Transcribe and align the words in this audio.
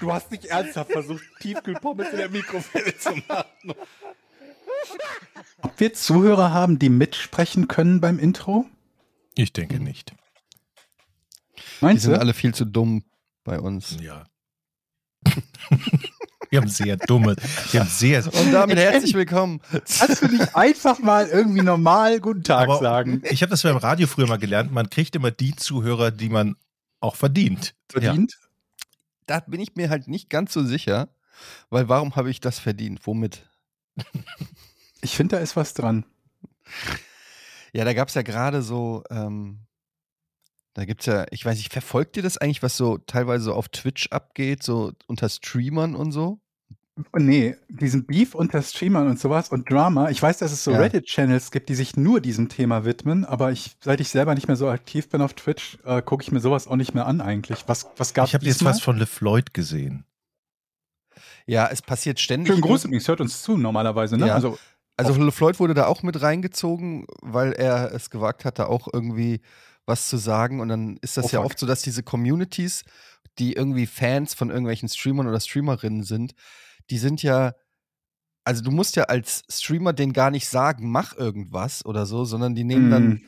Du 0.00 0.12
hast 0.12 0.30
nicht 0.30 0.46
ernsthaft 0.46 0.92
versucht, 0.92 1.24
Tiefkühlpommes 1.40 2.10
in 2.10 2.18
der 2.18 2.28
Mikrowelle 2.30 2.96
zu 2.98 3.10
machen. 3.28 3.74
Ob 5.62 5.80
wir 5.80 5.94
Zuhörer 5.94 6.52
haben, 6.52 6.78
die 6.78 6.88
mitsprechen 6.90 7.66
können 7.68 8.00
beim 8.00 8.18
Intro? 8.18 8.66
Ich 9.34 9.52
denke 9.52 9.80
nicht. 9.80 10.12
Die 11.56 11.62
Meinst 11.84 12.04
sind 12.04 12.14
du? 12.14 12.20
alle 12.20 12.34
viel 12.34 12.54
zu 12.54 12.64
dumm 12.64 13.04
bei 13.44 13.58
uns. 13.60 13.96
Ja. 14.00 14.24
Wir 16.50 16.60
haben 16.60 16.68
sehr 16.68 16.96
dumme, 16.96 17.34
wir 17.72 17.80
haben 17.80 17.88
sehr, 17.88 18.24
Und 18.24 18.52
damit 18.52 18.78
herzlich 18.78 19.14
willkommen. 19.14 19.60
Kannst 19.72 20.22
du 20.22 20.28
nicht 20.28 20.54
einfach 20.54 21.00
mal 21.00 21.26
irgendwie 21.26 21.62
normal 21.62 22.20
Guten 22.20 22.44
Tag 22.44 22.68
aber 22.68 22.78
sagen? 22.78 23.20
ich 23.28 23.42
habe 23.42 23.50
das 23.50 23.64
beim 23.64 23.76
Radio 23.76 24.06
früher 24.06 24.28
mal 24.28 24.38
gelernt, 24.38 24.70
man 24.70 24.88
kriegt 24.88 25.16
immer 25.16 25.32
die 25.32 25.56
Zuhörer, 25.56 26.12
die 26.12 26.28
man 26.28 26.54
auch 27.00 27.16
verdient. 27.16 27.74
Verdient? 27.90 28.38
Da 29.26 29.40
bin 29.40 29.60
ich 29.60 29.74
mir 29.76 29.90
halt 29.90 30.08
nicht 30.08 30.30
ganz 30.30 30.52
so 30.52 30.64
sicher, 30.64 31.08
weil 31.70 31.88
warum 31.88 32.16
habe 32.16 32.30
ich 32.30 32.40
das 32.40 32.58
verdient? 32.58 33.06
Womit? 33.06 33.48
Ich 35.02 35.14
finde, 35.14 35.36
da 35.36 35.42
ist 35.42 35.56
was 35.56 35.74
dran. 35.74 36.04
Ja, 37.72 37.84
da 37.84 37.92
gab 37.92 38.08
es 38.08 38.14
ja 38.14 38.22
gerade 38.22 38.62
so, 38.62 39.04
ähm, 39.10 39.66
da 40.74 40.84
gibt 40.84 41.00
es 41.02 41.06
ja, 41.06 41.26
ich 41.30 41.44
weiß 41.44 41.56
nicht, 41.58 41.72
verfolgt 41.72 42.16
ihr 42.16 42.22
das 42.22 42.38
eigentlich, 42.38 42.62
was 42.62 42.76
so 42.76 42.98
teilweise 42.98 43.44
so 43.44 43.54
auf 43.54 43.68
Twitch 43.68 44.08
abgeht, 44.08 44.62
so 44.62 44.92
unter 45.06 45.28
Streamern 45.28 45.94
und 45.94 46.12
so? 46.12 46.40
Oh, 47.12 47.18
Nee, 47.18 47.56
diesen 47.68 48.06
Beef 48.06 48.34
unter 48.34 48.62
Streamern 48.62 49.06
und 49.08 49.20
sowas 49.20 49.50
und 49.50 49.70
Drama. 49.70 50.08
Ich 50.08 50.22
weiß, 50.22 50.38
dass 50.38 50.50
es 50.52 50.64
so 50.64 50.70
Ja. 50.72 50.78
Reddit-Channels 50.78 51.50
gibt, 51.50 51.68
die 51.68 51.74
sich 51.74 51.96
nur 51.96 52.20
diesem 52.20 52.48
Thema 52.48 52.84
widmen, 52.84 53.24
aber 53.26 53.52
ich, 53.52 53.76
seit 53.80 54.00
ich 54.00 54.08
selber 54.08 54.34
nicht 54.34 54.46
mehr 54.48 54.56
so 54.56 54.68
aktiv 54.70 55.08
bin 55.10 55.20
auf 55.20 55.34
Twitch, 55.34 55.78
äh, 55.84 56.00
gucke 56.00 56.22
ich 56.22 56.32
mir 56.32 56.40
sowas 56.40 56.66
auch 56.66 56.76
nicht 56.76 56.94
mehr 56.94 57.06
an 57.06 57.20
eigentlich. 57.20 57.64
Was, 57.66 57.86
was 57.96 58.14
gab 58.14 58.26
Ich 58.28 58.34
habe 58.34 58.46
jetzt 58.46 58.64
was 58.64 58.80
von 58.80 58.96
LeFloid 58.96 59.52
gesehen. 59.52 60.04
Ja, 61.46 61.68
es 61.70 61.82
passiert 61.82 62.18
ständig. 62.18 62.48
Schönen 62.48 62.62
Gruß 62.62 62.84
übrigens, 62.86 63.06
hört 63.08 63.20
uns 63.20 63.42
zu 63.42 63.56
normalerweise, 63.56 64.16
ne? 64.16 64.28
Ja. 64.28 64.34
Also, 64.34 64.58
Also 64.96 65.22
LeFloid 65.22 65.60
wurde 65.60 65.74
da 65.74 65.86
auch 65.86 66.02
mit 66.02 66.20
reingezogen, 66.22 67.06
weil 67.20 67.52
er 67.52 67.92
es 67.92 68.08
gewagt 68.10 68.44
hat, 68.46 68.58
da 68.58 68.66
auch 68.66 68.88
irgendwie 68.92 69.40
was 69.84 70.08
zu 70.08 70.16
sagen. 70.16 70.60
Und 70.60 70.68
dann 70.68 70.96
ist 71.02 71.18
das 71.18 71.26
Oh, 71.26 71.28
ja 71.32 71.38
fuck. 71.40 71.46
oft 71.50 71.58
so, 71.58 71.66
dass 71.66 71.82
diese 71.82 72.02
Communities, 72.02 72.84
die 73.38 73.52
irgendwie 73.52 73.86
Fans 73.86 74.32
von 74.32 74.48
irgendwelchen 74.48 74.88
Streamern 74.88 75.28
oder 75.28 75.38
Streamerinnen 75.38 76.02
sind, 76.02 76.32
die 76.90 76.98
sind 76.98 77.22
ja, 77.22 77.54
also 78.44 78.62
du 78.62 78.70
musst 78.70 78.96
ja 78.96 79.04
als 79.04 79.44
Streamer 79.50 79.92
den 79.92 80.12
gar 80.12 80.30
nicht 80.30 80.48
sagen, 80.48 80.90
mach 80.90 81.16
irgendwas 81.16 81.84
oder 81.84 82.06
so, 82.06 82.24
sondern 82.24 82.54
die 82.54 82.64
nehmen 82.64 82.90
dann, 82.90 83.08
mh, 83.08 83.20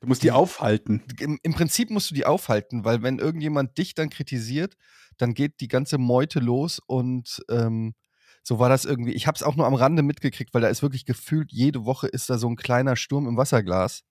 du 0.00 0.06
musst 0.08 0.22
die 0.22 0.26
die- 0.28 0.32
aufhalten. 0.32 1.02
im, 1.20 1.38
im 1.42 1.54
Prinzip 1.54 1.90
musst 1.90 2.10
du 2.10 2.14
die 2.14 2.26
aufhalten, 2.26 2.84
weil 2.84 3.02
wenn 3.02 3.18
irgendjemand 3.18 3.78
dich 3.78 3.94
dann 3.94 4.10
kritisiert, 4.10 4.76
dann 5.16 5.32
geht 5.34 5.60
die 5.60 5.68
ganze 5.68 5.96
Meute 5.98 6.40
los 6.40 6.78
und 6.86 7.42
ähm, 7.50 7.94
so 8.42 8.58
war 8.58 8.68
das 8.68 8.84
irgendwie. 8.84 9.12
Ich 9.12 9.26
habe 9.26 9.34
es 9.34 9.42
auch 9.42 9.56
nur 9.56 9.66
am 9.66 9.74
Rande 9.74 10.02
mitgekriegt, 10.02 10.54
weil 10.54 10.60
da 10.62 10.68
ist 10.68 10.82
wirklich 10.82 11.04
gefühlt, 11.04 11.50
jede 11.52 11.84
Woche 11.84 12.06
ist 12.06 12.30
da 12.30 12.38
so 12.38 12.48
ein 12.48 12.54
kleiner 12.56 12.94
Sturm 12.94 13.26
im 13.26 13.36
Wasserglas 13.36 14.02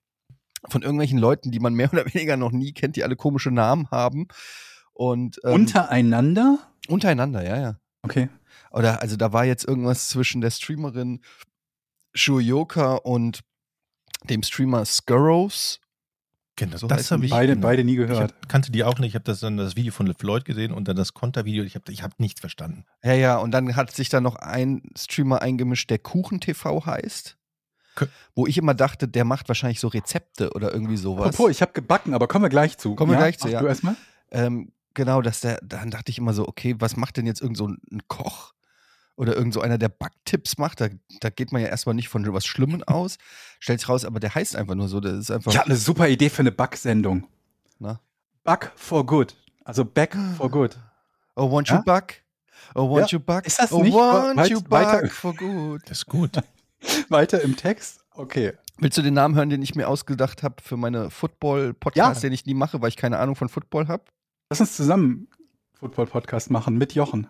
von 0.67 0.81
irgendwelchen 0.81 1.19
Leuten, 1.19 1.51
die 1.51 1.59
man 1.59 1.73
mehr 1.75 1.89
oder 1.93 2.05
weniger 2.11 2.35
noch 2.37 2.51
nie 2.51 2.73
kennt, 2.73 2.95
die 2.95 3.03
alle 3.03 3.15
komische 3.15 3.51
Namen 3.51 3.89
haben. 3.91 4.27
Und 4.93 5.39
ähm, 5.43 5.53
Untereinander? 5.53 6.57
untereinander, 6.87 7.43
ja, 7.45 7.59
ja. 7.59 7.79
Okay. 8.01 8.29
Oder 8.75 9.01
also 9.01 9.15
da 9.15 9.31
war 9.33 9.45
jetzt 9.45 9.65
irgendwas 9.65 10.09
zwischen 10.09 10.41
der 10.41 10.51
Streamerin 10.51 11.21
Shuyoka 12.13 12.95
und 12.95 13.41
dem 14.23 14.43
Streamer 14.43 14.85
Skurrows. 14.85 15.79
Kennt 16.57 16.77
So 16.79 16.87
das 16.87 17.11
habe 17.11 17.25
ich 17.25 17.31
Beide, 17.31 17.53
genau. 17.55 17.67
beide 17.67 17.83
nie 17.83 17.93
Ich 17.93 17.97
gehört. 17.97 18.31
hab, 18.33 18.49
kannte 18.49 18.71
die 18.71 18.83
auch 18.85 18.97
nicht. 18.99 19.09
Ich 19.09 19.15
habe 19.15 19.25
das 19.25 19.41
dann 19.41 19.57
das 19.57 19.75
Video 19.75 19.91
von 19.91 20.07
LeFloid 20.07 20.45
gesehen 20.45 20.71
und 20.71 20.87
dann 20.87 20.95
das 20.95 21.13
Kontervideo. 21.13 21.63
Ich 21.65 21.75
habe 21.75 21.91
ich 21.91 22.01
hab 22.01 22.17
nichts 22.19 22.39
verstanden. 22.39 22.85
Ja, 23.03 23.13
ja, 23.13 23.37
und 23.37 23.51
dann 23.51 23.75
hat 23.75 23.91
sich 23.93 24.07
da 24.07 24.21
noch 24.21 24.35
ein 24.37 24.81
Streamer 24.97 25.41
eingemischt, 25.41 25.89
der 25.89 25.99
Kuchen-TV 25.99 26.85
heißt. 26.85 27.37
Kö- 27.97 28.07
Wo 28.35 28.47
ich 28.47 28.57
immer 28.57 28.73
dachte, 28.73 29.07
der 29.09 29.25
macht 29.25 29.49
wahrscheinlich 29.49 29.81
so 29.81 29.89
Rezepte 29.89 30.51
oder 30.53 30.71
irgendwie 30.73 30.95
sowas. 30.97 31.27
Apropos, 31.27 31.51
ich 31.51 31.61
habe 31.61 31.73
gebacken, 31.73 32.13
aber 32.13 32.27
kommen 32.29 32.43
wir 32.45 32.49
gleich 32.49 32.77
zu. 32.77 32.95
Kommen 32.95 33.11
wir 33.11 33.17
gleich 33.17 33.37
zu, 33.37 33.47
Mach 33.47 33.53
ja. 33.53 33.59
Du 33.59 33.67
erstmal? 33.67 33.95
ähm, 34.31 34.71
genau, 34.93 35.21
dass 35.21 35.41
der, 35.41 35.59
dann 35.61 35.91
dachte 35.91 36.09
ich 36.09 36.17
immer 36.19 36.33
so, 36.33 36.47
okay, 36.47 36.75
was 36.79 36.95
macht 36.95 37.17
denn 37.17 37.25
jetzt 37.25 37.41
irgend 37.41 37.57
so 37.57 37.67
ein 37.67 38.01
Koch? 38.07 38.53
Oder 39.17 39.35
irgend 39.35 39.53
so 39.53 39.61
einer, 39.61 39.77
der 39.77 39.87
Backtipps 39.89 40.57
macht, 40.57 40.81
da, 40.81 40.89
da 41.21 41.29
geht 41.29 41.51
man 41.53 41.61
ja 41.61 41.69
erstmal 41.69 41.95
nicht 41.95 42.09
von 42.09 42.31
was 42.33 42.45
Schlimmen 42.45 42.83
aus. 42.87 43.17
Stellt 43.59 43.79
sich 43.79 43.87
raus, 43.89 44.03
aber 44.05 44.19
der 44.19 44.35
heißt 44.35 44.55
einfach 44.55 44.75
nur 44.75 44.87
so, 44.89 44.99
der 44.99 45.13
ist 45.13 45.31
einfach. 45.31 45.51
Ich 45.51 45.57
habe 45.57 45.67
eine 45.69 45.77
super 45.77 46.07
Idee 46.09 46.29
für 46.29 46.41
eine 46.41 46.51
Backsendung. 46.51 47.27
Back 48.43 48.71
for 48.75 49.05
good. 49.05 49.35
Also 49.63 49.83
back 49.85 50.15
for 50.37 50.49
good. 50.49 50.77
Oh, 51.37 51.51
want 51.51 51.67
you 51.67 51.75
Ja? 51.75 51.81
back? 51.81 52.23
Oh, 52.75 52.89
want 52.89 53.11
Ja. 53.11 53.17
you 53.17 53.23
back? 53.23 53.45
Ist 53.45 53.59
das 53.59 53.71
oh, 53.73 53.83
nicht 53.83 53.93
want 53.93 54.37
weit- 54.37 54.49
you 54.51 54.61
weiter- 54.69 55.01
back 55.01 55.11
for 55.11 55.35
good? 55.35 55.81
Das 55.83 55.97
ist 55.97 56.05
gut. 56.05 56.31
Weiter 57.09 57.41
im 57.41 57.57
Text? 57.57 58.05
Okay. 58.11 58.53
Willst 58.77 58.97
du 58.97 59.01
den 59.01 59.15
Namen 59.15 59.35
hören, 59.35 59.49
den 59.49 59.61
ich 59.61 59.75
mir 59.75 59.89
ausgedacht 59.89 60.43
habe 60.43 60.55
für 60.63 60.77
meine 60.77 61.09
Football-Podcast, 61.09 62.23
Ja. 62.23 62.29
den 62.29 62.31
ich 62.33 62.45
nie 62.45 62.53
mache, 62.53 62.81
weil 62.81 62.87
ich 62.87 62.95
keine 62.95 63.19
Ahnung 63.19 63.35
von 63.35 63.49
Football 63.49 63.89
habe? 63.89 64.05
Lass 64.49 64.61
uns 64.61 64.77
zusammen 64.77 65.27
Football-Podcast 65.79 66.51
machen 66.51 66.77
mit 66.77 66.93
Jochen. 66.95 67.27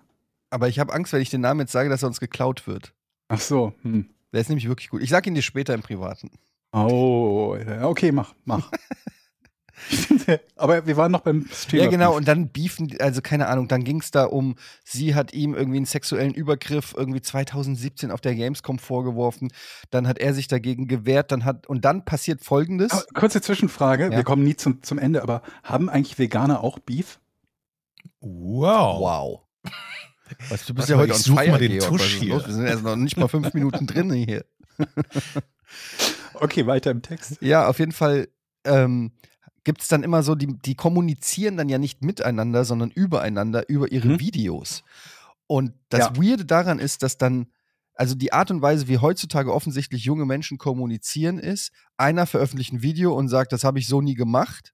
Aber 0.49 0.67
ich 0.69 0.79
habe 0.79 0.93
Angst, 0.93 1.11
wenn 1.13 1.21
ich 1.21 1.29
den 1.29 1.41
Namen 1.41 1.61
jetzt 1.61 1.71
sage, 1.71 1.89
dass 1.89 2.03
er 2.03 2.07
uns 2.07 2.19
geklaut 2.19 2.67
wird. 2.67 2.93
Ach 3.27 3.39
so. 3.39 3.73
Hm. 3.81 4.09
Der 4.31 4.41
ist 4.41 4.49
nämlich 4.49 4.67
wirklich 4.67 4.89
gut. 4.89 5.01
Ich 5.01 5.09
sage 5.09 5.29
ihn 5.29 5.35
dir 5.35 5.41
später 5.41 5.73
im 5.73 5.81
Privaten. 5.81 6.29
Oh, 6.71 7.55
ja, 7.65 7.87
okay, 7.87 8.11
mach, 8.11 8.33
mach. 8.43 8.69
aber 10.55 10.85
wir 10.87 10.97
waren 10.97 11.11
noch 11.11 11.21
beim 11.21 11.47
Streamer. 11.51 11.83
Ja, 11.83 11.89
genau. 11.89 12.15
Und 12.15 12.27
dann 12.27 12.49
beefen, 12.49 12.87
die- 12.87 13.01
also 13.01 13.21
keine 13.21 13.47
Ahnung, 13.47 13.67
dann 13.67 13.83
ging 13.83 13.99
es 13.99 14.11
da 14.11 14.23
um, 14.25 14.55
sie 14.83 15.15
hat 15.15 15.33
ihm 15.33 15.53
irgendwie 15.53 15.77
einen 15.77 15.85
sexuellen 15.85 16.33
Übergriff 16.33 16.93
irgendwie 16.97 17.21
2017 17.21 18.11
auf 18.11 18.21
der 18.21 18.35
Gamescom 18.35 18.79
vorgeworfen. 18.79 19.51
Dann 19.89 20.07
hat 20.07 20.17
er 20.17 20.33
sich 20.33 20.47
dagegen 20.47 20.87
gewehrt. 20.87 21.31
Dann 21.31 21.43
hat, 21.45 21.67
und 21.67 21.85
dann 21.85 22.05
passiert 22.05 22.41
folgendes. 22.43 22.91
Aber 22.91 23.03
kurze 23.13 23.41
Zwischenfrage, 23.41 24.05
Ja. 24.05 24.11
wir 24.11 24.23
kommen 24.23 24.43
nie 24.43 24.55
zum, 24.55 24.81
zum 24.83 24.97
Ende, 24.97 25.21
aber 25.21 25.41
haben 25.63 25.89
eigentlich 25.89 26.17
Veganer 26.19 26.61
auch 26.63 26.79
Beef? 26.79 27.19
Wow. 28.21 28.99
Wow. 29.01 29.41
Was, 30.49 30.65
du 30.65 30.73
bist 30.73 30.85
Was, 30.85 30.89
ja 30.89 30.97
heute 30.97 31.11
ich 31.11 31.17
on 31.17 31.23
such 31.23 31.35
mal 31.35 31.57
den 31.59 31.71
Georg. 31.73 31.87
Tusch 31.89 32.15
hier. 32.19 32.45
Wir 32.45 32.53
sind 32.53 32.65
erst 32.65 32.83
noch 32.83 32.95
nicht 32.95 33.17
mal 33.17 33.27
fünf 33.27 33.53
Minuten 33.53 33.85
drin 33.87 34.11
hier. 34.11 34.45
Okay, 36.33 36.67
weiter 36.67 36.91
im 36.91 37.01
Text. 37.01 37.37
Ja, 37.41 37.67
auf 37.67 37.79
jeden 37.79 37.91
Fall 37.91 38.27
ähm, 38.65 39.11
gibt 39.63 39.81
es 39.81 39.87
dann 39.87 40.03
immer 40.03 40.23
so, 40.23 40.35
die, 40.35 40.47
die 40.47 40.75
kommunizieren 40.75 41.57
dann 41.57 41.69
ja 41.69 41.77
nicht 41.77 42.03
miteinander, 42.03 42.65
sondern 42.65 42.91
übereinander 42.91 43.67
über 43.69 43.91
ihre 43.91 44.07
Mhm. 44.09 44.19
Videos. 44.19 44.83
Und 45.47 45.73
das 45.89 45.99
Ja. 46.01 46.15
Weirde 46.17 46.45
daran 46.45 46.79
ist, 46.79 47.03
dass 47.03 47.17
dann, 47.17 47.47
also 47.93 48.15
die 48.15 48.33
Art 48.33 48.51
und 48.51 48.61
Weise, 48.61 48.87
wie 48.87 48.97
heutzutage 48.97 49.53
offensichtlich 49.53 50.03
junge 50.03 50.25
Menschen 50.25 50.57
kommunizieren, 50.57 51.39
ist, 51.39 51.71
einer 51.97 52.25
veröffentlicht 52.25 52.73
ein 52.73 52.81
Video 52.81 53.13
und 53.15 53.29
sagt, 53.29 53.53
das 53.53 53.63
habe 53.63 53.79
ich 53.79 53.87
so 53.87 54.01
nie 54.01 54.15
gemacht. 54.15 54.73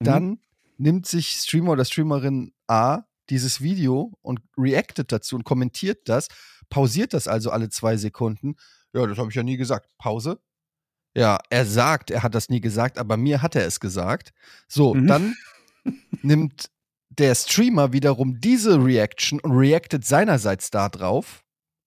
Mhm. 0.00 0.04
Dann 0.04 0.38
nimmt 0.78 1.06
sich 1.06 1.28
Streamer 1.32 1.72
oder 1.72 1.84
Streamerin 1.84 2.52
A 2.66 3.02
dieses 3.30 3.60
Video 3.60 4.12
und 4.22 4.40
reactet 4.58 5.12
dazu 5.12 5.36
und 5.36 5.44
kommentiert 5.44 6.08
das, 6.08 6.28
pausiert 6.68 7.14
das 7.14 7.28
also 7.28 7.50
alle 7.50 7.68
zwei 7.70 7.96
Sekunden. 7.96 8.56
Ja, 8.92 9.06
das 9.06 9.18
habe 9.18 9.30
ich 9.30 9.34
ja 9.36 9.42
nie 9.42 9.56
gesagt. 9.56 9.88
Pause. 9.98 10.40
Ja, 11.16 11.38
er 11.50 11.64
sagt, 11.66 12.10
er 12.10 12.22
hat 12.22 12.34
das 12.34 12.48
nie 12.50 12.60
gesagt, 12.60 12.98
aber 12.98 13.16
mir 13.16 13.42
hat 13.42 13.56
er 13.56 13.66
es 13.66 13.80
gesagt. 13.80 14.32
So, 14.68 14.94
Mhm. 14.94 15.06
dann 15.06 15.34
nimmt 16.22 16.70
der 17.08 17.34
Streamer 17.34 17.92
wiederum 17.92 18.40
diese 18.40 18.82
Reaction 18.82 19.40
und 19.40 19.52
reactet 19.52 20.04
seinerseits 20.04 20.70
da 20.70 20.88
drauf 20.88 21.42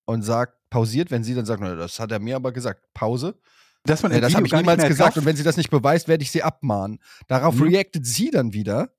und 0.05 0.21
sagt, 0.23 0.57
pausiert, 0.69 1.11
wenn 1.11 1.23
sie 1.23 1.33
dann 1.35 1.45
sagt, 1.45 1.61
"Na, 1.61 1.75
das 1.75 1.99
hat 1.99 2.11
er 2.11 2.19
mir 2.19 2.35
aber 2.35 2.51
gesagt. 2.51 2.81
Pause. 2.93 3.39
Dass 3.85 4.01
man 4.03 4.11
Ja, 4.11 4.19
das 4.21 4.33
habe 4.35 4.45
ich 4.47 4.53
niemals 4.53 4.83
gesagt 4.87 5.17
und 5.17 5.25
wenn 5.25 5.35
sie 5.35 5.43
das 5.43 5.57
nicht 5.57 5.69
beweist, 5.69 6.07
werde 6.07 6.23
ich 6.23 6.31
sie 6.31 6.41
abmahnen. 6.43 6.99
Darauf 7.27 7.55
Mhm. 7.55 7.63
reactet 7.63 8.05
sie 8.05 8.31
dann 8.31 8.53
wieder. 8.53 8.89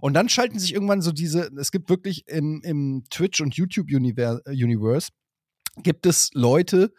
Und 0.00 0.14
dann 0.14 0.28
schalten 0.28 0.58
sich 0.58 0.74
irgendwann 0.74 1.02
so 1.02 1.12
diese, 1.12 1.50
es 1.58 1.70
gibt 1.70 1.88
wirklich 1.88 2.26
im, 2.28 2.60
im 2.62 3.04
Twitch- 3.10 3.40
und 3.40 3.54
YouTube-Universe, 3.56 5.08
gibt 5.82 6.06
es 6.06 6.30
Leute, 6.34 6.92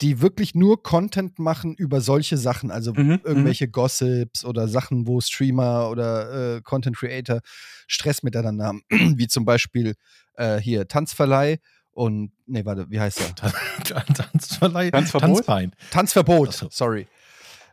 die 0.00 0.22
wirklich 0.22 0.54
nur 0.54 0.82
Content 0.82 1.38
machen 1.38 1.74
über 1.74 2.00
solche 2.00 2.38
Sachen, 2.38 2.70
also 2.70 2.94
Mhm, 2.94 3.20
irgendwelche 3.24 3.68
Gossips 3.68 4.44
oder 4.44 4.66
Sachen, 4.66 5.06
wo 5.06 5.20
Streamer 5.20 5.90
oder 5.90 6.56
äh, 6.56 6.62
Content 6.62 6.96
Creator 6.96 7.40
Stress 7.86 8.22
miteinander 8.22 8.64
haben, 8.66 8.82
wie 9.18 9.28
zum 9.28 9.44
Beispiel 9.44 9.94
äh, 10.34 10.58
hier 10.58 10.88
Tanzverleih 10.88 11.58
Und, 11.92 12.32
nee, 12.46 12.64
warte, 12.64 12.86
wie 12.88 13.00
heißt 13.00 13.20
der? 13.20 13.34
Tanzverleih, 14.14 14.90
Tanzverbot? 14.90 15.44
Tanzverbot, 15.90 16.52
so. 16.54 16.68
sorry. 16.70 17.06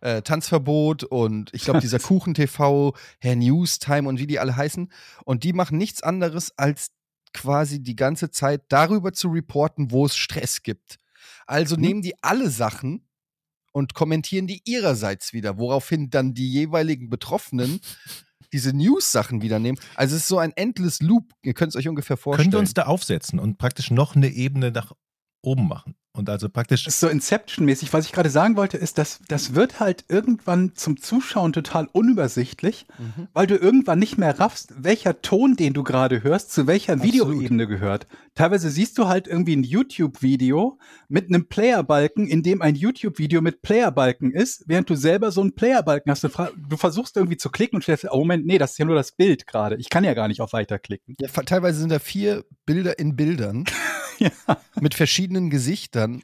Äh, 0.02 0.22
Tanzverbot 0.22 1.04
und 1.04 1.54
ich 1.54 1.64
glaube, 1.64 1.80
dieser 1.80 2.00
Kuchen-TV, 2.00 2.96
Herr 3.20 3.36
Newstime 3.36 4.08
und 4.08 4.20
wie 4.20 4.28
die 4.28 4.40
alle 4.40 4.56
heißen. 4.56 4.92
Und 5.26 5.44
die 5.44 5.54
machen 5.54 5.78
nichts 5.78 6.04
anderes, 6.04 6.52
als 6.58 6.90
quasi 7.34 7.82
die 7.82 7.96
ganze 7.96 8.32
Zeit 8.32 8.64
darüber 8.70 9.14
zu 9.14 9.30
reporten, 9.30 9.92
wo 9.92 10.06
es 10.06 10.16
Stress 10.16 10.64
gibt. 10.64 10.98
Also 11.46 11.76
Mhm. 11.76 11.82
nehmen 11.82 12.02
die 12.02 12.16
alle 12.24 12.50
Sachen 12.50 13.08
und 13.74 13.94
kommentieren 13.94 14.48
die 14.48 14.62
ihrerseits 14.66 15.34
wieder, 15.34 15.58
woraufhin 15.58 16.10
dann 16.10 16.34
die 16.34 16.50
jeweiligen 16.52 17.10
Betroffenen 17.10 17.80
diese 18.54 18.74
News-Sachen 18.74 19.42
wieder 19.42 19.60
nehmen. 19.60 19.78
Also 19.96 20.16
es 20.16 20.22
ist 20.24 20.28
so 20.30 20.40
ein 20.40 20.54
endless 20.56 21.02
Loop. 21.02 21.34
Ihr 21.44 21.54
könnt 21.54 21.70
es 21.74 21.76
euch 21.76 21.88
ungefähr 21.88 22.18
vorstellen. 22.18 22.46
Können 22.46 22.54
wir 22.54 22.60
uns 22.60 22.74
da 22.74 22.84
aufsetzen 22.86 23.40
und 23.40 23.58
praktisch 23.58 23.92
noch 23.92 24.16
eine 24.16 24.30
Ebene 24.30 24.72
nach 24.72 24.94
oben 25.42 25.68
machen? 25.68 25.96
Und 26.18 26.30
also 26.30 26.50
praktisch. 26.50 26.84
Das 26.84 26.96
ist 26.96 27.00
so 27.00 27.08
Inception-mäßig. 27.08 27.94
Was 27.94 28.06
ich 28.08 28.12
gerade 28.12 28.32
sagen 28.32 28.56
wollte, 28.58 28.78
ist, 28.78 28.98
dass 28.98 29.20
das 29.28 29.54
wird 29.54 29.80
halt 29.80 30.06
irgendwann 30.10 30.72
zum 30.76 31.00
Zuschauen 31.00 31.54
total 31.54 31.88
unübersichtlich, 31.92 32.88
Mhm. 32.98 33.28
weil 33.34 33.46
du 33.46 33.56
irgendwann 33.56 34.00
nicht 34.00 34.18
mehr 34.18 34.40
raffst, 34.40 34.74
welcher 34.80 35.22
Ton, 35.22 35.56
den 35.56 35.74
du 35.74 35.84
gerade 35.84 36.24
hörst, 36.24 36.52
zu 36.52 36.66
welcher. 36.66 37.04
Videoebene 37.04 37.68
gehört. 37.68 38.08
Teilweise 38.34 38.70
siehst 38.72 38.98
du 38.98 39.08
halt 39.08 39.28
irgendwie 39.28 39.56
ein 39.56 39.64
YouTube-Video 39.64 40.80
mit 41.08 41.28
einem 41.28 41.48
Playerbalken, 41.48 42.28
in 42.28 42.42
dem 42.44 42.62
ein 42.62 42.76
YouTube-Video 42.76 43.42
mit 43.42 43.62
Playerbalken 43.62 44.32
ist, 44.32 44.64
während 44.68 44.90
du 44.90 44.96
selber 44.96 45.32
so 45.32 45.42
einen 45.42 45.54
Playerbalken 45.54 46.12
hast. 46.12 46.24
Du, 46.24 46.30
du 46.30 46.78
versuchst 46.78 47.16
irgendwie 47.16 47.38
zu 47.38 47.50
klicken 47.50 47.78
und 47.78 47.84
stellst, 47.84 48.06
oh 48.12 48.18
Moment, 48.20 48.46
nee, 48.46 48.58
das 48.58 48.72
ist 48.72 48.78
ja 48.80 48.86
nur 48.86 48.96
das 48.96 49.12
Bild 49.12 49.46
gerade. 49.48 49.76
Ich 49.78 49.90
kann 49.90 50.04
ja 50.04 50.14
gar 50.16 50.28
nicht 50.28 50.42
auf 50.42 50.54
Weiterklicken. 50.54 51.16
Ja, 51.20 51.28
teilweise 51.28 51.80
sind 51.80 51.92
da 51.92 52.00
vier 52.00 52.44
Bilder 52.66 52.98
in 53.00 53.16
Bildern 53.16 53.66
Ja. 54.48 54.58
mit 54.80 54.94
verschiedenen 54.96 55.50
Gesichtern. 55.50 56.24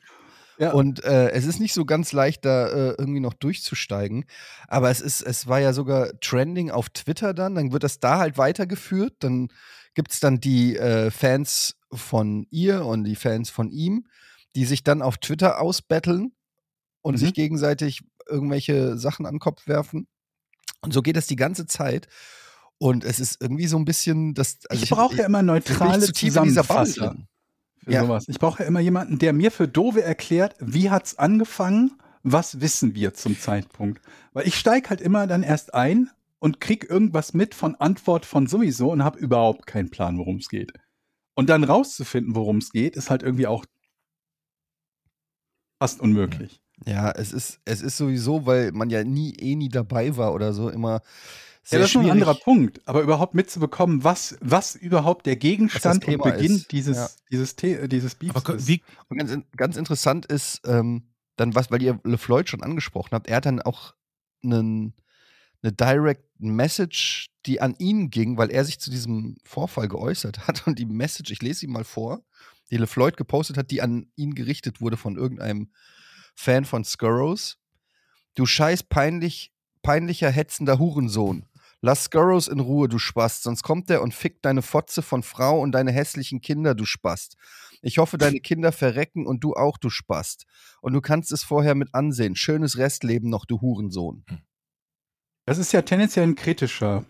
Ja. 0.60 0.72
Und 0.74 1.04
äh, 1.04 1.30
es 1.32 1.46
ist 1.46 1.60
nicht 1.60 1.74
so 1.74 1.84
ganz 1.86 2.12
leicht, 2.12 2.46
da 2.46 2.68
äh, 2.68 2.96
irgendwie 2.98 3.20
noch 3.20 3.34
durchzusteigen. 3.34 4.26
Aber 4.68 4.90
es 4.92 5.02
ist, 5.02 5.22
es 5.22 5.48
war 5.48 5.60
ja 5.60 5.74
sogar 5.74 6.12
trending 6.20 6.70
auf 6.70 6.90
Twitter 6.90 7.34
dann. 7.34 7.56
Dann 7.56 7.72
wird 7.72 7.84
das 7.84 8.00
da 8.00 8.20
halt 8.20 8.38
weitergeführt. 8.38 9.16
Dann 9.20 9.48
gibt 9.96 10.12
es 10.12 10.20
dann 10.20 10.40
die 10.40 10.78
äh, 10.78 11.10
Fans 11.12 11.76
von 11.92 12.46
ihr 12.52 12.86
und 12.86 13.04
die 13.04 13.16
Fans 13.16 13.50
von 13.50 13.72
ihm, 13.72 14.06
die 14.56 14.66
sich 14.66 14.84
dann 14.84 15.02
auf 15.02 15.18
Twitter 15.18 15.60
ausbetteln 15.60 16.34
und 17.02 17.14
Mhm. 17.16 17.18
sich 17.18 17.34
gegenseitig 17.34 18.02
irgendwelche 18.30 18.98
Sachen 18.98 19.26
an 19.26 19.36
den 19.36 19.40
Kopf 19.40 19.68
werfen. 19.68 20.08
Und 20.82 20.94
so 20.94 21.02
geht 21.02 21.16
das 21.18 21.28
die 21.28 21.36
ganze 21.36 21.66
Zeit. 21.66 22.08
Und 22.78 23.04
es 23.06 23.20
ist 23.20 23.42
irgendwie 23.42 23.68
so 23.68 23.78
ein 23.78 23.86
bisschen 23.86 24.34
das. 24.34 24.60
also 24.70 24.84
ich 24.84 24.90
brauche 24.90 25.16
ja 25.16 25.26
immer 25.26 25.40
bin 25.44 25.56
ich 25.58 25.70
neutrale 25.70 26.06
zu 26.06 26.12
tief 26.14 26.36
in 26.36 26.54
für 27.84 27.92
Ja. 27.92 28.02
sowas. 28.04 28.26
Ich 28.28 28.40
brauche 28.40 28.64
ja 28.64 28.68
immer 28.68 28.80
jemanden, 28.80 29.20
der 29.20 29.34
mir 29.34 29.52
für 29.52 29.68
Dove 29.68 30.02
erklärt, 30.04 30.56
wie 30.60 30.90
hat's 30.90 31.18
angefangen, 31.18 31.92
was 32.24 32.62
wissen 32.62 32.96
wir 32.96 33.14
zum 33.14 33.38
Zeitpunkt. 33.40 34.02
Weil 34.34 34.48
ich 34.48 34.56
steige 34.58 34.90
halt 34.90 35.02
immer 35.02 35.28
dann 35.28 35.44
erst 35.44 35.74
ein 35.74 36.10
und 36.40 36.60
krieg 36.60 36.90
irgendwas 36.90 37.34
mit 37.34 37.56
von 37.56 37.76
Antwort 37.76 38.26
von 38.26 38.48
sowieso 38.48 38.92
und 38.92 39.04
habe 39.04 39.20
überhaupt 39.20 39.66
keinen 39.68 39.90
Plan, 39.90 40.18
worum 40.18 40.38
es 40.38 40.50
geht. 40.50 40.72
Und 41.36 41.50
dann 41.50 41.64
rauszufinden, 41.64 42.36
worum 42.36 42.58
es 42.58 42.72
geht, 42.72 42.96
ist 42.96 43.10
halt 43.10 43.24
irgendwie 43.24 43.48
auch 43.48 43.66
fast 45.82 46.00
unmöglich. 46.00 46.60
Ja, 46.86 47.12
es 47.12 47.32
ist, 47.32 47.60
es 47.66 47.82
ist 47.82 47.98
sowieso, 47.98 48.46
weil 48.46 48.72
man 48.72 48.90
ja 48.90 49.04
nie, 49.04 49.34
eh 49.36 49.56
nie 49.56 49.70
dabei 49.70 50.18
war 50.18 50.34
oder 50.34 50.54
so, 50.54 50.70
immer 50.70 51.02
sehr 51.64 51.80
Ja, 51.80 51.84
das 51.84 51.90
ist 51.92 51.96
noch 51.96 52.02
ein 52.02 52.06
schwierig. 52.06 52.12
anderer 52.12 52.36
Punkt. 52.36 52.82
Aber 52.88 53.02
überhaupt 53.02 53.34
mitzubekommen, 53.36 54.04
was, 54.04 54.38
was 54.42 54.76
überhaupt 54.76 55.26
der 55.26 55.36
Gegenstand 55.38 56.06
und 56.08 56.22
Beginn 56.24 56.56
ist. 56.58 56.72
dieses, 56.72 56.98
Ja. 56.98 57.10
dieses, 57.32 57.56
The 57.60 57.88
dieses 57.88 58.16
Beefs 58.16 58.36
Aber 58.36 58.56
ist. 58.56 58.68
wie, 58.68 58.82
Und 59.10 59.18
ganz, 59.18 59.38
ganz 59.56 59.78
interessant 59.78 60.26
ist, 60.26 60.62
ähm, 60.66 61.04
dann 61.38 61.56
was, 61.56 61.72
weil 61.72 61.82
ihr 61.82 62.00
LeFloid 62.04 62.50
schon 62.50 62.62
angesprochen 62.64 63.10
habt, 63.14 63.28
er 63.28 63.38
hat 63.38 63.46
dann 63.46 63.62
auch 63.62 63.94
einen, 64.44 64.94
eine 65.64 65.72
Direct 65.72 66.24
Message, 66.40 67.30
die 67.46 67.62
an 67.62 67.76
ihn 67.80 68.10
ging, 68.10 68.38
weil 68.38 68.52
er 68.52 68.66
sich 68.66 68.80
zu 68.80 68.92
diesem 68.92 69.38
Vorfall 69.44 69.88
geäußert 69.88 70.48
hat. 70.48 70.68
Und 70.68 70.78
die 70.80 70.86
Message, 70.86 71.32
ich 71.32 71.42
lese 71.42 71.62
sie 71.62 71.68
mal 71.68 71.86
vor, 71.86 72.24
die 72.72 72.78
LeFloid 72.78 73.18
gepostet 73.18 73.58
hat, 73.58 73.72
die 73.72 73.82
an 73.82 74.08
ihn 74.16 74.36
gerichtet 74.36 74.82
wurde 74.82 74.98
von 74.98 75.16
irgendeinem 75.18 75.72
Fan 76.36 76.66
von 76.66 76.84
Skurrows. 76.84 77.58
Du 78.36 78.46
scheiß 78.46 78.84
peinlich, 78.84 79.52
peinlicher, 79.84 80.30
hetzender 80.32 80.80
Hurensohn. 80.80 81.46
Lass 81.86 82.06
Skurrows 82.06 82.48
in 82.48 82.62
Ruhe, 82.62 82.88
du 82.88 82.98
Spast, 82.98 83.44
sonst 83.44 83.62
kommt 83.62 83.90
er 83.90 84.02
und 84.02 84.14
fickt 84.14 84.46
deine 84.46 84.62
Fotze 84.62 85.02
von 85.02 85.22
Frau 85.22 85.60
und 85.60 85.74
deine 85.74 85.92
hässlichen 85.92 86.40
Kinder, 86.40 86.76
du 86.76 86.86
Spast. 86.86 87.36
Ich 87.82 87.98
hoffe, 87.98 88.18
deine 88.18 88.40
Kinder 88.40 88.72
verrecken 88.72 89.28
und 89.28 89.44
du 89.44 89.54
auch, 89.54 89.78
du 89.78 89.90
Spast. 89.90 90.46
Und 90.82 90.94
du 90.94 91.02
kannst 91.02 91.34
es 91.34 91.44
vorher 91.44 91.76
mit 91.76 91.94
ansehen. 91.94 92.38
Schönes 92.38 92.78
Restleben 92.78 93.30
noch, 93.30 93.44
du 93.44 93.60
Hurensohn. 93.60 94.24
Das 95.46 95.58
ist 95.58 95.74
ja 95.74 95.82
tendenziell 95.82 96.26
ein 96.26 96.36
kritischer, 96.36 97.04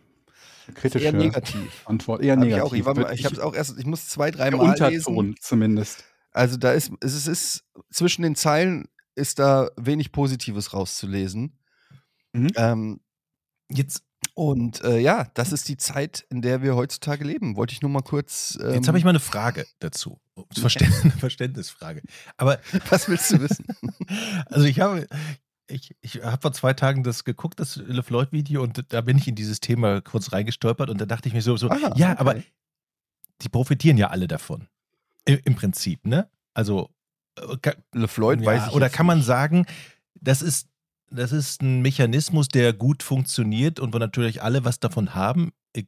kritische 0.73 1.05
Eher 1.05 1.13
negativ. 1.13 1.83
Antwort. 1.85 2.23
Eher 2.23 2.35
Hab 2.35 2.43
ich 2.43 2.49
negativ. 2.49 2.87
auch. 2.87 2.95
Ich, 2.95 2.97
mal- 3.03 3.13
ich 3.13 3.25
habe 3.25 3.35
es 3.35 3.41
auch 3.41 3.53
erst, 3.53 3.77
ich 3.77 3.85
muss 3.85 4.09
zwei, 4.09 4.31
drei 4.31 4.49
der 4.49 4.57
Mal 4.57 4.71
Unterton 4.71 5.25
lesen. 5.25 5.35
zumindest. 5.39 6.03
Also 6.31 6.57
da 6.57 6.71
ist, 6.71 6.91
es 6.99 7.13
ist, 7.13 7.27
es 7.27 7.27
ist 7.27 7.63
zwischen 7.91 8.23
den 8.23 8.33
Zeilen 8.35 8.87
ist 9.13 9.37
da 9.37 9.69
wenig 9.77 10.11
Positives 10.11 10.73
rauszulesen. 10.73 11.59
Mhm. 12.31 12.47
Ähm, 12.55 13.01
jetzt 13.69 14.01
und 14.35 14.83
äh, 14.83 14.99
ja, 14.99 15.27
das 15.35 15.51
ist 15.51 15.67
die 15.67 15.77
Zeit, 15.77 16.25
in 16.29 16.41
der 16.41 16.61
wir 16.61 16.75
heutzutage 16.75 17.23
leben. 17.23 17.55
Wollte 17.55 17.73
ich 17.73 17.81
nur 17.81 17.91
mal 17.91 18.01
kurz. 18.01 18.57
Ähm, 18.61 18.73
jetzt 18.75 18.87
habe 18.87 18.97
ich 18.97 19.03
mal 19.03 19.11
eine 19.11 19.19
Frage 19.19 19.65
dazu. 19.79 20.19
Verständ, 20.57 20.93
eine 21.03 21.11
Verständnisfrage. 21.19 22.01
Aber 22.37 22.59
Was 22.89 23.07
willst 23.07 23.31
du 23.31 23.39
wissen? 23.41 23.65
Also 24.47 24.65
ich 24.65 24.79
habe, 24.79 25.07
ich, 25.67 25.95
ich 26.01 26.23
habe 26.23 26.41
vor 26.41 26.53
zwei 26.53 26.73
Tagen 26.73 27.03
das 27.03 27.23
geguckt, 27.23 27.59
das 27.59 27.75
LeFloid-Video, 27.75 28.63
und 28.63 28.83
da 28.91 29.01
bin 29.01 29.17
ich 29.17 29.27
in 29.27 29.35
dieses 29.35 29.59
Thema 29.59 30.01
kurz 30.01 30.31
reingestolpert 30.33 30.89
und 30.89 30.99
da 30.99 31.05
dachte 31.05 31.27
ich 31.27 31.33
mir 31.33 31.41
so, 31.41 31.55
so 31.57 31.69
Ah, 31.69 31.93
ja, 31.95 32.11
okay. 32.13 32.19
aber 32.19 32.35
die 33.41 33.49
profitieren 33.49 33.97
ja 33.97 34.07
alle 34.09 34.27
davon. 34.27 34.67
Im, 35.25 35.39
im 35.45 35.55
Prinzip, 35.55 36.05
ne? 36.05 36.29
Also, 36.53 36.89
äh, 37.39 37.57
ka- 37.57 37.75
LeFloid 37.93 38.41
ja, 38.41 38.45
weiß 38.47 38.67
ich 38.67 38.73
oder 38.73 38.89
kann 38.89 39.05
man 39.05 39.21
sagen, 39.21 39.65
das 40.15 40.41
ist, 40.41 40.67
das 41.13 41.31
ist 41.31 41.61
ein 41.61 41.81
Mechanismus, 41.81 42.47
der 42.47 42.73
gut 42.73 43.03
funktioniert 43.03 43.79
und 43.79 43.93
wo 43.93 43.97
natürlich 43.97 44.41
alle 44.41 44.65
was 44.65 44.79
davon 44.79 45.15
haben. 45.15 45.51
Ich, 45.73 45.87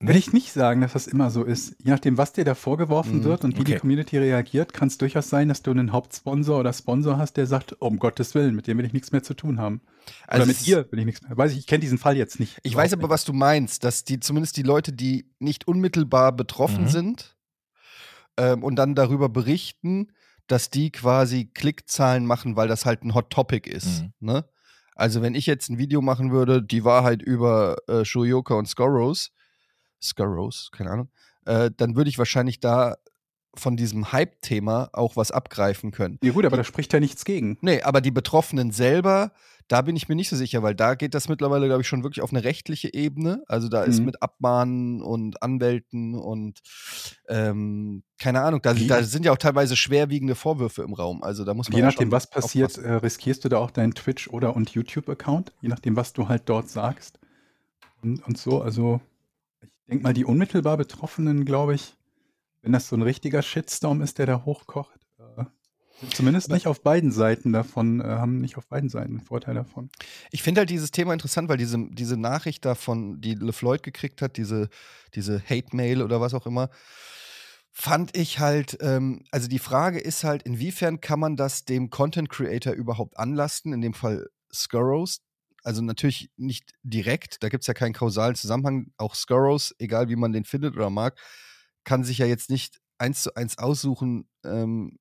Will 0.00 0.16
ich 0.16 0.32
nicht 0.32 0.52
sagen, 0.52 0.80
dass 0.80 0.94
das 0.94 1.06
immer 1.06 1.30
so 1.30 1.44
ist. 1.44 1.76
Je 1.82 1.90
nachdem, 1.90 2.16
was 2.16 2.32
dir 2.32 2.44
da 2.44 2.54
vorgeworfen 2.54 3.18
Mhm, 3.18 3.24
wird 3.24 3.44
und 3.44 3.58
wie 3.58 3.64
die 3.64 3.72
okay. 3.72 3.80
Community 3.80 4.16
reagiert, 4.16 4.72
kann 4.72 4.88
es 4.88 4.96
durchaus 4.96 5.28
sein, 5.28 5.48
dass 5.48 5.62
du 5.62 5.70
einen 5.70 5.92
Hauptsponsor 5.92 6.58
oder 6.60 6.72
Sponsor 6.72 7.18
hast, 7.18 7.34
der 7.36 7.46
sagt, 7.46 7.74
um 7.80 7.98
Gottes 7.98 8.34
Willen, 8.34 8.54
mit 8.54 8.66
dem 8.66 8.78
will 8.78 8.86
ich 8.86 8.94
nichts 8.94 9.12
mehr 9.12 9.22
zu 9.22 9.34
tun 9.34 9.58
haben. 9.60 9.82
Oder 10.28 10.32
Also 10.36 10.46
mit 10.46 10.56
es- 10.60 10.66
ihr 10.66 10.90
will 10.90 11.00
ich 11.00 11.04
nichts 11.04 11.22
mehr. 11.22 11.36
Weiß 11.36 11.52
ich, 11.52 11.58
ich 11.58 11.66
kenne 11.66 11.80
diesen 11.80 11.98
Fall 11.98 12.16
jetzt 12.16 12.40
nicht. 12.40 12.58
Ich 12.62 12.74
weiß 12.74 12.92
aber, 12.94 13.10
was 13.10 13.24
du 13.24 13.32
meinst, 13.34 13.84
dass 13.84 14.04
die 14.04 14.20
zumindest 14.20 14.56
die 14.56 14.62
Leute, 14.62 14.92
die 14.92 15.30
nicht 15.38 15.68
unmittelbar 15.68 16.32
betroffen 16.32 16.84
Mhm. 16.84 16.88
sind 16.88 17.36
ähm, 18.38 18.62
und 18.64 18.76
dann 18.76 18.94
darüber 18.94 19.28
berichten, 19.28 20.12
dass 20.46 20.70
die 20.70 20.90
quasi 20.90 21.44
Klickzahlen 21.44 22.24
machen, 22.26 22.56
weil 22.56 22.68
das 22.68 22.86
halt 22.86 23.04
ein 23.04 23.14
Hot 23.14 23.30
Topic 23.30 23.68
ist. 23.70 24.02
Mhm. 24.02 24.12
Ne? 24.20 24.44
Also 25.00 25.22
wenn 25.22 25.34
ich 25.34 25.46
jetzt 25.46 25.70
ein 25.70 25.78
Video 25.78 26.02
machen 26.02 26.30
würde, 26.30 26.62
die 26.62 26.84
Wahrheit 26.84 27.22
über 27.22 27.78
äh, 27.88 28.04
Shoyoka 28.04 28.52
und 28.52 28.66
Scorrows, 28.66 29.32
Scorrows, 30.02 30.70
keine 30.72 30.90
Ahnung, 30.90 31.08
äh, 31.46 31.70
dann 31.74 31.96
würde 31.96 32.10
ich 32.10 32.18
wahrscheinlich 32.18 32.60
da 32.60 32.96
von 33.54 33.78
diesem 33.78 34.12
Hype-Thema 34.12 34.90
auch 34.92 35.16
was 35.16 35.30
abgreifen 35.30 35.90
können. 35.90 36.18
Ja 36.22 36.32
gut, 36.32 36.44
aber 36.44 36.58
da 36.58 36.64
spricht 36.64 36.92
ja 36.92 37.00
nichts 37.00 37.24
gegen. 37.24 37.56
Nee, 37.62 37.80
aber 37.80 38.02
die 38.02 38.10
Betroffenen 38.10 38.72
selber, 38.72 39.32
da 39.70 39.82
bin 39.82 39.94
ich 39.94 40.08
mir 40.08 40.16
nicht 40.16 40.28
so 40.28 40.34
sicher, 40.34 40.64
weil 40.64 40.74
da 40.74 40.96
geht 40.96 41.14
das 41.14 41.28
mittlerweile, 41.28 41.66
glaube 41.66 41.82
ich, 41.82 41.86
schon 41.86 42.02
wirklich 42.02 42.22
auf 42.22 42.30
eine 42.32 42.42
rechtliche 42.42 42.92
Ebene. 42.92 43.44
Also 43.46 43.68
da 43.68 43.84
ist 43.84 44.00
Mhm. 44.00 44.06
mit 44.06 44.20
Abmahnen 44.20 45.00
und 45.00 45.44
Anwälten 45.44 46.16
und 46.16 46.58
ähm, 47.28 48.02
keine 48.18 48.40
Ahnung, 48.40 48.62
da, 48.62 48.74
da 48.74 49.04
sind 49.04 49.24
ja 49.24 49.30
auch 49.32 49.38
teilweise 49.38 49.76
schwerwiegende 49.76 50.34
Vorwürfe 50.34 50.82
im 50.82 50.92
Raum. 50.92 51.22
Also 51.22 51.44
da 51.44 51.54
muss 51.54 51.68
man 51.68 51.76
Je 51.76 51.82
ja 51.82 51.86
nachdem, 51.86 52.06
schon 52.06 52.12
was 52.12 52.28
passiert, 52.28 52.78
äh, 52.78 52.94
riskierst 52.94 53.44
du 53.44 53.48
da 53.48 53.58
auch 53.58 53.70
deinen 53.70 53.94
Twitch- 53.94 54.28
oder 54.28 54.56
und 54.56 54.70
YouTube-Account, 54.70 55.52
je 55.60 55.68
nachdem, 55.68 55.94
was 55.94 56.12
du 56.12 56.28
halt 56.28 56.42
dort 56.48 56.68
sagst. 56.68 57.20
Und, 58.02 58.26
und 58.26 58.38
so, 58.38 58.60
also 58.62 59.00
ich 59.62 59.68
denke 59.88 60.02
mal, 60.02 60.14
die 60.14 60.24
unmittelbar 60.24 60.76
Betroffenen, 60.78 61.44
glaube 61.44 61.76
ich, 61.76 61.94
wenn 62.62 62.72
das 62.72 62.88
so 62.88 62.96
ein 62.96 63.02
richtiger 63.02 63.40
Shitstorm 63.40 64.02
ist, 64.02 64.18
der 64.18 64.26
da 64.26 64.44
hochkocht, 64.44 64.99
zumindest 66.12 66.50
nicht 66.50 66.66
auf 66.66 66.82
beiden 66.82 67.12
Seiten 67.12 67.52
davon, 67.52 68.00
äh, 68.00 68.04
haben 68.04 68.40
nicht 68.40 68.56
auf 68.56 68.66
beiden 68.66 68.88
Seiten 68.88 69.18
einen 69.18 69.20
Vorteil 69.20 69.54
davon. 69.54 69.90
Ich 70.30 70.42
finde 70.42 70.60
halt 70.60 70.70
dieses 70.70 70.90
Thema 70.90 71.12
interessant, 71.12 71.48
weil 71.48 71.56
diese, 71.56 71.78
diese 71.90 72.16
Nachricht 72.16 72.64
davon, 72.64 73.20
die 73.20 73.34
LeFloid 73.34 73.82
gekriegt 73.82 74.22
hat, 74.22 74.36
diese, 74.36 74.68
diese 75.14 75.40
Hate-Mail 75.40 76.02
oder 76.02 76.20
was 76.20 76.34
auch 76.34 76.46
immer, 76.46 76.70
fand 77.72 78.16
ich 78.16 78.38
halt, 78.38 78.78
ähm, 78.80 79.24
also 79.30 79.48
die 79.48 79.58
Frage 79.58 79.98
ist 80.00 80.24
halt, 80.24 80.42
inwiefern 80.42 81.00
kann 81.00 81.20
man 81.20 81.36
das 81.36 81.64
dem 81.64 81.90
Content 81.90 82.28
Creator 82.28 82.72
überhaupt 82.72 83.18
anlasten, 83.18 83.72
in 83.72 83.80
dem 83.80 83.94
Fall 83.94 84.28
Skurrows. 84.52 85.20
Also 85.62 85.82
natürlich 85.82 86.30
nicht 86.36 86.72
direkt, 86.82 87.42
da 87.42 87.48
gibt 87.48 87.62
es 87.62 87.66
ja 87.66 87.74
keinen 87.74 87.92
kausalen 87.92 88.34
Zusammenhang. 88.34 88.92
Auch 88.96 89.14
Skurrows, 89.14 89.74
egal 89.78 90.08
wie 90.08 90.16
man 90.16 90.32
den 90.32 90.44
findet 90.44 90.74
oder 90.74 90.90
mag, 90.90 91.18
kann 91.84 92.02
sich 92.04 92.18
ja 92.18 92.26
jetzt 92.26 92.50
nicht 92.50 92.80
eins 92.98 93.22
zu 93.22 93.34
eins 93.34 93.58
aussuchen, 93.58 94.28
ähm, 94.44 94.98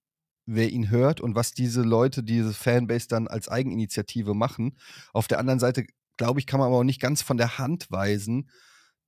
wer 0.51 0.69
ihn 0.71 0.89
hört 0.89 1.21
und 1.21 1.35
was 1.35 1.51
diese 1.51 1.81
Leute, 1.81 2.23
diese 2.23 2.53
Fanbase 2.53 3.07
dann 3.07 3.27
als 3.27 3.49
Eigeninitiative 3.49 4.33
machen. 4.33 4.77
Auf 5.13 5.27
der 5.27 5.39
anderen 5.39 5.59
Seite, 5.59 5.85
glaube 6.17 6.39
ich, 6.39 6.47
kann 6.47 6.59
man 6.59 6.67
aber 6.67 6.77
auch 6.77 6.83
nicht 6.83 7.01
ganz 7.01 7.21
von 7.21 7.37
der 7.37 7.57
Hand 7.57 7.91
weisen, 7.91 8.49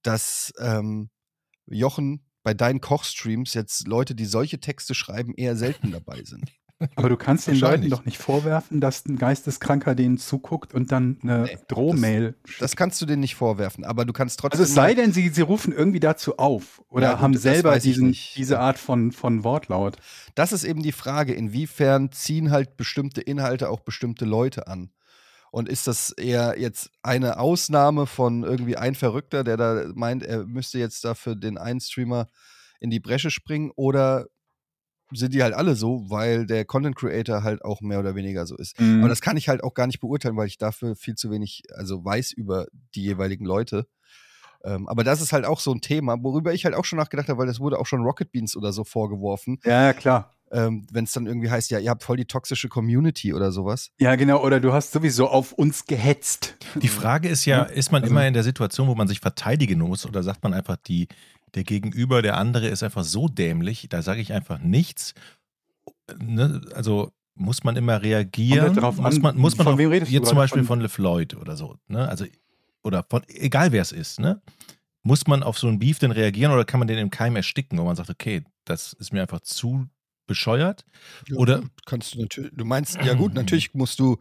dass 0.04 0.54
ähm, 0.60 1.10
Jochen 1.66 2.26
bei 2.44 2.54
deinen 2.54 2.82
Kochstreams 2.82 3.54
jetzt 3.54 3.88
Leute, 3.88 4.16
die 4.16 4.26
solche 4.26 4.60
Texte 4.60 4.96
schreiben, 4.96 5.34
eher 5.36 5.56
selten 5.56 5.92
dabei 5.92 6.24
sind. 6.24 6.52
Aber 6.96 7.10
du 7.10 7.18
kannst 7.18 7.48
den 7.48 7.58
Leuten 7.58 7.90
doch 7.90 8.06
nicht 8.06 8.18
vorwerfen, 8.18 8.82
dass 8.82 9.06
ein 9.06 9.18
Geisteskranker 9.18 9.96
denen 9.96 10.18
zuguckt 10.18 10.74
und 10.74 10.92
dann 10.92 11.18
eine 11.22 11.44
Nee, 11.44 11.58
Drohmail 11.68 12.36
schickt. 12.46 12.62
Das 12.62 12.76
kannst 12.76 13.02
du 13.02 13.06
denen 13.06 13.22
nicht 13.22 13.36
vorwerfen, 13.36 13.84
aber 13.84 14.06
du 14.06 14.14
kannst 14.14 14.40
trotzdem. 14.40 14.60
Also 14.60 14.70
es 14.70 14.76
sei 14.76 14.94
denn, 14.94 15.14
sie, 15.14 15.30
sie 15.30 15.42
rufen 15.42 15.74
irgendwie 15.74 16.00
dazu 16.00 16.38
auf 16.38 16.82
oder 16.90 17.08
Ja, 17.08 17.12
gut, 17.14 17.22
haben 17.22 17.34
das 17.34 17.42
selber 17.42 17.80
diesen, 17.80 18.16
diese 18.36 18.60
Art 18.60 18.78
von, 18.78 19.12
von 19.12 19.44
Wortlaut. 19.44 19.98
das 20.36 20.52
ist 20.52 20.64
eben 20.64 20.82
die 20.84 20.92
Frage, 20.92 21.34
inwiefern 21.34 22.12
ziehen 22.12 22.52
halt 22.52 22.78
bestimmte 22.78 23.22
Inhalte 23.22 23.70
auch 23.70 23.82
bestimmte 23.82 24.26
Leute 24.26 24.68
an? 24.68 24.92
Und 25.52 25.68
ist 25.68 25.86
das 25.88 26.12
eher 26.12 26.56
jetzt 26.58 26.92
eine 27.04 27.38
Ausnahme 27.38 28.08
von 28.08 28.44
irgendwie 28.44 28.78
ein 28.78 28.96
Verrückter, 28.96 29.44
der 29.44 29.58
da 29.58 29.86
meint, 29.94 30.24
er 30.24 30.46
müsste 30.46 30.80
jetzt 30.80 31.04
dafür 31.04 31.36
den 31.36 31.58
einen 31.58 31.82
Streamer 31.82 32.28
in 32.80 32.90
die 32.90 33.02
Bresche 33.02 33.32
springen? 33.32 33.72
Oder 33.76 34.28
sind 35.14 35.34
die 35.34 35.44
halt 35.44 35.54
alle 35.54 35.76
so, 35.76 36.10
weil 36.10 36.46
der 36.46 36.66
Content 36.66 36.96
Creator 36.96 37.44
halt 37.44 37.64
auch 37.66 37.82
mehr 37.82 38.00
oder 38.00 38.16
weniger 38.16 38.46
so 38.46 38.56
ist? 38.58 38.80
Mhm. 38.80 39.00
Aber 39.00 39.10
das 39.10 39.22
kann 39.22 39.38
ich 39.38 39.50
halt 39.50 39.64
auch 39.64 39.74
gar 39.74 39.88
nicht 39.88 40.00
beurteilen, 40.00 40.38
weil 40.38 40.48
ich 40.48 40.58
dafür 40.58 40.96
viel 40.96 41.16
zu 41.16 41.32
wenig, 41.32 41.64
also 41.76 42.04
weiß 42.04 42.32
über 42.32 42.66
die 42.96 43.04
jeweiligen 43.04 43.46
Leute. 43.46 43.88
Ähm, 44.64 44.88
aber 44.88 45.04
das 45.04 45.22
ist 45.22 45.34
halt 45.34 45.46
auch 45.46 45.60
so 45.60 45.72
ein 45.74 45.82
Thema, 45.82 46.18
worüber 46.22 46.54
ich 46.54 46.66
halt 46.66 46.76
auch 46.76 46.86
schon 46.86 47.00
nachgedacht 47.00 47.30
habe, 47.30 47.40
weil 47.40 47.48
das 47.48 47.60
wurde 47.60 47.80
auch 47.80 47.88
schon 47.88 48.02
Rocket 48.04 48.32
Beans 48.32 48.56
oder 48.56 48.72
so 48.74 48.84
vorgeworfen 48.84 49.58
Ja, 49.66 49.86
ja, 49.86 49.94
klar. 49.94 50.32
ähm, 50.52 50.86
wenn 50.92 51.06
es 51.06 51.14
dann 51.14 51.26
irgendwie 51.26 51.50
heißt, 51.50 51.72
ja, 51.72 51.80
ihr 51.80 51.90
habt 51.90 52.04
voll 52.04 52.18
die 52.18 52.26
toxische 52.26 52.70
Community 52.70 53.34
oder 53.34 53.52
sowas. 53.52 53.90
Ja, 54.00 54.16
genau. 54.16 54.44
Oder 54.44 54.60
du 54.60 54.72
hast 54.72 54.92
sowieso 54.92 55.28
auf 55.30 55.52
uns 55.54 55.86
gehetzt. 55.88 56.58
Die 56.80 56.90
Frage 56.90 57.28
ist 57.28 57.46
ja, 57.46 57.64
ist 57.64 57.92
man 57.92 58.04
Also- 58.04 58.14
immer 58.14 58.28
in 58.28 58.36
der 58.36 58.44
Situation, 58.44 58.88
wo 58.88 58.94
man 58.94 59.08
sich 59.08 59.20
verteidigen 59.20 59.80
muss 59.80 60.06
oder 60.06 60.22
sagt 60.22 60.44
man 60.44 60.54
einfach, 60.54 60.78
die, 60.78 61.08
der 61.56 61.64
Gegenüber, 61.64 62.22
der 62.22 62.38
andere 62.38 62.68
ist 62.68 62.84
einfach 62.84 63.04
so 63.04 63.28
dämlich, 63.28 63.88
da 63.90 64.02
sage 64.02 64.22
ich 64.22 64.34
einfach 64.34 64.60
nichts. 64.60 65.14
Ne? 66.20 66.62
Also 66.74 67.12
muss 67.36 67.64
man 67.64 67.76
immer 67.76 68.02
reagieren? 68.02 68.62
Halt 68.62 68.78
drauf 68.78 68.98
muss 68.98 69.16
an, 69.16 69.22
man, 69.22 69.38
muss 69.38 69.58
man 69.58 69.66
von 69.66 69.78
wem 69.78 69.90
redest 69.90 70.12
jetzt 70.12 70.28
zum? 70.30 70.38
Beispiel 70.38 70.62
Von- 70.64 70.68
von 70.78 70.82
LeFloid 70.82 71.36
oder 71.36 71.56
so, 71.56 71.78
ne? 71.88 72.08
Also, 72.08 72.26
oder 72.84 73.06
von, 73.10 73.24
egal 73.28 73.72
wer 73.72 73.82
es 73.82 73.92
ist, 73.92 74.20
ne? 74.20 74.42
Muss 75.04 75.26
man 75.28 75.42
auf 75.42 75.58
so 75.58 75.68
einen 75.68 75.80
Beef 75.80 75.98
denn 76.00 76.12
reagieren 76.12 76.52
oder 76.52 76.66
kann 76.66 76.80
man 76.80 76.88
den 76.88 76.98
im 77.00 77.10
Keim 77.10 77.36
ersticken, 77.36 77.78
wo 77.80 77.84
man 77.86 77.96
sagt, 77.96 78.10
okay, 78.10 78.44
das 78.66 78.94
ist 78.94 79.12
mir 79.14 79.22
einfach 79.22 79.40
zu 79.40 79.88
bescheuert? 80.28 80.86
Oder 81.36 81.64
kannst 81.86 82.14
du 82.14 82.22
natürlich, 82.22 82.52
du 82.54 82.66
meinst, 82.66 82.98
ja 83.04 83.14
gut, 83.16 83.34
natürlich 83.34 83.74
musst 83.74 84.00
du, 84.00 84.18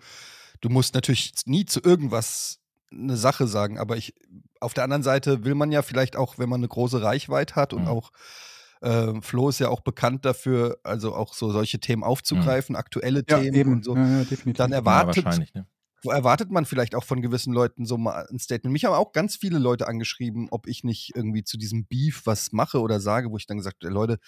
du 0.61 0.69
musst 0.71 0.95
natürlich 0.95 1.33
nie 1.45 1.67
zu 1.67 1.81
irgendwas 1.83 2.61
eine 2.93 3.17
Sache 3.17 3.47
sagen, 3.47 3.79
aber 3.79 3.97
ich, 3.97 4.15
auf 4.61 4.75
der 4.75 4.85
anderen 4.85 5.03
Seite 5.03 5.45
will 5.45 5.55
man 5.55 5.73
ja 5.73 5.83
vielleicht 5.83 6.17
auch, 6.17 6.39
wenn 6.39 6.49
man 6.49 6.61
eine 6.61 6.69
große 6.69 7.03
Reichweite 7.03 7.57
hat 7.57 7.73
und 7.73 7.83
Mhm. 7.83 7.89
auch 7.89 8.13
äh, 8.83 9.21
Flo 9.21 9.49
ist 9.49 9.59
ja 9.61 9.69
auch 9.69 9.81
bekannt 9.81 10.25
dafür, 10.25 10.79
also 10.85 11.15
auch 11.15 11.35
so 11.35 11.51
solche 11.53 11.81
Themen 11.81 12.03
aufzugreifen, 12.03 12.77
aktuelle 12.77 13.25
Ja, 13.29 13.39
Themen 13.39 13.57
eben. 13.57 13.73
und 13.73 13.85
so. 13.85 13.95
Ja, 13.97 14.09
ja, 14.09 14.25
definitiv. 14.25 14.57
Dann 14.57 14.71
ja, 14.71 14.79
erwartet, 14.79 15.25
wahrscheinlich, 15.25 15.55
ne? 15.55 15.67
erwartet 16.05 16.51
man 16.51 16.65
vielleicht 16.65 16.95
auch 16.95 17.05
von 17.05 17.21
gewissen 17.21 17.53
Leuten 17.53 17.85
so 17.85 17.99
mal 17.99 18.27
ein 18.31 18.39
Statement. 18.39 18.73
Mich 18.73 18.87
haben 18.87 18.95
auch 18.95 19.13
ganz 19.13 19.37
viele 19.37 19.59
Leute 19.59 19.87
angeschrieben, 19.87 20.49
ob 20.51 20.67
ich 20.67 20.83
nicht 20.83 21.13
irgendwie 21.15 21.45
zu 21.45 21.59
diesem 21.59 21.87
Beef 21.87 22.23
was 22.25 22.53
mache 22.53 22.81
oder 22.81 23.01
sage, 23.01 23.31
wo 23.31 23.37
ich 23.37 23.47
dann 23.47 23.59
gesagt 23.59 23.85
habe, 23.85 23.93
Leute, 23.93 24.19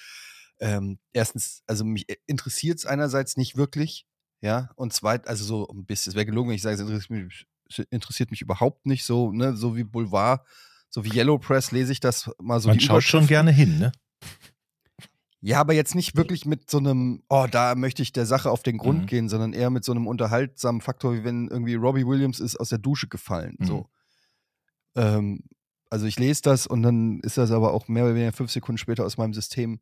ähm, 0.61 0.99
erstens, 1.13 1.63
also 1.67 1.85
mich 1.85 2.07
interessiert 2.27 2.79
es 2.79 2.87
einerseits 2.87 3.37
nicht 3.37 3.57
wirklich, 3.57 4.07
ja, 4.43 4.71
und 4.77 4.93
zweitens, 4.93 5.29
also 5.29 5.45
so 5.45 5.69
ein 5.69 5.87
bisschen, 5.87 6.11
es 6.11 6.15
wäre 6.15 6.27
gelogen, 6.27 6.51
wenn 6.51 6.57
ich 6.57 6.63
sage, 6.63 6.75
es 6.75 6.81
interessiert 6.81 7.11
mich, 7.11 7.47
interessiert 7.91 8.31
mich 8.31 8.41
überhaupt 8.43 8.87
nicht 8.87 9.05
so, 9.05 9.33
ne, 9.33 9.57
so 9.57 9.77
wie 9.77 9.85
Boulevard, 9.85 10.47
so 10.89 11.05
wie 11.05 11.15
Yellow 11.15 11.39
Press 11.39 11.73
lese 11.73 11.93
ich 11.93 12.01
das 12.01 12.31
mal 12.41 12.61
so 12.61 12.69
man 12.69 12.79
die 12.79 12.85
schaut 12.85 13.03
schon 13.03 13.27
gerne 13.27 13.51
hin, 13.51 13.79
ne? 13.79 13.93
Ja, 15.45 15.59
aber 15.61 15.73
jetzt 15.73 15.97
nicht 15.97 16.15
wirklich 16.17 16.47
mit 16.47 16.71
so 16.71 16.79
einem, 16.79 17.25
oh, 17.29 17.49
da 17.51 17.75
möchte 17.75 18.01
ich 18.03 18.13
der 18.13 18.27
Sache 18.27 18.49
auf 18.49 18.63
den 18.63 18.79
Grund 18.79 19.03
Mhm. 19.03 19.07
gehen, 19.07 19.29
sondern 19.29 19.53
eher 19.53 19.71
mit 19.71 19.85
so 19.85 19.91
einem 19.91 20.07
unterhaltsamen 20.07 20.81
Faktor, 20.81 21.15
wie 21.15 21.25
wenn 21.25 21.49
irgendwie 21.49 21.75
Robbie 21.75 22.07
Williams 22.07 22.39
ist 22.39 22.55
aus 22.61 22.69
der 22.69 22.79
Dusche 22.79 23.09
gefallen. 23.09 23.57
Mhm. 23.59 23.65
So. 23.67 23.89
Ähm, 24.95 25.43
also 25.91 26.07
ich 26.07 26.19
lese 26.19 26.43
das 26.43 26.67
und 26.69 26.83
dann 26.83 27.19
ist 27.21 27.39
das 27.39 27.51
aber 27.51 27.75
auch 27.75 27.89
mehr 27.89 28.05
oder 28.05 28.15
weniger 28.15 28.33
fünf 28.33 28.53
Sekunden 28.53 28.79
später 28.79 29.05
aus 29.05 29.17
meinem 29.17 29.35
System 29.35 29.81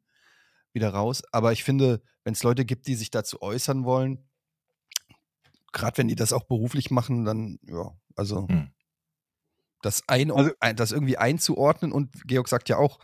wieder 0.72 0.90
raus. 0.90 1.22
Aber 1.30 1.52
ich 1.52 1.62
finde, 1.62 2.00
wenn 2.24 2.32
es 2.32 2.42
Leute 2.42 2.64
gibt, 2.64 2.86
die 2.86 2.94
sich 2.94 3.10
dazu 3.10 3.42
äußern 3.42 3.84
wollen, 3.84 4.29
gerade 5.72 5.98
wenn 5.98 6.08
die 6.08 6.16
das 6.16 6.32
auch 6.32 6.44
beruflich 6.44 6.90
machen, 6.90 7.24
dann, 7.24 7.58
ja, 7.66 7.90
also 8.16 8.42
Mhm. 8.48 8.70
das, 9.82 10.02
ein, 10.08 10.30
Also- 10.30 10.52
ein, 10.60 10.76
das 10.76 10.92
irgendwie 10.92 11.16
einzuordnen 11.16 11.92
und 11.92 12.10
Georg 12.26 12.48
sagt 12.48 12.68
ja 12.68 12.76
auch, 12.76 12.98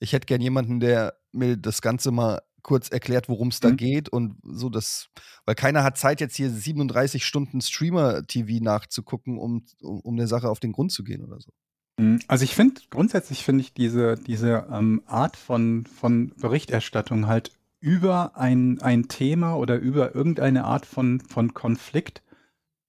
ich 0.00 0.12
hätte 0.12 0.26
gern 0.26 0.40
jemanden, 0.40 0.80
der 0.80 1.14
mir 1.32 1.56
das 1.56 1.82
Ganze 1.82 2.10
mal 2.10 2.40
kurz 2.62 2.88
erklärt, 2.90 3.28
worum 3.28 3.48
es 3.48 3.60
da 3.60 3.70
Mhm. 3.70 3.76
geht 3.76 4.08
und 4.10 4.36
so 4.42 4.68
das, 4.68 5.08
weil 5.46 5.54
keiner 5.54 5.82
hat 5.82 5.96
Zeit, 5.96 6.20
jetzt 6.20 6.36
hier 6.36 6.50
37 6.50 7.24
Stunden 7.24 7.60
Streamer-TV 7.60 8.62
nachzugucken, 8.62 9.38
um, 9.38 9.64
um, 9.82 10.00
um 10.00 10.16
der 10.16 10.26
Sache 10.28 10.48
auf 10.50 10.60
den 10.60 10.72
Grund 10.72 10.92
zu 10.92 11.02
gehen 11.02 11.24
oder 11.24 11.40
so. 11.40 11.50
Mhm. 11.98 12.20
Also 12.28 12.44
ich 12.44 12.54
finde, 12.54 12.80
grundsätzlich 12.90 13.44
finde 13.44 13.62
ich 13.62 13.72
diese, 13.72 14.16
diese 14.16 14.66
ähm, 14.70 15.02
Art 15.06 15.36
von, 15.36 15.86
von 15.86 16.34
Berichterstattung 16.36 17.26
halt 17.26 17.50
über 17.80 18.36
ein, 18.36 18.80
ein 18.80 19.08
Thema 19.08 19.54
oder 19.56 19.78
über 19.78 20.14
irgendeine 20.14 20.64
Art 20.64 20.86
von, 20.86 21.20
von 21.20 21.54
Konflikt 21.54 22.22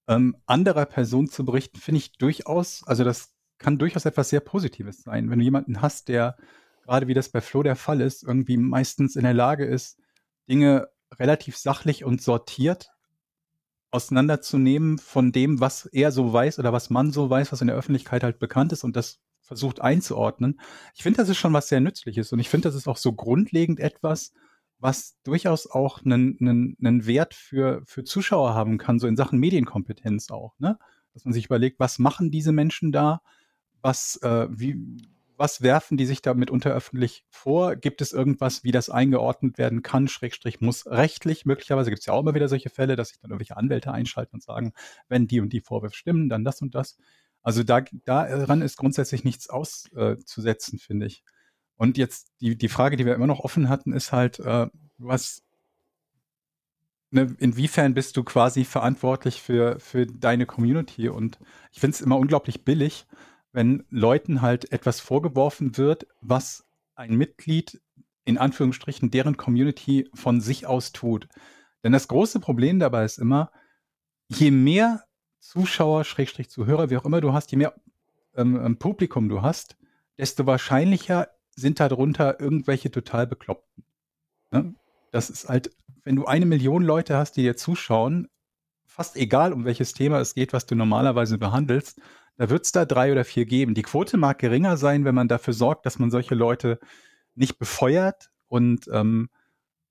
ähm, 0.08 0.36
anderer 0.46 0.86
Person 0.86 1.28
zu 1.30 1.46
berichten, 1.46 1.80
finde 1.80 2.00
ich 2.00 2.18
durchaus, 2.18 2.84
also 2.86 3.04
das 3.04 3.34
kann 3.58 3.78
durchaus 3.78 4.06
etwas 4.06 4.30
sehr 4.30 4.42
Positives 4.42 5.04
sein. 5.04 5.30
Wenn 5.30 5.40
du 5.40 5.46
jemanden 5.46 5.82
hast, 5.82 6.10
der, 6.10 6.36
gerade 6.84 7.08
wie 7.08 7.14
das 7.14 7.30
bei 7.30 7.42
Flo 7.42 7.64
der 7.64 7.76
Fall 7.76 8.02
ist, 8.02 8.24
irgendwie 8.24 8.58
meistens 8.58 9.16
in 9.16 9.24
der 9.24 9.34
Lage 9.34 9.66
ist, 9.66 10.00
Dinge 10.50 10.90
relativ 11.14 11.56
sachlich 11.58 12.04
und 12.04 12.22
sortiert 12.22 12.90
auseinanderzunehmen 13.92 14.98
von 14.98 15.32
dem, 15.32 15.60
was 15.60 15.86
er 15.86 16.12
so 16.12 16.32
weiß 16.32 16.60
oder 16.60 16.74
was 16.74 16.90
man 16.90 17.12
so 17.12 17.30
weiß, 17.30 17.52
was 17.52 17.62
in 17.62 17.68
der 17.68 17.76
Öffentlichkeit 17.76 18.24
halt 18.24 18.40
bekannt 18.40 18.72
ist 18.72 18.84
und 18.84 18.96
das 18.96 19.20
versucht 19.42 19.82
einzuordnen. 19.82 20.60
Ich 20.96 21.04
finde, 21.04 21.18
das 21.18 21.30
ist 21.30 21.38
schon 21.38 21.54
was 21.54 21.68
sehr 21.68 21.82
Nützliches 21.82 22.32
und 22.32 22.40
ich 22.40 22.50
finde, 22.50 22.70
das 22.70 22.76
ist 22.76 22.88
auch 22.88 22.98
so 22.98 23.14
grundlegend 23.14 23.80
etwas, 23.80 24.34
was 24.82 25.18
durchaus 25.24 25.68
auch 25.68 26.04
einen, 26.04 26.38
einen, 26.42 26.78
einen 26.84 27.06
Wert 27.06 27.34
für, 27.34 27.82
für 27.86 28.04
Zuschauer 28.04 28.54
haben 28.56 28.78
kann, 28.78 29.00
so 29.00 29.08
in 29.08 29.16
Sachen 29.16 29.40
Medienkompetenz 29.40 30.32
auch, 30.32 30.58
ne? 30.60 30.78
Dass 31.14 31.26
man 31.26 31.34
sich 31.34 31.46
überlegt, 31.46 31.80
was 31.80 32.00
machen 32.00 32.32
diese 32.32 32.52
Menschen 32.52 32.92
da? 32.92 33.22
Was, 33.82 34.18
äh, 34.24 34.48
wie, 34.50 34.78
was 35.38 35.62
werfen 35.62 35.98
die 35.98 36.06
sich 36.06 36.22
da 36.22 36.34
mitunter 36.34 36.72
öffentlich 36.72 37.26
vor? 37.30 37.76
Gibt 37.76 38.02
es 38.02 38.14
irgendwas, 38.14 38.64
wie 38.64 38.72
das 38.72 38.90
eingeordnet 38.90 39.58
werden 39.58 39.84
kann, 39.84 40.08
Schrägstrich 40.08 40.62
muss 40.62 40.88
rechtlich? 40.88 41.46
Möglicherweise 41.46 41.90
gibt 41.90 42.00
es 42.00 42.06
ja 42.06 42.14
auch 42.14 42.22
immer 42.22 42.34
wieder 42.34 42.48
solche 42.48 42.70
Fälle, 42.70 42.96
dass 42.96 43.10
sich 43.10 43.20
dann 43.20 43.32
irgendwelche 43.32 43.58
Anwälte 43.58 43.92
einschalten 43.92 44.38
und 44.38 44.44
sagen, 44.44 44.74
wenn 45.10 45.28
die 45.28 45.42
und 45.42 45.52
die 45.52 45.62
Vorwürfe 45.62 45.96
stimmen, 45.96 46.30
dann 46.30 46.46
das 46.46 46.62
und 46.62 46.76
das. 46.76 46.98
Also 47.44 47.64
da, 47.64 47.82
daran 48.06 48.62
ist 48.62 48.78
grundsätzlich 48.78 49.24
nichts 49.24 49.50
auszusetzen, 49.50 50.80
finde 50.80 51.08
ich. 51.08 51.24
Und 51.82 51.98
jetzt 51.98 52.32
die, 52.42 52.56
die 52.56 52.70
Frage, 52.70 52.96
die 52.96 53.08
wir 53.08 53.16
immer 53.16 53.26
noch 53.26 53.40
offen 53.40 53.68
hatten, 53.68 53.92
ist 53.92 54.12
halt, 54.12 54.40
äh, 54.40 54.68
was, 55.00 55.42
ne, 57.10 57.36
inwiefern 57.40 57.96
bist 57.96 58.16
du 58.18 58.24
quasi 58.24 58.66
verantwortlich 58.66 59.42
für, 59.42 59.80
für 59.80 60.06
deine 60.06 60.46
Community? 60.46 61.10
Und 61.10 61.40
ich 61.72 61.80
finde 61.80 61.96
es 61.96 62.02
immer 62.02 62.20
unglaublich 62.20 62.64
billig, 62.66 63.08
wenn 63.52 63.84
Leuten 63.90 64.44
halt 64.44 64.72
etwas 64.72 65.00
vorgeworfen 65.00 65.76
wird, 65.76 66.06
was 66.22 66.68
ein 66.94 67.16
Mitglied 67.16 67.82
in 68.26 68.38
Anführungsstrichen 68.38 69.10
deren 69.10 69.36
Community 69.36 70.08
von 70.14 70.40
sich 70.40 70.68
aus 70.68 70.92
tut. 70.92 71.28
Denn 71.84 71.94
das 71.94 72.08
große 72.08 72.40
Problem 72.42 72.78
dabei 72.78 73.06
ist 73.06 73.18
immer, 73.18 73.50
je 74.28 74.52
mehr 74.52 75.04
Zuschauer, 75.40 76.04
Schrägstrich 76.04 76.52
Zuhörer, 76.52 76.92
wie 76.92 76.98
auch 76.98 77.06
immer 77.06 77.22
du 77.22 77.34
hast, 77.34 77.50
je 77.50 77.58
mehr 77.58 77.74
ähm, 78.36 78.64
ähm, 78.64 78.78
Publikum 78.78 79.30
du 79.30 79.42
hast, 79.42 79.78
desto 80.20 80.46
wahrscheinlicher 80.46 81.28
sind 81.62 81.80
darunter 81.80 82.40
irgendwelche 82.40 82.92
total 82.92 83.28
Bekloppten. 83.28 83.86
Ne? 84.52 84.76
Das 85.12 85.30
ist 85.30 85.48
halt, 85.48 85.72
wenn 86.04 86.16
du 86.16 86.26
eine 86.26 86.46
Million 86.46 86.84
Leute 86.84 87.18
hast, 87.18 87.34
die 87.38 87.44
dir 87.44 87.56
zuschauen, 87.56 88.28
fast 88.86 89.16
egal, 89.16 89.54
um 89.54 89.66
welches 89.66 89.94
Thema 89.94 90.20
es 90.20 90.36
geht, 90.36 90.54
was 90.54 90.66
du 90.66 90.76
normalerweise 90.76 91.38
behandelst, 91.38 92.02
da 92.38 92.50
wird 92.50 92.66
es 92.66 92.72
da 92.72 92.86
drei 92.86 93.12
oder 93.12 93.24
vier 93.24 93.46
geben. 93.46 93.74
Die 93.74 93.84
Quote 93.84 94.18
mag 94.18 94.40
geringer 94.40 94.78
sein, 94.78 95.06
wenn 95.06 95.16
man 95.16 95.28
dafür 95.28 95.54
sorgt, 95.54 95.86
dass 95.86 96.00
man 96.00 96.12
solche 96.12 96.36
Leute 96.36 96.80
nicht 97.36 97.58
befeuert 97.58 98.32
und 98.48 98.88
ähm, 98.92 99.30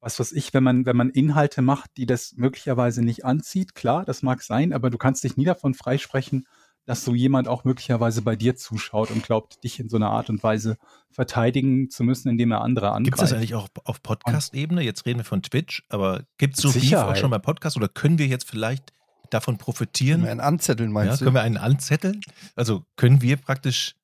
was 0.01 0.19
weiß 0.19 0.33
ich, 0.33 0.55
wenn 0.55 0.65
man, 0.65 0.87
wenn 0.87 0.97
man 0.97 1.11
Inhalte 1.11 1.63
macht, 1.63 1.91
die 1.97 2.07
das 2.07 2.33
möglicherweise 2.37 3.03
nicht 3.03 3.25
anzieht, 3.25 3.75
klar, 3.75 4.05
das 4.05 4.23
mag 4.23 4.43
sein, 4.43 4.73
aber 4.73 4.91
du 4.91 4.99
kannst 4.99 5.25
dich 5.25 5.37
nie 5.37 5.45
davon 5.45 5.75
freisprechen, 5.75 6.47
dass 6.87 7.05
so 7.05 7.15
jemand 7.15 7.47
auch 7.47 7.65
möglicherweise 7.65 8.23
bei 8.23 8.37
dir 8.37 8.57
zuschaut 8.57 9.11
und 9.11 9.23
glaubt, 9.23 9.63
dich 9.63 9.79
in 9.81 9.89
so 9.89 9.97
einer 9.97 10.11
Art 10.11 10.31
und 10.31 10.43
Weise 10.43 10.77
verteidigen 11.11 11.91
zu 11.91 12.05
müssen, 12.05 12.29
indem 12.29 12.51
er 12.53 12.63
andere 12.63 12.89
angreift. 12.91 13.05
Gibt 13.05 13.23
es 13.23 13.31
das 13.31 13.33
eigentlich 13.33 13.55
auch 13.55 13.69
auf 13.85 14.03
Podcast-Ebene? 14.03 14.83
Jetzt 14.83 15.07
reden 15.07 15.21
wir 15.21 15.25
von 15.25 15.43
Twitch, 15.43 15.85
aber 15.89 16.25
gibt 16.39 16.57
es 16.57 16.63
so 16.63 16.73
Beef 16.73 16.93
auch 16.95 17.17
schon 17.17 17.31
bei 17.31 17.39
Podcast 17.39 17.77
oder 17.77 17.89
können 17.89 18.19
wir 18.19 18.27
jetzt 18.27 18.49
vielleicht 18.49 18.93
davon 19.31 19.59
profitieren? 19.59 20.23
Können 20.23 20.25
wir 20.25 20.31
einen 20.33 20.41
anzetteln, 20.41 20.91
Ja, 20.91 20.95
meinst 20.95 21.19
können 21.19 21.31
du? 21.31 21.35
wir 21.35 21.43
einen 21.43 21.57
anzetteln? 21.57 22.21
Also 22.57 22.85
können 22.97 23.23
wir 23.23 23.37
praktisch 23.37 23.95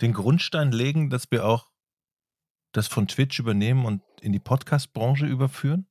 den 0.00 0.12
Grundstein 0.12 0.72
legen, 0.72 1.10
dass 1.10 1.30
wir 1.30 1.46
auch 1.46 1.70
das 2.72 2.88
von 2.88 3.06
Twitch 3.06 3.38
übernehmen 3.38 3.84
und 3.84 4.02
in 4.20 4.32
die 4.32 4.40
Podcast-Branche 4.40 5.26
überführen? 5.26 5.86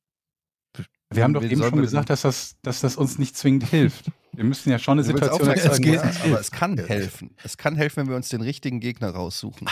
Wir 1.10 1.24
haben 1.24 1.34
doch 1.34 1.42
Wie 1.42 1.52
eben 1.52 1.62
schon 1.62 1.80
gesagt, 1.80 2.10
dass 2.10 2.24
das, 2.24 2.58
dass 2.64 2.82
das 2.82 2.98
uns 2.98 3.20
nicht 3.20 3.38
zwingend 3.38 3.70
hilft. 3.70 4.12
Wir 4.36 4.44
müssen 4.44 4.70
ja 4.72 4.80
schon 4.80 4.94
eine 4.94 5.04
Situation 5.04 5.48
auch 5.50 5.54
es 5.54 5.64
sagen, 5.64 5.84
geht- 5.84 5.96
ja, 5.96 6.12
aber 6.26 6.40
es 6.40 6.52
kann 6.52 6.78
helfen. 6.78 7.36
Es 7.44 7.58
kann 7.58 7.76
helfen, 7.76 7.98
wenn 7.98 8.10
wir 8.10 8.16
uns 8.16 8.30
den 8.30 8.42
richtigen 8.42 8.80
Gegner 8.80 9.10
raussuchen. 9.12 9.68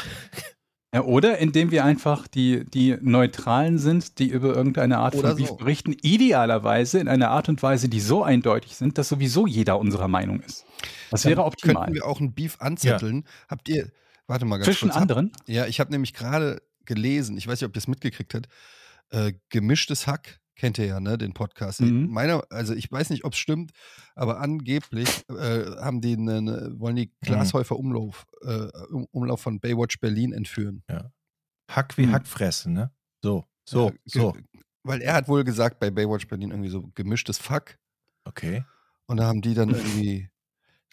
Ja, 0.94 1.04
oder 1.04 1.38
indem 1.38 1.72
wir 1.72 1.86
einfach 1.86 2.28
die, 2.28 2.66
die 2.66 2.98
Neutralen 3.00 3.78
sind, 3.78 4.20
die 4.20 4.28
über 4.28 4.54
irgendeine 4.54 4.98
Art 4.98 5.16
Oder 5.16 5.30
von 5.30 5.38
Beef 5.38 5.48
so. 5.48 5.56
berichten, 5.56 5.94
idealerweise 6.02 7.00
in 7.00 7.08
einer 7.08 7.30
Art 7.30 7.48
und 7.48 7.64
Weise, 7.64 7.88
die 7.88 8.02
so 8.02 8.24
eindeutig 8.24 8.76
sind, 8.76 8.98
dass 8.98 9.08
sowieso 9.08 9.48
jeder 9.48 9.80
unserer 9.80 10.10
Meinung 10.10 10.42
ist. 10.42 10.66
Das 11.10 11.24
wäre 11.24 11.38
Dann 11.38 11.46
optimal. 11.46 11.76
Könnten 11.86 11.94
wir 11.96 12.06
auch 12.06 12.20
einen 12.20 12.34
Beef 12.34 12.58
anzetteln. 12.60 13.24
Habt 13.48 13.70
ihr, 13.70 13.90
warte 14.28 14.44
mal 14.44 14.58
ganz 14.58 14.66
Zwischen 14.66 14.90
kurz. 14.90 14.96
Habt- 15.00 15.02
anderen? 15.12 15.32
Ja, 15.48 15.66
ich 15.66 15.80
habe 15.80 15.92
nämlich 15.92 16.14
gerade 16.14 16.62
gelesen, 16.84 17.38
ich 17.38 17.48
weiß 17.48 17.62
nicht, 17.62 17.68
ob 17.70 17.76
ihr 17.76 17.80
es 17.80 17.88
mitgekriegt 17.88 18.34
habt, 18.34 18.50
äh, 19.12 19.32
gemischtes 19.48 20.08
Hack, 20.08 20.41
kennt 20.62 20.78
ihr 20.78 20.86
ja, 20.86 21.00
ne, 21.00 21.18
den 21.18 21.34
Podcast. 21.34 21.82
Mhm. 21.82 22.08
Meiner, 22.12 22.44
also 22.52 22.76
ich 22.76 22.92
weiß 22.92 23.10
nicht, 23.10 23.26
ob 23.26 23.34
es 23.34 23.40
stimmt, 23.40 23.72
aber 24.14 24.40
angeblich 24.40 25.28
äh, 25.28 25.66
haben 25.82 26.02
die 26.02 26.14
eine, 26.14 26.38
eine, 26.38 26.80
wollen 26.80 26.96
die 26.96 27.12
Glashäufer 27.22 27.76
Umlauf, 27.78 28.28
äh, 28.44 28.68
Um- 28.92 29.08
Umlauf 29.10 29.42
von 29.42 29.60
Baywatch 29.60 30.00
Berlin 30.00 30.34
entführen. 30.34 30.84
Hack 31.68 31.98
wie 31.98 32.04
Hm. 32.04 32.12
Hackfressen, 32.12 32.74
ne? 32.74 32.92
So, 33.24 33.44
so, 33.68 33.90
Ja, 33.90 33.96
so. 34.06 34.38
Weil 34.84 35.02
er 35.02 35.14
hat 35.16 35.28
wohl 35.28 35.44
gesagt 35.44 35.80
bei 35.80 35.90
Baywatch 35.90 36.28
Berlin 36.28 36.52
irgendwie 36.52 36.70
so 36.70 36.84
gemischtes 36.94 37.40
Fuck 37.40 37.78
Okay. 38.26 38.64
und 39.08 39.18
da 39.18 39.26
haben 39.26 39.42
die 39.42 39.56
dann 39.56 39.70
irgendwie 39.76 40.30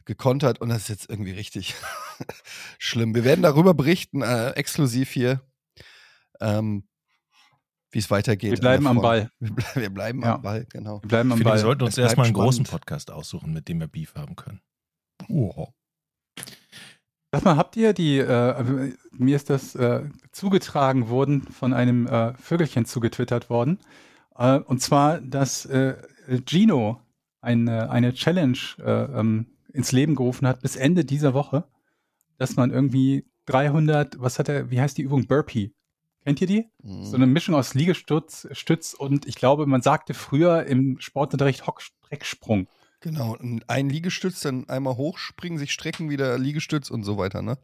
gekontert 0.07 0.63
und 0.63 0.71
das 0.71 0.79
ist 0.85 0.89
jetzt 0.89 1.11
irgendwie 1.11 1.33
richtig 1.33 1.75
schlimm. 2.79 3.15
Wir 3.15 3.25
werden 3.25 3.43
darüber 3.43 3.75
berichten, 3.75 4.23
äh, 4.23 4.51
exklusiv 4.53 5.11
hier, 5.11 5.43
ähm, 6.41 6.89
wie 7.91 7.99
es 7.99 8.11
weitergeht. 8.11 8.51
Wir 8.53 8.59
bleiben 8.59 8.87
am. 8.87 9.01
Ball. 9.01 9.31
Wir, 9.41 9.55
ble 9.55 9.65
wir 9.75 9.91
bleiben 9.91 10.23
Ja. 10.23 10.35
am 10.37 10.43
Ball, 10.43 10.67
genau. 10.71 11.01
Wir 11.03 11.09
bleiben 11.09 11.33
am 11.33 11.39
finde, 11.39 11.49
wir 11.51 11.53
Ball. 11.55 11.59
sollten 11.61 11.83
uns 11.85 11.99
erstmal 11.99 12.27
einen 12.27 12.35
großen 12.35 12.65
spannend. 12.67 12.83
Podcast 12.85 13.11
aussuchen, 13.11 13.53
mit 13.53 13.69
dem 13.69 13.81
wir 13.81 13.87
Beef 13.89 14.15
haben 14.15 14.37
können. 14.37 14.61
Oh. 15.29 15.69
Sag 17.33 17.45
mal, 17.45 17.57
habt 17.57 17.77
ihr 17.77 17.93
die, 17.93 18.19
äh, 18.19 18.93
mir 19.13 19.37
ist 19.37 19.51
das 19.51 19.75
äh, 19.75 20.05
zugetragen 20.33 21.09
worden, 21.11 21.43
von 21.43 21.75
einem 21.75 22.07
äh, 22.07 22.33
Vögelchen 22.35 22.87
zugetwittert 22.87 23.51
worden. 23.51 23.79
Äh, 24.37 24.59
und 24.61 24.81
zwar, 24.81 25.21
dass 25.21 25.67
äh, 25.67 25.97
Gino 26.47 27.01
eine, 27.41 27.91
eine 27.91 28.15
Challenge 28.15 28.59
äh, 28.79 28.91
ähm, 29.19 29.47
ins 29.73 29.93
Leben 29.93 30.15
gerufen 30.15 30.47
hat 30.49 30.63
bis 30.63 30.77
Ende 30.77 31.05
dieser 31.05 31.35
Woche, 31.35 31.65
dass 32.39 32.57
man 32.57 32.71
irgendwie 32.71 33.27
300, 33.47 34.21
was 34.21 34.39
hat 34.39 34.49
er, 34.49 34.71
wie 34.71 34.81
heißt 34.81 34.97
die 34.97 35.03
Übung? 35.03 35.27
Burpee. 35.27 35.73
Kennt 36.29 36.43
ihr 36.43 36.47
die? 36.47 36.67
Mhm. 36.83 37.05
So 37.07 37.17
eine 37.17 37.27
Mischung 37.27 37.55
aus 37.55 37.73
Liegestütz 37.73 38.49
Stütz 38.53 38.93
und 38.93 39.27
ich 39.27 39.37
glaube, 39.37 39.65
man 39.65 39.81
sagte 39.81 40.13
früher 40.13 40.67
im 40.67 41.01
Sportunterricht 41.01 41.67
Hockstrecksprung. 41.67 42.67
Genau, 43.01 43.39
ein 43.67 43.89
Liegestütz, 43.89 44.41
dann 44.41 44.69
einmal 44.69 44.99
hochspringen, 44.99 45.59
sich 45.59 45.73
strecken, 45.73 46.11
wieder 46.11 46.37
Liegestütz 46.37 46.91
und 46.91 47.03
so 47.05 47.17
weiter, 47.17 47.41
ne? 47.41 47.57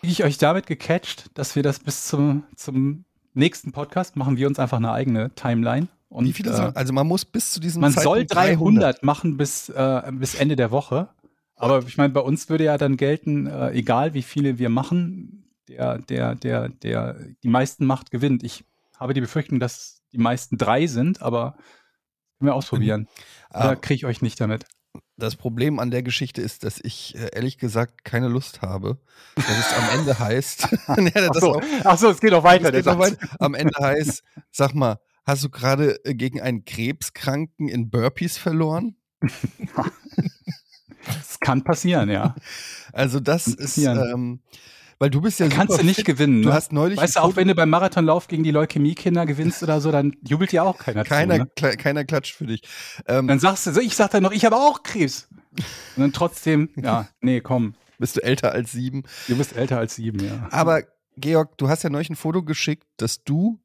Kriege 0.00 0.12
ich 0.12 0.24
euch 0.24 0.38
damit 0.38 0.66
gecatcht, 0.66 1.26
dass 1.34 1.56
wir 1.56 1.62
das 1.62 1.80
bis 1.80 2.06
zum, 2.06 2.44
zum 2.56 3.04
nächsten 3.34 3.70
Podcast 3.72 4.16
machen 4.16 4.38
wir 4.38 4.46
uns 4.46 4.58
einfach 4.58 4.78
eine 4.78 4.92
eigene 4.92 5.34
Timeline. 5.34 5.88
Und, 6.08 6.24
Wie 6.24 6.32
viele 6.32 6.52
äh, 6.52 6.72
also 6.74 6.94
man 6.94 7.06
muss 7.06 7.26
bis 7.26 7.50
zu 7.50 7.60
diesem 7.60 7.82
man 7.82 7.92
soll 7.92 8.26
Zeitpunkt 8.26 8.80
300 8.80 9.02
machen 9.02 9.36
bis, 9.36 9.68
äh, 9.68 10.10
bis 10.10 10.34
Ende 10.36 10.56
der 10.56 10.70
Woche. 10.70 11.10
Aber 11.54 11.80
ich 11.86 11.98
meine, 11.98 12.14
bei 12.14 12.20
uns 12.20 12.48
würde 12.48 12.64
ja 12.64 12.78
dann 12.78 12.96
gelten, 12.96 13.46
äh, 13.46 13.72
egal 13.72 14.14
wie 14.14 14.22
viele 14.22 14.58
wir 14.58 14.70
machen, 14.70 15.44
der, 15.70 15.98
der, 15.98 16.34
der, 16.34 16.68
der 16.68 17.16
die 17.42 17.48
meisten 17.48 17.86
macht, 17.86 18.10
gewinnt. 18.10 18.42
Ich 18.42 18.64
habe 18.98 19.14
die 19.14 19.20
Befürchtung, 19.20 19.60
dass 19.60 20.02
die 20.12 20.18
meisten 20.18 20.58
drei 20.58 20.86
sind, 20.86 21.22
aber 21.22 21.52
können 22.38 22.48
wir 22.50 22.54
ausprobieren. 22.54 23.08
Ah, 23.52 23.70
Da 23.70 23.74
kriege 23.74 23.94
ich 23.96 24.06
euch 24.06 24.22
nicht 24.22 24.40
damit. 24.40 24.64
Das 25.16 25.34
Problem 25.34 25.80
an 25.80 25.90
der 25.90 26.04
Geschichte 26.04 26.40
ist, 26.40 26.62
dass 26.62 26.78
ich 26.80 27.16
äh, 27.16 27.30
ehrlich 27.32 27.58
gesagt 27.58 28.04
keine 28.04 28.28
Lust 28.28 28.62
habe, 28.62 29.00
dass 29.34 29.58
es 29.58 29.72
am 29.76 29.98
Ende 29.98 30.18
heißt, 30.20 30.68
ja, 30.88 31.10
das 31.10 31.30
Ach 31.30 31.40
so, 31.40 31.54
auch, 31.56 31.62
ach 31.82 31.98
so, 31.98 32.10
es 32.10 32.20
geht 32.20 32.32
auch 32.32 32.44
weiter. 32.44 32.70
geht 32.70 32.86
weit, 32.86 33.18
am 33.40 33.54
Ende 33.54 33.74
heißt, 33.80 34.22
sag 34.52 34.74
mal, 34.74 35.00
hast 35.24 35.42
du 35.42 35.50
gerade 35.50 36.04
äh, 36.04 36.14
gegen 36.14 36.40
einen 36.40 36.64
Krebskranken 36.64 37.66
in 37.68 37.90
Burpees 37.90 38.38
verloren? 38.38 38.96
Das 41.06 41.40
kann 41.40 41.64
passieren, 41.64 42.10
ja. 42.10 42.34
Also 42.92 43.20
das 43.20 43.46
ist, 43.46 43.78
ähm, 43.78 44.40
weil 45.00 45.10
du 45.10 45.20
bist 45.20 45.40
ja 45.40 45.48
Kannst 45.48 45.72
super 45.72 45.80
du 45.82 45.86
nicht 45.86 45.96
fit. 45.96 46.04
gewinnen. 46.06 46.42
Du 46.42 46.50
ne? 46.50 46.54
hast 46.54 46.72
neulich 46.72 46.96
Weißt 46.98 47.16
du, 47.16 47.20
auch 47.20 47.34
wenn 47.34 47.48
du 47.48 47.54
beim 47.56 47.70
Marathonlauf 47.70 48.28
gegen 48.28 48.44
die 48.44 48.50
Leukämie-Kinder 48.52 49.26
gewinnst 49.26 49.62
oder 49.64 49.80
so, 49.80 49.90
dann 49.90 50.14
jubelt 50.22 50.52
ja 50.52 50.62
auch 50.62 50.78
keiner 50.78 51.02
keiner, 51.04 51.34
zu. 51.36 51.40
Ne? 51.42 51.50
kle- 51.56 51.76
keiner 51.76 52.04
klatscht 52.04 52.36
für 52.36 52.46
dich. 52.46 52.62
Ähm, 53.08 53.26
Dann 53.26 53.40
sagst 53.40 53.66
du 53.66 53.72
so, 53.72 53.80
ich 53.80 53.96
sag 53.96 54.10
dann 54.12 54.22
noch, 54.22 54.30
ich 54.32 54.44
habe 54.44 54.54
auch 54.56 54.82
Krebs. 54.84 55.26
Und 55.96 56.02
dann 56.02 56.12
trotzdem, 56.12 56.68
ja, 56.76 57.08
nee, 57.20 57.40
komm, 57.40 57.74
bist 57.98 58.16
du 58.16 58.22
älter 58.22 58.52
als 58.52 58.72
sieben. 58.72 59.02
du 59.26 59.36
bist 59.36 59.56
älter 59.56 59.78
als 59.78 59.96
sieben, 59.96 60.20
ja. 60.24 60.46
Aber 60.52 60.82
Georg, 61.16 61.58
du 61.58 61.68
hast 61.68 61.82
ja 61.82 61.90
neulich 61.90 62.10
ein 62.10 62.16
Foto 62.16 62.42
geschickt, 62.42 62.86
dass 62.98 63.24
du 63.24 63.58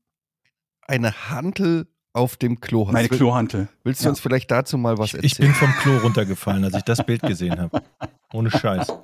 eine 0.87 1.29
Hantel 1.29 1.87
auf 2.13 2.37
dem 2.37 2.61
Klo 2.61 2.87
hast. 2.87 2.93
Meine 2.93 3.09
Klohantel. 3.09 3.67
Willst 3.83 4.01
du 4.01 4.05
Ja. 4.05 4.09
uns 4.11 4.21
vielleicht 4.21 4.49
dazu 4.51 4.77
mal 4.77 4.97
was 4.97 5.13
erzählen? 5.13 5.25
Ich 5.25 5.37
bin 5.37 5.53
vom 5.53 5.71
Klo 5.81 5.97
runtergefallen, 5.97 6.63
als 6.63 6.75
ich 6.75 6.83
das 6.83 7.05
Bild 7.05 7.21
gesehen 7.23 7.59
habe. 7.59 7.81
Ohne 8.31 8.49
Scheiß. 8.51 8.87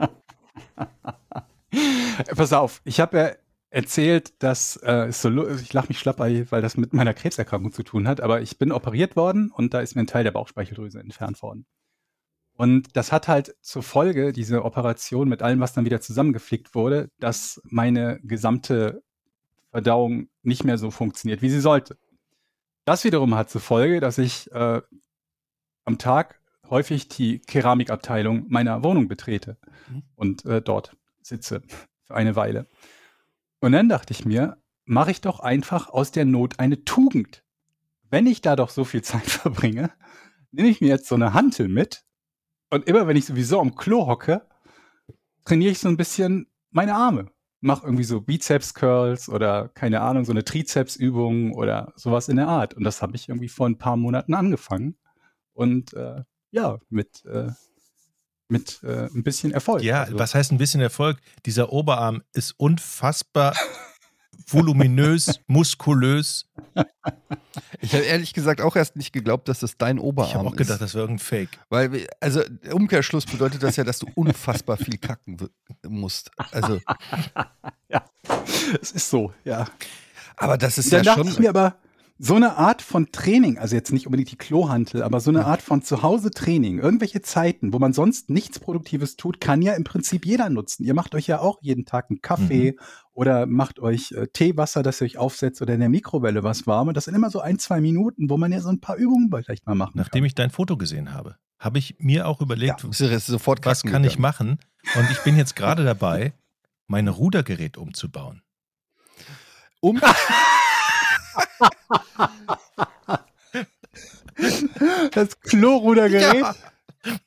Pass 2.35 2.53
auf, 2.53 2.81
ich 2.83 2.99
habe 2.99 3.17
ja 3.17 3.31
erzählt, 3.69 4.33
dass 4.43 4.77
äh, 4.83 5.11
so, 5.11 5.47
ich 5.47 5.71
lache 5.73 5.87
mich 5.87 5.99
schlapp, 5.99 6.19
weil 6.19 6.49
weil 6.51 6.61
das 6.61 6.75
mit 6.77 6.93
meiner 6.93 7.13
Krebserkrankung 7.13 7.71
zu 7.71 7.83
tun 7.83 8.07
hat, 8.07 8.19
aber 8.21 8.41
ich 8.41 8.57
bin 8.57 8.71
operiert 8.71 9.15
worden 9.15 9.51
und 9.51 9.73
da 9.73 9.79
ist 9.79 9.95
mir 9.95 10.01
ein 10.01 10.07
Teil 10.07 10.23
der 10.25 10.31
Bauchspeicheldrüse 10.31 10.99
entfernt 10.99 11.41
worden. 11.41 11.65
Und 12.53 12.95
das 12.95 13.11
hat 13.11 13.27
halt 13.27 13.55
zur 13.61 13.81
Folge, 13.81 14.33
diese 14.33 14.63
Operation 14.65 15.29
mit 15.29 15.41
allem, 15.41 15.61
was 15.61 15.73
dann 15.73 15.85
wieder 15.85 16.01
zusammengeflickt 16.01 16.75
wurde, 16.75 17.09
dass 17.19 17.61
meine 17.63 18.19
gesamte 18.23 19.01
Verdauung 19.71 20.27
nicht 20.43 20.63
mehr 20.65 20.77
so 20.77 20.91
funktioniert, 20.91 21.41
wie 21.41 21.49
sie 21.49 21.61
sollte. 21.61 21.97
Das 22.85 23.03
wiederum 23.03 23.35
hat 23.35 23.49
zur 23.49 23.61
Folge, 23.61 23.99
dass 23.99 24.17
ich 24.17 24.51
äh, 24.51 24.81
am 25.85 25.97
Tag 25.97 26.39
häufig 26.69 27.07
die 27.07 27.39
Keramikabteilung 27.39 28.45
meiner 28.49 28.83
Wohnung 28.83 29.07
betrete 29.07 29.57
Mhm. 29.89 30.03
und 30.15 30.45
äh, 30.45 30.61
dort 30.61 30.95
sitze 31.21 31.61
für 32.03 32.15
eine 32.15 32.35
Weile. 32.35 32.67
Und 33.59 33.73
dann 33.73 33.89
dachte 33.89 34.11
ich 34.11 34.25
mir, 34.25 34.57
mache 34.85 35.11
ich 35.11 35.21
doch 35.21 35.39
einfach 35.39 35.89
aus 35.89 36.11
der 36.11 36.25
Not 36.25 36.59
eine 36.59 36.83
Tugend. 36.83 37.43
Wenn 38.09 38.27
ich 38.27 38.41
da 38.41 38.55
doch 38.55 38.69
so 38.69 38.83
viel 38.83 39.01
Zeit 39.03 39.27
verbringe, 39.27 39.91
nehme 40.51 40.69
ich 40.69 40.81
mir 40.81 40.89
jetzt 40.89 41.07
so 41.07 41.15
eine 41.15 41.33
Hantel 41.33 41.67
mit 41.67 42.03
und 42.69 42.87
immer 42.87 43.07
wenn 43.07 43.17
ich 43.17 43.25
sowieso 43.25 43.59
am 43.59 43.75
Klo 43.75 44.07
hocke, 44.07 44.47
trainiere 45.45 45.71
ich 45.71 45.79
so 45.79 45.89
ein 45.89 45.97
bisschen 45.97 46.47
meine 46.71 46.95
Arme. 46.95 47.31
Mach 47.59 47.83
irgendwie 47.83 48.05
so 48.05 48.21
Bizeps-Curls 48.21 49.29
oder 49.29 49.69
keine 49.69 50.01
Ahnung, 50.01 50.25
so 50.25 50.31
eine 50.31 50.43
Trizepsübung 50.43 51.53
oder 51.53 51.93
sowas 51.95 52.27
in 52.27 52.37
der 52.37 52.47
Art. 52.47 52.73
Und 52.73 52.83
das 52.83 53.01
habe 53.01 53.15
ich 53.15 53.29
irgendwie 53.29 53.49
vor 53.49 53.67
ein 53.67 53.77
paar 53.77 53.97
Monaten 53.97 54.33
angefangen. 54.33 54.97
Und 55.53 55.93
äh, 55.93 56.23
ja, 56.49 56.79
mit, 56.89 57.23
äh, 57.25 57.51
mit 58.51 58.81
äh, 58.83 59.05
ein 59.13 59.23
bisschen 59.23 59.51
Erfolg. 59.51 59.81
Ja, 59.83 60.03
Also- 60.03 60.19
was 60.19 60.35
heißt 60.35 60.51
ein 60.51 60.57
bisschen 60.57 60.81
Erfolg? 60.81 61.17
Dieser 61.45 61.71
Oberarm 61.71 62.21
ist 62.33 62.53
unfassbar 62.57 63.55
voluminös, 64.47 65.39
muskulös. 65.47 66.45
Ich 67.79 67.93
habe 67.93 68.03
ehrlich 68.03 68.33
gesagt 68.33 68.61
auch 68.61 68.75
erst 68.75 68.95
nicht 68.95 69.13
geglaubt, 69.13 69.47
dass 69.47 69.59
das 69.59 69.77
dein 69.77 69.97
Oberarm 69.99 70.29
Ich 70.29 70.35
habe 70.35 70.47
auch 70.49 70.55
gedacht, 70.55 70.75
ist. 70.75 70.81
das 70.81 70.93
wäre 70.93 71.03
irgendein 71.03 71.25
Fake. 71.25 71.49
Weil, 71.69 72.07
also 72.19 72.41
der 72.43 72.75
Umkehrschluss 72.75 73.25
bedeutet 73.25 73.63
das 73.63 73.75
ja, 73.77 73.83
dass 73.83 73.99
du 73.99 74.07
unfassbar 74.15 74.77
viel 74.77 74.97
kacken 74.97 75.37
musst. 75.87 76.31
Also, 76.51 76.79
Es 78.81 78.91
ist 78.91 79.09
so, 79.09 79.33
ja. 79.43 79.67
aber 80.37 80.57
das 80.57 80.77
ist 80.77 80.91
Dann 80.91 81.03
ja 81.03 81.15
dachte 81.15 81.21
schon. 81.25 81.31
ich 81.33 81.39
mir 81.39 81.49
aber, 81.49 81.75
so 82.23 82.35
eine 82.35 82.55
Art 82.55 82.83
von 82.83 83.11
Training, 83.11 83.57
also 83.57 83.75
jetzt 83.75 83.91
nicht 83.91 84.05
unbedingt 84.05 84.29
die 84.29 84.37
Klohantel, 84.37 85.01
aber 85.01 85.19
so 85.19 85.31
eine 85.31 85.47
Art 85.47 85.63
von 85.63 85.81
Zuhause-Training, 85.81 86.77
irgendwelche 86.77 87.23
Zeiten, 87.23 87.73
wo 87.73 87.79
man 87.79 87.93
sonst 87.93 88.29
nichts 88.29 88.59
Produktives 88.59 89.17
tut, 89.17 89.41
kann 89.41 89.63
ja 89.63 89.73
im 89.73 89.83
Prinzip 89.83 90.27
jeder 90.27 90.51
nutzen. 90.51 90.83
Ihr 90.83 90.93
macht 90.93 91.15
euch 91.15 91.25
ja 91.25 91.39
auch 91.39 91.57
jeden 91.61 91.85
Tag 91.85 92.11
einen 92.11 92.21
Kaffee 92.21 92.75
oder 93.13 93.47
macht 93.47 93.79
euch 93.79 94.11
äh, 94.11 94.27
Teewasser, 94.27 94.83
das 94.83 95.01
ihr 95.01 95.05
euch 95.05 95.17
aufsetzt 95.17 95.63
oder 95.63 95.73
in 95.73 95.79
der 95.79 95.89
Mikrowelle 95.89 96.43
was 96.43 96.67
warm. 96.67 96.89
Und 96.89 96.95
das 96.95 97.05
sind 97.05 97.15
immer 97.15 97.31
so 97.31 97.39
ein, 97.39 97.57
zwei 97.57 97.81
Minuten, 97.81 98.29
wo 98.29 98.37
man 98.37 98.51
ja 98.51 98.61
so 98.61 98.69
ein 98.69 98.79
paar 98.79 98.97
Übungen 98.97 99.31
vielleicht 99.31 99.65
mal 99.65 99.73
machen 99.73 99.93
Nachdem 99.95 100.21
kann. 100.21 100.27
ich 100.27 100.35
dein 100.35 100.51
Foto 100.51 100.77
gesehen 100.77 101.15
habe, 101.15 101.37
habe 101.57 101.79
ich 101.79 101.95
mir 101.97 102.27
auch 102.27 102.39
überlegt, 102.39 102.85
ja 102.99 103.19
sofort 103.19 103.65
was 103.65 103.81
kann 103.81 104.03
ich 104.03 104.19
machen? 104.19 104.59
Und 104.95 105.09
ich 105.09 105.17
bin 105.23 105.37
jetzt 105.37 105.55
gerade 105.55 105.83
dabei, 105.83 106.33
mein 106.85 107.07
Rudergerät 107.07 107.77
umzubauen. 107.77 108.43
Um, 109.79 109.99
Das 115.11 115.39
Klorudergerät. 115.41 116.41
ja, 116.41 116.55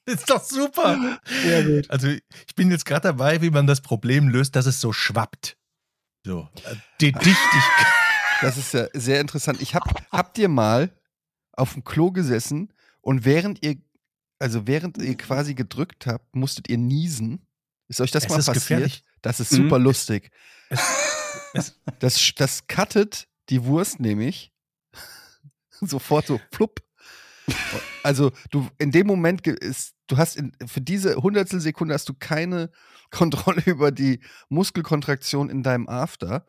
Ist 0.07 0.29
doch 0.31 0.43
super. 0.43 1.19
Sehr 1.43 1.65
gut. 1.65 1.91
Also 1.91 2.09
ich 2.09 2.55
bin 2.57 2.71
jetzt 2.71 2.85
gerade 2.85 3.09
dabei, 3.09 3.41
wie 3.43 3.51
man 3.51 3.67
das 3.67 3.81
Problem 3.81 4.29
löst, 4.29 4.57
dass 4.57 4.67
es 4.67 4.81
so 4.81 4.93
schwappt. 4.93 5.57
So, 6.25 6.49
die 7.01 7.13
Dichtigkeit. 7.13 7.87
das 8.41 8.57
ist 8.57 8.73
ja 8.73 8.87
sehr 8.95 9.21
interessant. 9.21 9.61
Ich 9.61 9.75
hab, 9.75 9.85
habt 10.11 10.39
ihr 10.39 10.49
mal 10.49 10.91
auf 11.53 11.75
dem 11.75 11.85
Klo 11.85 12.11
gesessen 12.13 12.73
und 13.03 13.25
während 13.25 13.65
ihr, 13.65 13.77
also 14.39 14.67
während 14.67 14.99
ihr 14.99 15.17
quasi 15.17 15.55
gedrückt 15.55 16.07
habt, 16.07 16.35
musstet 16.35 16.69
ihr 16.69 16.79
niesen? 16.79 17.47
Ist 17.89 18.01
euch 18.01 18.11
das 18.11 18.25
Es 18.25 18.31
mal 18.31 18.37
passiert? 18.37 18.55
gefährlich. 18.55 19.03
Das 19.21 19.39
ist 19.41 19.53
Mhm. 19.53 19.57
super 19.57 19.79
lustig. 19.79 20.31
es- 21.53 21.79
das, 22.01 22.21
das 22.35 22.67
cuttet 22.67 23.29
die 23.51 23.65
Wurst 23.65 24.01
nämlich 24.01 24.53
sofort 25.81 26.27
so 26.27 26.41
plupp. 26.51 26.81
Also 28.03 28.33
du 28.51 28.69
in 28.79 28.91
dem 28.91 29.07
Moment 29.07 29.47
ist, 29.47 29.95
du 30.07 30.17
hast 30.17 30.37
in, 30.37 30.53
für 30.67 30.81
diese 30.81 31.17
Hundertstel 31.17 31.61
Sekunde 31.61 31.95
hast 31.95 32.09
du 32.09 32.15
keine 32.15 32.71
Kontrolle 33.11 33.63
über 33.67 33.93
die 33.93 34.21
Muskelkontraktion 34.49 35.51
in 35.51 35.63
deinem 35.63 35.89
After. 35.89 36.47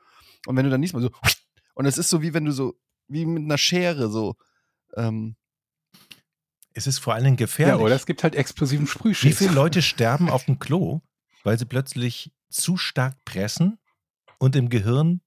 Und 0.47 0.55
wenn 0.55 0.63
du 0.65 0.71
dann 0.71 0.79
nicht 0.81 0.93
mal 0.93 1.01
so 1.01 1.11
und 1.75 1.85
es 1.85 1.97
ist 1.97 2.09
so 2.09 2.21
wie 2.21 2.33
wenn 2.33 2.45
du 2.45 2.51
so 2.51 2.79
wie 3.07 3.25
mit 3.25 3.43
einer 3.43 3.57
Schere 3.57 4.09
so 4.09 4.35
ähm, 4.95 5.35
Es 6.73 6.87
ist 6.87 6.99
vor 6.99 7.13
allen 7.13 7.23
Dingen 7.25 7.37
Ja, 7.37 7.45
gefährlich. 7.45 7.81
oder 7.85 7.95
es 7.95 8.05
gibt 8.05 8.23
halt 8.23 8.35
explosiven 8.35 8.87
Sprühschiss. 8.87 9.29
Wie 9.29 9.33
viele 9.45 9.53
Leute 9.55 9.81
sterben 9.81 10.29
auf 10.29 10.45
dem 10.45 10.59
Klo, 10.59 11.01
weil 11.43 11.59
sie 11.59 11.65
plötzlich 11.65 12.33
zu 12.49 12.77
stark 12.77 13.23
pressen 13.25 13.77
und 14.39 14.55
im 14.55 14.69
Gehirn. 14.69 15.21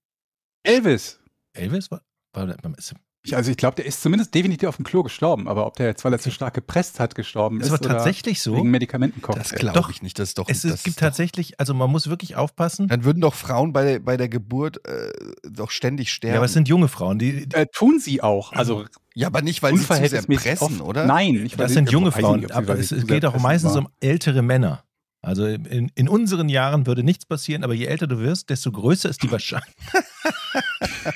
Elvis. 0.62 1.17
Elvis 1.58 1.90
war. 1.90 2.02
war 2.32 2.48
ist, 2.76 2.94
Ich, 3.24 3.34
also 3.36 3.50
ich 3.50 3.56
glaube, 3.56 3.76
der 3.76 3.86
ist 3.86 4.00
zumindest 4.02 4.34
definitiv 4.34 4.68
auf 4.68 4.76
dem 4.76 4.84
Klo 4.84 5.02
gestorben, 5.02 5.48
aber 5.48 5.66
ob 5.66 5.76
der 5.76 5.86
jetzt, 5.86 6.04
weil 6.04 6.12
er 6.12 6.18
zu 6.18 6.30
stark 6.30 6.54
gepresst 6.54 7.00
hat, 7.00 7.14
gestorben 7.14 7.60
ist 7.60 7.66
ist 7.66 7.72
aber 7.72 7.84
oder 7.84 7.94
tatsächlich 7.96 8.40
so. 8.40 8.56
wegen 8.56 8.70
Medikamentencocktail. 8.70 9.42
das 9.42 9.52
glaube 9.58 9.90
ich 9.90 10.02
nicht, 10.02 10.18
das 10.18 10.30
ist 10.30 10.38
doch 10.38 10.48
Es 10.48 10.62
das 10.62 10.72
ist, 10.74 10.84
gibt 10.84 10.98
tatsächlich, 10.98 11.58
also 11.60 11.74
man 11.74 11.90
muss 11.90 12.08
wirklich 12.08 12.36
aufpassen. 12.36 12.88
dann 12.88 13.04
würden 13.04 13.20
doch 13.20 13.34
Frauen 13.34 13.72
bei 13.72 13.84
der, 13.84 13.98
bei 13.98 14.16
der 14.16 14.28
Geburt 14.28 14.86
äh, 14.86 15.10
doch 15.50 15.70
ständig 15.70 16.12
sterben. 16.12 16.34
Ja, 16.34 16.38
aber 16.38 16.46
es 16.46 16.52
sind 16.52 16.68
junge 16.68 16.88
Frauen, 16.88 17.18
die, 17.18 17.48
Äh, 17.52 17.66
tun 17.72 17.98
sie 17.98 18.22
auch. 18.22 18.52
Also 18.52 18.84
Ja, 19.14 19.26
aber 19.26 19.42
nicht, 19.42 19.62
weil 19.62 19.76
sie 19.76 19.84
zu 19.84 19.94
sehr 19.94 20.22
pressen, 20.22 20.80
oft. 20.80 20.80
oder? 20.80 21.04
Nein, 21.06 21.34
nicht, 21.42 21.58
weil 21.58 21.66
das 21.66 21.74
sind 21.74 21.90
junge 21.90 22.12
Frauen, 22.12 22.40
nicht, 22.40 22.52
aber 22.52 22.78
es, 22.78 22.94
geht 23.06 23.24
auch 23.26 23.38
meistens 23.38 23.72
war. 23.72 23.80
um 23.80 23.88
ältere 24.00 24.42
Männer. 24.42 24.84
Also 25.20 25.44
in, 25.46 25.90
in 25.96 26.08
unseren 26.08 26.48
Jahren 26.48 26.86
würde 26.86 27.02
nichts 27.02 27.26
passieren, 27.26 27.64
aber 27.64 27.74
je 27.74 27.86
älter 27.86 28.06
du 28.06 28.20
wirst, 28.20 28.50
desto 28.50 28.70
größer 28.70 29.08
ist 29.08 29.22
die 29.24 29.30
Wahrscheinlichkeit. 29.32 30.04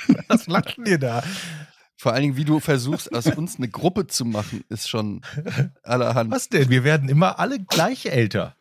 Was 0.29 0.47
lachen 0.47 0.87
ihr 0.87 0.99
da? 0.99 1.23
Vor 1.97 2.13
allen 2.13 2.23
Dingen, 2.23 2.37
wie 2.37 2.45
du 2.45 2.59
versuchst, 2.59 3.15
aus 3.15 3.27
uns 3.27 3.57
eine 3.59 3.69
Gruppe 3.69 4.07
zu 4.09 4.25
machen, 4.25 4.65
ist 4.69 4.89
schon 4.89 5.21
allerhand. 5.85 6.31
Was 6.33 6.49
denn? 6.49 6.69
Wir 6.69 6.83
werden 6.85 7.09
immer 7.09 7.39
alle 7.39 7.61
gleich 7.61 8.07
älter. 8.07 8.57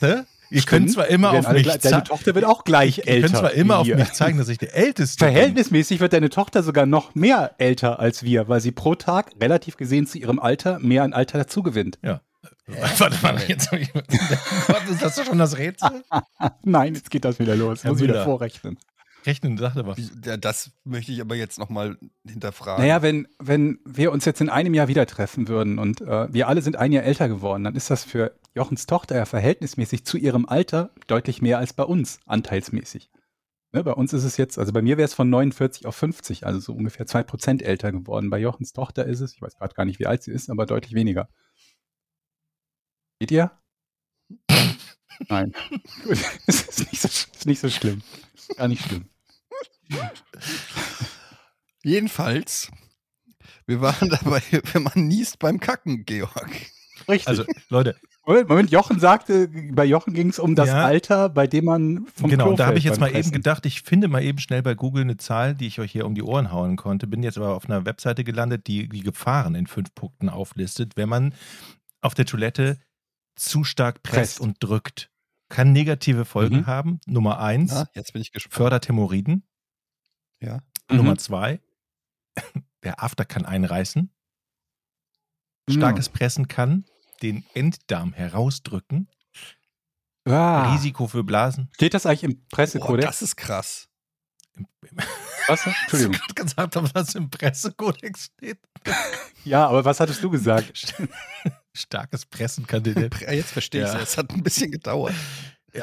Ne? 0.00 0.26
Ihr 0.50 0.62
könnt 0.62 0.90
zwar 0.92 1.06
immer 1.08 1.30
auf 1.30 1.48
mich 1.50 1.62
gleich- 1.62 1.78
Deine 1.78 1.94
zeigen. 1.96 2.04
Tochter 2.04 2.34
wird 2.34 2.44
auch 2.44 2.64
gleich 2.64 2.98
Ihr 2.98 3.08
älter. 3.08 3.26
könnt 3.28 3.38
zwar 3.38 3.52
immer 3.52 3.78
auf 3.78 3.86
mich 3.86 4.12
zeigen, 4.12 4.36
dass 4.38 4.48
ich 4.48 4.58
der 4.58 4.74
Älteste 4.74 5.24
bin. 5.24 5.32
Verhältnismäßig 5.34 6.00
wird 6.00 6.12
deine 6.12 6.28
Tochter 6.28 6.62
sogar 6.62 6.84
noch 6.84 7.14
mehr 7.14 7.54
älter 7.58 7.98
als 8.00 8.22
wir, 8.22 8.48
weil 8.48 8.60
sie 8.60 8.70
pro 8.72 8.94
Tag 8.94 9.32
relativ 9.40 9.76
gesehen 9.78 10.06
zu 10.06 10.18
ihrem 10.18 10.38
Alter 10.38 10.78
mehr 10.78 11.04
an 11.04 11.14
Alter 11.14 11.38
dazu 11.38 11.62
gewinnt. 11.62 11.98
Warte 12.98 13.16
mal, 13.22 13.38
jetzt 13.48 13.72
ich, 13.72 13.88
ist 14.90 15.02
das 15.02 15.24
schon 15.26 15.38
das 15.38 15.56
Rätsel? 15.56 16.02
Nein, 16.64 16.94
jetzt 16.94 17.10
geht 17.10 17.24
das 17.24 17.38
wieder 17.38 17.56
los. 17.56 17.84
Herr 17.84 17.92
Muss 17.92 18.00
wieder 18.00 18.24
vorrechnen. 18.24 18.78
Rechnen, 19.24 19.56
sagte 19.56 19.86
was. 19.86 19.98
Das 20.40 20.72
möchte 20.84 21.12
ich 21.12 21.20
aber 21.20 21.34
jetzt 21.34 21.58
nochmal 21.58 21.96
hinterfragen. 22.26 22.82
Naja, 22.82 23.02
wenn, 23.02 23.28
wenn 23.38 23.78
wir 23.84 24.12
uns 24.12 24.24
jetzt 24.24 24.40
in 24.40 24.48
einem 24.48 24.74
Jahr 24.74 24.88
wieder 24.88 25.06
treffen 25.06 25.48
würden 25.48 25.78
und 25.78 26.00
äh, 26.00 26.32
wir 26.32 26.48
alle 26.48 26.62
sind 26.62 26.76
ein 26.76 26.92
Jahr 26.92 27.04
älter 27.04 27.28
geworden, 27.28 27.64
dann 27.64 27.76
ist 27.76 27.90
das 27.90 28.04
für 28.04 28.38
Jochens 28.54 28.86
Tochter 28.86 29.16
ja 29.16 29.24
verhältnismäßig 29.24 30.04
zu 30.04 30.18
ihrem 30.18 30.46
Alter 30.46 30.90
deutlich 31.06 31.40
mehr 31.40 31.58
als 31.58 31.72
bei 31.72 31.84
uns, 31.84 32.20
anteilsmäßig. 32.26 33.10
Ne, 33.74 33.82
bei 33.82 33.92
uns 33.92 34.12
ist 34.12 34.24
es 34.24 34.36
jetzt, 34.36 34.58
also 34.58 34.72
bei 34.72 34.82
mir 34.82 34.98
wäre 34.98 35.06
es 35.06 35.14
von 35.14 35.30
49 35.30 35.86
auf 35.86 35.96
50, 35.96 36.46
also 36.46 36.60
so 36.60 36.74
ungefähr 36.74 37.06
2% 37.06 37.62
älter 37.62 37.90
geworden. 37.90 38.28
Bei 38.28 38.38
Jochens 38.38 38.74
Tochter 38.74 39.06
ist 39.06 39.20
es, 39.20 39.34
ich 39.34 39.40
weiß 39.40 39.56
gerade 39.56 39.74
gar 39.74 39.86
nicht, 39.86 39.98
wie 39.98 40.06
alt 40.06 40.22
sie 40.22 40.32
ist, 40.32 40.50
aber 40.50 40.66
deutlich 40.66 40.94
weniger. 40.94 41.28
Geht 43.18 43.30
ihr? 43.30 43.50
Nein. 45.28 45.54
Gut, 46.04 46.18
es 46.46 46.62
ist 46.68 46.90
nicht 46.90 47.00
so, 47.00 47.08
ist 47.08 47.46
nicht 47.46 47.60
so 47.60 47.70
schlimm. 47.70 48.02
Gar 48.56 48.68
nicht 48.68 48.84
schlimm. 48.84 49.06
Jedenfalls, 51.84 52.70
wir 53.66 53.80
waren 53.80 54.08
dabei, 54.08 54.42
wenn 54.72 54.82
man 54.84 55.08
niest 55.08 55.38
beim 55.38 55.58
Kacken, 55.60 56.04
Georg. 56.04 56.50
Richtig. 57.08 57.26
Also, 57.28 57.44
Leute, 57.68 57.96
Moment, 58.24 58.48
Moment, 58.48 58.70
Jochen 58.70 59.00
sagte, 59.00 59.48
bei 59.72 59.84
Jochen 59.84 60.14
ging 60.14 60.28
es 60.28 60.38
um 60.38 60.54
das 60.54 60.68
Ja. 60.68 60.84
Alter, 60.84 61.28
bei 61.28 61.48
dem 61.48 61.64
man 61.64 62.06
vom 62.14 62.30
genau, 62.30 62.46
Klo 62.46 62.56
da 62.56 62.66
habe 62.66 62.78
ich 62.78 62.84
jetzt 62.84 63.00
mal 63.00 63.08
eben 63.08 63.14
Pressen. 63.16 63.32
gedacht, 63.32 63.66
ich 63.66 63.82
finde 63.82 64.06
mal 64.06 64.22
eben 64.22 64.38
schnell 64.38 64.62
bei 64.62 64.74
Google 64.74 65.02
eine 65.02 65.16
Zahl, 65.16 65.56
die 65.56 65.66
ich 65.66 65.80
euch 65.80 65.90
hier 65.90 66.06
um 66.06 66.14
die 66.14 66.22
Ohren 66.22 66.52
hauen 66.52 66.76
konnte. 66.76 67.08
Bin 67.08 67.24
jetzt 67.24 67.36
aber 67.36 67.56
auf 67.56 67.64
einer 67.68 67.84
Webseite 67.84 68.22
gelandet, 68.22 68.68
die 68.68 68.88
die 68.88 69.00
Gefahren 69.00 69.56
in 69.56 69.66
fünf 69.66 69.92
Punkten 69.96 70.28
auflistet, 70.28 70.96
wenn 70.96 71.08
man 71.08 71.34
auf 72.00 72.14
der 72.14 72.26
Toilette 72.26 72.78
zu 73.34 73.64
stark 73.64 74.04
presst, 74.04 74.36
Presst. 74.36 74.40
und 74.40 74.56
drückt. 74.60 75.10
Kann 75.48 75.72
negative 75.72 76.24
Folgen 76.24 76.58
Mhm. 76.58 76.66
haben. 76.68 77.00
Nummer 77.06 77.40
eins, 77.40 77.72
Na, 77.74 77.88
jetzt 77.94 78.12
bin 78.12 78.22
ich 78.22 78.30
gespannt. 78.30 78.54
fördert 78.54 78.88
Hämorrhoiden. 78.88 79.42
Ja. 80.42 80.60
Mhm. 80.90 80.96
Nummer 80.96 81.16
zwei, 81.18 81.60
der 82.82 83.02
After 83.02 83.24
kann 83.24 83.46
einreißen. 83.46 84.10
Starkes 85.70 86.08
Pressen 86.08 86.48
kann 86.48 86.84
den 87.22 87.44
Enddarm 87.54 88.12
herausdrücken. 88.12 89.08
Ah, 90.24 90.72
Risiko 90.74 91.06
für 91.08 91.24
Blasen. 91.24 91.68
steht 91.74 91.94
das 91.94 92.04
eigentlich 92.06 92.24
im 92.24 92.34
Boah, 92.36 92.46
Pressekodex? 92.56 93.06
das 93.06 93.22
ist 93.22 93.36
krass. 93.36 93.88
was? 95.48 95.66
Entschuldigung. 95.66 96.14
Hast 96.14 96.30
du 96.30 96.34
gerade 96.34 96.34
gesagt, 96.34 96.76
aber 96.76 96.90
was 96.94 97.14
im 97.14 97.30
Pressekodex 97.30 98.24
steht? 98.36 98.58
Ja, 99.44 99.66
aber 99.66 99.84
was 99.84 99.98
hattest 99.98 100.22
du 100.22 100.30
gesagt? 100.30 100.94
Starkes 101.74 102.26
Pressen 102.26 102.64
kann 102.64 102.84
den 102.84 103.10
Ja, 103.20 103.32
Jetzt 103.32 103.50
verstehe 103.50 103.82
ich 103.82 103.88
Ja. 103.92 103.96
es. 104.00 104.10
Es 104.10 104.18
hat 104.18 104.30
ein 104.30 104.42
bisschen 104.44 104.70
gedauert. 104.70 105.14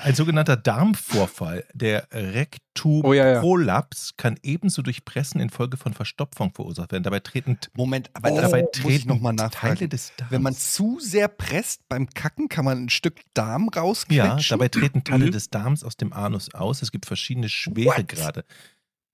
Ein 0.02 0.14
sogenannter 0.14 0.56
Darmvorfall, 0.56 1.66
der 1.74 2.08
Oh, 2.14 2.18
ja, 2.18 2.22
ja. 2.22 2.32
Rektumprolaps, 2.32 4.14
kann 4.18 4.38
ebenso 4.44 4.84
durch 4.84 5.04
Pressen 5.04 5.42
infolge 5.42 5.78
von 5.78 5.94
Verstopfung 5.94 6.54
verursacht 6.54 6.92
werden. 6.92 7.04
Dabei 7.04 7.20
treten, 7.22 7.58
Moment, 7.76 8.12
aber 8.14 8.32
Oh, 8.32 8.40
dabei 8.40 8.62
treten 8.72 9.08
nochmal 9.10 9.36
Teile 9.36 9.50
nachfragen. 9.50 9.90
des 9.90 10.14
Darms. 10.16 10.32
Wenn 10.32 10.42
man 10.44 10.54
zu 10.54 11.00
sehr 11.00 11.28
presst 11.28 11.88
beim 11.90 12.08
Kacken, 12.08 12.50
kann 12.50 12.66
man 12.66 12.84
ein 12.86 12.90
Stück 12.90 13.22
Darm 13.34 13.70
ja, 13.74 13.82
rausquetschen. 13.82 14.46
dabei 14.50 14.68
treten 14.68 15.04
Teile 15.04 15.26
Mhm. 15.28 15.32
des 15.32 15.50
Darms 15.50 15.84
aus 15.84 15.98
dem 15.98 16.14
Anus 16.14 16.54
aus. 16.54 16.84
Es 16.84 16.92
gibt 16.92 17.08
verschiedene 17.08 17.50
Schweregrade. 17.50 18.46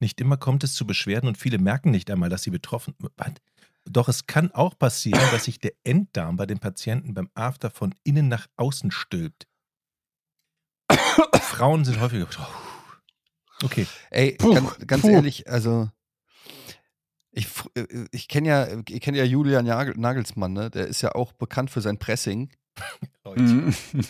Nicht 0.02 0.20
immer 0.20 0.36
kommt 0.36 0.66
es 0.66 0.74
zu 0.74 0.86
Beschwerden 0.86 1.28
und 1.30 1.38
viele 1.38 1.58
merken 1.58 1.92
nicht 1.92 2.12
einmal, 2.12 2.28
dass 2.30 2.44
sie 2.44 2.52
betroffen 2.52 2.96
Was? 3.16 3.32
Doch 3.86 4.10
es 4.10 4.26
kann 4.28 4.52
auch 4.52 4.78
passieren, 4.78 5.22
dass 5.32 5.46
sich 5.46 5.60
der 5.60 5.72
Enddarm 5.84 6.36
bei 6.36 6.46
den 6.46 6.60
Patienten 6.60 7.14
beim 7.14 7.30
After 7.34 7.70
von 7.70 7.94
innen 8.04 8.28
nach 8.28 8.48
außen 8.58 8.92
stülpt. 8.92 9.46
Frauen 11.41 11.86
sind 11.86 12.00
häufiger. 12.00 12.28
Okay. 13.63 13.88
Ey, 14.12 14.36
Puh, 14.38 14.54
ganz, 14.54 14.78
ganz 14.86 15.02
puh. 15.04 15.10
ehrlich, 15.10 15.50
also 15.50 15.89
ich, 17.32 17.48
äh, 17.76 18.06
ich 18.12 18.28
kenne 18.28 18.48
ja, 18.50 18.67
ihr 18.89 19.00
kennt 19.00 19.17
ja 19.17 19.24
Julian 19.24 19.65
Nagel, 19.65 19.93
Nagelsmann, 19.98 20.54
ne? 20.54 20.69
Der 20.69 20.88
ist 20.88 21.02
ja 21.02 21.13
auch 21.15 21.32
bekannt 21.34 21.69
für 21.71 21.82
sein 21.82 21.98
Pressing. 21.98 22.50
Leute. 23.26 23.41
Mhm. 23.41 23.74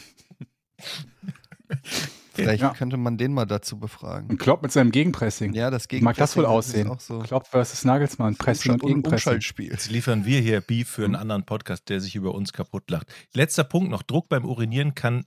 Vielleicht 2.33 2.61
Ja. 2.63 2.73
könnte 2.73 2.97
man 2.97 3.17
den 3.17 3.33
mal 3.33 3.45
dazu 3.45 3.79
befragen. 3.79 4.29
Und 4.29 4.37
Klopp 4.39 4.61
mit 4.61 4.71
seinem 4.71 4.91
Gegenpressing. 4.91 5.53
Ja, 5.53 5.69
das 5.71 5.85
Wie 5.89 6.01
mag 6.01 6.17
das 6.17 6.35
wohl 6.35 6.43
Gegenpressing, 6.43 6.87
aussehen? 6.87 6.93
Das 6.97 7.07
so 7.07 7.19
Klopp 7.19 7.47
versus 7.47 7.85
Nagelsmann, 7.85 8.35
Pressing 8.35 8.73
und 8.73 8.81
Gegenpressing. 8.81 9.13
Umschaltspiel. 9.13 9.71
Jetzt 9.71 9.89
liefern 9.89 10.25
wir 10.25 10.41
hier 10.41 10.59
Beef 10.59 10.89
für 10.89 11.03
einen 11.05 11.13
Mhm. 11.13 11.19
anderen 11.19 11.45
Podcast, 11.45 11.87
der 11.87 12.01
sich 12.01 12.15
über 12.15 12.35
uns 12.35 12.51
kaputt 12.51 12.89
lacht. 12.91 13.07
Letzter 13.33 13.63
Punkt 13.63 13.89
noch: 13.89 14.03
Druck 14.03 14.27
beim 14.27 14.43
Urinieren 14.43 14.95
kann 14.95 15.25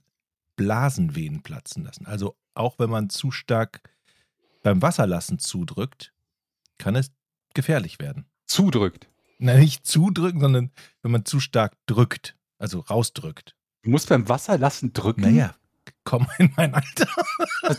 Blasenvenen 0.59 1.41
platzen 1.41 1.85
lassen. 1.85 2.05
Also 2.05 2.35
auch 2.53 2.79
wenn 2.79 2.89
man 2.89 3.09
zu 3.09 3.31
stark 3.31 3.81
beim 4.61 4.81
Wasserlassen 4.81 5.39
zudrückt, 5.39 6.11
kann 6.77 6.97
es 6.97 7.11
gefährlich 7.53 7.99
werden. 7.99 8.25
Zudrückt. 8.45 9.07
Na, 9.37 9.53
nicht 9.53 9.87
zudrücken, 9.87 10.41
sondern 10.41 10.71
wenn 11.01 11.11
man 11.11 11.23
zu 11.23 11.39
stark 11.39 11.77
drückt, 11.85 12.35
also 12.57 12.79
rausdrückt. 12.81 13.55
Du 13.83 13.89
musst 13.89 14.09
beim 14.09 14.27
Wasser 14.27 14.57
lassen 14.57 14.91
drücken. 14.91 15.21
Naja, 15.21 15.55
komm 16.03 16.27
in 16.39 16.51
mein 16.57 16.73
Alter. 16.73 17.07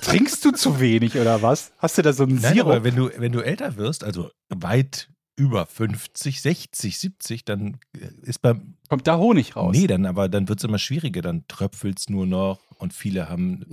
Trinkst 0.00 0.42
du 0.46 0.52
zu 0.52 0.80
wenig 0.80 1.18
oder 1.18 1.42
was? 1.42 1.74
Hast 1.76 1.98
du 1.98 2.02
da 2.02 2.14
so 2.14 2.22
einen 2.22 2.40
Nein, 2.40 2.54
Sirup? 2.54 2.70
aber 2.70 2.84
wenn 2.84 2.96
du, 2.96 3.10
wenn 3.18 3.32
du 3.32 3.40
älter 3.40 3.76
wirst, 3.76 4.04
also 4.04 4.30
weit 4.48 5.10
über 5.40 5.64
50, 5.64 6.42
60, 6.42 6.98
70, 6.98 7.44
dann 7.46 7.80
äh, 7.96 8.08
ist 8.22 8.42
beim. 8.42 8.76
Kommt 8.88 9.06
da 9.06 9.16
Honig 9.16 9.56
raus? 9.56 9.74
Nee, 9.74 9.86
dann, 9.86 10.04
aber 10.04 10.28
dann 10.28 10.48
wird 10.48 10.60
es 10.60 10.64
immer 10.64 10.78
schwieriger. 10.78 11.22
Dann 11.22 11.46
tröpfelt 11.48 11.98
es 11.98 12.08
nur 12.10 12.26
noch 12.26 12.60
und 12.72 12.92
viele 12.92 13.28
haben. 13.28 13.64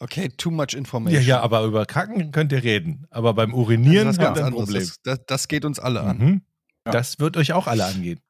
Okay, 0.00 0.28
too 0.36 0.50
much 0.50 0.72
Ja, 0.72 0.78
information. 0.78 1.22
ja, 1.22 1.40
aber 1.40 1.62
über 1.64 1.86
Kacken 1.86 2.32
könnt 2.32 2.50
ihr 2.50 2.64
reden. 2.64 3.06
Aber 3.10 3.34
beim 3.34 3.50
das 3.50 3.58
ist 3.58 3.64
Urinieren 3.64 4.08
habt 4.08 4.18
ganz 4.18 4.36
ihr 4.38 4.40
ein 4.42 4.46
anderes. 4.48 4.64
Problem. 4.66 4.82
Das, 4.82 5.00
das, 5.02 5.20
das 5.26 5.48
geht 5.48 5.64
uns 5.64 5.78
alle 5.78 6.00
an. 6.00 6.18
Mhm. 6.18 6.42
Ja. 6.84 6.92
Das 6.92 7.18
wird 7.20 7.36
euch 7.36 7.52
auch 7.52 7.68
alle 7.68 7.84
angehen. 7.86 8.20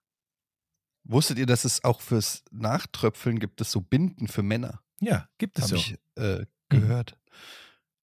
Wusstet 1.05 1.39
ihr, 1.39 1.47
dass 1.47 1.65
es 1.65 1.83
auch 1.83 2.01
fürs 2.03 2.45
Nachtröpfeln 2.51 3.39
gibt 3.41 3.61
es 3.63 3.71
so 3.71 3.81
Binden 3.81 4.29
für 4.29 4.43
Männer? 4.43 4.81
Ja, 5.01 5.29
gibt 5.39 5.59
es 5.59 5.65
Habe 5.65 5.71
so. 5.71 5.77
ich 5.77 5.99
äh, 6.17 6.45
gehört. 6.69 7.17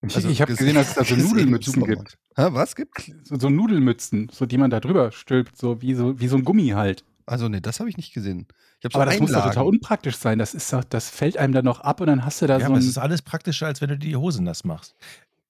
Ich, 0.04 0.16
Also 0.16 0.30
ich 0.30 0.42
habe 0.42 0.52
ges- 0.52 0.58
gesehen, 0.58 0.76
dass 0.76 0.90
es 0.90 0.94
da 0.96 1.04
so 1.06 1.16
Nudelmützen 1.16 1.86
gibt. 1.86 2.18
Hä, 2.36 2.48
was 2.52 2.76
gibt's? 2.76 3.12
So, 3.24 3.38
so 3.38 3.50
Nudelmützen, 3.50 4.30
so 4.32 4.46
die 4.46 4.58
man 4.58 4.72
da 4.72 4.80
drüber 4.80 5.12
stülpt, 5.12 5.58
so 5.58 5.82
wie 5.82 5.94
so, 5.94 6.20
wie 6.20 6.28
so 6.28 6.38
ein 6.38 6.44
Gummi 6.44 6.70
halt. 6.70 7.04
Also 7.28 7.48
nee, 7.50 7.62
das 7.62 7.80
habe 7.80 7.90
ich 7.90 7.98
nicht 7.98 8.14
gesehen. 8.14 8.48
Ich 8.84 8.92
so 8.92 9.00
Aber 9.00 9.06
das 9.06 9.20
muss 9.20 9.30
doch 9.32 9.38
Einlagen. 9.38 9.54
total 9.54 9.68
unpraktisch 9.68 10.18
sein. 10.18 10.40
Das 10.40 10.56
ist 10.56 10.74
doch, 10.74 10.84
das 10.84 11.10
fällt 11.10 11.38
einem 11.38 11.54
dann 11.54 11.66
noch 11.66 11.82
ab 11.82 12.02
und 12.02 12.08
dann 12.08 12.26
hast 12.26 12.42
du 12.42 12.48
da 12.48 12.56
Ja, 12.58 12.62
so 12.62 12.66
aber 12.72 12.78
es 12.80 12.88
ist 12.88 12.98
alles 12.98 13.22
praktischer, 13.22 13.68
als 13.68 13.80
wenn 13.82 13.90
du 13.90 13.98
die 13.98 14.16
Hose 14.16 14.44
nass 14.44 14.64
machst. 14.64 14.96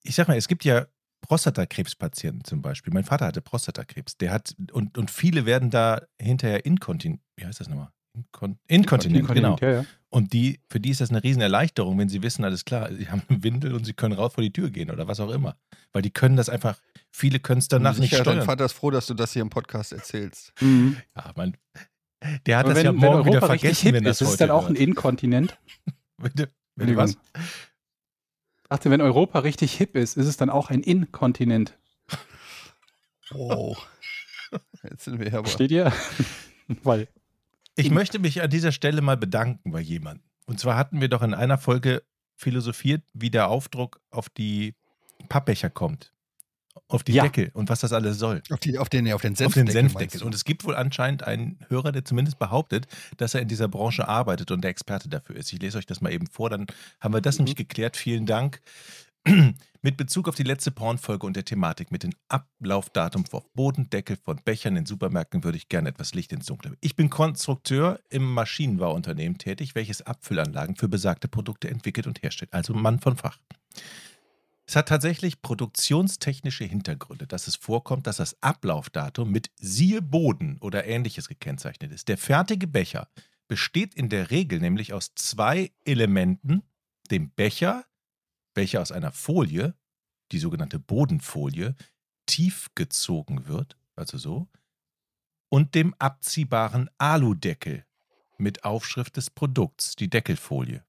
Ich 0.03 0.15
sag 0.15 0.27
mal, 0.27 0.35
es 0.37 0.47
gibt 0.49 0.65
ja 0.65 0.85
Prostatakrebspatienten 1.21 2.43
zum 2.43 2.61
Beispiel. 2.61 2.93
Mein 2.93 3.03
Vater 3.03 3.25
hatte 3.27 3.41
Prostatakrebs. 3.41 4.17
Der 4.17 4.31
hat, 4.31 4.55
und, 4.73 4.97
und 4.97 5.11
viele 5.11 5.45
werden 5.45 5.69
da 5.69 6.01
hinterher 6.19 6.65
inkontinent. 6.65 7.21
Wie 7.35 7.45
heißt 7.45 7.59
das 7.59 7.69
nochmal? 7.69 7.89
Inkon 8.13 8.57
inkontinent, 8.67 9.27
genau. 9.29 9.57
Ja, 9.61 9.71
ja. 9.71 9.85
Und 10.09 10.33
die, 10.33 10.59
für 10.69 10.81
die 10.81 10.89
ist 10.89 10.99
das 10.99 11.09
eine 11.09 11.23
riesen 11.23 11.41
Erleichterung, 11.41 11.97
wenn 11.97 12.09
sie 12.09 12.21
wissen, 12.21 12.43
alles 12.43 12.65
klar, 12.65 12.93
sie 12.93 13.09
haben 13.09 13.21
eine 13.29 13.41
Windel 13.43 13.73
und 13.73 13.85
sie 13.85 13.93
können 13.93 14.13
raus 14.13 14.33
vor 14.33 14.43
die 14.43 14.51
Tür 14.51 14.69
gehen 14.69 14.91
oder 14.91 15.07
was 15.07 15.21
auch 15.21 15.29
immer. 15.29 15.55
Weil 15.93 16.01
die 16.01 16.11
können 16.11 16.35
das 16.35 16.49
einfach, 16.49 16.77
viele 17.09 17.39
können 17.39 17.59
es 17.59 17.69
danach 17.69 17.97
nicht 17.97 18.13
steuern. 18.13 18.43
Vater 18.43 18.65
ist 18.65 18.73
froh, 18.73 18.91
dass 18.91 19.07
du 19.07 19.13
das 19.13 19.31
hier 19.31 19.41
im 19.41 19.49
Podcast 19.49 19.93
erzählst. 19.93 20.53
Mhm. 20.59 20.97
Ja, 21.15 21.31
man, 21.35 21.55
der 22.45 22.57
hat 22.57 22.65
Aber 22.65 22.73
das 22.73 22.83
wenn, 22.83 22.85
ja 22.85 23.01
wenn 23.01 23.09
morgen 23.09 23.25
wieder 23.25 23.35
Europa 23.35 23.53
richtig 23.53 23.61
vergessen, 23.61 23.85
hip 23.85 23.95
wenn 23.95 24.03
das 24.03 24.21
ist, 24.21 24.29
ist 24.29 24.41
dann 24.41 24.51
auch 24.51 24.67
ein. 24.67 24.75
Inkontinent. 24.75 25.57
Bitte, 26.17 26.51
bitte 26.75 26.95
was? 26.95 27.11
Ich 27.13 28.69
dachte, 28.69 28.91
wenn 28.91 29.01
Europa 29.01 29.39
richtig 29.39 29.73
hip 29.73 29.95
ist, 29.95 30.17
ist 30.17 30.27
es 30.27 30.37
dann 30.37 30.51
auch 30.51 30.69
ein 30.69 30.83
Inkontinent. 30.83 31.77
Oh. 33.33 33.75
Jetzt 34.83 35.05
sind 35.05 35.19
wir 35.19 35.27
aber. 35.33 35.45
Versteht 35.45 35.71
ihr? 35.71 35.91
Weil. 36.83 37.07
Ich 37.75 37.87
In- 37.87 37.93
möchte 37.93 38.19
mich 38.19 38.41
an 38.41 38.49
dieser 38.49 38.71
Stelle 38.71 39.01
mal 39.01 39.17
bedanken 39.17 39.71
bei 39.71 39.79
jemandem. 39.81 40.23
Und 40.45 40.59
zwar 40.59 40.75
hatten 40.75 40.99
wir 41.01 41.07
doch 41.07 41.21
in 41.21 41.33
einer 41.33 41.57
Folge 41.57 42.03
philosophiert, 42.35 43.03
wie 43.13 43.29
der 43.29 43.47
Aufdruck 43.49 44.01
auf 44.09 44.27
die 44.29 44.75
Pappbecher 45.29 45.69
kommt. 45.69 46.11
Auf 46.87 47.03
die 47.03 47.11
Ja. 47.13 47.23
Deckel 47.23 47.51
und 47.53 47.69
was 47.69 47.81
das 47.81 47.91
alles 47.93 48.17
soll. 48.17 48.41
Auf, 48.49 48.59
die, 48.59 48.77
auf 48.77 48.87
den, 48.89 49.11
auf 49.11 49.21
den 49.21 49.33
auf 49.33 49.37
Senfdeckel. 49.37 49.65
den 49.73 49.73
meinst 49.85 49.93
Senfdeckel. 49.97 50.23
Und 50.23 50.33
es 50.33 50.45
gibt 50.45 50.63
wohl 50.63 50.75
anscheinend 50.75 51.23
einen 51.23 51.59
Hörer, 51.67 51.91
der 51.91 52.05
zumindest 52.05 52.39
behauptet, 52.39 52.87
dass 53.17 53.33
er 53.33 53.41
in 53.41 53.47
dieser 53.49 53.67
Branche 53.67 54.07
arbeitet 54.07 54.51
und 54.51 54.61
der 54.61 54.71
Experte 54.71 55.09
dafür 55.09 55.35
ist. 55.35 55.51
Ich 55.51 55.61
lese 55.61 55.77
euch 55.77 55.85
das 55.85 55.99
mal 56.01 56.11
eben 56.13 56.27
vor, 56.27 56.49
dann 56.49 56.67
haben 57.01 57.13
wir 57.13 57.21
das 57.21 57.35
Mhm. 57.35 57.43
nämlich 57.45 57.55
geklärt. 57.57 57.97
Vielen 57.97 58.25
Dank. 58.25 58.61
Mit 59.83 59.97
Bezug 59.97 60.27
auf 60.27 60.35
die 60.35 60.43
letzte 60.43 60.71
Pornfolge 60.71 61.25
und 61.25 61.35
der 61.35 61.45
Thematik 61.45 61.91
mit 61.91 62.03
dem 62.03 62.11
Ablaufdatum 62.27 63.25
auf 63.31 63.51
Bodendeckel 63.53 64.17
von 64.17 64.41
Bechern 64.43 64.75
in 64.75 64.85
Supermärkten 64.85 65.43
würde 65.43 65.57
ich 65.57 65.69
gerne 65.69 65.89
etwas 65.89 66.13
Licht 66.13 66.31
ins 66.31 66.47
Dunkle. 66.47 66.75
Ich 66.81 66.95
bin 66.95 67.09
Konstrukteur 67.09 67.99
im 68.09 68.23
Maschinenbauunternehmen 68.33 69.37
tätig, 69.37 69.75
welches 69.75 70.01
Abfüllanlagen 70.01 70.75
für 70.75 70.87
besagte 70.87 71.27
Produkte 71.27 71.69
entwickelt 71.69 72.07
und 72.07 72.21
herstellt. 72.23 72.53
Also 72.53 72.73
Mann 72.73 72.99
von 72.99 73.15
Fach. 73.15 73.37
Es 74.65 74.75
hat 74.75 74.87
tatsächlich 74.87 75.41
produktionstechnische 75.41 76.63
Hintergründe, 76.63 77.27
dass 77.27 77.47
es 77.47 77.55
vorkommt, 77.55 78.07
dass 78.07 78.17
das 78.17 78.41
Ablaufdatum 78.41 79.29
mit 79.29 79.51
siehe 79.57 80.01
Boden 80.01 80.57
oder 80.61 80.85
ähnliches 80.85 81.27
gekennzeichnet 81.27 81.91
ist. 81.91 82.07
Der 82.07 82.17
fertige 82.17 82.67
Becher 82.67 83.09
besteht 83.47 83.95
in 83.95 84.09
der 84.09 84.31
Regel 84.31 84.59
nämlich 84.59 84.93
aus 84.93 85.13
zwei 85.15 85.71
Elementen, 85.83 86.63
dem 87.09 87.31
Becher, 87.31 87.83
welcher 88.53 88.81
aus 88.81 88.91
einer 88.91 89.11
Folie, 89.11 89.75
die 90.31 90.39
sogenannte 90.39 90.79
Bodenfolie, 90.79 91.75
tief 92.25 92.69
gezogen 92.75 93.47
wird, 93.47 93.77
also 93.95 94.17
so, 94.17 94.47
und 95.49 95.75
dem 95.75 95.93
abziehbaren 95.99 96.89
Aludeckel 96.97 97.85
mit 98.37 98.63
Aufschrift 98.63 99.17
des 99.17 99.29
Produkts, 99.29 99.95
die 99.95 100.09
Deckelfolie. 100.09 100.83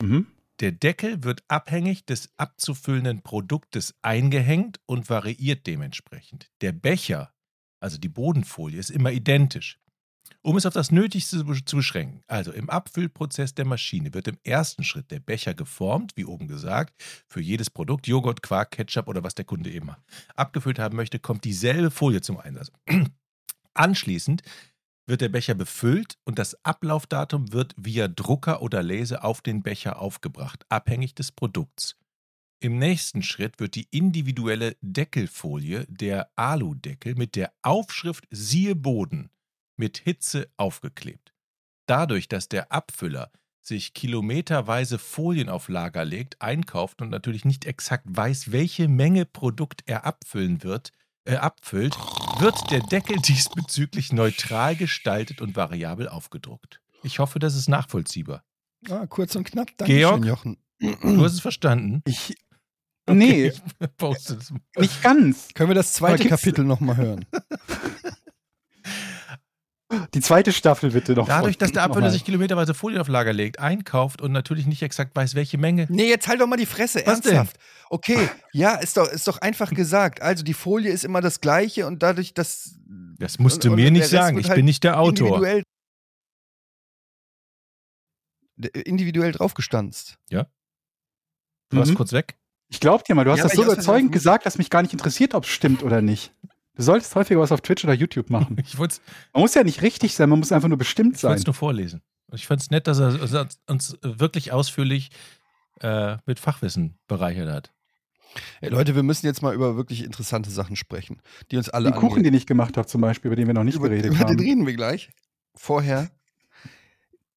Mhm. 0.00 0.26
Der 0.60 0.72
Deckel 0.72 1.22
wird 1.22 1.44
abhängig 1.48 2.06
des 2.06 2.30
abzufüllenden 2.38 3.22
Produktes 3.22 3.94
eingehängt 4.00 4.80
und 4.86 5.10
variiert 5.10 5.66
dementsprechend. 5.66 6.50
Der 6.62 6.72
Becher, 6.72 7.34
also 7.78 7.98
die 7.98 8.08
Bodenfolie, 8.08 8.78
ist 8.80 8.90
immer 8.90 9.12
identisch. 9.12 9.78
Um 10.42 10.56
es 10.56 10.66
auf 10.66 10.74
das 10.74 10.90
Nötigste 10.90 11.44
zu 11.64 11.76
beschränken, 11.76 12.22
also 12.26 12.52
im 12.52 12.70
Abfüllprozess 12.70 13.54
der 13.54 13.64
Maschine 13.64 14.14
wird 14.14 14.28
im 14.28 14.38
ersten 14.44 14.84
Schritt 14.84 15.10
der 15.10 15.20
Becher 15.20 15.54
geformt, 15.54 16.12
wie 16.16 16.24
oben 16.24 16.48
gesagt, 16.48 16.94
für 17.28 17.40
jedes 17.40 17.70
Produkt, 17.70 18.06
Joghurt, 18.06 18.42
Quark, 18.42 18.70
Ketchup 18.72 19.08
oder 19.08 19.24
was 19.24 19.34
der 19.34 19.44
Kunde 19.44 19.70
immer 19.70 19.98
abgefüllt 20.34 20.78
haben 20.78 20.96
möchte, 20.96 21.18
kommt 21.18 21.44
dieselbe 21.44 21.90
Folie 21.90 22.20
zum 22.20 22.38
Einsatz. 22.38 22.70
Anschließend 23.74 24.42
wird 25.06 25.20
der 25.20 25.28
Becher 25.28 25.54
befüllt 25.54 26.18
und 26.24 26.38
das 26.38 26.64
Ablaufdatum 26.64 27.52
wird 27.52 27.74
via 27.76 28.08
Drucker 28.08 28.62
oder 28.62 28.82
Laser 28.82 29.24
auf 29.24 29.40
den 29.40 29.62
Becher 29.62 30.00
aufgebracht, 30.00 30.64
abhängig 30.68 31.14
des 31.14 31.32
Produkts. 31.32 31.96
Im 32.60 32.78
nächsten 32.78 33.22
Schritt 33.22 33.60
wird 33.60 33.74
die 33.74 33.86
individuelle 33.90 34.76
Deckelfolie, 34.80 35.86
der 35.88 36.30
Aludeckel, 36.36 37.14
mit 37.14 37.36
der 37.36 37.52
Aufschrift 37.62 38.26
Siehe 38.30 38.74
Boden 38.74 39.30
mit 39.76 39.98
Hitze 39.98 40.48
aufgeklebt. 40.56 41.32
Dadurch, 41.86 42.28
dass 42.28 42.48
der 42.48 42.72
Abfüller 42.72 43.30
sich 43.62 43.94
kilometerweise 43.94 44.98
Folien 44.98 45.48
auf 45.48 45.68
Lager 45.68 46.04
legt, 46.04 46.40
einkauft 46.40 47.02
und 47.02 47.10
natürlich 47.10 47.44
nicht 47.44 47.64
exakt 47.64 48.06
weiß, 48.08 48.52
welche 48.52 48.86
Menge 48.88 49.24
Produkt 49.24 49.82
er 49.86 50.04
abfüllen 50.04 50.62
wird, 50.62 50.92
äh, 51.24 51.36
abfüllt, 51.36 51.96
wird 52.38 52.70
der 52.70 52.80
Deckel 52.80 53.16
diesbezüglich 53.24 54.12
neutral 54.12 54.76
gestaltet 54.76 55.40
und 55.40 55.56
variabel 55.56 56.08
aufgedruckt. 56.08 56.80
Ich 57.02 57.18
hoffe, 57.18 57.38
das 57.38 57.54
ist 57.56 57.68
nachvollziehbar. 57.68 58.44
Ah, 58.88 59.06
kurz 59.06 59.34
und 59.34 59.44
knapp. 59.44 59.68
Georg? 59.78 60.22
Dankeschön, 60.22 60.22
Jochen. 60.24 60.56
Du 60.78 61.24
hast 61.24 61.32
es 61.32 61.40
verstanden? 61.40 62.02
Ich. 62.06 62.36
Nee, 63.08 63.48
Ich 63.48 63.62
poste 63.96 64.36
das 64.36 64.50
mal. 64.50 64.60
nicht 64.78 65.02
ganz. 65.02 65.48
Können 65.54 65.70
wir 65.70 65.74
das 65.74 65.92
zweite 65.92 66.28
Kapitel 66.28 66.64
nochmal 66.64 66.96
hören? 66.96 67.24
Die 70.14 70.20
zweite 70.20 70.52
Staffel 70.52 70.90
bitte 70.90 71.12
noch. 71.12 71.28
Dadurch, 71.28 71.58
dass 71.58 71.70
der 71.70 71.84
Abfüller 71.84 72.10
sich 72.10 72.24
kilometerweise 72.24 72.74
Folien 72.74 73.00
auf 73.00 73.06
Lager 73.08 73.32
legt, 73.32 73.60
einkauft 73.60 74.20
und 74.20 74.32
natürlich 74.32 74.66
nicht 74.66 74.82
exakt 74.82 75.14
weiß, 75.14 75.36
welche 75.36 75.58
Menge. 75.58 75.86
Nee, 75.88 76.08
jetzt 76.08 76.26
halt 76.26 76.40
doch 76.40 76.48
mal 76.48 76.56
die 76.56 76.66
Fresse, 76.66 77.02
Was 77.06 77.20
denn? 77.20 77.34
ernsthaft. 77.36 77.56
Okay, 77.88 78.28
ja, 78.52 78.74
ist 78.74 78.96
doch, 78.96 79.06
ist 79.06 79.28
doch 79.28 79.38
einfach 79.38 79.70
gesagt. 79.70 80.22
Also 80.22 80.42
die 80.42 80.54
Folie 80.54 80.90
ist 80.90 81.04
immer 81.04 81.20
das 81.20 81.40
gleiche 81.40 81.86
und 81.86 82.02
dadurch, 82.02 82.34
dass. 82.34 82.74
Das 83.18 83.38
musst 83.38 83.62
du 83.64 83.68
und- 83.68 83.74
und 83.74 83.76
mir 83.76 83.82
der 83.84 83.92
nicht 83.92 84.08
sagen. 84.08 84.38
Ich 84.38 84.48
halt 84.48 84.56
bin 84.56 84.64
nicht 84.64 84.82
der 84.82 84.98
Autor. 84.98 85.28
Individuell, 85.36 85.62
individuell 88.84 89.32
draufgestanzt. 89.32 90.16
Du 90.30 91.78
warst 91.78 91.90
Mhm. 91.90 91.96
kurz 91.96 92.12
weg. 92.12 92.36
Ich 92.68 92.80
glaub 92.80 93.04
dir 93.04 93.14
mal, 93.14 93.24
du 93.24 93.30
hast 93.30 93.38
Ja, 93.38 93.44
das 93.44 93.54
so 93.54 93.62
überzeugend 93.64 94.10
gesagt, 94.12 94.46
dass 94.46 94.58
mich 94.58 94.70
gar 94.70 94.82
nicht 94.82 94.92
interessiert, 94.92 95.34
ob 95.34 95.44
es 95.44 95.50
stimmt 95.50 95.82
oder 95.84 96.02
nicht. 96.02 96.32
Du 96.76 96.82
solltest 96.82 97.14
häufiger 97.14 97.40
was 97.40 97.52
auf 97.52 97.60
Twitch 97.62 97.84
oder 97.84 97.94
YouTube 97.94 98.30
machen. 98.30 98.56
Ich 98.66 98.78
wollte 98.78 98.98
Man 99.32 99.42
muss 99.42 99.54
ja 99.54 99.64
nicht 99.64 99.82
richtig 99.82 100.14
sein, 100.14 100.28
man 100.28 100.38
muss 100.38 100.52
einfach 100.52 100.68
nur 100.68 100.78
bestimmt 100.78 101.18
sein. 101.18 101.34
es 101.36 101.46
nur 101.46 101.54
vorlesen. 101.54 102.02
Ich 102.32 102.46
fand 102.46 102.60
es 102.60 102.70
nett, 102.70 102.86
dass 102.86 102.98
er 102.98 103.48
uns- 103.68 103.96
wirklich 104.02 104.52
ausführlich 104.52 105.10
äh, 105.80 106.16
mit 106.26 106.38
Fachwissen 106.40 106.98
bereichert 107.06 107.48
hat. 107.50 107.72
Ey, 108.60 108.68
Leute, 108.68 108.94
wir 108.94 109.02
müssen 109.02 109.24
jetzt 109.26 109.40
mal 109.42 109.54
über 109.54 109.76
wirklich 109.76 110.04
interessante 110.04 110.50
Sachen 110.50 110.76
sprechen, 110.76 111.20
die 111.50 111.56
uns 111.56 111.68
alle 111.70 111.90
Den 111.90 111.94
Kuchen, 112.00 112.18
angehen. 112.18 112.24
den 112.24 112.34
ich 112.34 112.46
gemacht 112.46 112.76
habe 112.76 112.86
zum 112.86 113.00
Beispiel, 113.00 113.28
über 113.30 113.36
den 113.36 113.46
wir 113.46 113.54
noch 113.54 113.64
nicht 113.64 113.76
über, 113.76 113.88
geredet 113.88 114.06
über 114.12 114.24
den 114.24 114.28
haben. 114.28 114.40
reden 114.40 114.66
wir 114.66 114.74
gleich. 114.74 115.10
Vorher, 115.54 116.10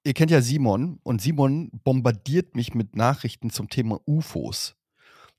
ihr 0.03 0.13
kennt 0.13 0.31
ja 0.31 0.41
Simon 0.41 0.99
und 1.03 1.21
Simon 1.21 1.69
bombardiert 1.83 2.55
mich 2.55 2.73
mit 2.73 2.95
Nachrichten 2.95 3.49
zum 3.49 3.69
Thema 3.69 4.01
UFOs. 4.05 4.75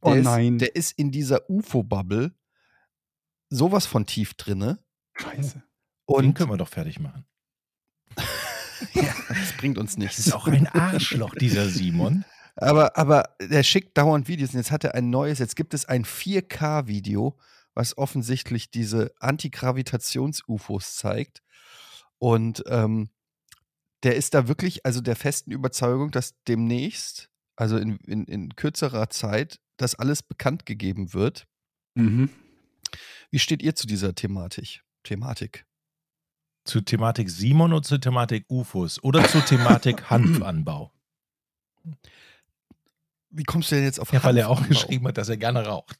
Oh 0.00 0.14
Der 0.14 0.22
nein. 0.22 0.54
Ist, 0.54 0.60
der 0.62 0.76
ist 0.76 0.92
in 0.98 1.10
dieser 1.10 1.50
UFO-Bubble 1.50 2.32
sowas 3.50 3.86
von 3.86 4.06
tief 4.06 4.34
drinne. 4.34 4.78
Scheiße. 5.14 5.54
Den 5.54 5.62
Und 6.06 6.34
können 6.34 6.50
wir 6.50 6.56
doch 6.56 6.68
fertig 6.68 6.98
machen. 6.98 7.26
ja, 8.94 9.14
das 9.28 9.52
bringt 9.58 9.78
uns 9.78 9.92
Das 9.92 9.98
nichts. 9.98 10.18
ist 10.18 10.32
auch 10.32 10.46
ein 10.48 10.66
Arschloch, 10.66 11.34
dieser 11.34 11.68
Simon. 11.68 12.24
Aber, 12.56 12.98
aber 12.98 13.36
der 13.40 13.62
schickt 13.62 13.96
dauernd 13.96 14.28
Videos 14.28 14.50
und 14.50 14.56
jetzt 14.58 14.72
hat 14.72 14.84
er 14.84 14.94
ein 14.94 15.08
neues, 15.08 15.38
jetzt 15.38 15.56
gibt 15.56 15.72
es 15.72 15.86
ein 15.86 16.04
4K-Video, 16.04 17.38
was 17.74 17.96
offensichtlich 17.96 18.70
diese 18.70 19.12
Antigravitations-UFOs 19.20 20.96
zeigt. 20.96 21.42
Und 22.18 22.62
ähm, 22.66 23.08
der 24.02 24.16
ist 24.16 24.34
da 24.34 24.46
wirklich, 24.48 24.84
also 24.84 25.00
der 25.00 25.16
festen 25.16 25.52
Überzeugung, 25.52 26.10
dass 26.10 26.34
demnächst, 26.48 27.30
also 27.56 27.78
in, 27.78 27.96
in, 28.06 28.24
in 28.24 28.54
kürzerer 28.56 29.08
Zeit, 29.08 29.60
das 29.78 29.94
alles 29.94 30.22
bekannt 30.22 30.66
gegeben 30.66 31.14
wird. 31.14 31.46
Mhm. 31.94 32.28
Wie 33.31 33.38
steht 33.38 33.62
ihr 33.62 33.74
zu 33.74 33.87
dieser 33.87 34.14
Thematik? 34.14 34.83
Thematik? 35.03 35.66
Zu 36.64 36.81
Thematik 36.83 37.31
Simon 37.31 37.72
oder 37.72 37.83
zur 37.83 38.00
Thematik 38.00 38.44
UFOs 38.48 39.03
oder 39.03 39.26
zur 39.29 39.44
Thematik 39.44 40.03
Hanfanbau? 40.11 40.92
Wie 43.31 43.44
kommst 43.44 43.70
du 43.70 43.76
denn 43.76 43.85
jetzt 43.85 44.00
auf 44.00 44.12
Ja, 44.12 44.22
weil 44.24 44.37
er 44.37 44.48
auch 44.50 44.66
geschrieben 44.68 45.07
hat, 45.09 45.16
dass 45.16 45.29
er 45.29 45.37
gerne 45.37 45.64
raucht. 45.64 45.98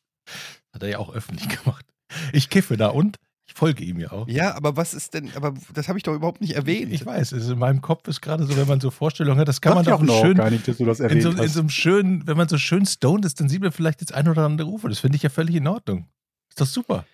Hat 0.73 0.83
er 0.83 0.89
ja 0.89 0.99
auch 0.99 1.13
öffentlich 1.13 1.49
gemacht. 1.49 1.87
Ich 2.33 2.51
kiffe 2.51 2.77
da 2.77 2.89
und 2.89 3.19
ich 3.47 3.55
folge 3.55 3.83
ihm 3.83 3.99
ja 3.99 4.13
auch. 4.13 4.29
Ja, 4.29 4.55
aber 4.55 4.77
was 4.77 4.95
ist 4.95 5.15
denn, 5.15 5.33
aber 5.35 5.55
das 5.75 5.89
habe 5.89 5.99
ich 5.99 6.05
doch 6.05 6.15
überhaupt 6.15 6.41
nicht 6.41 6.55
erwähnt. 6.55 6.93
Ich 6.93 7.05
weiß, 7.05 7.33
es 7.33 7.45
ist 7.45 7.51
in 7.51 7.59
meinem 7.59 7.81
Kopf 7.81 8.07
ist 8.07 8.21
gerade 8.21 8.45
so, 8.47 8.57
wenn 8.57 8.69
man 8.69 8.81
so 8.81 8.93
Vorstellungen 8.93 9.41
hat, 9.41 9.49
das 9.49 9.61
kann 9.61 9.73
Sag 9.85 9.99
man 9.99 10.07
doch 10.07 10.21
schön, 10.21 10.37
gar 10.37 10.51
nicht, 10.51 10.69
dass 10.69 10.77
du 10.77 10.85
das 10.85 11.01
in 11.01 11.07
erwähnt 11.07 11.23
so, 11.23 11.31
in 11.31 11.39
hast. 11.39 11.55
so 11.55 11.61
einem 11.61 11.69
schönen, 11.69 12.27
wenn 12.29 12.37
man 12.37 12.49
so 12.49 12.59
schön 12.59 12.87
stoned 12.87 13.25
ist, 13.25 13.41
dann 13.41 13.49
sieht 13.49 13.61
man 13.61 13.73
vielleicht 13.73 14.01
jetzt 14.03 14.15
ein 14.15 14.29
oder 14.29 14.45
andere 14.45 14.69
Rufe. 14.69 14.89
Das 14.89 15.01
finde 15.01 15.17
ich 15.17 15.23
ja 15.25 15.31
völlig 15.31 15.57
in 15.57 15.67
Ordnung. 15.67 16.07
Ist 16.51 16.61
doch 16.61 16.67
super. 16.67 17.05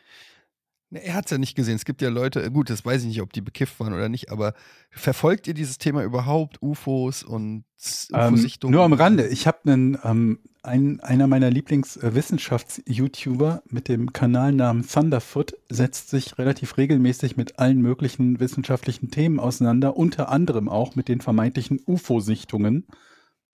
Ne, 0.91 1.03
Er 1.05 1.15
hat 1.15 1.25
es 1.27 1.31
ja 1.33 1.39
nicht 1.39 1.55
gesehen. 1.57 1.75
Es 1.77 1.85
gibt 1.85 2.03
ja 2.03 2.09
Leute, 2.11 2.51
gut, 2.51 2.71
das 2.71 2.85
weiß 2.85 3.03
ich 3.03 3.09
nicht, 3.09 3.21
ob 3.23 3.33
die 3.33 3.41
bekifft 3.41 3.79
waren 3.81 3.93
oder 3.93 4.09
nicht, 4.09 4.31
aber 4.31 4.55
verfolgt 4.91 5.47
ihr 5.49 5.55
dieses 5.55 5.79
Thema 5.79 6.03
überhaupt? 6.05 6.61
UFOs 6.63 7.23
und 7.23 7.65
Ähm, 8.13 8.35
UFO-Sichtungen? 8.35 8.73
nur 8.75 8.85
am 8.85 8.93
Rande. 8.93 9.27
Ich 9.29 9.47
habe 9.47 9.59
einen, 9.65 9.99
ähm, 10.05 10.41
ein, 10.63 11.01
einer 11.01 11.27
meiner 11.27 11.51
Lieblings-Wissenschafts-YouTuber 11.51 13.63
mit 13.69 13.89
dem 13.89 14.13
Kanalnamen 14.13 14.87
Thunderfoot 14.87 15.55
setzt 15.69 16.11
sich 16.11 16.39
relativ 16.39 16.77
regelmäßig 16.77 17.37
mit 17.37 17.59
allen 17.59 17.81
möglichen 17.81 18.41
wissenschaftlichen 18.41 19.11
Themen 19.11 19.41
auseinander, 19.41 19.97
unter 19.97 20.29
anderem 20.29 20.69
auch 20.69 20.95
mit 20.97 21.09
den 21.09 21.21
vermeintlichen 21.21 21.81
UFO-Sichtungen 21.87 22.87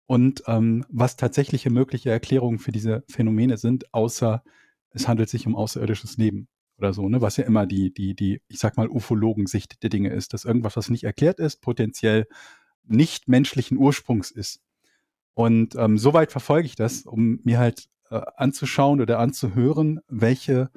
und 0.07 0.43
ähm, 0.47 0.85
was 0.89 1.17
tatsächliche 1.17 1.71
mögliche 1.71 2.11
Erklärungen 2.11 2.59
für 2.59 2.73
diese 2.73 3.05
Phänomene 3.09 3.57
sind, 3.57 3.93
außer 3.95 4.43
es 4.95 5.09
handelt 5.09 5.29
sich 5.29 5.47
um 5.47 5.57
außerirdisches 5.57 6.17
Leben 6.17 6.49
oder 6.79 6.93
so, 6.93 7.09
ne? 7.09 7.21
Was 7.21 7.37
ja 7.37 7.45
immer 7.45 7.67
die, 7.67 7.93
die, 7.93 8.15
die, 8.15 8.41
ich 8.49 8.59
sag 8.59 8.77
mal, 8.77 8.89
Ufologensicht 8.89 9.83
der 9.83 9.91
Dinge 9.91 10.11
ist, 10.11 10.33
dass 10.33 10.45
irgendwas, 10.45 10.77
was 10.77 10.91
nicht 10.91 11.05
erklärt 11.05 11.39
ist, 11.39 11.61
potenziell 11.61 12.27
nicht 12.85 13.29
menschlichen 13.29 13.79
Ursprungs 13.79 14.31
ist. 14.31 14.61
Und 15.35 15.75
ähm, 15.77 15.99
soweit 15.99 16.33
verfolge 16.33 16.67
ich 16.67 16.75
das, 16.77 17.03
um 17.03 17.41
mir 17.45 17.59
halt 17.59 17.89
äh, 18.11 18.21
anzuschauen 18.37 19.01
oder 19.01 19.19
anzuhören, 19.19 20.01
welche 20.09 20.71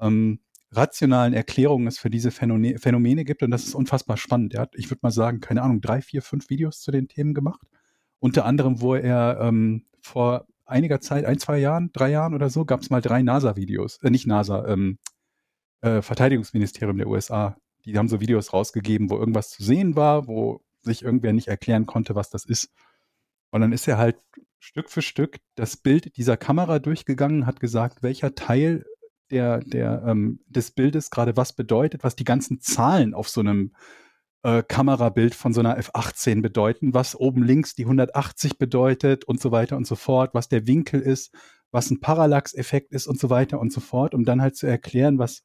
ähm, 0.00 0.40
rationalen 0.72 1.32
Erklärungen 1.32 1.86
es 1.86 1.98
für 1.98 2.10
diese 2.10 2.30
Phänomene, 2.30 2.78
Phänomene 2.78 3.24
gibt. 3.24 3.42
Und 3.42 3.50
das 3.50 3.64
ist 3.64 3.74
unfassbar 3.74 4.16
spannend. 4.16 4.54
Er 4.54 4.62
hat, 4.62 4.74
ich 4.76 4.90
würde 4.90 5.00
mal 5.02 5.10
sagen, 5.10 5.40
keine 5.40 5.62
Ahnung, 5.62 5.80
drei, 5.80 6.02
vier, 6.02 6.22
fünf 6.22 6.50
Videos 6.50 6.80
zu 6.80 6.90
den 6.90 7.08
Themen 7.08 7.34
gemacht. 7.34 7.60
Unter 8.18 8.44
anderem, 8.44 8.80
wo 8.80 8.94
er 8.94 9.38
ähm, 9.40 9.86
vor 10.00 10.46
einiger 10.66 11.00
Zeit, 11.00 11.24
ein, 11.24 11.38
zwei 11.38 11.58
Jahren, 11.58 11.90
drei 11.92 12.10
Jahren 12.10 12.34
oder 12.34 12.50
so, 12.50 12.64
gab 12.64 12.80
es 12.80 12.90
mal 12.90 13.00
drei 13.00 13.22
NASA-Videos, 13.22 13.98
äh, 14.02 14.10
nicht 14.10 14.26
NASA, 14.26 14.66
ähm, 14.66 14.98
äh, 15.80 16.02
Verteidigungsministerium 16.02 16.98
der 16.98 17.08
USA. 17.08 17.56
Die 17.84 17.96
haben 17.96 18.08
so 18.08 18.20
Videos 18.20 18.52
rausgegeben, 18.52 19.10
wo 19.10 19.18
irgendwas 19.18 19.50
zu 19.50 19.62
sehen 19.62 19.96
war, 19.96 20.26
wo 20.26 20.60
sich 20.82 21.02
irgendwer 21.02 21.32
nicht 21.32 21.48
erklären 21.48 21.86
konnte, 21.86 22.14
was 22.14 22.30
das 22.30 22.44
ist. 22.44 22.70
Und 23.50 23.60
dann 23.60 23.72
ist 23.72 23.86
er 23.86 23.98
halt 23.98 24.16
Stück 24.58 24.90
für 24.90 25.02
Stück 25.02 25.38
das 25.54 25.76
Bild 25.76 26.16
dieser 26.16 26.36
Kamera 26.36 26.78
durchgegangen, 26.78 27.46
hat 27.46 27.60
gesagt, 27.60 28.02
welcher 28.02 28.34
Teil 28.34 28.84
der, 29.30 29.60
der, 29.60 30.02
ähm, 30.06 30.40
des 30.46 30.70
Bildes 30.72 31.10
gerade 31.10 31.36
was 31.36 31.52
bedeutet, 31.52 32.04
was 32.04 32.16
die 32.16 32.24
ganzen 32.24 32.60
Zahlen 32.60 33.14
auf 33.14 33.28
so 33.28 33.40
einem 33.40 33.72
äh, 34.46 34.62
Kamerabild 34.62 35.34
von 35.34 35.52
so 35.52 35.58
einer 35.58 35.76
F18 35.76 36.40
bedeuten, 36.40 36.94
was 36.94 37.16
oben 37.16 37.42
links 37.42 37.74
die 37.74 37.82
180 37.82 38.58
bedeutet 38.58 39.24
und 39.24 39.40
so 39.40 39.50
weiter 39.50 39.76
und 39.76 39.88
so 39.88 39.96
fort, 39.96 40.34
was 40.34 40.48
der 40.48 40.68
Winkel 40.68 41.00
ist, 41.00 41.34
was 41.72 41.90
ein 41.90 41.98
Parallax-Effekt 41.98 42.92
ist 42.92 43.08
und 43.08 43.18
so 43.18 43.28
weiter 43.28 43.58
und 43.58 43.72
so 43.72 43.80
fort, 43.80 44.14
um 44.14 44.24
dann 44.24 44.40
halt 44.40 44.54
zu 44.56 44.68
erklären, 44.68 45.18
was 45.18 45.42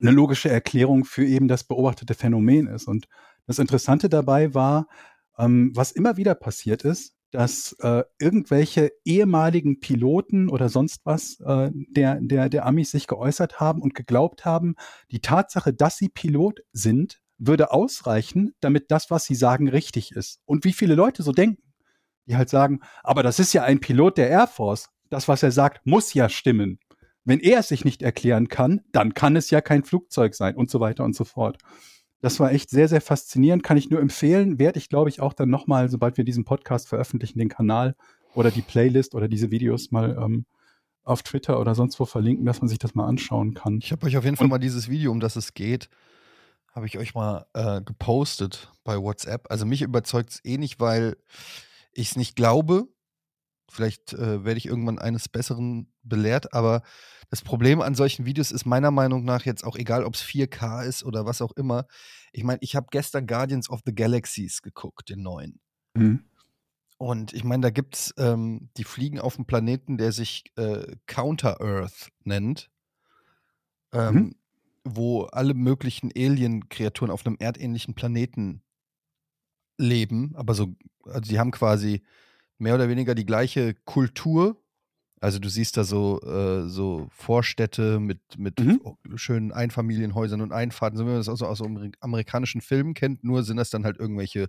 eine 0.00 0.12
logische 0.12 0.48
Erklärung 0.48 1.04
für 1.04 1.26
eben 1.26 1.46
das 1.46 1.64
beobachtete 1.64 2.14
Phänomen 2.14 2.68
ist. 2.68 2.88
Und 2.88 3.06
das 3.46 3.58
Interessante 3.58 4.08
dabei 4.08 4.54
war, 4.54 4.88
ähm, 5.36 5.72
was 5.74 5.92
immer 5.92 6.16
wieder 6.16 6.34
passiert 6.34 6.84
ist, 6.84 7.16
dass 7.32 7.76
äh, 7.80 8.02
irgendwelche 8.18 8.92
ehemaligen 9.04 9.80
Piloten 9.80 10.48
oder 10.48 10.70
sonst 10.70 11.02
was 11.04 11.38
äh, 11.40 11.70
der, 11.74 12.18
der, 12.22 12.48
der 12.48 12.64
Amis 12.64 12.92
sich 12.92 13.06
geäußert 13.06 13.60
haben 13.60 13.82
und 13.82 13.94
geglaubt 13.94 14.46
haben, 14.46 14.74
die 15.10 15.20
Tatsache, 15.20 15.74
dass 15.74 15.98
sie 15.98 16.08
Pilot 16.08 16.60
sind, 16.72 17.20
würde 17.38 17.72
ausreichen, 17.72 18.54
damit 18.60 18.90
das, 18.90 19.10
was 19.10 19.24
sie 19.24 19.34
sagen, 19.34 19.68
richtig 19.68 20.12
ist. 20.12 20.40
Und 20.44 20.64
wie 20.64 20.72
viele 20.72 20.94
Leute 20.94 21.22
so 21.22 21.32
denken, 21.32 21.62
die 22.26 22.36
halt 22.36 22.48
sagen, 22.50 22.80
aber 23.02 23.22
das 23.22 23.38
ist 23.38 23.52
ja 23.52 23.62
ein 23.62 23.80
Pilot 23.80 24.18
der 24.18 24.28
Air 24.28 24.46
Force. 24.46 24.90
Das, 25.08 25.28
was 25.28 25.42
er 25.42 25.52
sagt, 25.52 25.86
muss 25.86 26.12
ja 26.14 26.28
stimmen. 26.28 26.78
Wenn 27.24 27.40
er 27.40 27.60
es 27.60 27.68
sich 27.68 27.84
nicht 27.84 28.02
erklären 28.02 28.48
kann, 28.48 28.80
dann 28.92 29.14
kann 29.14 29.36
es 29.36 29.50
ja 29.50 29.60
kein 29.60 29.84
Flugzeug 29.84 30.34
sein 30.34 30.56
und 30.56 30.70
so 30.70 30.80
weiter 30.80 31.04
und 31.04 31.14
so 31.14 31.24
fort. 31.24 31.58
Das 32.20 32.40
war 32.40 32.50
echt 32.52 32.70
sehr, 32.70 32.88
sehr 32.88 33.00
faszinierend. 33.00 33.62
Kann 33.62 33.76
ich 33.76 33.90
nur 33.90 34.00
empfehlen. 34.00 34.58
Werde 34.58 34.78
ich, 34.78 34.88
glaube 34.88 35.08
ich, 35.08 35.20
auch 35.20 35.32
dann 35.32 35.50
nochmal, 35.50 35.88
sobald 35.88 36.16
wir 36.16 36.24
diesen 36.24 36.44
Podcast 36.44 36.88
veröffentlichen, 36.88 37.38
den 37.38 37.48
Kanal 37.48 37.94
oder 38.34 38.50
die 38.50 38.62
Playlist 38.62 39.14
oder 39.14 39.28
diese 39.28 39.50
Videos 39.50 39.90
mal 39.92 40.18
ähm, 40.20 40.44
auf 41.04 41.22
Twitter 41.22 41.60
oder 41.60 41.74
sonst 41.74 41.98
wo 42.00 42.04
verlinken, 42.04 42.44
dass 42.44 42.60
man 42.60 42.68
sich 42.68 42.78
das 42.78 42.94
mal 42.94 43.06
anschauen 43.06 43.54
kann. 43.54 43.78
Ich 43.82 43.92
habe 43.92 44.06
euch 44.06 44.16
auf 44.16 44.24
jeden 44.24 44.36
Fall 44.36 44.46
Und- 44.46 44.50
mal 44.50 44.58
dieses 44.58 44.88
Video, 44.90 45.12
um 45.12 45.20
das 45.20 45.36
es 45.36 45.54
geht, 45.54 45.88
habe 46.72 46.86
ich 46.86 46.98
euch 46.98 47.14
mal 47.14 47.46
äh, 47.54 47.80
gepostet 47.82 48.72
bei 48.84 48.98
WhatsApp. 48.98 49.50
Also 49.50 49.66
mich 49.66 49.82
überzeugt 49.82 50.30
es 50.30 50.44
eh 50.44 50.58
nicht, 50.58 50.80
weil 50.80 51.16
ich 51.92 52.10
es 52.10 52.16
nicht 52.16 52.36
glaube. 52.36 52.88
Vielleicht 53.70 54.12
äh, 54.14 54.44
werde 54.44 54.58
ich 54.58 54.66
irgendwann 54.66 54.98
eines 54.98 55.28
Besseren 55.28 55.92
belehrt, 56.02 56.54
aber 56.54 56.82
das 57.30 57.42
Problem 57.42 57.82
an 57.82 57.94
solchen 57.94 58.24
Videos 58.24 58.50
ist 58.50 58.64
meiner 58.64 58.90
Meinung 58.90 59.24
nach 59.24 59.44
jetzt 59.44 59.62
auch 59.64 59.76
egal, 59.76 60.04
ob 60.04 60.14
es 60.14 60.22
4K 60.22 60.84
ist 60.84 61.04
oder 61.04 61.26
was 61.26 61.42
auch 61.42 61.52
immer. 61.52 61.86
Ich 62.32 62.44
meine, 62.44 62.58
ich 62.62 62.74
habe 62.76 62.86
gestern 62.90 63.26
Guardians 63.26 63.68
of 63.68 63.80
the 63.84 63.94
Galaxies 63.94 64.62
geguckt, 64.62 65.10
den 65.10 65.22
neuen. 65.22 65.60
Mhm. 65.94 66.24
Und 66.96 67.32
ich 67.32 67.44
meine, 67.44 67.62
da 67.62 67.70
gibt 67.70 67.94
es, 67.94 68.14
ähm, 68.16 68.70
die 68.76 68.84
fliegen 68.84 69.20
auf 69.20 69.36
einem 69.36 69.46
Planeten, 69.46 69.98
der 69.98 70.12
sich 70.12 70.44
äh, 70.56 70.96
Counter-Earth 71.06 72.10
nennt, 72.24 72.70
ähm, 73.92 74.14
Mhm. 74.14 74.34
Wo 74.84 75.24
alle 75.24 75.54
möglichen 75.54 76.10
Alien-Kreaturen 76.16 77.10
auf 77.10 77.26
einem 77.26 77.36
erdähnlichen 77.38 77.94
Planeten 77.94 78.62
leben. 79.78 80.32
Aber 80.36 80.54
so, 80.54 80.74
also 81.04 81.20
die 81.20 81.38
haben 81.38 81.50
quasi 81.50 82.02
mehr 82.58 82.74
oder 82.74 82.88
weniger 82.88 83.14
die 83.14 83.26
gleiche 83.26 83.74
Kultur. 83.86 84.62
Also 85.20 85.38
du 85.38 85.48
siehst 85.50 85.76
da 85.76 85.84
so, 85.84 86.20
äh, 86.22 86.68
so 86.68 87.08
Vorstädte 87.12 88.00
mit, 88.00 88.20
mit 88.38 88.60
Mhm. 88.60 88.80
schönen 89.16 89.52
Einfamilienhäusern 89.52 90.42
und 90.42 90.52
Einfahrten, 90.52 90.98
so 90.98 91.04
wie 91.04 91.08
man 91.10 91.18
das 91.18 91.28
auch 91.28 91.36
so 91.36 91.46
aus 91.46 91.62
amerikanischen 92.00 92.60
Filmen 92.62 92.94
kennt, 92.94 93.24
nur 93.24 93.44
sind 93.44 93.58
das 93.58 93.70
dann 93.70 93.84
halt 93.84 93.98
irgendwelche 93.98 94.48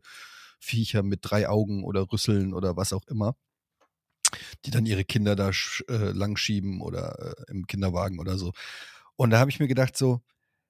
Viecher 0.60 1.04
mit 1.04 1.22
drei 1.24 1.50
Augen 1.50 1.84
oder 1.86 2.12
Rüsseln 2.12 2.54
oder 2.54 2.78
was 2.78 2.94
auch 2.94 3.08
immer, 3.08 3.36
die 4.66 4.72
dann 4.72 4.86
ihre 4.86 5.04
Kinder 5.06 5.36
da 5.36 5.50
äh, 5.90 6.12
langschieben 6.12 6.82
oder 6.82 7.36
äh, 7.48 7.52
im 7.52 7.68
Kinderwagen 7.68 8.20
oder 8.20 8.38
so. 8.38 8.54
Und 9.20 9.32
da 9.32 9.40
habe 9.40 9.52
ich 9.52 9.60
mir 9.60 9.68
gedacht, 9.68 9.98
so, 9.98 10.22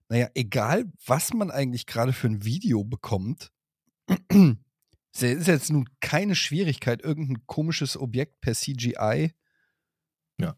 naja, 0.10 0.28
egal, 0.34 0.92
was 1.06 1.34
man 1.36 1.52
eigentlich 1.52 1.86
gerade 1.86 2.14
für 2.14 2.26
ein 2.26 2.44
Video 2.44 2.84
bekommt, 2.84 3.52
es 5.14 5.22
ist 5.22 5.48
jetzt 5.48 5.70
nun 5.70 5.88
keine 6.00 6.34
Schwierigkeit, 6.34 7.04
irgendein 7.04 7.46
komisches 7.46 7.96
Objekt 7.96 8.42
per 8.42 8.56
CGI 8.56 9.36
Ja. 10.40 10.56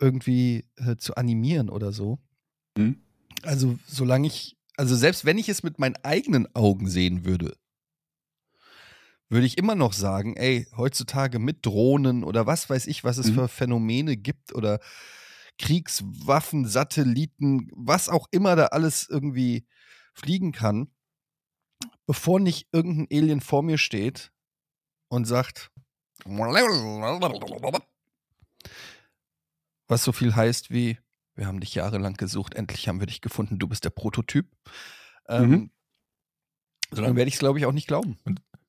irgendwie 0.00 0.66
äh, 0.74 0.96
zu 0.96 1.14
animieren 1.14 1.70
oder 1.70 1.92
so. 1.92 2.18
Mhm. 2.76 3.00
Also, 3.42 3.78
solange 3.86 4.26
ich, 4.26 4.56
also 4.76 4.96
selbst 4.96 5.24
wenn 5.24 5.38
ich 5.38 5.48
es 5.48 5.62
mit 5.62 5.78
meinen 5.78 5.96
eigenen 6.02 6.52
Augen 6.56 6.88
sehen 6.88 7.24
würde, 7.24 7.56
würde 9.28 9.46
ich 9.46 9.56
immer 9.56 9.76
noch 9.76 9.92
sagen, 9.92 10.34
ey, 10.36 10.66
heutzutage 10.76 11.38
mit 11.38 11.64
Drohnen 11.64 12.24
oder 12.24 12.48
was 12.48 12.68
weiß 12.68 12.88
ich, 12.88 13.04
was 13.04 13.18
es 13.18 13.28
Mhm. 13.28 13.34
für 13.34 13.46
Phänomene 13.48 14.16
gibt 14.16 14.52
oder 14.52 14.80
Kriegswaffen, 15.60 16.66
Satelliten, 16.66 17.68
was 17.74 18.08
auch 18.08 18.26
immer 18.30 18.56
da 18.56 18.66
alles 18.66 19.06
irgendwie 19.08 19.66
fliegen 20.14 20.52
kann, 20.52 20.90
bevor 22.06 22.40
nicht 22.40 22.68
irgendein 22.72 23.06
Alien 23.16 23.40
vor 23.42 23.62
mir 23.62 23.76
steht 23.76 24.32
und 25.08 25.26
sagt, 25.26 25.70
was 29.88 30.02
so 30.04 30.12
viel 30.12 30.34
heißt 30.34 30.70
wie, 30.70 30.98
wir 31.34 31.46
haben 31.46 31.60
dich 31.60 31.74
jahrelang 31.74 32.14
gesucht, 32.14 32.54
endlich 32.54 32.88
haben 32.88 33.00
wir 33.00 33.06
dich 33.06 33.20
gefunden, 33.20 33.58
du 33.58 33.68
bist 33.68 33.84
der 33.84 33.90
Prototyp. 33.90 34.46
Ähm, 35.28 35.50
Mhm. 35.50 35.70
Solange 36.92 37.16
werde 37.16 37.28
ich 37.28 37.34
es, 37.34 37.40
glaube 37.40 37.58
ich, 37.58 37.66
auch 37.66 37.72
nicht 37.72 37.86
glauben. 37.86 38.18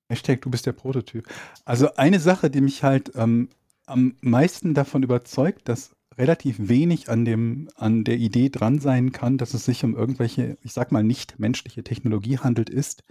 Hashtag, 0.09 0.41
du 0.41 0.51
bist 0.51 0.65
der 0.65 0.73
Prototyp. 0.73 1.27
Also 1.65 1.95
eine 1.95 2.19
Sache, 2.19 2.51
die 2.51 2.61
mich 2.61 2.83
halt 2.83 3.11
ähm, 3.15 3.49
am 3.87 4.15
meisten 4.21 4.73
davon 4.73 5.01
überzeugt, 5.03 5.67
dass 5.69 5.95
relativ 6.17 6.57
wenig 6.59 7.09
an 7.09 7.25
dem, 7.25 7.69
an 7.75 8.03
der 8.03 8.17
Idee 8.17 8.49
dran 8.49 8.79
sein 8.79 9.11
kann, 9.11 9.37
dass 9.37 9.53
es 9.53 9.65
sich 9.65 9.83
um 9.83 9.95
irgendwelche, 9.95 10.57
ich 10.61 10.73
sag 10.73 10.91
mal, 10.91 11.03
nicht 11.03 11.39
menschliche 11.39 11.83
Technologie 11.83 12.37
handelt, 12.37 12.69
ist, 12.69 13.03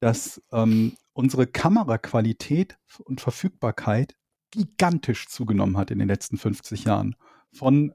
dass 0.00 0.42
ähm, 0.52 0.96
unsere 1.12 1.46
Kameraqualität 1.46 2.76
und 3.04 3.20
Verfügbarkeit 3.20 4.16
gigantisch 4.50 5.28
zugenommen 5.28 5.76
hat 5.76 5.90
in 5.90 5.98
den 5.98 6.08
letzten 6.08 6.36
50 6.36 6.84
Jahren. 6.84 7.16
Von 7.52 7.92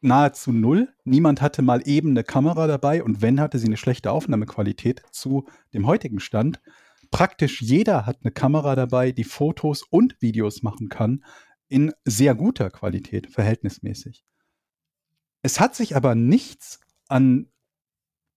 nahezu 0.00 0.52
null. 0.52 0.88
Niemand 1.04 1.40
hatte 1.40 1.62
mal 1.62 1.82
eben 1.86 2.10
eine 2.10 2.24
Kamera 2.24 2.66
dabei 2.66 3.02
und 3.02 3.22
wenn, 3.22 3.40
hatte 3.40 3.58
sie 3.58 3.66
eine 3.66 3.76
schlechte 3.76 4.10
Aufnahmequalität 4.10 5.02
zu 5.10 5.46
dem 5.74 5.86
heutigen 5.86 6.20
Stand. 6.20 6.60
Praktisch 7.10 7.62
jeder 7.62 8.06
hat 8.06 8.18
eine 8.22 8.32
Kamera 8.32 8.74
dabei, 8.74 9.12
die 9.12 9.24
Fotos 9.24 9.82
und 9.82 10.20
Videos 10.20 10.62
machen 10.62 10.88
kann, 10.88 11.24
in 11.68 11.92
sehr 12.04 12.34
guter 12.34 12.70
Qualität, 12.70 13.28
verhältnismäßig. 13.28 14.24
Es 15.42 15.60
hat 15.60 15.74
sich 15.74 15.96
aber 15.96 16.14
nichts 16.14 16.80
an 17.08 17.48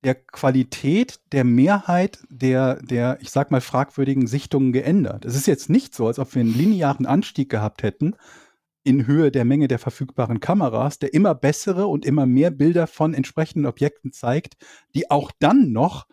der 0.03 0.15
Qualität 0.15 1.19
der 1.31 1.43
Mehrheit 1.43 2.19
der, 2.29 2.81
der, 2.81 3.17
ich 3.21 3.31
sag 3.31 3.51
mal, 3.51 3.61
fragwürdigen 3.61 4.27
Sichtungen 4.27 4.71
geändert. 4.71 5.25
Es 5.25 5.35
ist 5.35 5.47
jetzt 5.47 5.69
nicht 5.69 5.93
so, 5.93 6.07
als 6.07 6.19
ob 6.19 6.33
wir 6.33 6.41
einen 6.41 6.53
linearen 6.53 7.05
Anstieg 7.05 7.49
gehabt 7.49 7.83
hätten 7.83 8.15
in 8.83 9.07
Höhe 9.07 9.29
der 9.31 9.43
Menge 9.43 9.67
der 9.67 9.79
verfügbaren 9.79 10.39
Kameras, 10.39 10.99
der 10.99 11.13
immer 11.13 11.35
bessere 11.35 11.87
und 11.87 12.05
immer 12.05 12.25
mehr 12.25 12.49
Bilder 12.49 12.87
von 12.87 13.13
entsprechenden 13.13 13.65
Objekten 13.65 14.13
zeigt, 14.13 14.55
die 14.95 15.11
auch 15.11 15.31
dann 15.37 15.71
noch 15.71 16.07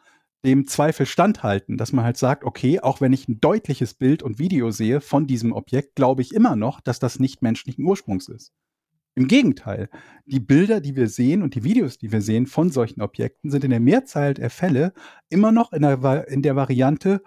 dem 0.46 0.66
Zweifel 0.66 1.04
standhalten, 1.04 1.76
dass 1.76 1.92
man 1.92 2.04
halt 2.04 2.16
sagt, 2.16 2.44
okay, 2.44 2.80
auch 2.80 3.00
wenn 3.00 3.12
ich 3.12 3.28
ein 3.28 3.40
deutliches 3.40 3.94
Bild 3.94 4.22
und 4.22 4.38
Video 4.38 4.70
sehe 4.70 5.00
von 5.00 5.26
diesem 5.26 5.52
Objekt, 5.52 5.96
glaube 5.96 6.22
ich 6.22 6.32
immer 6.32 6.56
noch, 6.56 6.80
dass 6.80 6.98
das 6.98 7.18
nicht 7.18 7.42
menschlichen 7.42 7.84
Ursprungs 7.84 8.28
ist. 8.28 8.52
Im 9.14 9.28
Gegenteil, 9.28 9.88
die 10.26 10.40
Bilder, 10.40 10.80
die 10.80 10.94
wir 10.94 11.08
sehen 11.08 11.42
und 11.42 11.54
die 11.54 11.64
Videos, 11.64 11.98
die 11.98 12.12
wir 12.12 12.20
sehen 12.20 12.46
von 12.46 12.70
solchen 12.70 13.00
Objekten, 13.00 13.50
sind 13.50 13.64
in 13.64 13.70
der 13.70 13.80
Mehrzahl 13.80 14.34
der 14.34 14.50
Fälle 14.50 14.92
immer 15.30 15.52
noch 15.52 15.72
in 15.72 15.82
der, 15.82 16.28
in 16.28 16.42
der 16.42 16.54
Variante 16.54 17.22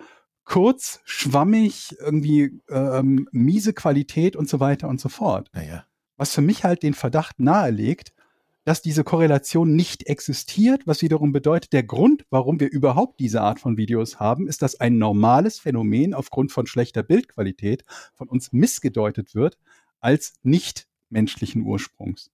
kurz, 0.45 0.99
schwammig, 1.03 1.95
irgendwie 1.99 2.59
ähm, 2.69 3.27
miese 3.31 3.73
Qualität 3.73 4.35
und 4.35 4.49
so 4.49 4.59
weiter 4.59 4.87
und 4.87 4.99
so 4.99 5.09
fort. 5.09 5.49
Naja. 5.53 5.85
Was 6.17 6.33
für 6.33 6.41
mich 6.41 6.63
halt 6.63 6.83
den 6.83 6.93
Verdacht 6.93 7.39
nahelegt, 7.39 8.13
dass 8.69 8.83
diese 8.83 9.03
Korrelation 9.03 9.75
nicht 9.75 10.05
existiert, 10.05 10.83
was 10.85 11.01
wiederum 11.01 11.31
bedeutet, 11.31 11.73
der 11.73 11.81
Grund, 11.81 12.27
warum 12.29 12.59
wir 12.59 12.69
überhaupt 12.69 13.19
diese 13.19 13.41
Art 13.41 13.59
von 13.59 13.77
Videos 13.77 14.19
haben, 14.19 14.47
ist, 14.47 14.61
dass 14.61 14.79
ein 14.79 14.99
normales 14.99 15.57
Phänomen 15.57 16.13
aufgrund 16.13 16.51
von 16.51 16.67
schlechter 16.67 17.01
Bildqualität 17.01 17.83
von 18.13 18.29
uns 18.29 18.53
missgedeutet 18.53 19.33
wird 19.33 19.57
als 20.01 20.35
nicht 20.43 20.85
menschlichen 21.09 21.63
Ursprungs. 21.63 22.29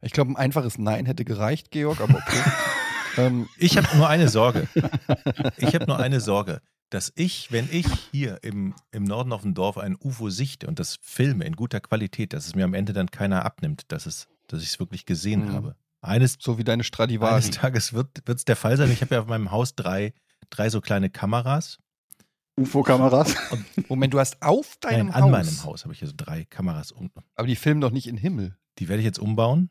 Ich 0.00 0.12
glaube, 0.12 0.30
ein 0.30 0.36
einfaches 0.36 0.78
Nein 0.78 1.04
hätte 1.04 1.26
gereicht, 1.26 1.70
Georg, 1.70 2.00
aber 2.00 2.14
okay. 2.14 2.50
ähm, 3.18 3.50
ich 3.58 3.76
habe 3.76 3.94
nur 3.94 4.08
eine 4.08 4.30
Sorge. 4.30 4.66
Ich 5.58 5.74
habe 5.74 5.84
nur 5.84 5.98
eine 5.98 6.20
Sorge, 6.20 6.62
dass 6.88 7.12
ich, 7.16 7.52
wenn 7.52 7.68
ich 7.70 7.86
hier 8.12 8.38
im, 8.42 8.74
im 8.92 9.04
Norden 9.04 9.34
auf 9.34 9.42
dem 9.42 9.52
Dorf 9.52 9.76
ein 9.76 9.94
UFO 10.02 10.30
sichte 10.30 10.68
und 10.68 10.78
das 10.78 10.98
filme 11.02 11.44
in 11.44 11.54
guter 11.54 11.80
Qualität, 11.80 12.32
dass 12.32 12.46
es 12.46 12.54
mir 12.54 12.64
am 12.64 12.72
Ende 12.72 12.94
dann 12.94 13.10
keiner 13.10 13.44
abnimmt, 13.44 13.82
dass, 13.88 14.06
es, 14.06 14.28
dass 14.52 14.62
ich 14.62 14.68
es 14.68 14.80
wirklich 14.80 15.06
gesehen 15.06 15.46
mhm. 15.46 15.52
habe. 15.52 15.76
Eines, 16.00 16.36
so 16.40 16.58
wie 16.58 16.64
deine 16.64 16.84
Stradivari. 16.84 17.34
Eines 17.34 17.50
Tages 17.50 17.92
wird 17.92 18.28
es 18.28 18.44
der 18.44 18.56
Fall 18.56 18.76
sein. 18.76 18.90
Ich 18.90 19.02
habe 19.02 19.14
ja 19.14 19.20
auf 19.20 19.26
meinem 19.26 19.50
Haus 19.50 19.76
drei, 19.76 20.14
drei 20.50 20.68
so 20.68 20.80
kleine 20.80 21.10
Kameras 21.10 21.78
UFO-Kameras? 22.56 23.34
Moment, 23.88 24.12
du 24.12 24.20
hast 24.20 24.42
auf 24.42 24.76
deinem 24.80 25.08
Nein, 25.08 25.14
Haus? 25.14 25.22
an 25.22 25.30
meinem 25.30 25.64
Haus 25.64 25.84
habe 25.84 25.94
ich 25.94 26.00
hier 26.00 26.08
so 26.08 26.14
drei 26.16 26.44
Kameras. 26.44 26.92
Um 26.92 27.10
Aber 27.34 27.46
die 27.46 27.56
filmen 27.56 27.80
doch 27.80 27.90
nicht 27.90 28.06
in 28.06 28.16
Himmel. 28.16 28.56
Die 28.78 28.88
werde 28.88 29.00
ich 29.00 29.06
jetzt 29.06 29.18
umbauen. 29.18 29.70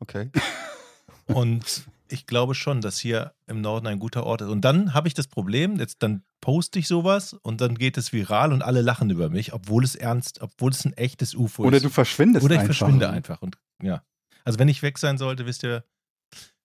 Okay. 0.00 0.30
Und 1.26 1.84
ich 2.08 2.26
glaube 2.26 2.54
schon, 2.54 2.80
dass 2.80 2.98
hier 2.98 3.34
im 3.46 3.60
Norden 3.60 3.86
ein 3.86 3.98
guter 3.98 4.24
Ort 4.24 4.40
ist. 4.40 4.48
Und 4.48 4.64
dann 4.64 4.94
habe 4.94 5.08
ich 5.08 5.14
das 5.14 5.28
Problem, 5.28 5.78
jetzt 5.78 6.02
dann 6.02 6.22
poste 6.40 6.78
ich 6.78 6.86
sowas 6.86 7.32
und 7.32 7.60
dann 7.60 7.74
geht 7.74 7.96
es 7.96 8.12
viral 8.12 8.52
und 8.52 8.62
alle 8.62 8.80
lachen 8.80 9.10
über 9.10 9.28
mich, 9.28 9.52
obwohl 9.52 9.82
es 9.82 9.96
ernst, 9.96 10.40
obwohl 10.40 10.70
es 10.70 10.84
ein 10.84 10.92
echtes 10.92 11.34
UFO 11.34 11.64
Oder 11.64 11.78
ist. 11.78 11.84
du 11.84 11.88
verschwindest 11.88 12.44
Oder 12.44 12.54
ich 12.54 12.60
einfach. 12.60 12.76
verschwinde 12.76 13.10
einfach. 13.10 13.42
Und 13.42 13.58
ja. 13.82 14.02
Also 14.44 14.58
wenn 14.58 14.68
ich 14.68 14.82
weg 14.82 14.98
sein 14.98 15.18
sollte, 15.18 15.46
wisst 15.46 15.64
ihr, 15.64 15.84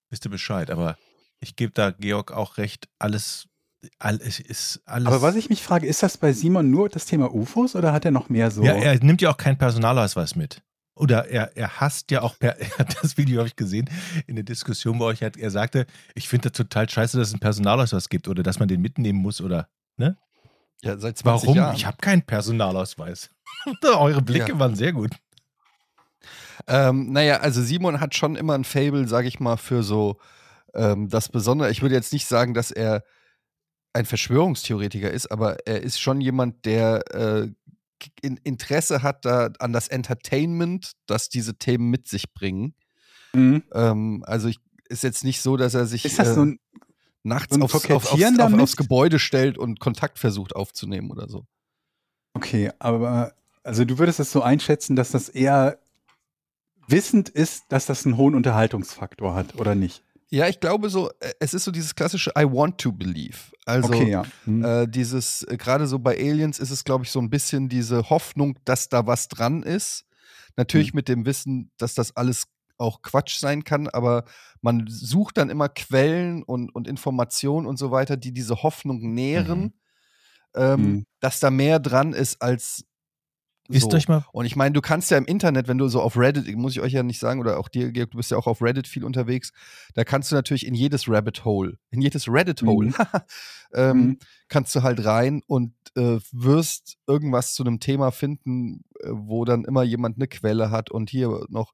wisst 0.09 0.25
ihr 0.25 0.31
Bescheid. 0.31 0.69
Aber 0.69 0.97
ich 1.39 1.55
gebe 1.55 1.71
da 1.73 1.91
Georg 1.91 2.31
auch 2.31 2.57
recht, 2.57 2.87
alles 2.99 3.47
alles 3.97 4.39
ist 4.39 4.81
alles. 4.85 5.07
Aber 5.07 5.21
was 5.23 5.35
ich 5.35 5.49
mich 5.49 5.63
frage, 5.63 5.87
ist 5.87 6.03
das 6.03 6.17
bei 6.17 6.33
Simon 6.33 6.69
nur 6.69 6.89
das 6.89 7.05
Thema 7.07 7.33
UFOs 7.33 7.75
oder 7.75 7.93
hat 7.93 8.05
er 8.05 8.11
noch 8.11 8.29
mehr 8.29 8.51
so? 8.51 8.63
Ja, 8.63 8.73
er 8.73 9.03
nimmt 9.03 9.21
ja 9.21 9.31
auch 9.31 9.37
keinen 9.37 9.57
Personalausweis 9.57 10.35
mit. 10.35 10.61
Oder 10.93 11.27
er, 11.29 11.57
er 11.57 11.79
hasst 11.79 12.11
ja 12.11 12.21
auch, 12.21 12.35
er, 12.41 12.55
hat 12.77 13.01
das 13.01 13.17
Video 13.17 13.39
habe 13.39 13.47
ich 13.47 13.55
gesehen 13.55 13.89
in 14.27 14.35
der 14.35 14.43
Diskussion 14.43 14.99
bei 14.99 15.05
euch, 15.05 15.21
er 15.21 15.49
sagte, 15.51 15.87
ich 16.13 16.29
finde 16.29 16.49
das 16.49 16.57
total 16.57 16.87
scheiße, 16.87 17.17
dass 17.17 17.29
es 17.29 17.33
einen 17.33 17.39
Personalausweis 17.39 18.09
gibt 18.09 18.27
oder 18.27 18.43
dass 18.43 18.59
man 18.59 18.67
den 18.67 18.81
mitnehmen 18.81 19.19
muss 19.19 19.41
oder, 19.41 19.67
ne? 19.97 20.17
Ja, 20.83 20.97
seit 20.97 21.17
20 21.17 21.47
Warum? 21.47 21.57
Jahren. 21.57 21.75
Ich 21.75 21.85
habe 21.85 21.97
keinen 21.97 22.23
Personalausweis. 22.23 23.29
Eure 23.83 24.21
Blicke 24.21 24.51
Ja. 24.51 24.59
waren 24.59 24.75
sehr 24.75 24.93
gut. 24.93 25.11
Ähm, 26.67 27.11
naja, 27.11 27.37
also 27.37 27.61
Simon 27.61 27.99
hat 27.99 28.15
schon 28.15 28.35
immer 28.35 28.55
ein 28.55 28.63
Fable, 28.63 29.07
sage 29.07 29.27
ich 29.27 29.39
mal, 29.39 29.57
für 29.57 29.83
so 29.83 30.17
ähm, 30.73 31.09
das 31.09 31.29
Besondere. 31.29 31.71
Ich 31.71 31.81
würde 31.81 31.95
jetzt 31.95 32.13
nicht 32.13 32.27
sagen, 32.27 32.53
dass 32.53 32.71
er 32.71 33.03
ein 33.93 34.05
Verschwörungstheoretiker 34.05 35.11
ist, 35.11 35.31
aber 35.31 35.67
er 35.67 35.81
ist 35.81 35.99
schon 35.99 36.21
jemand, 36.21 36.65
der 36.65 37.03
äh, 37.13 37.51
in 38.21 38.37
Interesse 38.37 39.03
hat 39.03 39.25
da 39.25 39.49
an 39.59 39.73
das 39.73 39.87
Entertainment, 39.87 40.93
das 41.05 41.29
diese 41.29 41.57
Themen 41.57 41.89
mit 41.89 42.07
sich 42.07 42.33
bringen. 42.33 42.73
Mhm. 43.33 43.63
Ähm, 43.73 44.23
also 44.25 44.47
ich, 44.47 44.57
ist 44.89 45.03
jetzt 45.03 45.23
nicht 45.23 45.41
so, 45.41 45.57
dass 45.57 45.73
er 45.73 45.85
sich 45.85 46.05
äh, 46.05 46.25
so 46.25 46.45
ein, 46.45 46.59
nachts 47.23 47.55
so 47.55 47.61
aufs, 47.61 47.75
auf, 47.75 48.11
aufs, 48.13 48.39
auf, 48.39 48.53
aufs 48.53 48.75
Gebäude 48.75 49.19
stellt 49.19 49.57
und 49.57 49.79
Kontakt 49.79 50.19
versucht 50.19 50.55
aufzunehmen 50.55 51.11
oder 51.11 51.29
so. 51.29 51.45
okay, 52.33 52.71
aber 52.79 53.33
also 53.63 53.85
du 53.85 53.99
würdest 53.99 54.19
es 54.19 54.31
so 54.31 54.41
einschätzen, 54.41 54.95
dass 54.95 55.11
das 55.11 55.29
eher 55.29 55.79
wissend 56.91 57.29
ist, 57.29 57.65
dass 57.69 57.85
das 57.85 58.05
einen 58.05 58.17
hohen 58.17 58.35
Unterhaltungsfaktor 58.35 59.33
hat, 59.35 59.55
oder 59.55 59.75
nicht? 59.75 60.03
Ja, 60.29 60.47
ich 60.47 60.59
glaube 60.61 60.89
so, 60.89 61.09
äh, 61.19 61.33
es 61.39 61.53
ist 61.53 61.65
so 61.65 61.71
dieses 61.71 61.93
klassische 61.95 62.31
I 62.37 62.43
want 62.43 62.77
to 62.79 62.91
believe. 62.91 63.37
Also 63.65 63.93
okay, 63.93 64.09
ja. 64.09 64.23
Hm. 64.45 64.63
Äh, 64.63 64.87
dieses, 64.87 65.43
äh, 65.43 65.57
gerade 65.57 65.87
so 65.87 65.99
bei 65.99 66.17
Aliens 66.17 66.59
ist 66.59 66.71
es, 66.71 66.83
glaube 66.83 67.03
ich, 67.03 67.11
so 67.11 67.19
ein 67.19 67.29
bisschen 67.29 67.67
diese 67.69 68.09
Hoffnung, 68.09 68.57
dass 68.65 68.87
da 68.89 69.05
was 69.07 69.27
dran 69.27 69.61
ist. 69.63 70.05
Natürlich 70.57 70.93
Mhm. 70.93 70.97
mit 70.97 71.07
dem 71.09 71.25
Wissen, 71.25 71.71
dass 71.77 71.93
das 71.95 72.15
alles 72.15 72.45
auch 72.77 73.01
Quatsch 73.01 73.37
sein 73.39 73.63
kann, 73.63 73.87
aber 73.87 74.23
man 74.61 74.85
sucht 74.87 75.37
dann 75.37 75.49
immer 75.49 75.69
Quellen 75.69 76.43
und, 76.43 76.73
und 76.73 76.87
Informationen 76.87 77.67
und 77.67 77.77
so 77.77 77.91
weiter, 77.91 78.17
die 78.17 78.31
diese 78.33 78.63
Hoffnung 78.63 79.13
nähren, 79.13 79.73
ähm, 80.55 80.81
Mhm. 80.81 81.05
dass 81.19 81.39
da 81.39 81.51
mehr 81.51 81.79
dran 81.79 82.13
ist 82.13 82.41
als 82.41 82.85
Ist 83.69 83.89
so. 83.91 83.97
euch 83.97 84.07
mal. 84.07 84.25
Und 84.33 84.45
ich 84.45 84.55
meine, 84.55 84.73
du 84.73 84.81
kannst 84.81 85.11
ja 85.11 85.17
im 85.17 85.25
Internet, 85.25 85.67
wenn 85.67 85.77
du 85.77 85.87
so 85.87 86.01
auf 86.01 86.17
Reddit, 86.17 86.53
muss 86.57 86.73
ich 86.73 86.81
euch 86.81 86.93
ja 86.93 87.03
nicht 87.03 87.19
sagen, 87.19 87.39
oder 87.39 87.57
auch 87.57 87.69
dir, 87.69 87.91
Georg, 87.91 88.11
du 88.11 88.17
bist 88.17 88.31
ja 88.31 88.37
auch 88.37 88.47
auf 88.47 88.61
Reddit 88.61 88.87
viel 88.87 89.05
unterwegs, 89.05 89.53
da 89.93 90.03
kannst 90.03 90.31
du 90.31 90.35
natürlich 90.35 90.65
in 90.65 90.73
jedes 90.73 91.07
Rabbit 91.07 91.45
Hole, 91.45 91.77
in 91.89 92.01
jedes 92.01 92.27
Reddit 92.27 92.63
Hole, 92.63 92.89
Mhm. 92.89 92.93
ähm, 93.73 93.97
Mhm. 93.97 94.19
kannst 94.49 94.75
du 94.75 94.83
halt 94.83 95.05
rein 95.05 95.41
und 95.47 95.73
äh, 95.95 96.19
wirst 96.31 96.97
irgendwas 97.07 97.53
zu 97.53 97.63
einem 97.63 97.79
Thema 97.79 98.11
finden, 98.11 98.83
äh, 98.99 99.09
wo 99.11 99.45
dann 99.45 99.63
immer 99.65 99.83
jemand 99.83 100.17
eine 100.17 100.27
Quelle 100.27 100.71
hat 100.71 100.89
und 100.91 101.09
hier 101.09 101.45
noch. 101.49 101.73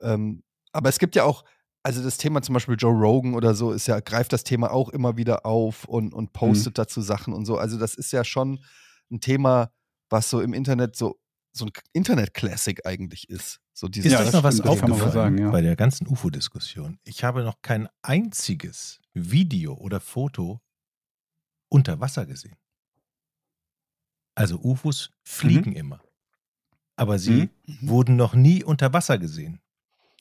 Ähm, 0.00 0.42
aber 0.72 0.88
es 0.88 0.98
gibt 0.98 1.16
ja 1.16 1.24
auch, 1.24 1.44
also 1.82 2.02
das 2.02 2.18
Thema 2.18 2.42
zum 2.42 2.52
Beispiel 2.52 2.76
Joe 2.78 2.92
Rogan 2.92 3.34
oder 3.34 3.54
so, 3.54 3.72
ist 3.72 3.86
ja, 3.86 4.00
greift 4.00 4.32
das 4.32 4.44
Thema 4.44 4.70
auch 4.70 4.88
immer 4.90 5.16
wieder 5.16 5.46
auf 5.46 5.84
und, 5.86 6.12
und 6.12 6.32
postet 6.32 6.76
dazu 6.78 7.00
Sachen 7.00 7.32
und 7.32 7.46
so. 7.46 7.56
Also 7.56 7.78
das 7.78 7.94
ist 7.94 8.12
ja 8.12 8.24
schon 8.24 8.60
ein 9.10 9.20
Thema, 9.20 9.70
was 10.10 10.30
so 10.30 10.40
im 10.40 10.52
Internet 10.54 10.96
so, 10.96 11.18
so 11.52 11.66
ein 11.66 11.72
Internet-Classic 11.92 12.84
eigentlich 12.86 13.28
ist. 13.28 13.60
So 13.72 13.88
dieses 13.88 14.12
Ist 14.12 14.18
Ja, 14.18 14.24
das 14.24 14.32
noch 14.34 14.42
was 14.42 14.60
aufgefallen 14.60 15.12
sagen, 15.12 15.38
ja. 15.38 15.50
bei 15.50 15.60
der 15.60 15.76
ganzen 15.76 16.06
UFO-Diskussion? 16.06 16.98
Ich 17.04 17.24
habe 17.24 17.42
noch 17.44 17.60
kein 17.62 17.88
einziges 18.02 19.00
Video 19.14 19.74
oder 19.74 20.00
Foto 20.00 20.60
unter 21.68 22.00
Wasser 22.00 22.26
gesehen. 22.26 22.56
Also 24.34 24.58
UFOs 24.60 25.10
fliegen 25.24 25.72
immer. 25.72 26.00
Aber 26.96 27.18
sie 27.18 27.50
Mhm. 27.66 27.78
wurden 27.88 28.16
noch 28.16 28.34
nie 28.34 28.62
unter 28.64 28.92
Wasser 28.92 29.18
gesehen. 29.18 29.60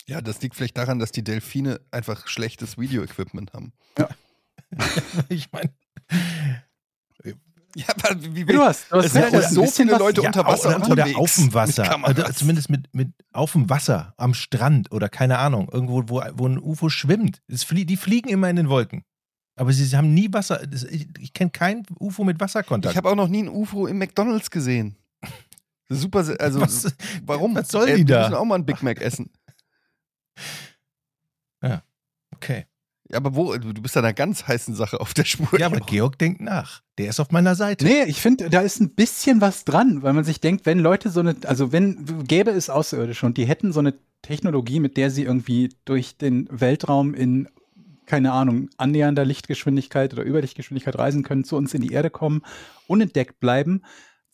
Ja, 0.05 0.21
das 0.21 0.41
liegt 0.41 0.55
vielleicht 0.55 0.77
daran, 0.77 0.99
dass 0.99 1.11
die 1.11 1.23
Delfine 1.23 1.81
einfach 1.91 2.27
schlechtes 2.27 2.77
Video-Equipment 2.77 3.53
haben. 3.53 3.73
ich 5.29 5.51
meine, 5.51 5.73
Ja, 7.75 7.85
aber 7.89 8.15
wie, 8.21 8.45
Du 8.45 8.61
hast, 8.63 8.91
du 8.91 8.97
hast 8.97 9.05
es 9.05 9.13
sind 9.13 9.31
ja 9.31 9.39
ein 9.39 9.53
so 9.53 9.65
viele 9.67 9.91
was- 9.93 9.99
Leute 9.99 10.21
unter 10.21 10.45
Wasser 10.45 10.69
oder, 10.69 10.77
oder 10.77 10.89
unterwegs 10.91 11.17
auf 11.17 11.35
dem 11.35 11.53
Wasser. 11.53 11.99
Oder 12.09 12.33
zumindest 12.33 12.69
mit, 12.69 12.91
mit 12.93 13.09
auf 13.33 13.51
dem 13.51 13.69
Wasser, 13.69 14.13
am 14.17 14.33
Strand 14.33 14.91
oder 14.91 15.09
keine 15.09 15.37
Ahnung, 15.37 15.69
irgendwo, 15.71 16.03
wo, 16.07 16.23
wo 16.33 16.47
ein 16.47 16.57
UFO 16.57 16.89
schwimmt. 16.89 17.41
Es 17.47 17.63
flie 17.63 17.85
die 17.85 17.97
fliegen 17.97 18.29
immer 18.29 18.49
in 18.49 18.55
den 18.55 18.69
Wolken. 18.69 19.03
Aber 19.59 19.71
sie 19.73 19.95
haben 19.95 20.13
nie 20.13 20.31
Wasser. 20.31 20.61
Ich 20.91 21.07
ich 21.19 21.33
kenne 21.33 21.49
kein 21.51 21.83
UFO 21.99 22.23
mit 22.23 22.39
Wasserkontakt. 22.39 22.93
Ich 22.93 22.97
habe 22.97 23.09
auch 23.09 23.15
noch 23.15 23.27
nie 23.27 23.43
ein 23.43 23.49
UFO 23.49 23.85
im 23.87 23.97
McDonalds 23.97 24.49
gesehen. 24.49 24.95
Super, 25.89 26.19
also 26.39 26.61
Was- 26.61 26.93
warum? 27.25 27.55
was 27.55 27.69
sollen 27.69 27.87
Ey, 27.89 27.95
die 27.97 28.07
wir 28.07 28.15
da? 28.15 28.21
müssen 28.23 28.33
auch 28.39 28.45
mal 28.45 28.55
einen 28.55 28.65
Big 28.65 28.81
Mac 28.83 29.01
essen. 29.01 29.29
Okay. 32.35 32.65
Ja, 33.09 33.17
aber 33.17 33.35
wo? 33.35 33.55
Du 33.57 33.71
du 33.71 33.81
bist 33.81 33.95
an 33.95 34.03
einer 34.03 34.13
ganz 34.13 34.47
heißen 34.47 34.75
Sache 34.75 34.99
auf 34.99 35.13
der 35.13 35.23
Spur. 35.23 35.59
Ja, 35.59 35.67
aber 35.67 35.79
Georg 35.79 36.17
denkt 36.19 36.41
nach. 36.41 36.81
Der 36.97 37.09
ist 37.09 37.19
auf 37.19 37.31
meiner 37.31 37.55
Seite. 37.55 37.85
Nee, 37.85 38.03
ich 38.07 38.19
finde, 38.19 38.49
da 38.49 38.61
ist 38.61 38.81
ein 38.81 38.95
bisschen 38.95 39.39
was 39.39 39.63
dran, 39.63 40.03
weil 40.03 40.13
man 40.13 40.23
sich 40.23 40.41
denkt, 40.41 40.65
wenn 40.65 40.79
Leute 40.79 41.09
so 41.09 41.21
eine, 41.21 41.35
also 41.45 41.71
wenn, 41.71 42.25
gäbe 42.27 42.51
es 42.51 42.69
Außerirdische 42.69 43.25
und 43.25 43.37
die 43.37 43.45
hätten 43.45 43.71
so 43.71 43.79
eine 43.79 43.93
Technologie, 44.21 44.79
mit 44.79 44.97
der 44.97 45.09
sie 45.09 45.23
irgendwie 45.23 45.69
durch 45.85 46.17
den 46.17 46.47
Weltraum 46.51 47.13
in, 47.13 47.47
keine 48.05 48.33
Ahnung, 48.33 48.69
annähernder 48.77 49.23
Lichtgeschwindigkeit 49.23 50.13
oder 50.13 50.25
Überlichtgeschwindigkeit 50.25 50.97
reisen 50.97 51.23
können, 51.23 51.43
zu 51.43 51.55
uns 51.55 51.73
in 51.73 51.81
die 51.81 51.93
Erde 51.93 52.09
kommen, 52.09 52.41
unentdeckt 52.87 53.39
bleiben. 53.39 53.83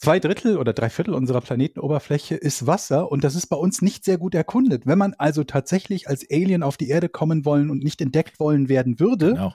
Zwei 0.04 0.20
Drittel 0.20 0.58
oder 0.58 0.74
drei 0.74 0.89
Viertel 0.89 1.14
unserer 1.14 1.39
Planetenoberfläche 1.41 2.36
ist 2.36 2.68
Wasser 2.68 3.12
und 3.12 3.24
das 3.24 3.36
ist 3.36 3.47
bei 3.47 3.56
uns 3.56 3.82
nicht 3.82 4.04
sehr 4.04 4.18
gut 4.18 4.36
erkundet. 4.36 4.86
Wenn 4.86 4.97
man 4.97 5.14
also 5.14 5.43
tatsächlich 5.43 6.10
als 6.10 6.26
Alien 6.30 6.62
auf 6.64 6.76
die 6.78 6.89
Erde 6.89 7.08
kommen 7.10 7.45
wollen 7.45 7.70
und 7.70 7.84
nicht 7.84 8.01
entdeckt 8.01 8.39
wollen 8.39 8.68
werden 8.70 8.99
würde, 8.99 9.30
Genau. 9.34 9.54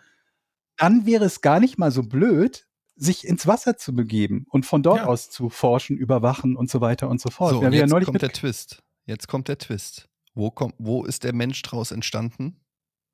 dann 0.76 1.05
wäre 1.07 1.24
es 1.26 1.40
gar 1.42 1.61
nicht 1.61 1.78
mal 1.78 1.90
so 1.90 2.03
blöd, 2.03 2.66
sich 2.96 3.26
ins 3.26 3.46
Wasser 3.46 3.76
zu 3.76 3.94
begeben 3.94 4.46
und 4.51 4.64
von 4.66 4.82
dort 4.82 4.99
Ja. 5.01 5.07
aus 5.07 5.30
zu 5.30 5.51
forschen, 5.51 5.96
überwachen 5.96 6.57
und 6.57 6.70
so 6.70 6.80
weiter 6.80 7.09
und 7.09 7.20
so 7.20 7.30
fort. 7.30 7.51
So, 7.53 7.59
und 7.59 7.72
ja 7.72 7.80
jetzt 7.80 7.90
neulich 7.90 8.07
kommt 8.07 8.22
der 8.22 8.32
Twist. 8.32 8.82
Jetzt 9.07 9.28
kommt 9.28 9.49
der 9.49 9.59
Twist. 9.59 10.09
Wo, 10.34 10.51
kommt, 10.51 10.74
wo 10.78 11.05
ist 11.05 11.24
der 11.24 11.34
Mensch 11.34 11.61
draus 11.62 11.90
entstanden? 11.90 12.61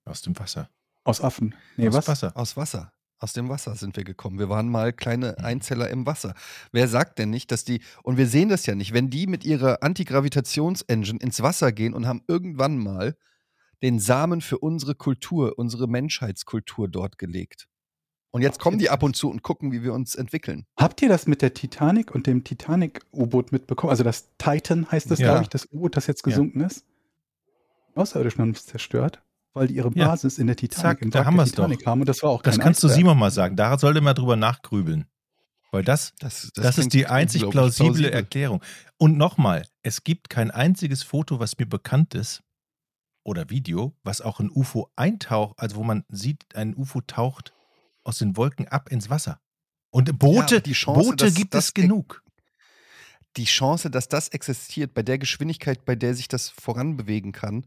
Aus 0.05 0.23
dem 0.23 0.39
Wasser. 0.39 0.69
aus 1.07 1.21
Affen. 1.21 1.55
Nee, 1.77 1.89
Aus 1.89 1.95
was? 1.95 2.09
Wasser. 2.09 2.33
Aus 2.37 2.57
Wasser. 2.57 2.93
Aus 3.25 3.33
dem 3.33 3.49
Wasser 3.49 3.75
sind 3.75 3.97
wir 3.97 4.05
gekommen. 4.05 4.39
Wir 4.39 4.51
waren 4.51 4.69
mal 4.69 4.93
kleine 4.93 5.39
Einzeller 5.39 5.89
im 5.89 6.05
Wasser. 6.05 6.35
Wer 6.73 6.89
sagt 6.89 7.19
denn 7.19 7.31
nicht, 7.31 7.51
dass 7.53 7.65
die, 7.65 7.81
und 8.03 8.19
wir 8.19 8.27
sehen 8.27 8.51
das 8.51 8.67
ja 8.67 8.75
nicht, 8.75 8.93
wenn 8.93 9.09
die 9.09 9.27
mit 9.27 9.47
ihrer 9.47 9.83
Antigravitationsengine 9.83 11.21
ins 11.21 11.41
Wasser 11.41 11.73
gehen 11.73 11.95
und 11.95 12.07
haben 12.07 12.21
irgendwann 12.29 12.77
mal 12.77 13.17
den 13.83 13.99
Samen 13.99 14.43
für 14.43 14.59
unsere 14.59 14.95
Kultur, 14.95 15.55
unsere 15.57 15.89
Menschheitskultur 15.89 16.87
dort 16.87 17.17
gelegt. 17.17 17.67
Und 18.31 18.43
jetzt 18.43 18.59
kommen 18.59 18.77
die 18.79 18.91
ab 18.91 19.03
und 19.03 19.17
zu 19.17 19.31
und 19.31 19.43
gucken, 19.43 19.73
wie 19.73 19.83
wir 19.83 19.95
uns 19.95 20.17
entwickeln. 20.17 20.67
Habt 20.79 21.01
ihr 21.01 21.09
das 21.09 21.27
mit 21.27 21.41
der 21.41 21.55
Titanic 21.55 22.15
und 22.15 22.27
dem 22.27 22.45
Titanic-U-Boot 22.45 23.53
mitbekommen? 23.53 23.89
Also 23.91 24.05
das 24.05 24.29
Titan 24.37 24.91
heißt 24.91 25.11
das, 25.11 25.19
Ja. 25.21 25.29
glaube 25.29 25.45
ich, 25.45 25.49
das 25.49 25.65
U-Boot, 25.73 25.97
das 25.97 26.09
jetzt 26.09 26.27
Ja. 26.27 26.29
gesunken 26.29 26.61
ist. 26.61 26.85
Die 27.89 27.97
Außerirdischen 27.97 28.43
haben 28.43 28.51
es 28.51 28.67
zerstört, 28.67 29.23
weil 29.55 29.69
die 29.69 29.77
ihre 29.77 29.91
Ja. 29.95 30.09
Basis 30.09 30.39
in 30.39 30.47
der 30.49 30.57
Titanic, 30.57 30.83
Zack, 30.83 31.03
im 31.03 31.11
da 31.11 31.25
haben 31.25 31.37
der 31.37 31.45
wir's 31.47 31.53
doch. 31.53 31.65
Titanic 31.65 31.87
haben. 31.87 32.01
Und 32.01 32.09
das 32.09 32.23
war 32.23 32.31
auch 32.31 32.43
Das 32.43 32.57
kein 32.57 32.65
kannst 32.65 32.83
du 32.83 32.89
Eisberg. 32.89 32.99
Simon 32.99 33.19
mal 33.19 33.31
sagen. 33.31 33.57
Da 33.57 33.79
sollte 33.79 34.01
man 34.01 34.15
drüber 34.15 34.37
nachgrübeln. 34.37 35.07
Weil 35.71 35.83
das, 35.83 36.13
Das, 36.21 36.51
das, 36.55 36.79
ist 36.79 36.93
die 36.93 37.07
einzig 37.07 37.43
plausible 37.51 37.93
plausibel. 37.93 38.11
Erklärung. 38.13 38.63
Und 38.97 39.17
nochmal, 39.17 39.67
es 39.83 40.05
gibt 40.05 40.31
kein 40.31 40.51
einziges 40.53 41.03
Foto, 41.03 41.41
was 41.41 41.59
mir 41.59 41.67
bekannt 41.67 42.15
ist, 42.15 42.43
oder 43.25 43.49
Video, 43.51 43.97
was 44.05 44.21
auch 44.21 44.39
ein 44.39 44.51
UFO 44.51 44.91
eintaucht, 44.97 45.59
also 45.59 45.77
wo 45.77 45.83
man 45.83 46.05
sieht, 46.11 46.55
ein 46.55 46.77
UFO 46.77 47.01
taucht 47.01 47.53
aus 48.05 48.19
den 48.19 48.37
Wolken 48.37 48.69
ab 48.69 48.91
ins 48.91 49.09
Wasser. 49.11 49.41
Und 49.91 50.19
Boote, 50.19 50.57
aber 50.57 50.61
die 50.61 50.73
Chance, 50.75 51.01
Boote 51.11 51.25
dass 51.25 51.35
gibt 51.35 51.55
das 51.55 51.67
es 51.67 51.75
genug. 51.75 52.23
die 53.37 53.45
Chance, 53.47 53.91
dass 53.91 54.09
das 54.09 54.29
existiert, 54.29 54.95
bei 54.95 55.03
der 55.03 55.19
Geschwindigkeit, 55.19 55.85
bei 55.85 55.97
der 55.97 56.15
sich 56.15 56.29
das 56.29 56.51
voranbewegen 56.51 57.33
kann, 57.33 57.67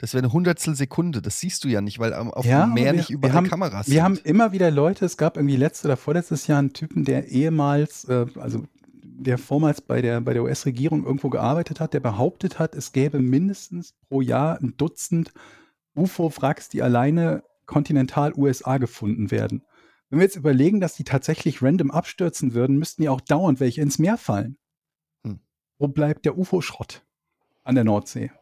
das 0.00 0.12
wäre 0.14 0.24
eine 0.24 0.32
Hundertstel 0.32 0.74
Sekunde. 0.74 1.20
Das 1.22 1.38
siehst 1.40 1.62
du 1.64 1.68
ja 1.68 1.80
nicht, 1.80 1.98
weil 1.98 2.12
am- 2.14 2.30
auf 2.32 2.44
Ja, 2.44 2.64
dem 2.64 2.74
Meer 2.74 2.86
wir- 2.86 2.92
nicht 2.94 3.10
überall 3.10 3.32
wir 3.32 3.36
haben- 3.36 3.48
Kameras 3.48 3.86
Wir 3.86 3.94
sind. 3.94 4.02
haben 4.02 4.16
immer 4.24 4.52
wieder 4.52 4.70
Leute, 4.70 5.04
es 5.04 5.16
gab 5.16 5.36
irgendwie 5.36 5.56
letztes 5.56 5.84
oder 5.84 5.96
vorletztes 5.96 6.46
Jahr 6.46 6.58
einen 6.58 6.72
Typen, 6.72 7.04
der 7.04 7.28
ehemals, 7.28 8.04
äh, 8.04 8.26
also 8.36 8.64
der 9.02 9.36
vormals 9.38 9.80
bei 9.82 10.00
der, 10.00 10.20
bei 10.22 10.32
der 10.32 10.42
US-Regierung 10.42 11.04
irgendwo 11.04 11.28
gearbeitet 11.28 11.78
hat, 11.80 11.92
der 11.92 12.00
behauptet 12.00 12.58
hat, 12.58 12.74
es 12.74 12.92
gäbe 12.92 13.20
mindestens 13.20 13.94
pro 14.08 14.22
Jahr 14.22 14.58
ein 14.60 14.74
Dutzend 14.78 15.32
UFO-Wracks, 15.94 16.68
die 16.70 16.82
alleine 16.82 17.42
kontinental-USA 17.66 18.78
gefunden 18.78 19.30
werden. 19.30 19.62
Wenn 20.08 20.18
wir 20.18 20.24
jetzt 20.24 20.36
überlegen, 20.36 20.80
dass 20.80 20.94
die 20.96 21.04
tatsächlich 21.04 21.62
random 21.62 21.90
abstürzen 21.90 22.54
würden, 22.54 22.78
müssten 22.78 23.02
ja 23.02 23.10
auch 23.10 23.20
dauernd 23.20 23.60
welche 23.60 23.80
ins 23.82 23.98
Meer 23.98 24.16
fallen. 24.16 24.56
Hm. 25.24 25.40
Wo 25.78 25.86
bleibt 25.88 26.24
der 26.24 26.36
UFO-Schrott? 26.38 27.04
An 27.62 27.74
der 27.74 27.84
Nordsee. 27.84 28.32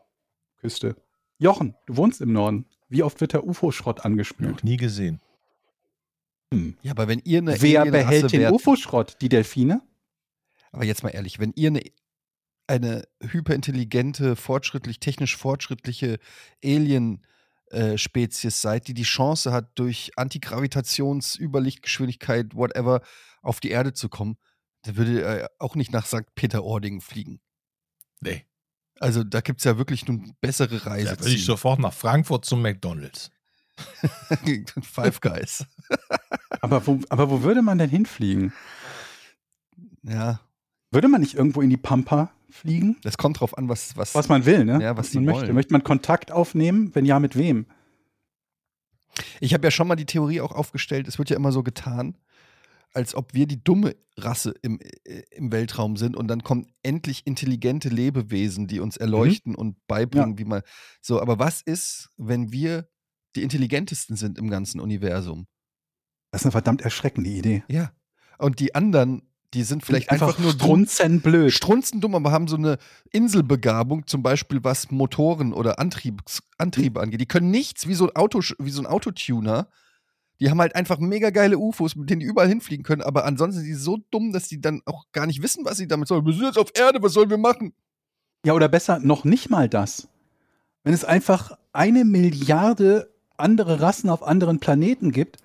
Küste. 0.61 0.97
Jochen, 1.39 1.75
du 1.87 1.97
wohnst 1.97 2.21
im 2.21 2.33
Norden. 2.33 2.67
Wie 2.89 3.03
oft 3.03 3.21
wird 3.21 3.33
der 3.33 3.47
UFO-Schrott 3.47 4.05
angespült? 4.05 4.51
Noch 4.51 4.63
nie 4.63 4.77
gesehen. 4.77 5.21
Hm. 6.53 6.77
ja, 6.83 6.93
aber 6.93 7.09
wenn 7.09 7.21
ihr 7.25 7.39
eine 7.39 7.61
Wer 7.61 7.85
behält 7.87 8.33
den 8.33 8.41
wärt, 8.41 8.53
UFO-Schrott? 8.53 9.19
Die 9.21 9.29
Delfine? 9.29 9.83
aber 10.73 10.85
jetzt 10.85 11.03
mal 11.03 11.11
ehrlich, 11.11 11.39
wenn 11.39 11.53
ihr 11.57 11.69
eine, 11.69 11.83
eine 12.67 13.09
hyperintelligente, 13.23 14.37
fortschrittlich, 14.37 15.01
technisch 15.01 15.37
fortschrittliche 15.37 16.19
Alien-Spezies 16.63 18.61
seid, 18.61 18.89
die 18.89 18.95
die 18.95 19.03
Chance 19.03 19.53
hat, 19.53 19.79
durch 19.79 20.13
Antigravitations-, 20.17 21.39
Überlichtgeschwindigkeit, 21.39 22.55
whatever, 22.55 23.03
auf 23.43 23.61
die 23.61 23.71
Erde 23.71 23.93
zu 23.93 24.09
kommen, 24.09 24.37
dann 24.83 24.97
würde 24.97 25.21
ihr 25.21 25.51
auch 25.59 25.75
nicht 25.75 25.93
nach 25.93 26.07
St. 26.07 26.35
Peter-Ording 26.35 27.01
fliegen. 27.01 27.41
Nee. 28.21 28.45
Also 29.01 29.23
da 29.25 29.41
gibt 29.41 29.61
es 29.61 29.65
ja 29.65 29.79
wirklich 29.79 30.07
nun 30.07 30.35
bessere 30.41 30.79
Da 30.79 30.91
Reise. 30.91 31.11
würde 31.19 31.31
ich 31.31 31.45
sofort 31.45 31.79
nach 31.79 31.93
Frankfurt 31.93 32.45
zum 32.45 32.63
McDonalds. 32.63 33.31
Five 34.83 35.21
Guys. 35.21 35.65
Aber 36.61 36.85
wo, 36.87 36.99
aber 37.09 37.31
wo 37.31 37.43
würde 37.43 37.63
man 37.63 37.79
denn 37.79 37.91
hinfliegen? 37.91 38.53
Ja, 40.03 40.41
Würde 40.91 41.09
man 41.09 41.21
nicht 41.21 41.35
irgendwo 41.35 41.61
in 41.61 41.71
die 41.71 41.77
Pampa 41.77 42.31
fliegen? 42.51 42.97
das 43.03 43.19
kommt 43.19 43.41
drauf 43.41 43.57
an, 43.57 43.69
was, 43.69 43.97
was, 43.97 44.15
Was 44.15 44.29
man 44.29 44.47
will, 44.47 44.65
ne? 44.65 44.83
Ja, 44.83 44.97
was 44.97 45.13
man 45.15 45.23
die 45.23 45.27
möchte. 45.27 45.43
wollen. 45.43 45.55
Möchte 45.55 45.73
man 45.73 45.85
Kontakt 45.85 46.33
aufnehmen? 46.33 46.95
Wenn 46.95 47.05
ja, 47.05 47.21
mit 47.21 47.37
wem? 47.37 47.67
Ich 49.41 49.55
habe 49.55 49.67
ja 49.67 49.71
schon 49.71 49.87
mal 49.89 49.97
die 49.97 50.07
Theorie 50.07 50.41
auch 50.41 50.53
aufgestellt, 50.53 51.07
es 51.09 51.19
wird 51.19 51.31
ja 51.31 51.37
immer 51.37 51.53
so 51.53 51.63
getan, 51.63 52.15
als 52.93 53.15
ob 53.15 53.35
wir 53.35 53.47
die 53.47 53.63
dumme 53.63 53.97
Rasse 54.17 54.55
im, 54.63 54.81
äh, 54.81 55.23
im 55.31 55.53
Weltraum 55.53 55.97
sind 55.97 56.17
und 56.17 56.29
dann 56.29 56.43
kommen 56.43 56.67
endlich 56.83 57.27
intelligente 57.27 57.89
Lebewesen, 57.89 58.67
die 58.67 58.81
uns 58.81 58.97
erleuchten 58.97 59.55
und 59.55 59.77
beibringen, 59.87 60.39
wie 60.39 60.45
man. 60.45 60.63
So, 61.01 61.21
aber 61.21 61.39
was 61.39 61.61
ist, 61.61 62.11
wenn 62.17 62.53
wir 62.53 62.89
die 63.37 63.43
intelligentesten 63.43 64.17
sind 64.17 64.39
im 64.39 64.51
ganzen 64.51 64.81
Universum? 64.81 65.47
Das 66.31 66.43
ist 66.43 66.47
eine 66.47 66.53
verdammt 66.53 66.83
erschreckende 66.83 67.31
Idee. 67.31 67.63
Ja. 67.69 67.93
Und 68.39 68.61
die 68.61 68.75
anderen, 68.75 69.23
die 69.55 69.63
sind 69.63 69.85
vielleicht 69.85 70.11
einfach, 70.11 70.39
nur 70.39 70.53
dumm, 70.53 70.61
strunzenblöd. 70.61 71.53
strunzendumm, 71.53 72.15
aber 72.15 72.33
haben 72.33 72.49
so 72.49 72.57
eine 72.57 72.79
Inselbegabung, 73.13 74.07
zum 74.07 74.23
Beispiel 74.23 74.63
was 74.63 74.91
Motoren 74.91 75.53
oder 75.53 75.79
Antriebs, 75.79 76.43
Antriebe 76.59 77.01
angeht. 77.01 77.21
Die 77.21 77.27
können 77.27 77.51
nichts 77.51 77.89
wie 77.89 77.95
so 77.95 78.09
ein 78.09 78.17
Auto, 78.17 78.41
wie 78.59 78.71
so 78.71 78.83
ein 78.83 78.87
Autotuner. 78.87 79.69
Die 80.41 80.51
haben 80.51 80.61
halt 80.61 80.77
einfach 80.77 80.99
mega 80.99 81.31
geile 81.31 81.59
UFOs, 81.59 81.97
mit 81.97 82.11
denen 82.11 82.21
die 82.21 82.27
überall 82.27 82.49
hinfliegen 82.49 82.85
können, 82.85 83.03
aber 83.03 83.25
ansonsten 83.25 83.61
sind 83.61 83.69
die 83.69 83.75
so 83.75 83.99
dumm, 84.11 84.33
dass 84.33 84.49
die 84.49 84.61
dann 84.61 84.83
auch 84.87 85.07
gar 85.13 85.27
nicht 85.27 85.43
wissen, 85.43 85.65
was 85.65 85.79
sie 85.79 85.89
damit 85.89 86.09
sollen. 86.09 86.25
Wir 86.25 86.33
sind 86.33 86.45
jetzt 86.45 86.59
auf 86.59 86.71
Erde, 86.75 87.03
was 87.03 87.13
sollen 87.13 87.31
wir 87.31 87.39
machen? 87.39 87.73
Ja, 88.45 88.53
oder 88.53 88.69
besser, 88.69 89.01
noch 89.01 89.25
nicht 89.25 89.51
mal 89.51 89.69
das. 89.69 90.09
Wenn 90.85 90.95
es 90.95 91.05
einfach 91.05 91.59
eine 91.73 92.05
Milliarde 92.05 93.13
andere 93.37 93.81
Rassen 93.81 94.11
auf 94.11 94.23
anderen 94.23 94.61
Planeten 94.61 95.11
gibt 95.11 95.39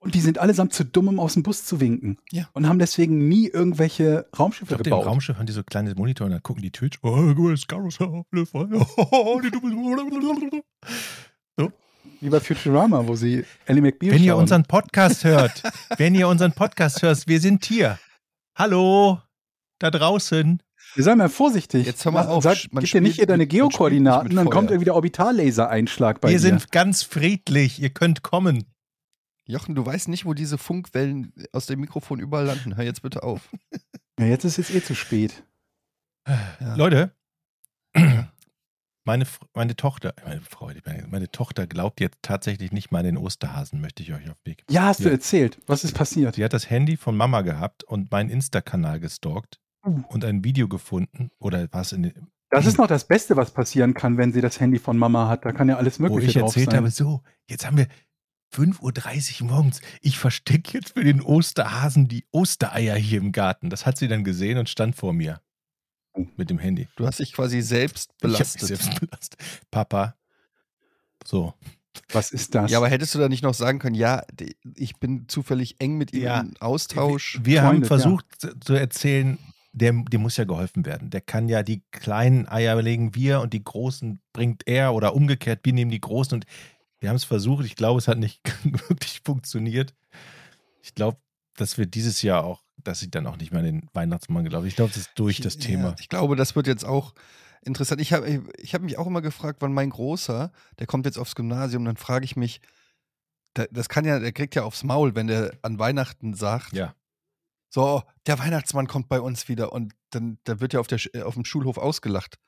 und 0.00 0.14
die 0.14 0.20
sind 0.20 0.38
allesamt 0.38 0.72
zu 0.72 0.84
dumm, 0.84 1.08
um 1.08 1.20
aus 1.20 1.34
dem 1.34 1.42
Bus 1.42 1.64
zu 1.64 1.80
winken. 1.80 2.18
Ja. 2.30 2.48
Und 2.52 2.68
haben 2.68 2.78
deswegen 2.78 3.28
nie 3.28 3.48
irgendwelche 3.48 4.26
Ich 4.32 4.38
Raumschiffe 4.38 4.68
glaube, 4.68 4.82
im 4.82 4.90
gebaut. 4.90 5.06
Raumschiff 5.06 5.36
haben 5.36 5.46
die 5.46 5.52
so 5.52 5.62
kleine 5.62 5.94
Monitor 5.94 6.26
und 6.26 6.32
dann 6.32 6.42
gucken 6.42 6.62
die 6.62 6.70
Twitch. 6.70 6.98
Oh, 7.02 7.34
guck 7.34 7.38
mal, 7.38 7.56
Wie 12.20 12.30
bei 12.30 12.40
Futurama, 12.40 13.06
wo 13.06 13.14
sie 13.14 13.44
Ellie 13.66 13.82
McBeal 13.82 14.14
Wenn 14.14 14.22
ihr 14.22 14.32
schauen. 14.32 14.42
unseren 14.42 14.62
Podcast 14.64 15.24
hört, 15.24 15.62
wenn 15.98 16.14
ihr 16.14 16.28
unseren 16.28 16.52
Podcast 16.52 17.02
hört, 17.02 17.26
wir 17.26 17.40
sind 17.40 17.64
hier. 17.64 17.98
Hallo, 18.54 19.20
da 19.78 19.90
draußen. 19.90 20.62
Wir 20.94 21.04
seien 21.04 21.18
mal 21.18 21.28
vorsichtig. 21.28 21.86
Jetzt 21.86 22.04
hör 22.04 22.12
mal 22.12 22.26
auf, 22.26 22.42
Sag, 22.44 22.56
man 22.72 22.82
gib 22.84 22.92
dir 22.92 23.00
nicht 23.02 23.16
hier 23.16 23.26
deine 23.26 23.46
Geokoordinaten, 23.46 24.34
dann 24.34 24.48
kommt 24.48 24.70
irgendwie 24.70 24.86
der 24.86 24.94
Orbitallaseraeinschlag 24.94 26.20
bei 26.20 26.28
wir 26.28 26.36
dir. 26.36 26.40
sind 26.40 26.72
ganz 26.72 27.02
friedlich. 27.02 27.80
Ihr 27.82 27.90
könnt 27.90 28.22
kommen. 28.22 28.64
Jochen, 29.44 29.74
du 29.74 29.84
weißt 29.84 30.08
nicht, 30.08 30.24
wo 30.24 30.32
diese 30.34 30.58
Funkwellen 30.58 31.32
aus 31.52 31.66
dem 31.66 31.80
Mikrofon 31.80 32.18
überall 32.18 32.46
landen. 32.46 32.76
Hör 32.76 32.84
jetzt 32.84 33.02
bitte 33.02 33.22
auf. 33.22 33.50
ja, 34.18 34.26
jetzt 34.26 34.44
ist 34.44 34.58
es 34.58 34.70
eh 34.70 34.82
zu 34.82 34.94
spät. 34.94 35.44
Ja. 36.26 36.74
Leute, 36.76 37.12
meine, 39.06 39.24
meine 39.54 39.76
Tochter, 39.76 40.14
meine 40.24 40.40
Freude, 40.42 40.82
meine, 41.08 41.30
Tochter 41.30 41.66
glaubt 41.66 42.00
jetzt 42.00 42.18
tatsächlich 42.22 42.72
nicht 42.72 42.90
mal 42.92 42.98
an 42.98 43.04
den 43.06 43.16
Osterhasen, 43.16 43.80
möchte 43.80 44.02
ich 44.02 44.12
euch 44.12 44.28
auf 44.28 44.36
Weg. 44.44 44.64
Ja, 44.70 44.82
hast 44.86 45.00
du 45.00 45.04
Ja. 45.04 45.12
erzählt. 45.12 45.58
Was 45.66 45.84
ist 45.84 45.94
passiert? 45.94 46.34
Sie 46.34 46.44
hat 46.44 46.52
das 46.52 46.68
Handy 46.68 46.96
von 46.96 47.16
Mama 47.16 47.40
gehabt 47.42 47.84
und 47.84 48.10
meinen 48.10 48.28
Insta-Kanal 48.30 49.00
gestalkt 49.00 49.60
Uh. 49.86 50.02
und 50.08 50.24
ein 50.24 50.42
Video 50.44 50.66
gefunden 50.68 51.30
oder 51.38 51.68
was 51.70 51.92
in 51.92 52.02
den, 52.02 52.12
Das 52.50 52.66
ist 52.66 52.76
noch 52.78 52.88
das 52.88 53.06
Beste, 53.06 53.36
was 53.36 53.52
passieren 53.52 53.94
kann, 53.94 54.16
wenn 54.18 54.32
sie 54.32 54.40
das 54.40 54.58
Handy 54.60 54.78
von 54.80 54.98
Mama 54.98 55.28
hat. 55.28 55.44
Da 55.44 55.52
kann 55.52 55.68
ja 55.68 55.76
alles 55.76 55.98
wo 56.00 56.04
Mögliche 56.04 56.26
ich 56.26 56.34
drauf 56.34 56.48
erzählt 56.56 56.70
sein. 56.70 56.78
habe, 56.78 56.90
so, 56.90 57.22
jetzt 57.48 57.64
haben 57.66 57.76
wir 57.78 57.86
5.30 58.54 59.42
Uhr 59.42 59.48
morgens. 59.48 59.80
Ich 60.00 60.18
verstecke 60.18 60.78
jetzt 60.78 60.94
für 60.94 61.04
den 61.04 61.20
Osterhasen 61.20 62.08
die 62.08 62.24
Ostereier 62.32 62.96
hier 62.96 63.18
im 63.18 63.32
Garten. 63.32 63.70
Das 63.70 63.86
hat 63.86 63.98
sie 63.98 64.08
dann 64.08 64.24
gesehen 64.24 64.58
und 64.58 64.68
stand 64.68 64.96
vor 64.96 65.12
mir. 65.12 65.40
Mit 66.36 66.50
dem 66.50 66.58
Handy. 66.58 66.88
Du 66.96 67.06
hast 67.06 67.18
dich 67.18 67.32
quasi 67.32 67.60
selbst 67.62 68.10
Ich 68.12 68.18
belastet. 68.18 68.60
selbst 68.62 69.00
belastet. 69.00 69.38
Papa. 69.70 70.16
So. 71.24 71.54
Was 72.12 72.30
ist 72.30 72.54
das? 72.54 72.70
Ja, 72.70 72.78
aber 72.78 72.88
hättest 72.88 73.14
du 73.14 73.18
da 73.18 73.28
nicht 73.28 73.42
noch 73.42 73.54
sagen 73.54 73.78
können, 73.78 73.94
ja, 73.94 74.22
ich 74.74 74.96
bin 74.98 75.28
zufällig 75.28 75.76
eng 75.80 75.96
mit 75.96 76.12
ihm 76.12 76.22
Ja. 76.22 76.40
im 76.40 76.54
Austausch. 76.60 77.40
Wir 77.42 77.62
haben 77.62 77.76
Freunde, 77.76 77.86
versucht 77.86 78.26
zu- 78.38 78.58
zu 78.60 78.74
erzählen, 78.74 79.38
der, 79.72 79.92
dem 79.92 80.20
muss 80.20 80.36
ja 80.36 80.44
geholfen 80.44 80.84
werden. 80.84 81.08
Der 81.10 81.20
kann 81.22 81.48
ja 81.48 81.62
die 81.62 81.82
kleinen 81.92 82.48
Eier 82.48 82.80
legen 82.82 83.14
wir 83.14 83.40
und 83.40 83.52
die 83.54 83.64
großen 83.64 84.20
bringt 84.32 84.66
er 84.66 84.94
oder 84.94 85.14
umgekehrt, 85.14 85.60
wir 85.64 85.72
nehmen 85.72 85.90
die 85.90 86.00
großen 86.00 86.34
und 86.34 86.44
wir 87.00 87.08
haben 87.08 87.16
es 87.16 87.24
versucht. 87.24 87.64
Ich 87.64 87.76
glaube, 87.76 87.98
es 87.98 88.08
hat 88.08 88.18
nicht 88.18 88.40
wirklich 88.88 89.20
funktioniert. 89.24 89.94
Ich 90.82 90.94
glaube, 90.94 91.18
dass 91.56 91.78
wir 91.78 91.86
dieses 91.86 92.20
Jahr 92.22 92.44
auch, 92.44 92.62
dass 92.78 93.02
ich 93.02 93.10
dann 93.10 93.26
auch 93.26 93.36
nicht 93.36 93.50
mehr 93.52 93.60
an 93.60 93.66
den 93.66 93.88
Weihnachtsmann 93.92 94.44
glaube. 94.44 94.68
Ich 94.68 94.76
glaube, 94.76 94.90
das 94.90 94.98
ist 95.02 95.10
durch 95.16 95.40
das 95.40 95.54
Ja, 95.54 95.60
Thema. 95.60 95.94
ich 95.98 96.08
glaube, 96.08 96.36
das 96.36 96.54
wird 96.56 96.66
jetzt 96.66 96.84
auch 96.84 97.14
interessant. 97.62 98.00
Ich 98.00 98.12
habe 98.12 98.44
ich 98.58 98.74
hab 98.74 98.82
mich 98.82 98.98
auch 98.98 99.06
immer 99.06 99.22
gefragt, 99.22 99.58
wann 99.60 99.72
mein 99.72 99.90
Großer, 99.90 100.52
der 100.78 100.86
kommt 100.86 101.06
jetzt 101.06 101.18
aufs 101.18 101.34
Gymnasium, 101.34 101.84
dann 101.84 101.96
frage 101.96 102.24
ich 102.24 102.36
mich, 102.36 102.60
da- 103.54 103.66
das 103.70 103.88
kann 103.88 104.04
ja, 104.04 104.18
der 104.18 104.32
kriegt 104.32 104.54
ja 104.54 104.62
aufs 104.64 104.84
Maul, 104.84 105.14
wenn 105.14 105.26
der 105.26 105.52
an 105.62 105.78
Weihnachten 105.78 106.34
sagt, 106.34 106.72
Ja. 106.74 106.94
so, 107.68 108.02
der 108.26 108.38
Weihnachtsmann 108.38 108.86
kommt 108.86 109.08
bei 109.08 109.20
uns 109.20 109.48
wieder 109.48 109.72
und 109.72 109.94
dann, 110.10 110.38
dann 110.44 110.60
wird 110.60 110.74
ja 110.74 110.80
auf, 110.80 110.86
der, 110.86 110.98
äh, 111.14 111.22
auf 111.22 111.34
dem 111.34 111.44
Schulhof 111.44 111.78
ausgelacht, 111.78 112.38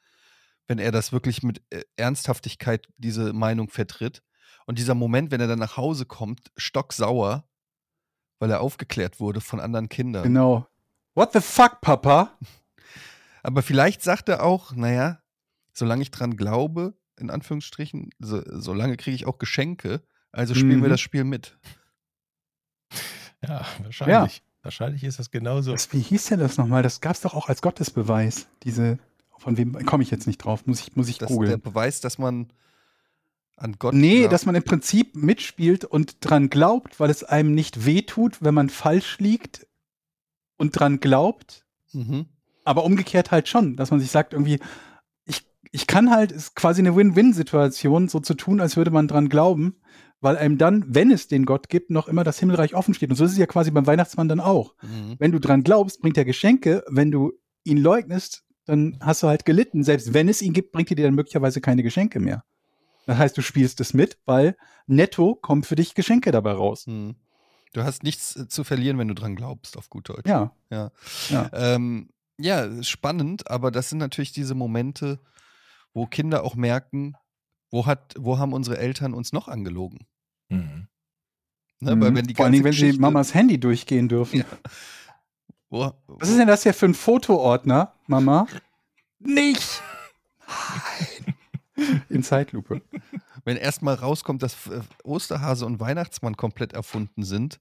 wenn 0.69 0.79
er 0.79 0.93
das 0.93 1.13
wirklich 1.13 1.43
mit 1.43 1.63
äh, 1.71 1.83
Ernsthaftigkeit 1.97 2.87
diese 2.99 3.33
Meinung 3.33 3.71
vertritt. 3.71 4.23
Und 4.67 4.79
dieser 4.79 4.95
Moment, 4.95 5.31
wenn 5.31 5.41
er 5.41 5.47
dann 5.47 5.59
nach 5.59 5.79
Hause 5.79 6.05
kommt, 6.05 6.53
stocksauer, 6.59 7.48
weil 8.39 8.51
er 8.51 8.61
aufgeklärt 8.61 9.21
wurde 9.21 9.41
von 9.41 9.61
anderen 9.61 9.89
Kindern. 9.89 10.23
Genau. 10.23 10.67
What 11.15 11.33
the 11.33 11.41
fuck, 11.41 11.81
Papa? 11.81 12.33
Aber 13.43 13.63
vielleicht 13.63 14.03
sagt 14.03 14.29
er 14.29 14.43
auch, 14.43 14.73
naja, 14.75 15.21
solange 15.73 16.03
ich 16.03 16.11
dran 16.11 16.37
glaube, 16.37 16.95
in 17.19 17.31
Anführungsstrichen, 17.31 18.11
so, 18.19 18.43
solange 18.47 18.97
kriege 18.97 19.15
ich 19.15 19.27
auch 19.27 19.39
Geschenke, 19.39 20.03
also 20.33 20.55
spielen 20.55 20.81
wir 20.83 20.89
Mhm. 20.89 20.93
das 20.93 21.01
Spiel 21.01 21.25
mit. 21.25 21.57
Ja, 23.43 23.65
wahrscheinlich. 23.83 24.43
Wahrscheinlich 24.63 25.05
ist 25.05 25.19
das 25.19 25.31
genauso. 25.31 25.73
Das, 25.73 25.93
wie 25.93 26.01
hieß 26.01 26.27
denn 26.27 26.41
das 26.41 26.59
nochmal? 26.59 26.83
Das 26.83 27.01
gab 27.01 27.15
es 27.15 27.21
doch 27.21 27.35
auch 27.35 27.49
als 27.49 27.63
Gottesbeweis. 27.63 28.49
Diese, 28.65 28.99
von 29.39 29.57
wem 29.57 29.73
komme 29.87 30.03
ich 30.03 30.11
jetzt 30.11 30.27
nicht 30.27 30.39
drauf? 30.39 30.67
Muss 30.67 30.81
ich, 30.81 30.97
muss 30.97 31.09
ich 31.09 31.19
Das 31.19 31.31
ist 31.31 31.37
der 31.37 31.45
googeln. 31.45 31.61
Beweis, 31.61 32.01
dass 32.01 32.19
man 32.19 32.53
an 33.59 33.77
Gott 33.79 33.95
Nee, 33.95 34.21
glaubt. 34.21 34.33
dass 34.33 34.47
man 34.47 34.55
im 34.55 34.63
Prinzip 34.63 35.17
mitspielt 35.17 35.85
und 35.85 36.17
dran 36.21 36.51
glaubt, 36.51 37.01
weil 37.01 37.11
es 37.11 37.25
einem 37.25 37.55
nicht 37.55 37.85
wehtut, 37.87 38.39
wenn 38.43 38.55
man 38.55 38.71
falsch 38.71 39.19
liegt 39.19 39.67
und 40.57 40.79
dran 40.79 41.01
glaubt. 41.01 41.67
Mhm. 41.93 42.27
Aber 42.65 42.85
umgekehrt 42.85 43.31
halt 43.31 43.49
schon, 43.49 43.77
dass 43.77 43.91
man 43.91 44.01
sich 44.01 44.11
sagt, 44.11 44.33
irgendwie, 44.33 44.59
ich, 45.25 45.47
ich 45.73 45.87
kann 45.87 46.11
halt, 46.11 46.33
ist 46.33 46.55
quasi 46.55 46.83
eine 46.83 46.95
Win-Win-Situation, 46.97 48.09
so 48.09 48.21
zu 48.21 48.35
tun, 48.35 48.61
als 48.61 48.77
würde 48.77 48.91
man 48.91 49.09
dran 49.09 49.29
glauben, 49.29 49.77
weil 50.21 50.37
einem 50.37 50.59
dann, 50.59 50.85
wenn 50.89 51.11
es 51.11 51.29
den 51.29 51.47
Gott 51.47 51.69
gibt, 51.69 51.91
noch 51.91 52.09
immer 52.09 52.25
das 52.25 52.39
Himmelreich 52.39 52.75
offen 52.75 52.93
steht. 52.95 53.11
Und 53.11 53.17
so 53.17 53.25
ist 53.25 53.33
es 53.33 53.39
ja 53.39 53.47
quasi 53.47 53.71
beim 53.71 53.87
Weihnachtsmann 53.87 54.29
dann 54.29 54.41
auch. 54.41 54.75
Mhm. 54.83 55.17
Wenn 55.19 55.33
du 55.33 55.39
dran 55.39 55.63
glaubst, 55.63 56.01
bringt 56.01 56.19
er 56.19 56.25
Geschenke. 56.25 56.85
Wenn 56.89 57.11
du 57.11 57.33
ihn 57.65 57.79
leugnest, 57.79 58.45
dann 58.65 58.99
hast 59.01 59.23
du 59.23 59.29
halt 59.29 59.45
gelitten. 59.45 59.83
Selbst 59.85 60.13
wenn 60.13 60.29
es 60.29 60.43
ihn 60.43 60.53
gibt, 60.53 60.73
bringt 60.73 60.91
er 60.91 60.97
dir 60.97 61.05
dann 61.07 61.15
möglicherweise 61.15 61.61
keine 61.61 61.83
Geschenke 61.83 62.21
mehr. 62.21 62.45
Das 63.09 63.17
heißt, 63.17 63.39
du 63.39 63.41
spielst 63.41 63.81
es 63.81 63.95
mit, 63.95 64.19
weil 64.27 64.55
netto 64.87 65.35
kommen 65.35 65.63
für 65.63 65.77
dich 65.77 65.95
Geschenke 65.95 66.31
dabei 66.31 66.53
raus. 66.53 66.87
Mhm. 66.87 67.17
Du 67.73 67.83
hast 67.83 68.03
nichts 68.03 68.37
äh, 68.37 68.49
zu 68.49 68.65
verlieren, 68.65 68.99
wenn 68.99 69.09
du 69.09 69.15
dran 69.15 69.35
glaubst, 69.35 69.79
auf 69.79 69.89
gut 69.89 70.11
Deutsch. 70.11 70.29
Ja. 70.29 70.55
Ja. 70.69 70.91
Ja. 71.31 71.51
Ähm, 71.55 72.11
ja, 72.39 72.83
spannend, 72.83 73.51
aber 73.51 73.71
das 73.71 73.89
sind 73.89 73.97
natürlich 73.97 74.33
diese 74.33 74.55
Momente, 74.55 75.21
wo 75.95 76.05
Kinder 76.05 76.45
auch 76.45 76.55
merken, 76.55 77.15
wo, 77.71 77.87
hat, 77.87 78.15
wo 78.19 78.37
haben 78.37 78.53
unsere 78.53 78.77
Eltern 78.77 79.15
uns 79.15 79.33
noch 79.33 79.49
angelogen? 79.49 80.07
Mhm. 80.51 80.89
Ne? 81.81 81.97
Mhm. 81.97 82.15
Wenn 82.15 82.27
die 82.27 82.35
Vor 82.35 82.51
Dingen, 82.51 82.65
wenn 82.65 82.73
sie 82.75 82.93
Mamas 82.99 83.33
Handy 83.33 83.59
durchgehen 83.59 84.11
dürfen. 84.11 84.41
Ja. 84.41 84.45
Wo, 85.71 85.93
Was 86.09 86.29
ist 86.29 86.39
denn 86.39 86.47
das 86.47 86.63
hier 86.63 86.75
für 86.75 86.85
ein 86.85 86.95
Fotoordner, 86.95 87.95
Mama? 88.07 88.47
Nicht! 89.19 89.83
In 92.09 92.23
Zeitlupe. 92.23 92.83
wenn 93.45 93.57
erstmal 93.57 93.95
rauskommt, 93.95 94.43
dass 94.43 94.67
äh, 94.67 94.81
Osterhase 95.05 95.67
und 95.67 95.81
Weihnachtsmann 95.81 96.37
komplett 96.37 96.73
erfunden 96.73 97.23
sind, 97.23 97.61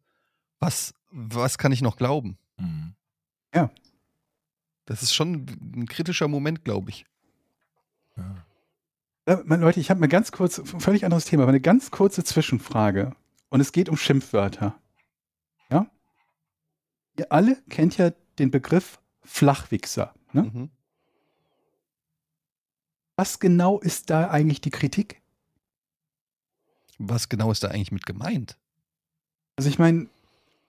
was, 0.59 0.93
was 1.11 1.57
kann 1.57 1.71
ich 1.71 1.81
noch 1.81 1.97
glauben? 1.97 2.37
Mhm. 2.57 2.95
Das 4.87 5.03
ist 5.03 5.13
schon 5.13 5.45
ein 5.75 5.85
kritischer 5.85 6.29
Moment, 6.29 6.63
glaube 6.63 6.89
ich. 6.89 7.05
Ja. 8.15 8.35
Ja, 9.27 9.41
meine 9.43 9.61
Leute, 9.61 9.81
ich 9.81 9.89
habe 9.89 9.99
mir 9.99 10.07
ganz 10.07 10.31
kurz, 10.31 10.61
völlig 10.79 11.03
anderes 11.03 11.25
Thema, 11.25 11.43
aber 11.43 11.49
eine 11.49 11.59
ganz 11.59 11.91
kurze 11.91 12.23
Zwischenfrage. 12.23 13.13
Und 13.49 13.59
es 13.59 13.73
geht 13.73 13.89
um 13.89 13.97
Schimpfwörter. 13.97 14.79
Ja? 15.69 15.87
Ihr 17.19 17.29
alle 17.33 17.61
kennt 17.69 17.97
ja 17.97 18.11
den 18.39 18.49
Begriff 18.49 19.01
Flachwichser. 19.23 20.13
Ne? 20.31 20.43
Mhm. 20.43 20.69
Was 23.17 23.39
genau 23.39 23.79
ist 23.79 24.11
da 24.11 24.29
eigentlich 24.29 24.61
die 24.61 24.69
Kritik? 24.69 25.21
Was 26.99 27.29
genau 27.29 27.51
ist 27.51 27.63
da 27.63 27.69
eigentlich 27.69 27.91
mit 27.91 28.05
gemeint? 28.05 28.57
Also 29.55 29.69
ich 29.69 29.79
meine, 29.79 30.07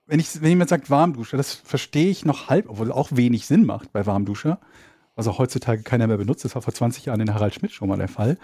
wenn, 0.07 0.19
ich, 0.19 0.41
wenn 0.41 0.49
jemand 0.49 0.71
sagt 0.71 0.89
Warmduscher, 0.89 1.37
das 1.37 1.53
verstehe 1.53 2.09
ich 2.09 2.25
noch 2.25 2.49
halb, 2.49 2.67
obwohl 2.67 2.91
auch 2.91 3.09
wenig 3.11 3.45
Sinn 3.45 3.65
macht 3.65 3.93
bei 3.93 4.07
Warmduscher, 4.07 4.59
was 5.15 5.27
auch 5.27 5.37
heutzutage 5.37 5.83
keiner 5.83 6.07
mehr 6.07 6.17
benutzt. 6.17 6.43
Das 6.43 6.55
war 6.55 6.63
vor 6.63 6.73
20 6.73 7.05
Jahren 7.05 7.21
in 7.21 7.33
Harald 7.33 7.53
Schmidt 7.53 7.71
schon 7.71 7.87
mal 7.87 7.97
der 7.97 8.07
Fall. 8.07 8.39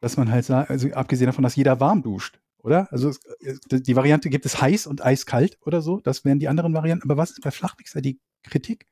Dass 0.00 0.16
man 0.16 0.32
halt 0.32 0.44
sagt, 0.44 0.70
also 0.70 0.88
abgesehen 0.88 1.26
davon, 1.26 1.44
dass 1.44 1.54
jeder 1.54 1.78
warm 1.78 2.02
duscht, 2.02 2.40
oder? 2.58 2.92
Also 2.92 3.10
es, 3.40 3.60
die 3.70 3.94
Variante 3.94 4.30
gibt 4.30 4.46
es 4.46 4.60
heiß 4.60 4.88
und 4.88 5.04
eiskalt 5.04 5.58
oder 5.64 5.80
so. 5.80 6.00
Das 6.00 6.24
wären 6.24 6.40
die 6.40 6.48
anderen 6.48 6.74
Varianten. 6.74 7.08
Aber 7.08 7.16
was 7.16 7.30
ist 7.30 7.42
bei 7.42 7.52
Flachwichser 7.52 8.00
die 8.00 8.18
Kritik? 8.42 8.88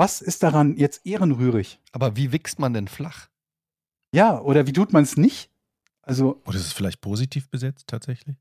Was 0.00 0.22
ist 0.22 0.42
daran 0.42 0.78
jetzt 0.78 1.04
ehrenrührig? 1.04 1.78
Aber 1.92 2.16
wie 2.16 2.32
wächst 2.32 2.58
man 2.58 2.72
denn 2.72 2.88
flach? 2.88 3.28
Ja, 4.14 4.40
oder 4.40 4.66
wie 4.66 4.72
tut 4.72 4.94
man 4.94 5.02
es 5.02 5.18
nicht? 5.18 5.50
Also, 6.00 6.40
Oder 6.46 6.56
ist 6.56 6.64
es 6.64 6.72
vielleicht 6.72 7.02
positiv 7.02 7.50
besetzt 7.50 7.86
tatsächlich? 7.86 8.38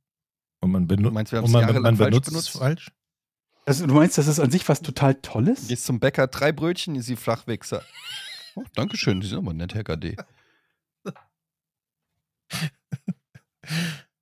Und 0.61 0.71
man, 0.71 0.87
benu 0.87 1.09
Du 1.09 1.11
meinst, 1.11 1.33
wir 1.33 1.39
haben 1.39 1.43
und 1.43 1.49
es 1.61 1.65
man, 1.73 1.81
man 1.81 1.97
falsch 1.97 2.09
benutzt 2.11 2.29
benutzt? 2.29 2.47
es 2.55 2.57
falsch? 2.57 2.91
also 3.65 3.85
du 3.85 3.93
meinst, 3.93 4.17
das 4.17 4.27
ist 4.27 4.39
an 4.39 4.51
sich 4.51 4.69
was 4.69 4.81
total 4.81 5.15
Tolles? 5.15 5.67
Gehst 5.67 5.83
zum 5.83 5.99
Bäcker, 5.99 6.27
drei 6.27 6.53
Brötchen, 6.53 7.01
Sie 7.01 7.17
Flachwichser. 7.17 7.83
Oh, 8.55 8.63
Dankeschön, 8.75 9.21
Sie 9.21 9.27
sind 9.27 9.39
aber 9.39 9.53
nett, 9.53 9.73
Herr 9.75 9.83
KD. 9.83 10.15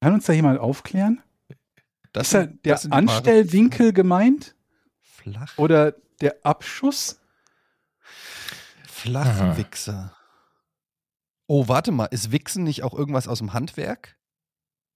Kann 0.02 0.14
uns 0.16 0.26
da 0.26 0.34
jemand 0.34 0.60
aufklären? 0.60 1.22
Das 2.14 2.28
Ist 2.28 2.34
da 2.34 2.42
sind- 2.46 2.66
der 2.66 2.80
die 2.80 2.92
Anstellwinkel 2.92 3.94
gemeint? 3.94 4.56
Flach, 5.02 5.56
Oder 5.60 5.92
der 6.20 6.36
Abschuss? 6.44 7.17
Flachwichser. 9.02 10.16
Oh, 11.48 11.68
warte 11.68 11.92
mal, 11.92 12.06
ist 12.06 12.32
Wichsen 12.32 12.64
nicht 12.64 12.84
auch 12.84 12.94
irgendwas 12.94 13.28
aus 13.28 13.38
dem 13.40 13.54
Handwerk? 13.54 14.18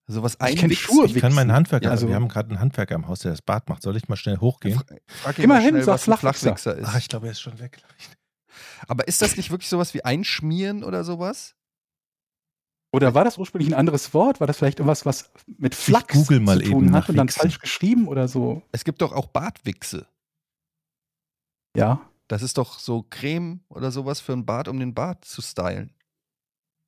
Also 0.07 0.23
was 0.23 0.37
Ich? 0.49 0.79
Schuhe 0.79 1.05
Ich 1.05 1.15
kann 1.15 1.33
meinen 1.33 1.53
Handwerker, 1.53 1.85
Ja, 1.85 1.91
also 1.91 2.05
also- 2.05 2.09
wir 2.09 2.15
haben 2.15 2.27
gerade 2.27 2.49
einen 2.49 2.59
Handwerker 2.59 2.95
im 2.95 3.07
Haus, 3.07 3.19
der 3.19 3.31
das 3.31 3.41
Bad 3.41 3.69
macht. 3.69 3.81
Soll 3.83 3.95
ich 3.95 4.09
mal 4.09 4.17
schnell 4.17 4.37
hochgehen? 4.39 4.77
Fra- 4.79 4.95
Frag 5.07 5.37
ihn 5.37 5.43
Immerhin, 5.45 5.69
schnell, 5.69 5.83
sag 5.83 5.93
was 5.93 6.01
ein 6.01 6.17
Flachwichser. 6.17 6.41
Flachwichser 6.55 6.75
ist. 6.77 6.87
Ach, 6.87 6.97
ich 6.97 7.07
glaube, 7.07 7.27
er 7.27 7.31
ist 7.31 7.39
schon 7.41 7.59
weg. 7.59 7.77
Aber 8.87 9.07
ist 9.07 9.21
das 9.21 9.37
nicht 9.37 9.51
wirklich 9.51 9.69
sowas 9.69 9.93
wie 9.93 10.03
Einschmieren 10.03 10.83
oder 10.83 11.03
sowas? 11.05 11.55
Oder 12.93 13.13
war 13.13 13.23
das 13.23 13.37
ursprünglich 13.37 13.71
ein 13.71 13.79
anderes 13.79 14.13
Wort? 14.13 14.41
War 14.41 14.47
das 14.47 14.57
vielleicht 14.57 14.79
irgendwas, 14.79 15.05
was 15.05 15.31
mit 15.57 15.75
Flachs 15.75 16.13
google 16.13 16.41
mal 16.41 16.57
zu 16.61 16.69
tun 16.71 16.85
eben 16.87 16.93
hat 16.95 17.07
und 17.07 17.15
dann 17.15 17.27
Wichsen. 17.29 17.39
falsch 17.39 17.59
geschrieben 17.59 18.09
oder 18.09 18.27
so? 18.27 18.63
Es 18.73 18.83
gibt 18.83 19.01
doch 19.01 19.13
auch 19.13 19.27
Bartwichse. 19.27 20.05
Ja. 21.77 22.01
Das 22.32 22.43
ist 22.43 22.57
doch 22.57 22.79
so 22.79 23.05
Creme 23.09 23.59
oder 23.67 23.91
sowas 23.91 24.21
für 24.21 24.32
ein 24.32 24.45
Bart, 24.45 24.69
um 24.69 24.79
den 24.79 24.93
Bart 24.93 25.25
zu 25.25 25.41
stylen. 25.41 25.93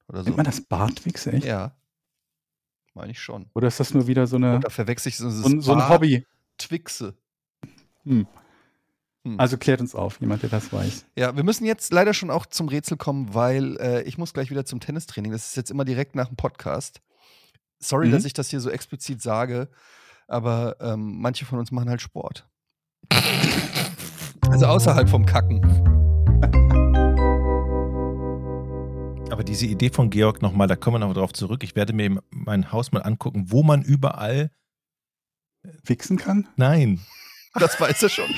Oder 0.08 0.20
so. 0.20 0.26
Nennt 0.26 0.38
man 0.38 0.46
das 0.46 0.62
Bartwichse, 0.62 1.34
echt? 1.34 1.46
Ja. 1.46 1.76
Meine 2.94 3.12
ich 3.12 3.20
schon. 3.20 3.50
Oder 3.54 3.68
ist 3.68 3.78
das 3.78 3.94
nur 3.94 4.08
wieder 4.08 4.26
so, 4.26 4.38
eine, 4.38 4.56
Oder 4.56 4.70
verwechsel 4.70 5.10
ich 5.10 5.18
so, 5.18 5.30
so, 5.30 5.46
ein, 5.50 5.60
so 5.60 5.74
ein 5.74 5.90
Hobby? 5.90 6.26
Twixe. 6.58 7.18
Hm. 8.06 8.26
Hm. 9.26 9.38
Also 9.38 9.58
klärt 9.58 9.82
uns 9.82 9.96
auf, 9.96 10.22
jemand, 10.22 10.44
der 10.44 10.50
das 10.50 10.72
weiß. 10.72 11.08
Ja, 11.18 11.36
wir 11.36 11.44
müssen 11.44 11.66
jetzt 11.66 11.92
leider 11.92 12.14
schon 12.14 12.30
auch 12.30 12.46
zum 12.46 12.70
Rätsel 12.70 12.96
kommen, 12.96 13.34
weil 13.34 13.76
äh, 13.82 14.04
ich 14.04 14.18
muss 14.18 14.34
gleich 14.34 14.50
wieder 14.50 14.64
zum 14.64 14.80
Tennistraining. 14.80 15.34
Das 15.34 15.46
ist 15.48 15.58
jetzt 15.58 15.72
immer 15.72 15.84
direkt 15.84 16.16
nach 16.16 16.30
dem 16.30 16.38
Podcast. 16.38 17.02
Sorry, 17.80 18.08
Mhm. 18.08 18.12
dass 18.14 18.24
ich 18.24 18.32
das 18.32 18.50
hier 18.50 18.62
so 18.62 18.70
explizit 18.70 19.22
sage, 19.22 19.68
aber 20.26 20.78
ähm, 20.80 21.20
manche 21.20 21.44
von 21.44 21.60
uns 21.60 21.70
machen 21.72 21.90
halt 21.90 22.02
Sport. 22.02 22.48
Also 24.54 24.68
außerhalb 24.68 25.10
vom 25.10 25.26
Kacken. 25.26 25.62
Aber 29.32 29.44
diese 29.44 29.66
Idee 29.66 29.90
von 29.90 30.12
Georg 30.12 30.44
nochmal, 30.44 30.68
da 30.68 30.76
kommen 30.76 31.02
wir 31.02 31.08
noch 31.08 31.16
drauf 31.16 31.34
zurück. 31.34 31.64
Ich 31.64 31.76
werde 31.76 31.92
mir 31.92 32.22
mein 32.30 32.72
Haus 32.72 32.92
mal 32.92 33.00
angucken, 33.02 33.46
wo 33.48 33.64
man 33.64 33.82
überall. 33.82 34.52
Wichsen 35.84 36.18
kann? 36.18 36.48
Nein. 36.56 37.00
Das 37.56 37.82
weiß 37.82 38.04
er 38.04 38.10
schon. 38.10 38.30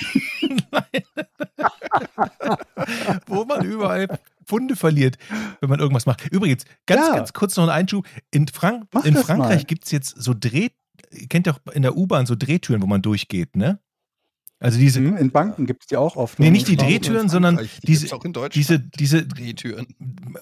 Nein. 0.72 1.03
Wo 3.28 3.43
man 3.43 3.66
überall 3.66 4.07
Funde 4.45 4.78
verliert, 4.78 5.18
wenn 5.59 5.70
man 5.70 5.80
irgendwas 5.82 6.05
macht. 6.05 6.32
Übrigens, 6.32 6.63
ganz, 6.86 7.07
Ja. 7.07 7.16
ganz 7.16 7.34
kurz 7.34 7.57
noch 7.57 7.63
ein 7.66 7.70
Einschub. 7.70 8.07
In, 8.32 8.47
Frank 8.47 8.88
Mach 8.93 9.03
in 9.03 9.16
Frankreich 9.18 9.68
gibt 9.68 9.84
es 9.86 9.91
jetzt 9.91 10.09
so 10.22 10.34
Dreh, 10.34 10.70
ihr 11.11 11.28
kennt 11.28 11.47
ihr 11.47 11.55
auch 11.55 11.59
in 11.74 11.82
der 11.82 11.97
U-Bahn 11.97 12.26
so 12.26 12.36
Drehtüren, 12.36 12.82
wo 12.82 12.88
man 12.88 13.01
durchgeht, 13.01 13.55
ne? 13.57 13.80
Also 14.60 14.80
diese, 14.80 14.99
Hm, 14.99 15.18
In 15.18 15.32
Banken 15.32 15.66
gibt 15.66 15.84
es 15.84 15.88
die 15.88 15.97
auch 15.97 16.16
oft. 16.16 16.39
nee, 16.39 16.49
nicht 16.49 16.68
die 16.68 16.78
Drehtüren, 16.78 17.28
sondern 17.28 17.58
die 17.58 17.68
diese, 17.88 18.16
auch 18.16 18.24
in 18.24 18.32
Deutschland. 18.32 18.56
diese, 18.56 18.80
diese, 18.80 19.28
Drehtüren. 19.28 19.86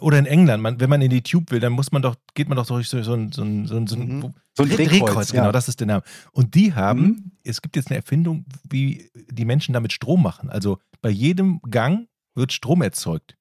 oder 0.02 0.20
in 0.20 0.28
England, 0.28 0.62
man, 0.62 0.80
wenn 0.80 0.90
man 0.90 1.02
in 1.02 1.10
die 1.10 1.24
Tube 1.24 1.50
will, 1.52 1.60
dann 1.60 1.74
muss 1.74 1.92
man 1.92 2.02
doch, 2.04 2.16
geht 2.36 2.48
man 2.48 2.56
doch 2.56 2.66
durch 2.68 2.88
so, 2.90 3.02
so, 3.02 3.14
ein- 3.16 3.32
so, 3.32 3.42
so, 3.66 3.98
Mhm. 3.98 4.34
So 4.56 4.64
ein 4.64 4.70
Dreh- 4.70 4.86
Drehkreuz, 4.86 5.32
genau, 5.32 5.46
ja. 5.46 5.52
das 5.52 5.68
ist 5.68 5.80
der 5.80 5.88
Name. 5.88 6.04
Und 6.32 6.54
die 6.54 6.74
haben, 6.76 7.02
Mhm. 7.06 7.32
es 7.44 7.62
gibt 7.64 7.76
jetzt 7.76 7.88
eine 7.90 7.98
Erfindung, 7.98 8.46
wie 8.70 9.10
die 9.32 9.46
Menschen 9.46 9.74
damit 9.74 9.92
Strom 9.94 10.22
machen. 10.22 10.50
Also 10.52 10.78
bei 11.02 11.10
jedem 11.10 11.60
Gang 11.72 12.08
wird 12.36 12.54
Strom 12.54 12.84
erzeugt. 12.84 13.36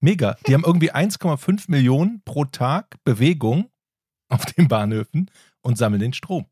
Mega. 0.00 0.36
Die 0.48 0.54
haben 0.54 0.64
irgendwie 0.64 0.92
1,5 0.92 1.68
Millionen 1.68 2.22
pro 2.24 2.44
Tag 2.44 2.96
Bewegung 3.04 3.68
auf 4.28 4.44
den 4.46 4.66
Bahnhöfen 4.68 5.30
und 5.62 5.78
sammeln 5.78 6.00
den 6.00 6.12
Strom. 6.12 6.46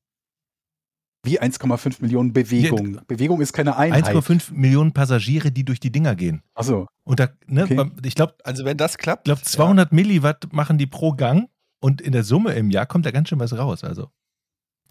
Wie 1.27 1.41
1,5 1.41 2.01
Millionen 2.01 2.33
Bewegung. 2.33 3.01
Bewegung 3.07 3.41
ist 3.41 3.53
keine 3.53 3.77
Einheit. 3.77 4.07
1,5 4.07 4.53
Millionen 4.55 4.93
Passagiere, 4.93 5.51
die 5.51 5.65
durch 5.65 5.81
die 5.81 5.91
Dinger 5.91 6.15
gehen. 6.15 6.43
Achso. 6.55 6.87
Und 7.05 7.21
da, 7.21 7.29
ne, 7.47 7.65
Okay. 7.65 7.91
ich 8.05 8.15
glaube, 8.15 8.35
Also 8.45 8.65
wenn 8.65 8.77
das 8.77 8.97
klappt. 8.97 9.25
glaub 9.25 9.45
200 9.45 9.93
Milliwatt 9.93 10.53
machen 10.53 10.79
die 10.79 10.87
pro 10.87 11.13
Gang 11.13 11.49
und 11.81 12.01
in 12.01 12.13
der 12.13 12.23
Summe 12.25 12.53
im 12.55 12.71
Jahr 12.71 12.87
kommt 12.87 13.05
da 13.07 13.11
ganz 13.11 13.29
schön 13.29 13.41
was 13.41 13.53
raus. 13.59 13.85
Also 13.85 14.03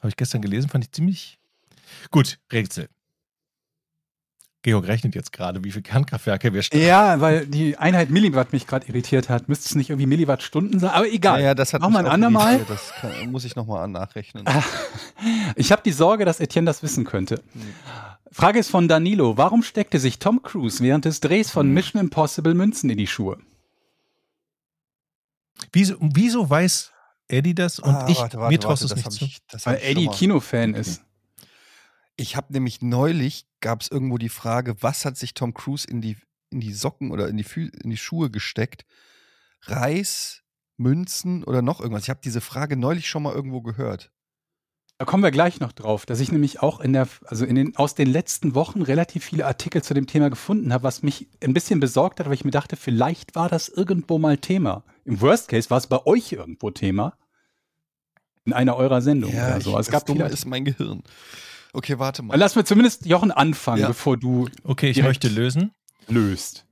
habe 0.01 0.09
ich 0.09 0.15
gestern 0.17 0.41
gelesen, 0.41 0.69
fand 0.69 0.83
ich 0.83 0.91
ziemlich 0.91 1.39
gut. 2.11 2.37
Rätsel. 2.51 2.89
Georg 4.65 4.87
rechnet 4.87 5.13
jetzt 5.15 5.31
gerade, 5.31 5.63
wie 5.63 5.71
viele 5.71 5.83
Kernkraftwerke 5.83 6.51
wir 6.53 6.63
starten. 6.63 6.85
Ja, 6.85 7.21
weil 7.21 7.45
die 7.45 7.77
Einheit 7.77 8.09
Milliwatt 8.09 8.51
mich 8.51 8.65
gerade 8.65 8.87
irritiert 8.87 9.29
hat. 9.29 9.47
Müsste 9.47 9.67
es 9.69 9.75
nicht 9.75 9.91
irgendwie 9.91 10.07
Milliwattstunden 10.07 10.79
sein? 10.79 10.89
Aber 10.89 11.05
Ja, 11.05 11.13
egal. 11.13 11.41
ja, 11.43 11.53
das 11.53 11.73
hat 11.73 11.81
Machen 11.81 11.93
mich 11.93 12.01
wir 12.01 12.05
ein 12.07 12.11
andermal. 12.11 12.65
Das 12.67 12.91
kann, 12.99 13.31
muss 13.31 13.45
ich 13.45 13.55
nochmal 13.55 13.87
nachrechnen. 13.87 14.43
Ich 15.55 15.71
habe 15.71 15.81
die 15.83 15.91
Sorge, 15.91 16.25
dass 16.25 16.39
Etienne 16.39 16.65
das 16.65 16.83
wissen 16.83 17.05
könnte. 17.05 17.41
Frage 18.31 18.59
ist 18.59 18.69
von 18.69 18.87
Danilo. 18.87 19.37
Warum 19.37 19.63
steckte 19.63 19.97
sich 19.99 20.19
Tom 20.19 20.41
Cruise 20.43 20.83
während 20.83 21.05
des 21.05 21.19
Drehs 21.21 21.49
von 21.51 21.71
Mission 21.71 22.01
Impossible 22.01 22.53
Münzen 22.53 22.89
in 22.89 22.97
die 22.97 23.07
Schuhe? 23.07 23.37
Wieso, 25.71 25.95
wieso 25.99 26.49
weiß 26.49 26.91
Eddie 27.27 27.55
das 27.55 27.79
und 27.79 27.95
Ah, 27.95 28.07
ich, 28.09 28.17
warte, 28.19 28.37
warte, 28.37 28.51
mir 28.53 28.59
traust 28.59 28.83
es 28.83 28.89
das 28.89 28.97
nicht 29.05 29.11
zu? 29.11 29.25
ich- 29.25 29.37
das 29.49 29.65
hab 29.65 29.73
Weil 29.73 29.81
Eddie 29.83 30.07
Kinofan 30.09 30.71
Okay. 30.71 30.81
ist. 30.81 31.01
Ich 32.17 32.35
habe 32.35 32.53
nämlich 32.53 32.81
neulich, 32.81 33.47
gab 33.59 33.81
es 33.81 33.91
irgendwo 33.91 34.17
die 34.17 34.29
Frage, 34.29 34.81
was 34.81 35.05
hat 35.05 35.17
sich 35.17 35.33
Tom 35.33 35.53
Cruise 35.53 35.87
in 35.87 36.01
die, 36.01 36.17
in 36.49 36.61
die 36.61 36.73
Socken 36.73 37.11
oder 37.11 37.27
in 37.27 37.37
die, 37.37 37.43
Fü 37.43 37.69
in 37.83 37.89
die 37.89 37.97
Schuhe 37.97 38.29
gesteckt? 38.29 38.85
Reis, 39.61 40.43
Münzen 40.77 41.43
oder 41.43 41.61
noch 41.61 41.81
irgendwas? 41.81 42.03
Ich 42.03 42.09
habe 42.09 42.21
diese 42.23 42.41
Frage 42.41 42.77
neulich 42.77 43.09
schon 43.09 43.23
mal 43.23 43.33
irgendwo 43.33 43.61
gehört. 43.61 44.11
Da 44.97 45.03
kommen 45.03 45.23
wir 45.23 45.31
gleich 45.31 45.59
noch 45.59 45.73
drauf, 45.73 46.05
dass 46.05 46.21
ich 46.21 46.31
nämlich 46.31 46.61
auch 46.61 46.79
in 46.79 46.93
der, 46.93 47.09
also 47.25 47.43
in 47.43 47.55
den, 47.55 47.75
aus 47.75 47.95
den 47.95 48.07
letzten 48.07 48.55
Wochen 48.55 48.81
relativ 48.81 49.25
viele 49.25 49.45
Artikel 49.45 49.83
zu 49.83 49.93
dem 49.93 50.07
Thema 50.07 50.29
gefunden 50.29 50.71
habe, 50.71 50.85
was 50.85 51.03
mich 51.03 51.27
ein 51.43 51.53
bisschen 51.53 51.81
besorgt 51.81 52.19
hat, 52.19 52.27
weil 52.27 52.35
ich 52.35 52.45
mir 52.45 52.51
dachte, 52.51 52.77
vielleicht 52.77 53.35
war 53.35 53.49
das 53.49 53.67
irgendwo 53.67 54.19
mal 54.19 54.37
Thema. 54.37 54.85
Im 55.03 55.19
Worst 55.19 55.49
Case 55.49 55.69
war 55.69 55.79
es 55.79 55.87
bei 55.87 56.05
euch 56.05 56.31
irgendwo 56.31 56.71
Thema. 56.71 57.17
In 58.45 58.53
einer 58.53 58.77
eurer 58.77 59.01
Sendungen 59.01 59.35
oder 59.35 59.59
so. 59.59 59.71
ich, 59.71 59.79
es 59.79 59.85
das 59.87 59.91
gab 59.91 60.05
Dumme 60.05 60.21
viele 60.21 60.33
ist 60.33 60.45
mein 60.45 60.63
Gehirn. 60.63 61.03
Okay, 61.75 61.99
warte 61.99 62.23
mal. 62.23 62.35
Lass 62.37 62.55
mir 62.55 62.63
zumindest 62.63 63.05
Jochen 63.05 63.31
anfangen, 63.31 63.81
Ja. 63.81 63.87
bevor 63.87 64.17
du 64.17 64.47
Okay, 64.63 64.89
ich 64.89 65.01
möchte 65.03 65.27
lösen. 65.27 65.71
löst. 66.07 66.65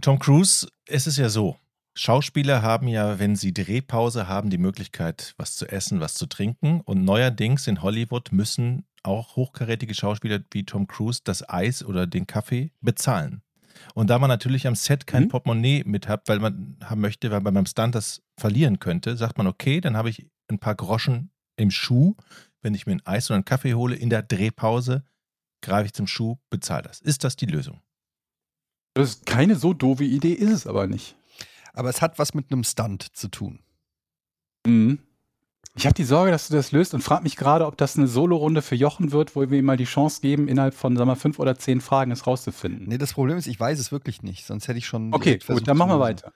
Tom 0.00 0.18
Cruise, 0.18 0.68
es 0.86 1.06
ist 1.06 1.18
ja 1.18 1.28
so. 1.28 1.56
Schauspieler 1.94 2.62
haben 2.62 2.86
ja, 2.88 3.18
wenn 3.18 3.36
sie 3.36 3.52
Drehpause 3.52 4.28
haben, 4.28 4.48
die 4.48 4.58
Möglichkeit, 4.58 5.34
was 5.36 5.56
zu 5.56 5.66
essen, 5.66 6.00
was 6.00 6.14
zu 6.14 6.26
trinken. 6.26 6.80
Und 6.84 7.04
neuerdings 7.04 7.66
in 7.66 7.82
Hollywood 7.82 8.32
müssen 8.32 8.86
auch 9.02 9.36
hochkarätige 9.36 9.94
Schauspieler 9.94 10.40
wie 10.52 10.64
Tom 10.64 10.86
Cruise 10.86 11.20
das 11.24 11.46
Eis 11.48 11.84
oder 11.84 12.06
den 12.06 12.26
Kaffee 12.26 12.70
bezahlen. 12.80 13.42
Und 13.94 14.08
da 14.10 14.18
man 14.18 14.28
natürlich 14.28 14.66
am 14.66 14.74
Set 14.74 15.06
kein 15.06 15.24
Mhm. 15.24 15.28
Portemonnaie 15.28 15.82
mit 15.84 16.06
hat, 16.08 16.28
weil 16.28 16.38
man 16.38 16.76
haben 16.84 17.00
möchte, 17.00 17.30
weil 17.30 17.40
man 17.40 17.54
beim 17.54 17.66
Stunt 17.66 17.94
das 17.94 18.22
verlieren 18.38 18.78
könnte, 18.78 19.16
sagt 19.16 19.36
man, 19.36 19.46
okay, 19.46 19.80
dann 19.80 19.96
habe 19.96 20.10
ich 20.10 20.26
ein 20.48 20.58
paar 20.58 20.74
Groschen 20.74 21.30
im 21.56 21.70
Schuh. 21.70 22.14
Wenn 22.62 22.74
ich 22.74 22.86
mir 22.86 22.92
ein 22.92 23.06
Eis 23.06 23.30
oder 23.30 23.36
einen 23.36 23.44
Kaffee 23.44 23.74
hole 23.74 23.94
in 23.94 24.10
der 24.10 24.22
Drehpause, 24.22 25.04
greife 25.62 25.86
ich 25.86 25.92
zum 25.92 26.06
Schuh, 26.06 26.36
bezahle 26.50 26.82
das. 26.82 27.00
Ist 27.00 27.24
das 27.24 27.36
die 27.36 27.46
Lösung? 27.46 27.80
Das 28.94 29.10
ist 29.10 29.26
keine 29.26 29.56
so 29.56 29.72
doofe 29.72 30.04
Idee, 30.04 30.32
ist 30.32 30.50
es 30.50 30.66
aber 30.66 30.86
nicht. 30.86 31.16
Aber 31.72 31.88
es 31.88 32.02
hat 32.02 32.18
was 32.18 32.34
mit 32.34 32.50
einem 32.50 32.64
Stunt 32.64 33.16
zu 33.16 33.28
tun. 33.28 33.60
Mhm. 34.66 34.98
Ich 35.76 35.86
habe 35.86 35.94
die 35.94 36.04
Sorge, 36.04 36.32
dass 36.32 36.48
du 36.48 36.54
das 36.54 36.72
löst 36.72 36.94
und 36.94 37.02
frage 37.02 37.22
mich 37.22 37.36
gerade, 37.36 37.64
ob 37.64 37.76
das 37.76 37.96
eine 37.96 38.08
Solo-Runde 38.08 38.60
für 38.60 38.74
Jochen 38.74 39.12
wird, 39.12 39.36
wo 39.36 39.48
wir 39.48 39.58
ihm 39.58 39.64
mal 39.64 39.76
die 39.76 39.84
Chance 39.84 40.20
geben, 40.20 40.48
innerhalb 40.48 40.74
von, 40.74 40.96
sagen 40.96 41.08
wir, 41.08 41.16
fünf 41.16 41.38
oder 41.38 41.56
zehn 41.56 41.80
Fragen 41.80 42.10
es 42.10 42.26
rauszufinden. 42.26 42.88
Nee, 42.88 42.98
das 42.98 43.12
Problem 43.12 43.38
ist, 43.38 43.46
ich 43.46 43.58
weiß 43.58 43.78
es 43.78 43.92
wirklich 43.92 44.22
nicht. 44.22 44.46
Sonst 44.46 44.66
hätte 44.66 44.78
ich 44.78 44.86
schon. 44.86 45.14
okay, 45.14 45.34
gut, 45.34 45.44
versucht 45.44 45.68
dann 45.68 45.76
machen 45.76 45.92
wir 45.92 46.00
weiter. 46.00 46.32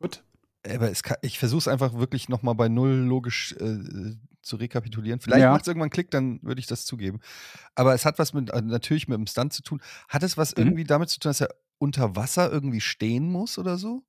Gut. 0.00 0.22
Aber 0.66 0.90
es 0.90 1.02
kann, 1.02 1.16
ich 1.22 1.38
versuche 1.38 1.60
es 1.60 1.68
einfach 1.68 1.94
wirklich 1.94 2.28
nochmal 2.28 2.54
bei 2.54 2.68
Null 2.68 2.90
logisch 2.90 3.56
äh, 3.58 4.14
zu 4.42 4.56
rekapitulieren. 4.56 5.20
Vielleicht 5.20 5.42
Ja. 5.42 5.52
macht 5.52 5.62
es 5.62 5.68
irgendwann 5.68 5.90
Klick, 5.90 6.10
dann 6.10 6.40
würde 6.42 6.58
ich 6.60 6.66
das 6.66 6.84
zugeben. 6.84 7.20
Aber 7.74 7.94
es 7.94 8.04
hat 8.04 8.18
was 8.18 8.32
mit, 8.34 8.50
äh, 8.50 8.60
natürlich 8.60 9.08
mit 9.08 9.16
dem 9.18 9.26
Stunt 9.26 9.52
zu 9.52 9.62
tun. 9.62 9.80
Hat 10.08 10.22
es 10.22 10.36
was 10.36 10.52
Mhm. 10.56 10.62
irgendwie 10.62 10.84
damit 10.84 11.08
zu 11.10 11.20
tun, 11.20 11.30
dass 11.30 11.40
er 11.40 11.54
unter 11.78 12.16
Wasser 12.16 12.50
irgendwie 12.52 12.80
stehen 12.80 13.30
muss 13.30 13.58
oder 13.58 13.78
so? 13.78 14.02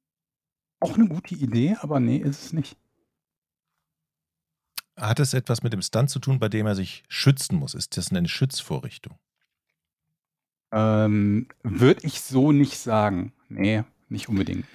Auch 0.79 0.95
eine 0.97 1.07
gute 1.07 1.35
Idee, 1.35 1.77
aber 1.79 1.99
nee, 1.99 2.17
ist 2.17 2.45
es 2.45 2.53
nicht. 2.53 2.75
Hat 4.97 5.19
es 5.19 5.33
etwas 5.33 5.63
mit 5.63 5.73
dem 5.73 5.81
Stunt 5.81 6.09
zu 6.09 6.19
tun, 6.19 6.39
bei 6.39 6.49
dem 6.49 6.67
er 6.67 6.75
sich 6.75 7.03
schützen 7.07 7.57
muss? 7.57 7.73
Ist 7.73 7.97
das 7.97 8.11
eine 8.11 8.27
Schutzvorrichtung? 8.27 9.17
Ähm, 10.71 11.47
Würde 11.63 12.05
ich 12.05 12.21
so 12.21 12.51
nicht 12.51 12.77
sagen. 12.77 13.33
Nee, 13.49 13.83
nicht 14.09 14.29
unbedingt. 14.29 14.65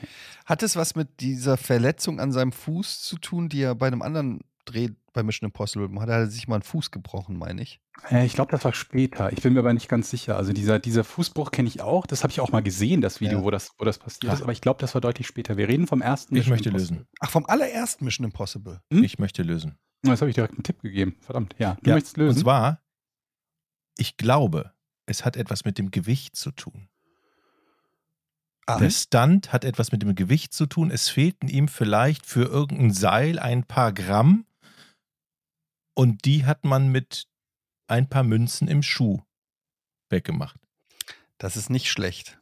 Hat 0.46 0.62
es 0.62 0.76
was 0.76 0.94
mit 0.94 1.20
dieser 1.20 1.56
Verletzung 1.56 2.20
an 2.20 2.32
seinem 2.32 2.52
Fuß 2.52 3.02
zu 3.02 3.18
tun, 3.18 3.48
die 3.48 3.60
er 3.62 3.74
bei 3.74 3.86
einem 3.86 4.02
anderen 4.02 4.40
Dreh 4.64 4.90
bei 5.18 5.22
Mission 5.24 5.48
Impossible 5.48 6.00
hat? 6.00 6.08
Er 6.08 6.26
sich 6.28 6.48
mal 6.48 6.56
einen 6.56 6.62
Fuß 6.62 6.90
gebrochen, 6.90 7.36
meine 7.38 7.60
ich. 7.62 7.80
Ich 8.10 8.34
glaube, 8.34 8.50
das 8.52 8.64
war 8.64 8.72
später. 8.72 9.32
Ich 9.32 9.42
bin 9.42 9.52
mir 9.52 9.58
aber 9.60 9.72
nicht 9.74 9.88
ganz 9.88 10.08
sicher. 10.10 10.36
Also 10.36 10.52
dieser, 10.52 10.78
dieser 10.78 11.04
Fußbruch 11.04 11.50
kenne 11.50 11.68
ich 11.68 11.80
auch. 11.80 12.06
Das 12.06 12.22
habe 12.22 12.30
ich 12.30 12.40
auch 12.40 12.50
mal 12.52 12.62
gesehen, 12.62 13.00
das 13.00 13.20
Video, 13.20 13.38
Ja. 13.38 13.44
wo, 13.44 13.50
das, 13.50 13.72
wo 13.78 13.84
das 13.84 13.98
passiert 13.98 14.30
Ah. 14.30 14.34
ist. 14.34 14.42
Aber 14.42 14.52
ich 14.52 14.60
glaube, 14.60 14.80
das 14.80 14.94
war 14.94 15.00
deutlich 15.00 15.26
später. 15.26 15.56
Wir 15.56 15.68
reden 15.68 15.86
vom 15.86 16.00
ersten. 16.00 16.34
Ich 16.34 16.40
Mission 16.42 16.52
möchte 16.54 16.68
Impossible. 16.70 16.96
lösen. 16.98 17.08
Ach, 17.20 17.30
vom 17.30 17.44
allerersten 17.46 18.04
Mission 18.04 18.24
Impossible. 18.24 18.80
Hm? 18.92 19.02
Ich 19.04 19.18
möchte 19.18 19.42
lösen. 19.42 19.78
Jetzt 20.04 20.20
habe 20.20 20.30
ich 20.30 20.34
direkt 20.36 20.54
einen 20.54 20.62
Tipp 20.62 20.80
gegeben. 20.80 21.16
Verdammt. 21.20 21.54
Ja, 21.58 21.76
du 21.82 21.90
Ja, 21.90 21.96
möchtest 21.96 22.16
lösen. 22.16 22.36
Und 22.38 22.42
zwar, 22.42 22.80
ich 23.96 24.16
glaube, 24.16 24.72
es 25.06 25.24
hat 25.24 25.36
etwas 25.36 25.64
mit 25.64 25.76
dem 25.78 25.90
Gewicht 25.90 26.36
zu 26.36 26.52
tun. 26.52 26.88
Ah, 28.66 28.78
Der 28.78 28.90
Stunt 28.90 29.52
hat 29.52 29.64
etwas 29.64 29.92
mit 29.92 30.02
dem 30.02 30.14
Gewicht 30.14 30.52
zu 30.52 30.66
tun. 30.66 30.90
Es 30.90 31.08
fehlten 31.08 31.48
ihm 31.48 31.68
vielleicht 31.68 32.26
für 32.26 32.42
irgendein 32.44 32.92
Seil 32.92 33.38
ein 33.38 33.64
paar 33.64 33.92
Gramm 33.92 34.44
und 35.98 36.24
die 36.24 36.46
hat 36.46 36.64
man 36.64 36.92
mit 36.92 37.26
ein 37.88 38.08
paar 38.08 38.22
Münzen 38.22 38.68
im 38.68 38.84
Schuh 38.84 39.20
weggemacht. 40.10 40.60
das 41.38 41.56
ist 41.56 41.70
nicht 41.70 41.90
schlecht. 41.90 42.38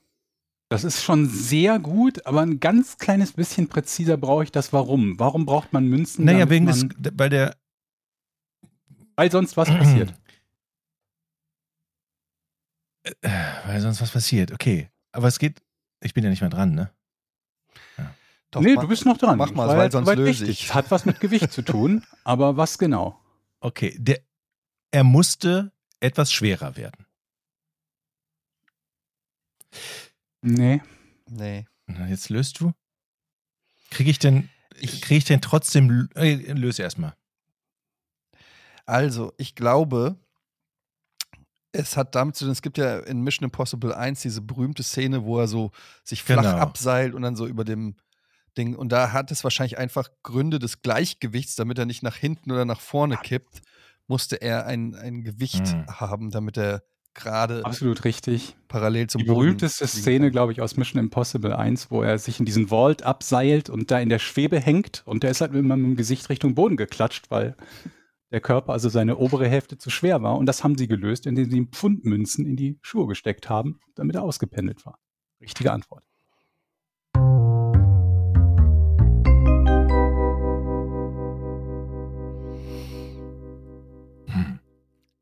Das 0.69 0.85
ist 0.85 1.03
schon 1.03 1.27
sehr 1.27 1.79
gut, 1.79 2.27
aber 2.27 2.43
ein 2.43 2.61
ganz 2.61 2.99
kleines 2.99 3.33
bisschen 3.33 3.69
präziser 3.69 4.19
brauche 4.19 4.45
ich 4.45 4.53
das. 4.53 4.75
Warum? 4.75 5.19
Warum 5.19 5.47
braucht 5.47 5.73
man 5.73 5.87
Münzen? 5.89 6.27
Naja, 6.27 6.51
wegen 6.51 6.67
des, 6.67 6.87
weil 7.17 7.31
der, 7.31 7.57
Weil 9.15 9.31
sonst 9.31 9.57
was 9.57 9.69
passiert. 9.69 10.13
Äh, 13.23 13.31
weil 13.67 13.81
sonst 13.81 14.01
was 14.01 14.11
passiert. 14.11 14.51
Okay, 14.51 14.91
aber 15.13 15.29
es 15.29 15.39
geht, 15.39 15.63
ich 16.03 16.13
bin 16.13 16.25
ja 16.25 16.31
nicht 16.31 16.41
mehr 16.41 16.51
dran, 16.51 16.75
ne? 16.75 16.91
Doch, 18.51 18.61
nee, 18.61 18.75
ma- 18.75 18.81
du 18.81 18.89
bist 18.89 19.05
noch 19.07 19.17
dran. 19.17 19.39
mach 19.39 19.53
mal, 19.53 19.69
weil 19.69 19.85
jetzt 19.85 19.93
sonst 19.93 20.13
löse 20.17 20.45
ich. 20.47 20.65
Es 20.65 20.75
hat 20.75 20.91
was 20.91 21.05
mit 21.05 21.21
Gewicht 21.21 21.53
zu 21.53 21.63
tun, 21.63 22.05
aber 22.25 22.57
was 22.57 22.79
genau? 22.79 23.21
Okay, 23.67 23.97
der, 23.99 24.21
er 24.93 25.03
musste 25.03 25.73
etwas 25.99 26.31
schwerer 26.31 26.77
werden. 26.77 27.05
Nee. 30.41 30.81
Nee. 31.29 31.67
Na, 31.89 32.07
jetzt 32.07 32.29
löst 32.29 32.61
du? 32.61 32.73
Kriege 33.91 34.09
ich 34.09 34.21
denn, 34.21 34.49
kriege 34.71 35.17
ich 35.17 35.25
denn 35.25 35.41
trotzdem, 35.41 36.09
äh, 36.15 36.35
löse 36.53 36.83
erstmal. 36.83 37.17
Also, 38.85 39.33
ich 39.37 39.57
glaube, 39.57 40.15
es 41.73 41.97
hat 41.97 42.15
damit 42.15 42.37
zu 42.37 42.45
tun, 42.45 42.53
es 42.53 42.63
gibt 42.63 42.79
ja 42.79 43.01
in 43.01 43.21
Mission 43.23 43.47
Impossible 43.47 43.93
1 43.93 44.23
diese 44.23 44.43
berühmte 44.43 44.85
Szene, 44.85 45.25
wo 45.25 45.41
er 45.41 45.49
so 45.49 45.73
sich 46.05 46.23
flach 46.23 46.43
Genau. 46.45 46.57
abseilt 46.59 47.15
und 47.15 47.23
dann 47.23 47.35
so 47.35 47.49
über 47.49 47.65
dem 47.65 47.97
Ding. 48.57 48.75
Und 48.75 48.91
da 48.93 49.13
hat 49.13 49.31
es 49.31 49.45
wahrscheinlich 49.45 49.79
einfach 49.79 50.09
Gründe 50.23 50.59
des 50.59 50.83
Gleichgewichts, 50.83 51.57
damit 51.57 51.79
er 51.79 51.87
nicht 51.87 52.03
nach 52.03 52.17
hinten 52.17 52.51
oder 52.53 52.65
nach 52.65 52.81
vorne 52.81 53.17
kippt, 53.17 53.63
musste 54.07 54.37
er 54.37 54.67
ein, 54.67 54.95
ein 54.95 55.23
Gewicht 55.23 55.67
Hm. 55.69 55.87
haben, 55.89 56.31
damit 56.31 56.57
er 56.57 56.83
gerade 57.15 57.65
Absolut 57.65 58.05
richtig. 58.05 58.57
parallel 58.69 59.07
zum 59.09 59.21
Die 59.21 59.25
berühmteste 59.25 59.87
Szene, 59.87 60.31
glaube 60.31 60.53
ich, 60.53 60.61
aus 60.61 60.77
Mission 60.77 61.01
Impossible 61.03 61.57
1, 61.57 61.91
wo 61.91 62.03
er 62.03 62.19
sich 62.19 62.39
in 62.39 62.45
diesen 62.45 62.69
Vault 62.69 63.03
abseilt 63.05 63.71
und 63.71 63.91
da 63.91 63.99
in 63.99 64.11
der 64.11 64.19
Schwebe 64.19 64.61
hängt 64.61 65.03
und 65.07 65.23
der 65.23 65.31
ist 65.31 65.41
halt 65.41 65.55
immer 65.55 65.77
mit 65.77 65.87
dem 65.87 65.97
Gesicht 65.97 66.29
Richtung 66.29 66.55
Boden 66.55 66.77
geklatscht, 66.77 67.31
weil 67.31 67.57
der 68.33 68.41
Körper, 68.41 68.73
also 68.73 68.89
seine 68.89 69.17
obere 69.17 69.49
Hälfte 69.49 69.79
zu 69.79 69.89
schwer 69.89 70.23
war. 70.23 70.37
Und 70.37 70.47
das 70.47 70.63
haben 70.63 70.77
sie 70.77 70.89
gelöst, 70.89 71.27
indem 71.27 71.51
sie 71.51 71.57
ihm 71.57 71.69
Pfundmünzen 71.73 72.45
in 72.45 72.57
die 72.57 72.79
Schuhe 72.83 73.07
gesteckt 73.07 73.49
haben, 73.49 73.79
damit 73.95 74.17
er 74.17 74.23
ausgependelt 74.23 74.85
war. 74.85 74.99
Richtige 75.41 75.73
Antwort. 75.73 76.05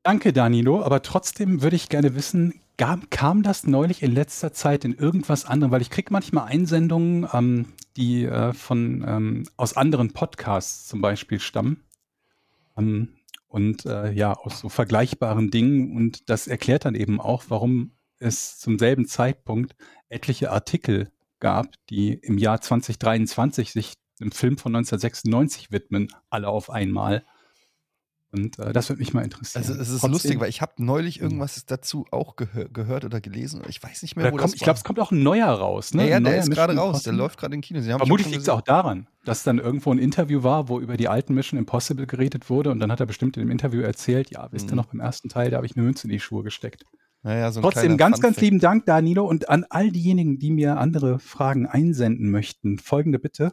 Danke, 0.05 0.35
Danilo. 0.35 0.83
Aber 0.83 1.01
trotzdem 1.01 1.63
würde 1.63 1.77
ich 1.77 1.89
gerne 1.89 2.15
wissen, 2.15 2.61
gab, 2.77 3.11
kam 3.11 3.43
das 3.43 3.67
neulich 3.67 4.03
in 4.03 4.13
letzter 4.13 4.53
Zeit 4.53 4.85
in 4.85 4.93
irgendwas 4.95 5.47
anderem? 5.47 5.73
Weil 5.73 5.81
ich 5.81 5.89
kriege 5.89 6.13
manchmal 6.13 6.45
Einsendungen, 6.45 7.27
ähm, 7.33 7.73
die 7.97 8.27
äh, 8.27 8.53
von 8.53 9.03
ähm, 9.09 9.49
aus 9.57 9.79
anderen 9.79 10.13
Podcasts 10.13 10.87
zum 10.89 11.01
Beispiel 11.01 11.41
stammen. 11.41 11.85
Ähm, 12.77 13.15
und 13.49 13.87
äh, 13.87 14.13
ja, 14.13 14.35
aus 14.35 14.61
so 14.61 14.69
vergleichbaren 14.69 15.51
Dingen. 15.51 15.97
Und 15.97 16.29
das 16.29 16.49
erklärt 16.49 16.85
dann 16.85 16.95
eben 16.95 17.19
auch, 17.19 17.45
warum 17.49 17.93
es 18.19 18.59
zum 18.59 18.79
selben 18.79 19.07
Zeitpunkt 19.07 19.75
etliche 20.11 20.51
Artikel 20.51 21.11
gab, 21.41 21.69
die 21.89 22.13
im 22.13 22.37
Jahr 22.37 22.61
2023 22.61 23.73
sich 23.73 23.95
dem 24.21 24.33
Film 24.33 24.59
von 24.59 24.77
1996 24.77 25.73
widmen, 25.73 26.09
alle 26.29 26.49
auf 26.49 26.69
einmal. 26.69 27.25
Und 28.35 28.59
äh, 28.59 28.73
das 28.73 28.89
würde 28.89 29.01
mich 29.01 29.15
mal 29.15 29.23
interessieren. 29.23 29.63
Also 29.63 29.73
es 29.75 29.89
ist 29.89 30.01
Trotzdem- 30.01 30.11
lustig, 30.13 30.41
weil 30.41 30.49
ich 30.49 30.61
habe 30.61 30.73
neulich 30.79 31.21
irgendwas 31.21 31.65
dazu 31.67 32.05
auch 32.11 32.37
gehör 32.37 32.69
gehört 32.69 33.05
oder 33.05 33.21
gelesen. 33.21 33.63
Ich 33.69 33.83
weiß 33.83 34.03
nicht 34.03 34.17
mehr, 34.17 34.27
Da 34.27 34.33
wo 34.33 34.37
kommt, 34.37 34.51
das 34.53 34.55
ich 34.55 34.61
glaube, 34.63 34.77
es 34.77 34.85
kommt 34.85 34.99
auch 35.01 35.13
ein 35.13 35.23
neuer 35.23 35.49
raus. 35.49 35.95
Ne? 35.95 36.03
Ja, 36.05 36.09
ja, 36.11 36.17
Ein 36.17 36.25
der 36.25 36.33
neuer 36.35 36.43
ist 36.43 36.51
gerade 36.51 36.77
raus. 36.77 37.03
Der 37.05 37.13
läuft 37.13 37.39
gerade 37.39 37.55
in 37.55 37.61
Kinos. 37.61 37.85
Den 37.85 37.93
hab 37.95 38.01
ich 38.01 38.07
Vermutlich 38.07 38.29
liegt 38.31 38.43
es 38.43 38.49
auch 38.49 38.61
daran, 38.63 39.07
dass 39.25 39.43
dann 39.45 39.59
irgendwo 39.59 39.93
ein 39.93 39.99
Interview 39.99 40.43
war, 40.43 40.69
wo 40.69 40.81
über 40.81 40.97
die 40.97 41.09
alten 41.09 41.35
Mission 41.35 41.59
Impossible 41.59 42.07
geredet 42.07 42.51
wurde 42.51 42.71
und 42.71 42.81
dann 42.81 42.91
hat 42.93 43.01
er 43.01 43.07
bestimmt 43.07 43.37
in 43.37 43.45
dem 43.45 43.51
Interview 43.51 43.81
erzählt, 43.83 44.31
ja, 44.31 44.49
wisst 44.51 44.67
ihr 44.67 44.73
Mhm. 44.73 44.77
noch, 44.77 44.87
beim 44.87 45.01
ersten 45.01 45.29
Teil, 45.29 45.51
da 45.51 45.57
habe 45.59 45.67
ich 45.67 45.77
eine 45.77 45.85
Münze 45.85 46.07
in 46.07 46.11
die 46.11 46.21
Schuhe 46.21 46.43
gesteckt. 46.43 46.85
Naja, 47.23 47.51
so 47.53 47.61
ein 47.61 47.63
Trotzdem 47.63 47.97
ganz, 47.97 48.21
ganz 48.21 48.39
lieben 48.41 48.59
Dank, 48.59 48.85
Danilo, 48.85 49.25
und 49.27 49.49
an 49.49 49.65
all 49.71 49.91
diejenigen, 49.91 50.39
die 50.39 50.51
mir 50.51 50.77
andere 50.79 51.19
Fragen 51.19 51.67
einsenden 51.67 52.31
möchten. 52.31 52.79
Folgende 52.79 53.19
Bitte, 53.19 53.53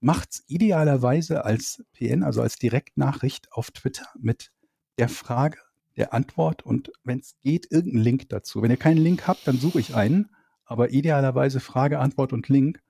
macht's 0.00 0.42
idealerweise 0.46 1.44
als 1.44 1.84
PN, 1.92 2.22
also 2.22 2.42
als 2.42 2.56
Direktnachricht 2.56 3.52
auf 3.52 3.70
Twitter 3.70 4.06
mit 4.18 4.52
der 4.98 5.08
Frage, 5.08 5.58
der 5.96 6.14
Antwort 6.14 6.62
und 6.64 6.90
wenn 7.04 7.20
es 7.20 7.36
geht, 7.42 7.70
irgendeinen 7.70 8.04
Link 8.04 8.28
dazu. 8.28 8.62
Wenn 8.62 8.70
ihr 8.70 8.76
keinen 8.76 8.98
Link 8.98 9.26
habt, 9.26 9.46
dann 9.46 9.58
suche 9.58 9.80
ich 9.80 9.94
einen, 9.94 10.30
aber 10.64 10.90
idealerweise 10.92 11.60
Frage, 11.60 11.98
Antwort 11.98 12.32
und 12.32 12.48
Link 12.48 12.80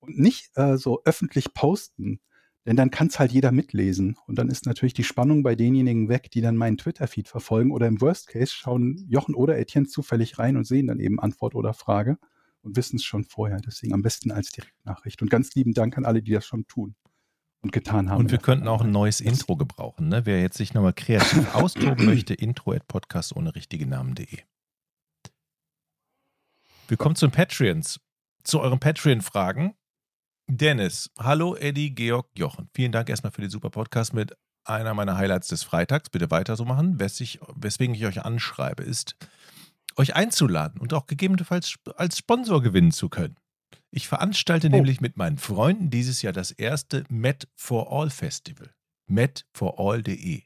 und 0.00 0.18
nicht 0.18 0.50
äh, 0.56 0.76
so 0.76 1.02
öffentlich 1.04 1.54
posten, 1.54 2.20
denn 2.66 2.76
dann 2.76 2.90
kann 2.90 3.08
es 3.08 3.18
halt 3.18 3.32
jeder 3.32 3.52
mitlesen. 3.52 4.16
Und 4.26 4.38
dann 4.38 4.48
ist 4.48 4.66
natürlich 4.66 4.94
die 4.94 5.04
Spannung 5.04 5.42
bei 5.42 5.54
denjenigen 5.54 6.08
weg, 6.08 6.30
die 6.30 6.40
dann 6.40 6.56
meinen 6.56 6.78
Twitter-Feed 6.78 7.28
verfolgen. 7.28 7.70
Oder 7.70 7.86
im 7.86 8.00
Worst 8.00 8.28
Case 8.28 8.52
schauen 8.54 9.06
Jochen 9.08 9.34
oder 9.34 9.58
Etienne 9.58 9.86
zufällig 9.86 10.38
rein 10.38 10.56
und 10.56 10.66
sehen 10.66 10.86
dann 10.86 10.98
eben 10.98 11.20
Antwort 11.20 11.54
oder 11.54 11.74
Frage 11.74 12.18
und 12.64 12.76
wissen 12.76 12.96
es 12.96 13.04
schon 13.04 13.24
vorher. 13.24 13.60
Deswegen 13.60 13.94
am 13.94 14.02
besten 14.02 14.32
als 14.32 14.50
Direktnachricht. 14.50 15.22
Und 15.22 15.30
ganz 15.30 15.54
lieben 15.54 15.74
Dank 15.74 15.96
an 15.96 16.04
alle, 16.04 16.22
die 16.22 16.32
das 16.32 16.46
schon 16.46 16.66
tun 16.66 16.96
und 17.60 17.72
getan 17.72 18.10
haben. 18.10 18.20
Und 18.20 18.30
wir 18.30 18.38
könnten 18.38 18.66
auch 18.68 18.82
ein 18.82 18.90
neues 18.90 19.20
Intro 19.20 19.56
gebrauchen. 19.56 20.08
Ne? 20.08 20.26
Wer 20.26 20.40
jetzt 20.40 20.56
sich 20.56 20.74
nochmal 20.74 20.94
kreativ 20.94 21.54
austoben 21.54 22.06
möchte, 22.06 22.34
intro 22.34 22.72
at 22.72 22.88
podcast 22.88 23.36
ohne 23.36 23.54
richtige 23.54 23.86
Namen.de. 23.86 24.38
Willkommen 26.88 27.16
zu 27.16 27.26
den 27.26 27.32
Patreons. 27.32 28.00
Zu 28.42 28.60
euren 28.60 28.80
Patreon-Fragen. 28.80 29.74
Dennis, 30.46 31.10
hallo 31.18 31.56
Eddie, 31.56 31.94
Georg, 31.94 32.28
Jochen. 32.36 32.68
Vielen 32.74 32.92
Dank 32.92 33.08
erstmal 33.08 33.32
für 33.32 33.40
den 33.40 33.48
super 33.48 33.70
Podcast 33.70 34.12
mit 34.12 34.36
einer 34.64 34.92
meiner 34.92 35.16
Highlights 35.16 35.48
des 35.48 35.62
Freitags. 35.62 36.10
Bitte 36.10 36.30
weiter 36.30 36.56
so 36.56 36.66
machen. 36.66 37.00
Wes 37.00 37.20
ich, 37.20 37.40
weswegen 37.54 37.94
ich 37.94 38.04
euch 38.04 38.22
anschreibe, 38.22 38.82
ist, 38.82 39.16
euch 39.96 40.14
einzuladen 40.14 40.80
und 40.80 40.92
auch 40.92 41.06
gegebenenfalls 41.06 41.76
als 41.96 42.18
Sponsor 42.18 42.62
gewinnen 42.62 42.92
zu 42.92 43.08
können. 43.08 43.36
Ich 43.90 44.08
veranstalte 44.08 44.70
nämlich 44.70 45.00
mit 45.00 45.16
meinen 45.16 45.38
Freunden 45.38 45.90
dieses 45.90 46.22
Jahr 46.22 46.32
das 46.32 46.50
erste 46.50 47.04
Met 47.08 47.48
for 47.54 47.92
All 47.92 48.10
Festival. 48.10 48.74
metforall.de. 49.06 50.42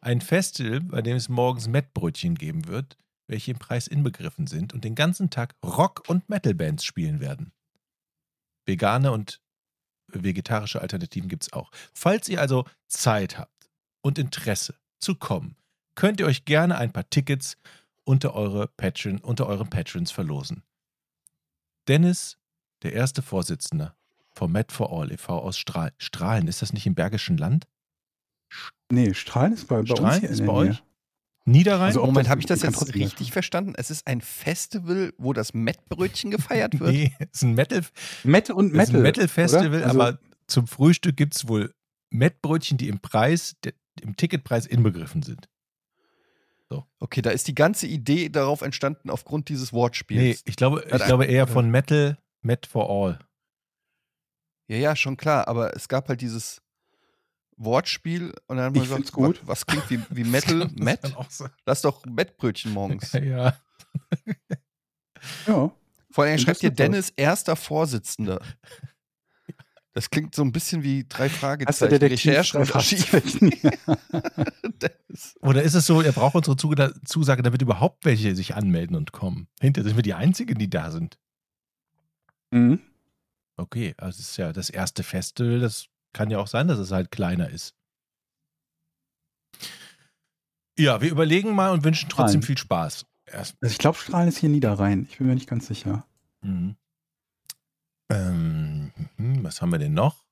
Ein 0.00 0.20
Festival, 0.20 0.80
bei 0.80 1.02
dem 1.02 1.16
es 1.16 1.28
morgens 1.28 1.66
Mettbrötchen 1.66 2.34
geben 2.34 2.68
wird, 2.68 2.98
welche 3.26 3.52
im 3.52 3.58
Preis 3.58 3.86
inbegriffen 3.86 4.46
sind 4.46 4.72
und 4.72 4.84
den 4.84 4.94
ganzen 4.94 5.30
Tag 5.30 5.54
Rock- 5.64 6.08
und 6.08 6.28
Metal-Bands 6.28 6.84
spielen 6.84 7.20
werden. 7.20 7.52
Vegane 8.66 9.12
und 9.12 9.40
vegetarische 10.08 10.80
Alternativen 10.80 11.28
gibt 11.28 11.44
es 11.44 11.52
auch. 11.52 11.70
Falls 11.94 12.28
ihr 12.28 12.40
also 12.40 12.64
Zeit 12.86 13.38
habt 13.38 13.70
und 14.02 14.18
Interesse 14.18 14.74
zu 14.98 15.14
kommen, 15.14 15.56
könnt 15.94 16.20
ihr 16.20 16.26
euch 16.26 16.44
gerne 16.44 16.78
ein 16.78 16.92
paar 16.92 17.08
Tickets 17.10 17.56
unter, 18.08 18.34
eure 18.34 18.68
Patron, 18.68 19.18
unter 19.18 19.46
euren 19.46 19.68
Patrons 19.68 20.10
verlosen. 20.10 20.62
Dennis, 21.88 22.38
der 22.82 22.94
erste 22.94 23.20
Vorsitzende 23.20 23.94
vom 24.30 24.52
Met 24.52 24.72
for 24.72 24.90
All 24.92 25.12
e.V. 25.12 25.38
aus 25.38 25.58
Strahl 25.58 25.92
Strahlen, 25.98 26.48
ist 26.48 26.62
das 26.62 26.72
nicht 26.72 26.86
im 26.86 26.94
Bergischen 26.94 27.36
Land? 27.36 27.68
Nee, 28.90 29.12
Strahlen 29.12 29.52
ist 29.52 29.68
bei, 29.68 29.74
bei 29.76 29.80
uns 29.80 29.90
Strahlen 29.90 30.20
hier 30.20 30.30
ist 30.30 30.46
bei 30.46 30.52
euch? 30.52 30.82
Niederrhein? 31.44 31.88
Also, 31.88 32.04
Moment, 32.04 32.28
habe 32.30 32.40
ich 32.40 32.46
das 32.46 32.62
jetzt 32.62 32.94
richtig 32.94 33.32
verstanden? 33.32 33.74
Es 33.76 33.90
ist 33.90 34.06
ein 34.06 34.22
Festival, 34.22 35.12
wo 35.18 35.34
das 35.34 35.52
Mettbrötchen 35.52 36.30
gefeiert 36.36 36.80
wird? 36.80 36.92
nee, 36.92 37.12
es 37.18 37.28
ist 37.32 37.42
ein 37.42 37.54
Metal, 37.54 37.82
Met 38.24 38.48
und 38.50 38.72
Metal. 38.72 38.96
ein 38.96 39.02
Metal 39.02 39.28
Festival? 39.28 39.82
Also, 39.82 40.00
aber 40.00 40.18
zum 40.46 40.66
Frühstück 40.66 41.16
gibt 41.16 41.36
es 41.36 41.46
wohl 41.46 41.74
Mettbrötchen, 42.10 42.78
die 42.78 42.88
im 42.88 43.00
Preis, 43.00 43.56
im 44.00 44.16
Ticketpreis 44.16 44.64
inbegriffen 44.64 45.22
sind. 45.22 45.48
Okay, 46.98 47.22
da 47.22 47.30
ist 47.30 47.48
die 47.48 47.54
ganze 47.54 47.86
Idee 47.86 48.28
darauf 48.28 48.60
entstanden 48.62 49.10
aufgrund 49.10 49.48
dieses 49.48 49.72
Nee, 49.72 49.78
Wortspiels. 49.78 50.42
ich 50.44 50.56
glaube, 50.56 50.82
ich 50.86 50.92
Hat 50.92 51.06
glaube 51.06 51.24
eher 51.26 51.46
von 51.46 51.70
Metal, 51.70 52.18
Met 52.42 52.66
for 52.66 52.90
All. 52.90 53.18
Ja, 54.66 54.76
ja, 54.76 54.96
schon 54.96 55.16
klar, 55.16 55.48
aber 55.48 55.74
es 55.74 55.88
gab 55.88 56.08
halt 56.08 56.20
dieses 56.20 56.60
Wortspiel 57.56 58.34
und 58.46 58.56
dann 58.56 58.66
haben 58.66 58.74
wir 58.74 58.82
Ich 58.82 58.88
gesagt, 58.88 59.12
gut. 59.12 59.40
Was, 59.42 59.48
was 59.48 59.66
klingt 59.66 59.90
wie, 59.90 60.00
wie 60.10 60.24
Metal? 60.30 60.68
Met? 60.76 61.00
Lass 61.64 61.82
doch 61.82 62.04
Mettbrötchen 62.04 62.72
morgens. 62.72 63.12
Ja. 63.22 63.58
ja. 65.46 65.70
Vor 66.10 66.24
allem 66.24 66.38
schreibt 66.38 66.60
hier. 66.60 66.70
Dennis 66.70 67.12
erster 67.16 67.56
Vorsitzender. 67.56 68.40
Das 69.98 70.10
klingt 70.10 70.32
so 70.32 70.42
ein 70.42 70.52
bisschen 70.52 70.84
wie 70.84 71.06
drei 71.08 71.28
Hast 71.28 71.34
du 71.34 71.38
Fragezeichen. 71.40 72.04
Recherchen 72.04 72.60
und 72.60 72.72
Archiv. 72.72 73.12
Oder 75.40 75.64
ist 75.64 75.74
es 75.74 75.86
so, 75.86 76.02
er 76.02 76.12
braucht 76.12 76.36
unsere 76.36 76.94
Zusage, 77.04 77.42
damit 77.42 77.62
überhaupt 77.62 78.04
welche 78.04 78.36
sich 78.36 78.54
anmelden 78.54 78.94
und 78.94 79.10
kommen? 79.10 79.48
Hinter 79.60 79.82
sind 79.82 79.96
wir 79.96 80.04
die 80.04 80.14
Einzigen, 80.14 80.56
die 80.56 80.70
da 80.70 80.92
sind. 80.92 81.18
Mhm. 82.52 82.78
Okay, 83.56 83.96
also 83.98 84.20
es 84.20 84.30
ist 84.30 84.36
ja 84.36 84.52
das 84.52 84.70
erste 84.70 85.02
Festival, 85.02 85.58
das 85.58 85.88
kann 86.12 86.30
ja 86.30 86.38
auch 86.38 86.46
sein, 86.46 86.68
dass 86.68 86.78
es 86.78 86.92
halt 86.92 87.10
kleiner 87.10 87.50
ist. 87.50 87.74
Ja, 90.78 91.00
wir 91.00 91.10
überlegen 91.10 91.56
mal 91.56 91.72
und 91.72 91.82
wünschen 91.82 92.08
trotzdem 92.08 92.38
Nein. 92.38 92.46
viel 92.46 92.58
Spaß. 92.58 93.04
Erst, 93.26 93.56
Also 93.60 93.72
ich 93.72 93.78
glaube, 93.78 93.98
Strahlen 93.98 94.28
ist 94.28 94.38
hier 94.38 94.48
Niederrhein. 94.48 95.08
Ich 95.10 95.18
bin 95.18 95.26
mir 95.26 95.34
nicht 95.34 95.48
ganz 95.48 95.66
sicher. 95.66 96.06
mhm. 96.40 96.76
ähm, 98.12 98.47
mhm, 99.18 99.44
was 99.44 99.60
haben 99.62 99.70
wir 99.72 99.78
denn 99.78 99.94
noch? 99.94 100.24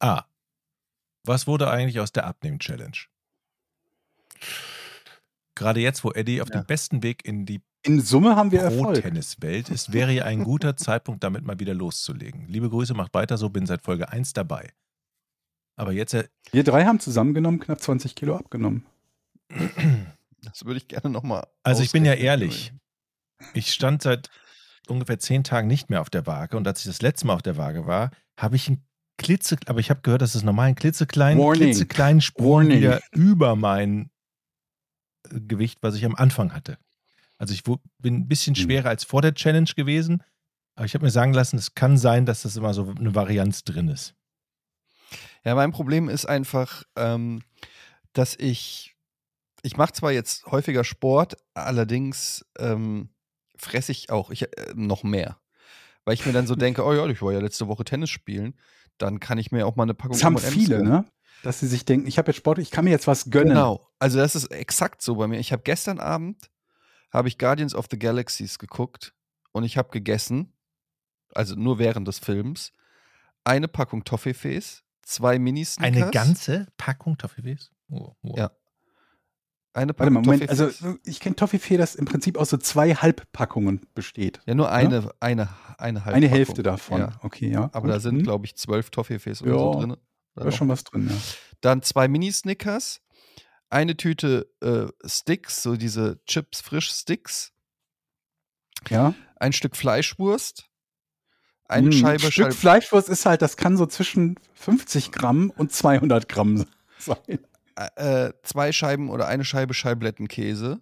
Ah, 0.00 0.24
was 1.24 1.46
wurde 1.46 1.70
eigentlich 1.70 2.00
aus 2.00 2.12
der 2.12 2.26
Abnehmen-Challenge? 2.26 2.96
Gerade 5.54 5.80
jetzt, 5.80 6.02
wo 6.04 6.10
Eddie 6.10 6.42
auf 6.42 6.48
Ja. 6.48 6.60
dem 6.60 6.66
besten 6.66 7.02
Weg 7.02 7.24
in 7.24 7.46
die 7.46 7.62
In 7.82 8.00
Summe 8.00 8.34
haben 8.34 8.50
wir 8.50 8.60
Erfolg. 8.60 8.94
Pro-Tennis-Welt 8.94 9.68
ist, 9.68 9.92
wäre 9.92 10.10
ja 10.12 10.24
ein 10.24 10.42
guter 10.42 10.76
Zeitpunkt, 10.76 11.22
damit 11.22 11.44
mal 11.44 11.60
wieder 11.60 11.74
loszulegen. 11.74 12.46
Liebe 12.48 12.68
Grüße, 12.70 12.94
macht 12.94 13.14
weiter 13.14 13.36
so, 13.38 13.50
bin 13.50 13.66
seit 13.66 13.82
Folge 13.82 14.08
1 14.08 14.32
dabei. 14.32 14.72
Aber 15.76 15.92
jetzt, 15.92 16.14
äh, 16.14 16.28
Wir 16.50 16.64
drei 16.64 16.84
haben 16.86 16.98
zusammengenommen 17.00 17.60
knapp 17.60 17.80
20 17.80 18.14
Kilo 18.14 18.36
abgenommen. 18.36 18.86
Das 20.42 20.66
würde 20.66 20.76
ich 20.76 20.88
gerne 20.88 21.08
nochmal. 21.08 21.46
also 21.62 21.82
ich 21.82 21.90
bin 21.90 22.04
ja 22.04 22.12
ehrlich. 22.12 22.74
Ich 23.54 23.72
stand 23.72 24.02
seit 24.02 24.28
ungefähr 24.88 25.18
zehn 25.18 25.44
Tagen 25.44 25.66
nicht 25.68 25.90
mehr 25.90 26.00
auf 26.00 26.10
der 26.10 26.26
Waage 26.26 26.56
und 26.56 26.66
als 26.66 26.80
ich 26.80 26.86
das 26.86 27.02
letzte 27.02 27.26
Mal 27.26 27.34
auf 27.34 27.42
der 27.42 27.56
Waage 27.56 27.86
war, 27.86 28.10
habe 28.38 28.56
ich 28.56 28.68
einen 28.68 28.86
klitze, 29.16 29.56
aber 29.66 29.80
ich 29.80 29.90
habe 29.90 30.00
gehört, 30.02 30.22
dass 30.22 30.34
es 30.34 30.42
normal 30.42 30.66
einen 30.66 30.74
klitzekleinen, 30.74 31.42
Warning. 31.42 31.62
klitzekleinen 31.68 32.20
Sprung 32.20 32.64
Warning. 32.64 32.78
wieder 32.78 33.00
über 33.12 33.56
mein 33.56 34.10
äh, 35.30 35.40
Gewicht, 35.40 35.78
was 35.82 35.94
ich 35.94 36.04
am 36.04 36.14
Anfang 36.16 36.52
hatte. 36.52 36.78
Also 37.38 37.54
ich 37.54 37.62
bin 37.64 38.14
ein 38.14 38.28
bisschen 38.28 38.54
Hm. 38.54 38.62
schwerer 38.62 38.88
als 38.88 39.04
vor 39.04 39.22
der 39.22 39.34
Challenge 39.34 39.70
gewesen, 39.76 40.22
aber 40.76 40.86
ich 40.86 40.94
habe 40.94 41.04
mir 41.04 41.10
sagen 41.10 41.32
lassen, 41.32 41.56
es 41.56 41.74
kann 41.74 41.96
sein, 41.98 42.26
dass 42.26 42.42
das 42.42 42.56
immer 42.56 42.74
so 42.74 42.92
eine 42.98 43.14
Varianz 43.14 43.64
drin 43.64 43.88
ist. 43.88 44.14
Ja, 45.44 45.54
mein 45.54 45.72
Problem 45.72 46.08
ist 46.08 46.26
einfach, 46.26 46.84
ähm, 46.96 47.42
dass 48.12 48.34
ich 48.36 48.90
ich 49.62 49.78
mache 49.78 49.94
zwar 49.94 50.12
jetzt 50.12 50.44
häufiger 50.46 50.84
Sport, 50.84 51.36
allerdings 51.54 52.44
ähm, 52.58 53.08
fresse 53.64 53.92
ich 53.92 54.10
auch 54.10 54.30
ich, 54.30 54.42
äh, 54.42 54.72
noch 54.74 55.02
mehr. 55.02 55.38
Weil 56.04 56.14
ich 56.14 56.26
mir 56.26 56.32
dann 56.32 56.46
so 56.46 56.54
denke, 56.54 56.84
oh 56.84 56.92
ja, 56.92 57.06
ich 57.06 57.22
war 57.22 57.32
ja 57.32 57.40
letzte 57.40 57.66
Woche 57.66 57.84
Tennis 57.84 58.10
spielen, 58.10 58.54
dann 58.98 59.20
kann 59.20 59.38
ich 59.38 59.52
mir 59.52 59.66
auch 59.66 59.76
mal 59.76 59.84
eine 59.84 59.94
Packung 59.94 60.16
Das 60.16 60.24
haben 60.24 60.38
viele, 60.38 60.82
ne? 60.82 61.04
Dass 61.42 61.60
sie 61.60 61.66
sich 61.66 61.84
denken, 61.84 62.06
ich 62.06 62.18
habe 62.18 62.30
jetzt 62.30 62.38
Sport, 62.38 62.58
ich 62.58 62.70
kann 62.70 62.84
mir 62.84 62.90
jetzt 62.90 63.06
was 63.06 63.30
gönnen. 63.30 63.50
Genau. 63.50 63.86
Also 63.98 64.18
das 64.18 64.34
ist 64.34 64.46
exakt 64.46 65.02
so 65.02 65.16
bei 65.16 65.26
mir. 65.26 65.38
Ich 65.38 65.52
habe 65.52 65.62
gestern 65.62 65.98
Abend 65.98 66.50
habe 67.10 67.28
ich 67.28 67.38
Guardians 67.38 67.74
of 67.74 67.86
the 67.90 67.98
Galaxies 67.98 68.58
geguckt 68.58 69.14
und 69.52 69.64
ich 69.64 69.76
habe 69.76 69.90
gegessen, 69.90 70.52
also 71.32 71.54
nur 71.54 71.78
während 71.78 72.08
des 72.08 72.18
Films, 72.18 72.72
eine 73.44 73.68
Packung 73.68 74.04
Toffees, 74.04 74.82
zwei 75.02 75.38
Mini-Snickers. 75.38 76.02
Eine 76.02 76.10
ganze 76.10 76.66
Packung 76.76 77.16
Toffees? 77.18 77.70
Oh, 77.90 78.14
oh. 78.22 78.34
Ja. 78.36 78.50
Eine 79.74 79.92
Warte 79.98 80.10
mal, 80.10 80.20
Moment, 80.22 80.48
also 80.48 80.70
ich 81.04 81.18
kenne 81.20 81.34
Toffifee, 81.36 81.76
das 81.76 81.96
im 81.96 82.04
Prinzip 82.04 82.38
aus 82.38 82.48
so 82.50 82.56
zwei 82.56 82.94
Halbpackungen 82.94 83.80
besteht. 83.94 84.40
ja, 84.46 84.54
nur 84.54 84.70
eine, 84.70 85.10
eine, 85.20 85.48
eine 85.78 86.04
halbe 86.04 86.16
Eine 86.16 86.26
Packung. 86.26 86.36
Hälfte 86.38 86.62
davon. 86.62 87.00
Ja. 87.00 87.12
Okay, 87.22 87.50
ja. 87.50 87.64
Aber 87.72 87.80
gut. 87.80 87.90
da 87.90 87.98
sind, 88.00 88.18
Hm, 88.18 88.22
glaube 88.22 88.46
ich, 88.46 88.54
zwölf 88.56 88.88
oder 88.96 89.50
Ja. 89.52 89.58
so 89.58 89.74
drin. 89.80 89.96
Da 90.36 90.44
ist 90.48 90.56
schon 90.56 90.68
was 90.68 90.84
drin, 90.84 91.08
ja. 91.10 91.16
Dann 91.60 91.82
zwei 91.82 92.06
Mini-Snickers, 92.08 93.00
eine 93.68 93.96
Tüte 93.96 94.48
äh, 94.62 94.86
Sticks, 95.08 95.62
so 95.62 95.76
diese 95.76 96.20
Chips 96.26 96.60
frisch 96.60 96.90
Sticks, 96.92 97.52
Ja. 98.88 99.14
ein 99.36 99.52
Stück 99.52 99.74
Fleischwurst, 99.76 100.68
eine 101.66 101.86
Hm, 101.86 101.92
Scheibe 101.92 102.20
Stück 102.20 102.32
Scheibe 102.32 102.54
Fleischwurst 102.54 103.08
ist 103.08 103.26
halt, 103.26 103.42
das 103.42 103.56
kann 103.56 103.76
so 103.76 103.86
zwischen 103.86 104.36
50 104.54 105.10
Gramm 105.12 105.50
und 105.50 105.72
200 105.72 106.28
Gramm 106.28 106.64
sein. 106.98 107.38
Äh, 107.96 108.32
zwei 108.42 108.72
Scheiben 108.72 109.10
oder 109.10 109.26
eine 109.26 109.44
Scheibe 109.44 109.74
Scheiblettenkäse. 109.74 110.80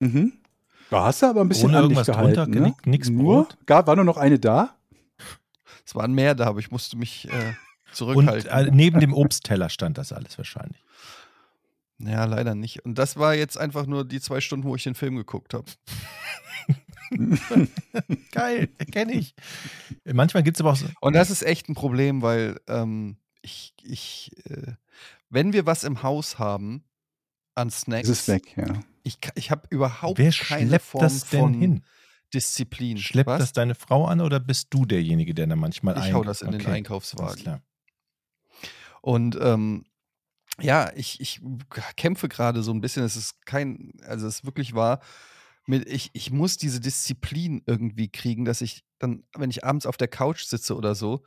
Mhm. 0.00 0.32
Da 0.90 1.04
hast 1.04 1.22
du 1.22 1.26
aber 1.26 1.40
ein 1.40 1.48
bisschen 1.48 1.70
Ohne 1.70 1.78
an 1.78 1.88
dich 1.88 1.96
irgendwas 1.96 2.06
gehalten, 2.14 2.52
drunter, 2.52 2.68
ne? 2.68 2.74
nix 2.84 3.08
nur? 3.08 3.48
Gab, 3.66 3.86
war 3.86 3.96
nur 3.96 4.04
noch 4.04 4.18
eine 4.18 4.38
da? 4.38 4.76
Es 5.86 5.94
waren 5.94 6.12
mehr 6.12 6.34
da, 6.34 6.46
aber 6.46 6.58
ich 6.60 6.70
musste 6.70 6.96
mich 6.96 7.28
äh, 7.28 7.30
Und 7.30 7.56
zurückhalten. 7.92 8.50
äh, 8.50 8.70
neben 8.70 9.00
dem 9.00 9.14
Obstteller 9.14 9.68
stand 9.68 9.98
das 9.98 10.12
alles 10.12 10.36
wahrscheinlich. 10.38 10.82
ja, 11.98 12.24
leider 12.24 12.54
nicht. 12.54 12.84
Und 12.84 12.98
das 12.98 13.16
war 13.16 13.34
jetzt 13.34 13.58
einfach 13.58 13.86
nur 13.86 14.04
die 14.04 14.20
zwei 14.20 14.40
Stunden, 14.40 14.66
wo 14.66 14.76
ich 14.76 14.84
den 14.84 14.94
Film 14.94 15.16
geguckt 15.16 15.54
habe. 15.54 15.66
Geil, 18.32 18.68
kenne 18.90 19.12
ich. 19.12 19.34
Manchmal 20.04 20.42
gibt 20.42 20.56
es 20.56 20.60
aber 20.60 20.72
auch 20.72 20.76
so. 20.76 20.86
Und 21.00 21.14
das 21.14 21.30
ist 21.30 21.42
echt 21.42 21.68
ein 21.68 21.74
Problem, 21.74 22.22
weil 22.22 22.58
ähm, 22.68 23.16
ich, 23.42 23.74
ich 23.82 24.30
äh, 24.48 24.72
wenn 25.32 25.52
wir 25.52 25.66
was 25.66 25.82
im 25.82 26.02
Haus 26.02 26.38
haben 26.38 26.84
an 27.54 27.70
Snacks, 27.70 28.08
Es 28.08 28.20
ist 28.20 28.28
weg, 28.28 28.56
ja. 28.56 28.80
ich, 29.02 29.18
ich 29.34 29.50
habe 29.50 29.66
überhaupt 29.70 30.18
Wer 30.18 30.30
keine 30.32 30.78
Form 30.78 31.02
das 31.02 31.28
denn 31.28 31.40
von 31.40 31.54
hin? 31.54 31.84
Disziplin. 32.32 32.96
Schleppt 32.98 33.26
was? 33.28 33.38
das 33.40 33.52
deine 33.52 33.74
Frau 33.74 34.06
an 34.06 34.20
oder 34.20 34.40
bist 34.40 34.68
du 34.70 34.84
derjenige, 34.86 35.34
der 35.34 35.46
da 35.46 35.56
manchmal 35.56 35.96
ich 35.98 36.04
ein- 36.04 36.14
hau 36.14 36.22
das 36.22 36.40
in 36.42 36.50
den 36.52 36.60
Okay, 36.60 36.66
Alles 36.68 36.76
Einkaufswagen. 36.78 37.42
klar. 37.42 37.62
Und 39.00 39.36
ähm, 39.40 39.84
ja, 40.60 40.92
ich, 40.94 41.20
ich 41.20 41.40
kämpfe 41.96 42.28
gerade 42.28 42.62
so 42.62 42.72
ein 42.72 42.80
bisschen. 42.80 43.02
Es 43.04 43.16
ist 43.16 43.44
kein, 43.46 43.92
also 44.06 44.26
es 44.26 44.36
ist 44.36 44.44
wirklich 44.44 44.74
wahr. 44.74 45.00
Mit, 45.66 45.88
ich, 45.88 46.10
ich 46.12 46.30
muss 46.30 46.56
diese 46.56 46.80
Disziplin 46.80 47.62
irgendwie 47.66 48.10
kriegen, 48.10 48.44
dass 48.44 48.60
ich 48.60 48.84
dann, 48.98 49.24
wenn 49.36 49.50
ich 49.50 49.64
abends 49.64 49.86
auf 49.86 49.96
der 49.96 50.08
Couch 50.08 50.44
sitze 50.44 50.76
oder 50.76 50.94
so, 50.94 51.24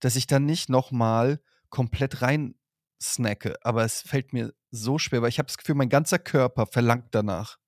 dass 0.00 0.16
ich 0.16 0.26
dann 0.26 0.46
nicht 0.46 0.68
nochmal 0.68 1.40
komplett 1.70 2.22
rein 2.22 2.54
snacke. 3.00 3.54
Aber 3.62 3.84
es 3.84 4.02
fällt 4.02 4.32
mir 4.32 4.52
so 4.70 4.98
schwer, 4.98 5.22
weil 5.22 5.28
ich 5.28 5.38
habe 5.38 5.46
das 5.46 5.58
Gefühl, 5.58 5.74
mein 5.74 5.88
ganzer 5.88 6.18
Körper 6.18 6.66
verlangt 6.66 7.08
danach. 7.10 7.58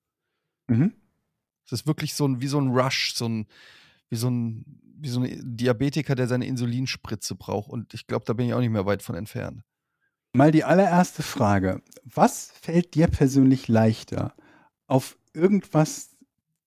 Mhm. 0.68 0.94
Es 1.66 1.72
ist 1.72 1.86
wirklich 1.86 2.14
so 2.14 2.26
ein, 2.26 2.40
wie 2.40 2.46
so 2.46 2.60
ein 2.60 2.68
Rush, 2.68 3.14
so 3.14 3.28
ein, 3.28 3.46
wie 4.08 4.16
so 4.16 4.30
ein, 4.30 4.64
wie 5.00 5.08
so 5.08 5.20
ein 5.20 5.56
Diabetiker, 5.56 6.14
der 6.14 6.26
seine 6.26 6.46
Insulinspritze 6.46 7.34
braucht. 7.34 7.68
Und 7.68 7.94
ich 7.94 8.06
glaube, 8.06 8.24
da 8.24 8.32
bin 8.32 8.46
ich 8.46 8.54
auch 8.54 8.60
nicht 8.60 8.70
mehr 8.70 8.86
weit 8.86 9.02
von 9.02 9.14
entfernt. 9.14 9.62
Mal 10.32 10.50
die 10.50 10.64
allererste 10.64 11.22
Frage. 11.22 11.82
Was 12.04 12.52
fällt 12.60 12.94
dir 12.94 13.08
persönlich 13.08 13.68
leichter? 13.68 14.34
Auf 14.86 15.18
irgendwas, 15.32 16.16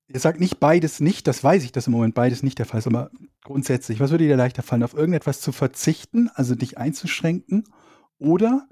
ihr 0.08 0.20
sagt 0.20 0.40
nicht 0.40 0.60
beides 0.60 1.00
nicht, 1.00 1.28
das 1.28 1.44
weiß 1.44 1.64
ich, 1.64 1.72
dass 1.72 1.88
im 1.88 1.94
Moment 1.94 2.16
beides 2.16 2.44
nicht 2.44 2.60
der 2.60 2.66
Fall 2.66 2.80
ist, 2.80 2.88
aber 2.88 3.12
grundsätzlich, 3.44 4.00
was 4.00 4.12
würde 4.12 4.28
dir 4.28 4.38
leichter 4.38 4.64
fallen? 4.64 4.84
Auf 4.84 4.94
irgendetwas 4.94 5.42
zu 5.42 5.52
verzichten, 5.52 6.30
also 6.34 6.56
dich 6.56 6.78
einzuschränken 6.78 7.66
oder 8.22 8.68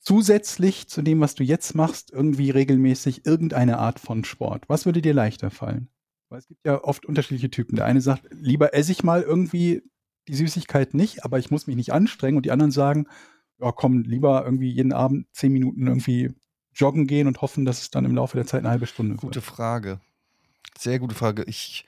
zusätzlich 0.00 0.88
zu 0.88 1.02
dem, 1.02 1.20
was 1.20 1.34
du 1.34 1.42
jetzt 1.42 1.74
machst, 1.74 2.10
irgendwie 2.12 2.50
regelmäßig 2.50 3.26
irgendeine 3.26 3.78
Art 3.78 3.98
von 4.00 4.24
Sport? 4.24 4.64
Was 4.68 4.86
würde 4.86 5.02
dir 5.02 5.12
leichter 5.12 5.50
fallen? 5.50 5.88
Weil 6.28 6.38
es 6.38 6.46
gibt 6.48 6.64
ja 6.64 6.82
oft 6.82 7.04
unterschiedliche 7.04 7.50
Typen. 7.50 7.76
Der 7.76 7.84
eine 7.84 8.00
sagt, 8.00 8.22
lieber 8.30 8.74
esse 8.74 8.92
ich 8.92 9.02
mal 9.02 9.22
irgendwie 9.22 9.82
die 10.28 10.34
Süßigkeit 10.34 10.94
nicht, 10.94 11.24
aber 11.24 11.38
ich 11.38 11.50
muss 11.50 11.66
mich 11.66 11.76
nicht 11.76 11.92
anstrengen. 11.92 12.36
Und 12.36 12.46
die 12.46 12.50
anderen 12.50 12.70
sagen, 12.70 13.06
ja 13.60 13.72
komm, 13.72 14.02
lieber 14.02 14.44
irgendwie 14.44 14.70
jeden 14.70 14.92
Abend 14.92 15.26
zehn 15.32 15.52
Minuten 15.52 15.86
irgendwie 15.86 16.34
joggen 16.74 17.06
gehen 17.06 17.26
und 17.26 17.42
hoffen, 17.42 17.64
dass 17.64 17.80
es 17.80 17.90
dann 17.90 18.04
im 18.04 18.14
Laufe 18.14 18.36
der 18.36 18.46
Zeit 18.46 18.60
eine 18.60 18.70
halbe 18.70 18.86
Stunde 18.86 19.16
Gute 19.16 19.36
wird. 19.36 19.44
Frage. 19.44 20.00
Sehr 20.78 21.00
gute 21.00 21.16
Frage. 21.16 21.42
Ich, 21.44 21.84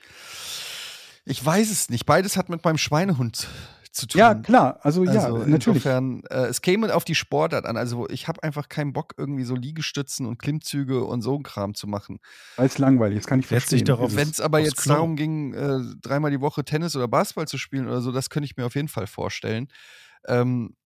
ich 1.24 1.45
weiß 1.45 1.70
es 1.70 1.91
nicht. 1.91 2.07
Beides 2.07 2.36
hat 2.36 2.49
mit 2.49 2.64
meinem 2.64 2.78
Schweinehund 2.78 3.49
zu 3.93 4.07
tun. 4.07 4.18
Ja, 4.18 4.34
klar, 4.34 4.78
also, 4.82 5.05
ja, 5.05 5.24
Also 5.24 5.38
natürlich. 5.38 5.84
insofern, 5.84 6.22
äh, 6.30 6.47
es 6.47 6.62
käme 6.62 6.95
auf 6.95 7.05
die 7.05 7.14
Sportart 7.14 7.66
an. 7.66 7.76
Also 7.76 8.09
ich 8.09 8.28
habe 8.28 8.43
einfach 8.43 8.68
keinen 8.68 8.93
Bock, 8.93 9.14
irgendwie 9.16 9.45
so 9.45 9.55
Liegestützen 9.55 10.26
und 10.26 10.38
Klimmzüge 10.38 11.05
und 11.05 11.22
so 11.22 11.36
ein 11.36 11.43
Kram 11.43 11.74
zu 11.74 11.86
machen. 11.86 12.20
Weil 12.57 12.66
es 12.66 12.78
langweilig 12.78 13.18
ist, 13.18 13.26
kann 13.26 13.41
ich 13.41 13.47
verstehen. 13.47 13.86
Wenn 13.86 14.28
es 14.28 14.41
aber 14.41 14.61
jetzt 14.61 14.82
Klo. 14.82 14.95
darum 14.95 15.16
ging, 15.16 15.55
äh, 15.55 15.80
dreimal 16.01 16.30
die 16.30 16.41
Woche 16.41 16.64
Tennis 16.64 16.95
oder 16.95 17.09
Basketball 17.09 17.49
zu 17.49 17.59
spielen 17.59 17.86
oder 17.88 18.01
so, 18.01 18.12
das 18.12 18.30
könnte 18.30 18.47
ich 18.47 18.57
mir 18.57 18.66
auf 18.66 18.74
jeden 18.74 18.88
Fall 18.88 19.07
vorstellen. 19.07 19.68
Ähm, 20.26 20.76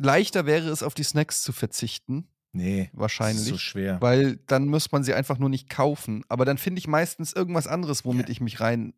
leichter 0.00 0.46
wäre 0.46 0.68
es, 0.70 0.82
auf 0.82 0.94
die 0.94 1.04
Snacks 1.04 1.42
zu 1.42 1.52
verzichten, 1.52 2.28
Nee, 2.54 2.90
wahrscheinlich. 2.92 3.38
Das 3.38 3.46
ist 3.46 3.52
so 3.52 3.58
schwer. 3.58 4.00
Weil 4.00 4.36
dann 4.46 4.68
muss 4.68 4.92
man 4.92 5.02
sie 5.02 5.14
einfach 5.14 5.38
nur 5.38 5.48
nicht 5.48 5.70
kaufen. 5.70 6.22
Aber 6.28 6.44
dann 6.44 6.58
finde 6.58 6.80
ich 6.80 6.86
meistens 6.86 7.32
irgendwas 7.32 7.66
anderes, 7.66 8.04
womit 8.04 8.28
ich 8.28 8.40
mich 8.42 8.60
rein. 8.60 8.92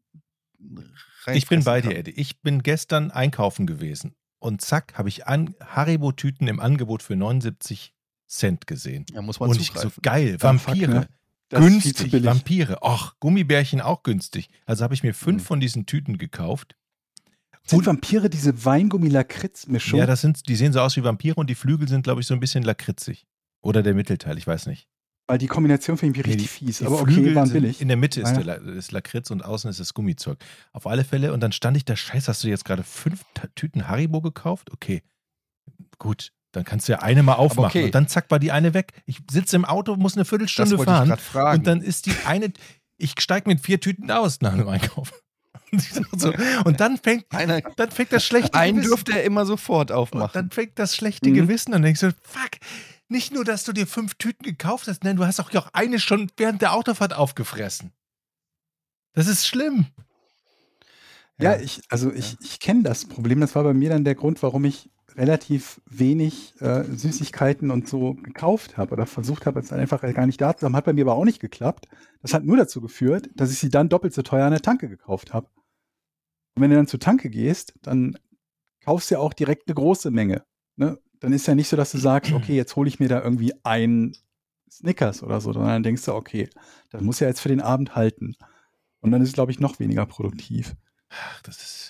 Rein 1.25 1.37
Ich 1.37 1.47
bin 1.49 1.65
bei 1.65 1.81
kann. 1.81 1.91
dir, 1.91 1.97
Eddie. 1.99 2.13
Ich 2.13 2.41
bin 2.43 2.63
gestern 2.63 3.11
einkaufen 3.11 3.67
gewesen 3.67 4.15
und 4.39 4.61
zack, 4.61 4.95
habe 4.99 5.09
ich 5.09 5.23
Haribo-Tüten 5.27 6.49
im 6.49 6.61
Angebot 6.61 7.03
für 7.03 7.17
79 7.17 7.95
Cent 8.27 8.67
gesehen. 8.67 9.07
Ja, 9.13 9.23
muss 9.23 9.41
man 9.41 9.51
Und 9.51 9.61
ich 9.61 9.69
so, 9.69 9.75
zugreifen. 9.75 10.03
geil, 10.03 10.33
fuck, 10.33 10.43
Vampire. 10.43 10.91
ne? 10.91 11.09
Günstig. 11.51 12.13
Vampire. 12.25 12.79
Och, 12.83 13.13
Gummibärchen 13.21 13.81
auch 13.81 14.03
günstig. 14.03 14.49
Also 14.67 14.83
habe 14.83 14.95
ich 14.95 15.03
mir 15.03 15.15
fünf 15.15 15.43
Mhm. 15.43 15.47
von 15.47 15.61
diesen 15.61 15.87
Tüten 15.87 16.19
gekauft. 16.19 16.75
Sind 17.67 17.87
Vampire 17.87 18.29
diese 18.29 18.65
Weingummi-Lakritz-Mischung? 18.65 19.99
Ja, 19.99 20.07
das 20.07 20.21
sind, 20.21 20.49
die 20.49 20.57
sehen 20.57 20.73
so 20.73 20.81
aus 20.81 20.97
wie 20.97 21.05
Vampire 21.05 21.37
und 21.37 21.49
die 21.49 21.55
Flügel 21.55 21.89
sind, 21.89 22.03
glaube 22.03 22.21
ich, 22.21 22.27
so 22.27 22.35
ein 22.35 22.41
bisschen 22.41 22.63
lakritzig. 22.65 23.27
Oder 23.61 23.83
der 23.83 23.95
Mittelteil, 23.95 24.37
ich 24.37 24.47
weiß 24.47 24.67
nicht. 24.67 24.89
Weil 25.27 25.39
die 25.39 25.47
Kombination 25.47 25.97
finde 25.97 26.19
ich 26.21 26.27
Nee, 26.27 26.33
richtig 26.33 26.51
fies. 26.51 26.79
Die 26.79 26.87
Aber 26.87 27.01
okay, 27.01 27.15
Flügel 27.15 27.35
waren 27.35 27.47
sind- 27.47 27.55
billig. 27.63 27.81
In 27.81 27.89
der 27.89 27.97
Mitte 27.97 28.21
ist, 28.21 28.35
der 28.35 28.61
ist 28.63 28.93
Lakritz 28.93 29.31
und 29.31 29.43
außen 29.45 29.71
ist 29.71 29.81
das 29.81 29.95
Gummizeug. 29.95 30.39
Auf 30.73 30.87
alle 30.87 31.03
Fälle. 31.05 31.33
Und 31.33 31.41
dann 31.41 31.53
stand 31.53 31.77
ich 31.79 31.85
da, 31.87 31.97
scheiße, 31.97 32.29
hast 32.29 32.45
du 32.45 32.49
jetzt 32.49 32.65
gerade 32.67 32.83
fünf 32.83 33.23
Tüten 33.55 33.89
Haribo 33.89 34.21
gekauft? 34.21 34.71
Okay, 34.73 35.03
gut. 35.99 36.31
Dann 36.53 36.65
kannst 36.65 36.87
du 36.89 36.93
ja 36.93 36.99
eine 37.01 37.23
mal 37.23 37.33
aufmachen. 37.35 37.71
okay. 37.71 37.85
Und 37.87 37.95
dann 37.95 38.07
zack, 38.07 38.31
war 38.31 38.39
die 38.39 38.53
eine 38.53 38.75
weg. 38.75 38.93
Ich 39.07 39.19
sitze 39.31 39.57
im 39.57 39.65
Auto, 39.65 39.97
muss 39.97 40.15
eine 40.15 40.23
das 40.23 40.29
Viertelstunde 40.29 40.77
ich 40.77 40.83
fahren. 40.85 41.59
Und 41.59 41.67
dann 41.67 41.81
ist 41.81 42.07
die 42.07 42.13
eine, 42.27 42.53
ich 42.97 43.15
steige 43.19 43.49
mit 43.49 43.61
vier 43.61 43.81
Tüten 43.81 44.11
aus 44.11 44.41
nach 44.41 44.55
dem 44.57 44.69
Einkauf. 44.69 45.11
Und 45.73 45.81
ich 45.83 45.91
so, 46.17 46.33
und 46.65 46.79
dann 46.81 46.97
fängt, 46.99 47.25
Einer, 47.31 47.61
dann 47.61 47.91
fängt 47.91 48.13
das 48.13 48.25
schlechte 48.25 48.55
einen 48.57 48.77
Gewissen. 48.77 48.91
dürfte 48.91 49.13
er 49.19 49.25
immer 49.25 49.47
sofort 49.47 49.91
Und 49.91 49.97
aufmachen. 49.97 50.31
dann 50.35 50.51
fängt 50.51 50.79
das 50.79 50.95
schlechte 50.95 51.31
Mhm. 51.31 51.35
Gewissen 51.35 51.71
an. 51.75 51.81
Dann 51.83 51.87
denkst 51.87 52.01
du, 52.03 52.13
fuck, 52.23 52.51
nicht 53.15 53.33
nur, 53.33 53.45
dass 53.45 53.65
du 53.65 53.73
dir 53.73 53.87
fünf 53.87 54.17
Tüten 54.17 54.45
gekauft 54.45 54.89
hast, 54.89 55.05
nein, 55.05 55.17
du 55.17 55.25
hast 55.25 55.41
auch 55.41 55.55
auch 55.55 55.69
eine 55.73 55.99
schon 55.99 56.31
während 56.37 56.61
der 56.61 56.75
Autofahrt 56.75 57.15
aufgefressen. 57.15 57.93
Das 59.15 59.29
ist 59.29 59.47
schlimm. 59.47 59.87
Ja, 61.39 61.57
ich, 61.57 61.83
also 61.89 62.13
ich, 62.13 62.37
ich 62.41 62.61
kenne 62.61 62.83
das 62.83 63.07
Problem. 63.07 63.41
Das 63.41 63.55
war 63.55 63.65
bei 63.65 63.75
mir 63.75 63.91
dann 63.91 64.05
der 64.05 64.15
Grund, 64.15 64.43
warum 64.43 64.65
ich 64.65 64.91
relativ 65.17 65.81
wenig 65.87 66.61
äh, 66.61 66.85
Süßigkeiten 66.85 67.71
und 67.71 67.89
so 67.89 68.15
gekauft 68.15 68.77
habe 68.77 68.93
oder 68.93 69.07
versucht 69.07 69.47
habe, 69.47 69.61
es 69.61 69.73
einfach 69.73 70.03
gar 70.03 70.27
nicht 70.27 70.41
da 70.41 70.57
zu 70.57 70.67
haben. 70.67 70.77
Hat 70.77 70.85
bei 70.85 70.93
mir 70.93 71.05
aber 71.05 71.15
auch 71.15 71.25
nicht 71.25 71.41
geklappt. 71.41 71.89
Das 72.21 72.35
hat 72.35 72.45
nur 72.45 72.57
dazu 72.57 72.81
geführt, 72.81 73.31
dass 73.35 73.53
ich 73.53 73.59
sie 73.59 73.69
dann 73.69 73.89
doppelt 73.89 74.13
so 74.13 74.23
teuer 74.23 74.47
an 74.47 74.53
der 74.53 74.63
Tanke 74.63 74.89
gekauft 74.89 75.33
habe. 75.33 75.49
Und 76.57 76.63
wenn 76.63 76.71
du 76.71 76.77
dann 76.77 76.89
zur 76.89 77.01
Tanke 77.01 77.31
gehst, 77.31 77.75
dann 77.83 78.19
kaufst 78.85 79.11
du 79.11 79.15
ja 79.17 79.21
auch 79.21 79.33
direkt 79.33 79.69
eine 79.69 79.75
große 79.75 80.11
Menge. 80.11 80.45
Ne? 80.77 80.99
Dann 81.25 81.33
ist 81.33 81.47
ja 81.47 81.55
nicht 81.55 81.69
so, 81.69 81.77
dass 81.77 81.91
du 81.91 81.97
sagst, 81.97 82.33
okay, 82.33 82.55
jetzt 82.55 82.77
hole 82.77 82.87
ich 82.87 83.01
mir 83.01 83.09
da 83.09 83.23
irgendwie 83.23 83.55
ein 83.63 84.15
Snickers 84.71 85.23
oder 85.23 85.41
so, 85.41 85.55
sondern 85.55 85.73
dann 85.73 85.83
denkst 85.83 86.05
du, 86.05 86.13
okay, 86.13 86.51
das 86.91 87.01
muss 87.01 87.19
ja 87.19 87.29
jetzt 87.29 87.41
für 87.41 87.49
den 87.49 87.63
Abend 87.63 87.97
halten. 87.97 88.37
Und 89.01 89.11
dann 89.11 89.23
ist 89.23 89.31
es, 89.31 89.35
glaube 89.35 89.51
ich, 89.51 89.59
noch 89.59 89.79
weniger 89.81 90.05
produktiv. 90.05 90.75
Ach. 91.09 91.43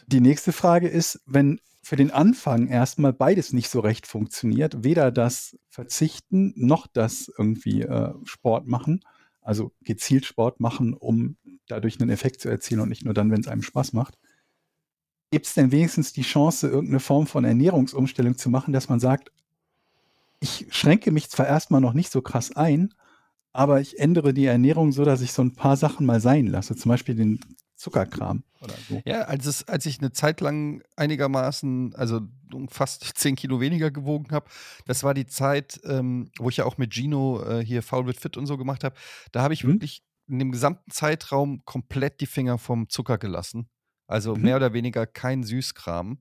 Die 0.07 0.21
nächste 0.21 0.53
Frage 0.53 0.87
ist, 0.87 1.21
wenn 1.27 1.61
für 1.83 1.97
den 1.97 2.13
Anfang 2.13 2.69
erstmal 2.69 3.13
beides 3.13 3.53
nicht 3.53 3.69
so 3.69 3.81
recht 3.81 4.07
funktioniert. 4.07 4.85
Weder 4.85 5.11
das 5.11 5.59
Verzichten 5.69 6.53
noch 6.57 6.87
das 6.87 7.29
irgendwie 7.37 7.83
äh, 7.83 8.15
Sport 8.23 8.69
machen. 8.69 9.01
Also 9.41 9.73
gezielt 9.83 10.27
Sport 10.27 10.61
machen, 10.61 10.95
um 10.95 11.39
dadurch 11.67 12.01
einen 12.01 12.11
Effekt 12.11 12.41
zu 12.41 12.49
erzielen 12.49 12.81
und 12.81 12.89
nicht 12.89 13.05
nur 13.05 13.15
dann, 13.15 13.33
wenn 13.33 13.41
es 13.41 13.49
einem 13.49 13.63
Spaß 13.63 13.95
macht. 13.95 14.17
Gibt 15.35 15.47
es 15.47 15.55
denn 15.55 15.73
wenigstens 15.73 16.13
die 16.13 16.23
Chance, 16.23 16.69
irgendeine 16.69 17.01
Form 17.01 17.27
von 17.27 17.45
Ernährungsumstellung 17.45 18.39
zu 18.39 18.51
machen, 18.51 18.73
dass 18.73 18.89
man 18.89 19.01
sagt, 19.01 19.33
ich 20.39 20.67
schränke 20.71 21.11
mich 21.11 21.29
zwar 21.29 21.49
erstmal 21.49 21.81
noch 21.81 21.93
nicht 21.93 22.13
so 22.13 22.23
krass 22.23 22.53
ein, 22.55 22.95
aber 23.53 23.81
ich 23.81 23.99
ändere 23.99 24.33
die 24.33 24.45
Ernährung 24.45 24.93
so, 24.93 25.05
dass 25.05 25.23
ich 25.23 25.33
so 25.33 25.43
ein 25.43 25.57
paar 25.57 25.77
Sachen 25.77 26.07
mal 26.07 26.21
sein 26.21 26.47
lasse. 26.47 26.77
Zum 26.77 26.89
Beispiel 26.89 27.17
den 27.17 27.41
Zuckerkram 27.75 28.45
oder 28.61 28.75
so. 28.89 29.03
Ja, 29.05 29.23
als, 29.23 29.47
es, 29.47 29.67
als 29.67 29.87
ich 29.87 29.99
eine 29.99 30.13
Zeit 30.13 30.41
lang 30.41 30.85
einigermaßen, 30.95 31.97
also 31.97 32.21
fast 32.69 33.03
10 33.03 33.35
Kilo 33.35 33.59
weniger 33.59 33.91
gewogen 33.91 34.31
habe, 34.31 34.49
das 34.87 35.03
war 35.03 35.15
die 35.15 35.27
Zeit, 35.27 35.81
ähm, 35.83 36.31
wo 36.39 36.49
ich 36.49 36.59
ja 36.59 36.65
auch 36.65 36.79
mit 36.79 36.95
Gino 36.95 37.43
äh, 37.43 37.65
hier 37.65 37.83
Foul 37.83 38.07
with 38.07 38.21
Fit 38.21 38.37
und 38.37 38.47
so 38.47 38.57
gemacht 38.57 38.85
habe. 38.85 38.95
Da 39.33 39.43
habe 39.43 39.53
ich 39.53 39.65
Mhm. 39.65 39.73
wirklich 39.73 40.05
in 40.29 40.39
dem 40.39 40.53
gesamten 40.53 40.93
Zeitraum 40.93 41.65
komplett 41.65 42.21
die 42.21 42.27
Finger 42.27 42.57
vom 42.57 42.89
Zucker 42.89 43.19
gelassen. 43.19 43.69
Also 44.07 44.35
Mhm. 44.37 44.43
mehr 44.43 44.57
oder 44.57 44.73
weniger 44.73 45.07
kein 45.07 45.43
Süßkram. 45.45 46.19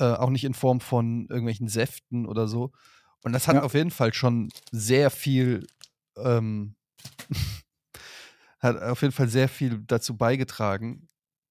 Äh, 0.00 0.04
auch 0.04 0.30
nicht 0.30 0.44
in 0.44 0.54
Form 0.54 0.80
von 0.80 1.26
irgendwelchen 1.28 1.68
Säften 1.68 2.24
oder 2.26 2.46
so. 2.48 2.72
Und 3.24 3.32
das 3.32 3.48
hat 3.48 3.56
Ja. 3.56 3.62
auf 3.62 3.74
jeden 3.74 3.90
Fall 3.90 4.14
schon 4.14 4.48
sehr 4.70 5.10
viel, 5.10 5.66
ähm, 6.16 6.76
hat 8.60 8.80
auf 8.82 9.02
jeden 9.02 9.12
Fall 9.12 9.28
sehr 9.28 9.48
viel 9.48 9.78
dazu 9.86 10.16
beigetragen. 10.16 11.08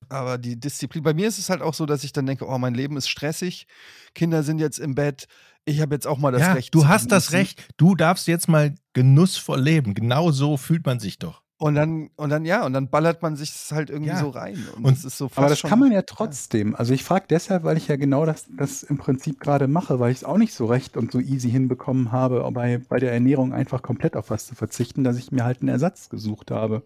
Aber 0.09 0.37
die 0.37 0.57
Disziplin, 0.59 1.03
bei 1.03 1.13
mir 1.13 1.27
ist 1.27 1.37
es 1.37 1.49
halt 1.49 1.61
auch 1.61 1.73
so, 1.73 1.85
dass 1.85 2.03
ich 2.05 2.13
dann 2.13 2.25
denke, 2.25 2.47
oh, 2.47 2.57
mein 2.57 2.73
Leben 2.75 2.95
ist 2.95 3.09
stressig, 3.09 3.67
Kinder 4.15 4.43
sind 4.43 4.59
jetzt 4.59 4.79
im 4.79 4.95
Bett, 4.95 5.27
ich 5.65 5.81
habe 5.81 5.93
jetzt 5.95 6.07
auch 6.07 6.17
mal 6.17 6.31
das 6.31 6.41
ja, 6.43 6.53
Recht. 6.53 6.73
du 6.73 6.87
hast 6.87 7.11
das. 7.11 7.33
Recht. 7.33 7.67
Du 7.75 7.93
darfst 7.95 8.27
jetzt 8.27 8.47
mal 8.47 8.73
genussvoll 8.93 9.59
leben. 9.59 9.93
Genau 9.93 10.31
so 10.31 10.55
fühlt 10.55 10.85
man 10.85 10.99
sich 11.01 11.19
doch. 11.19 11.43
Und 11.59 11.73
dann, 11.73 12.11
und 12.17 12.29
dann, 12.29 12.45
ja, 12.45 12.63
und 12.67 12.73
dann 12.73 12.89
ballert 12.89 13.23
man 13.23 13.35
sich 13.35 13.49
es 13.49 13.71
halt 13.71 13.89
irgendwie 13.89 14.11
Ja. 14.11 14.19
so 14.19 14.29
rein. 14.29 14.63
Und, 14.75 14.85
Und- 14.85 14.95
das 14.97 15.05
ist 15.05 15.17
so 15.17 15.27
fast 15.27 15.39
Aber 15.39 15.49
das 15.49 15.57
schon, 15.59 15.69
kann 15.71 15.79
man 15.79 15.91
ja 15.91 16.03
trotzdem. 16.03 16.75
Also 16.75 16.93
ich 16.93 17.03
frage 17.03 17.25
deshalb, 17.29 17.63
weil 17.63 17.77
ich 17.77 17.87
ja 17.87 17.95
genau 17.95 18.27
das, 18.27 18.45
das 18.55 18.83
im 18.83 18.99
Prinzip 18.99 19.39
gerade 19.39 19.67
mache, 19.67 19.99
weil 19.99 20.11
ich 20.11 20.17
es 20.19 20.23
auch 20.23 20.37
nicht 20.37 20.53
so 20.53 20.67
recht 20.67 20.97
und 20.97 21.11
so 21.11 21.19
easy 21.19 21.49
hinbekommen 21.49 22.11
habe, 22.11 22.47
bei, 22.51 22.77
bei 22.77 22.99
der 22.99 23.11
Ernährung 23.11 23.53
einfach 23.53 23.81
komplett 23.81 24.15
auf 24.15 24.29
was 24.29 24.45
zu 24.45 24.53
verzichten, 24.53 25.03
dass 25.03 25.17
ich 25.17 25.31
mir 25.31 25.45
halt 25.45 25.61
einen 25.61 25.69
Ersatz 25.69 26.09
gesucht 26.09 26.51
habe. 26.51 26.83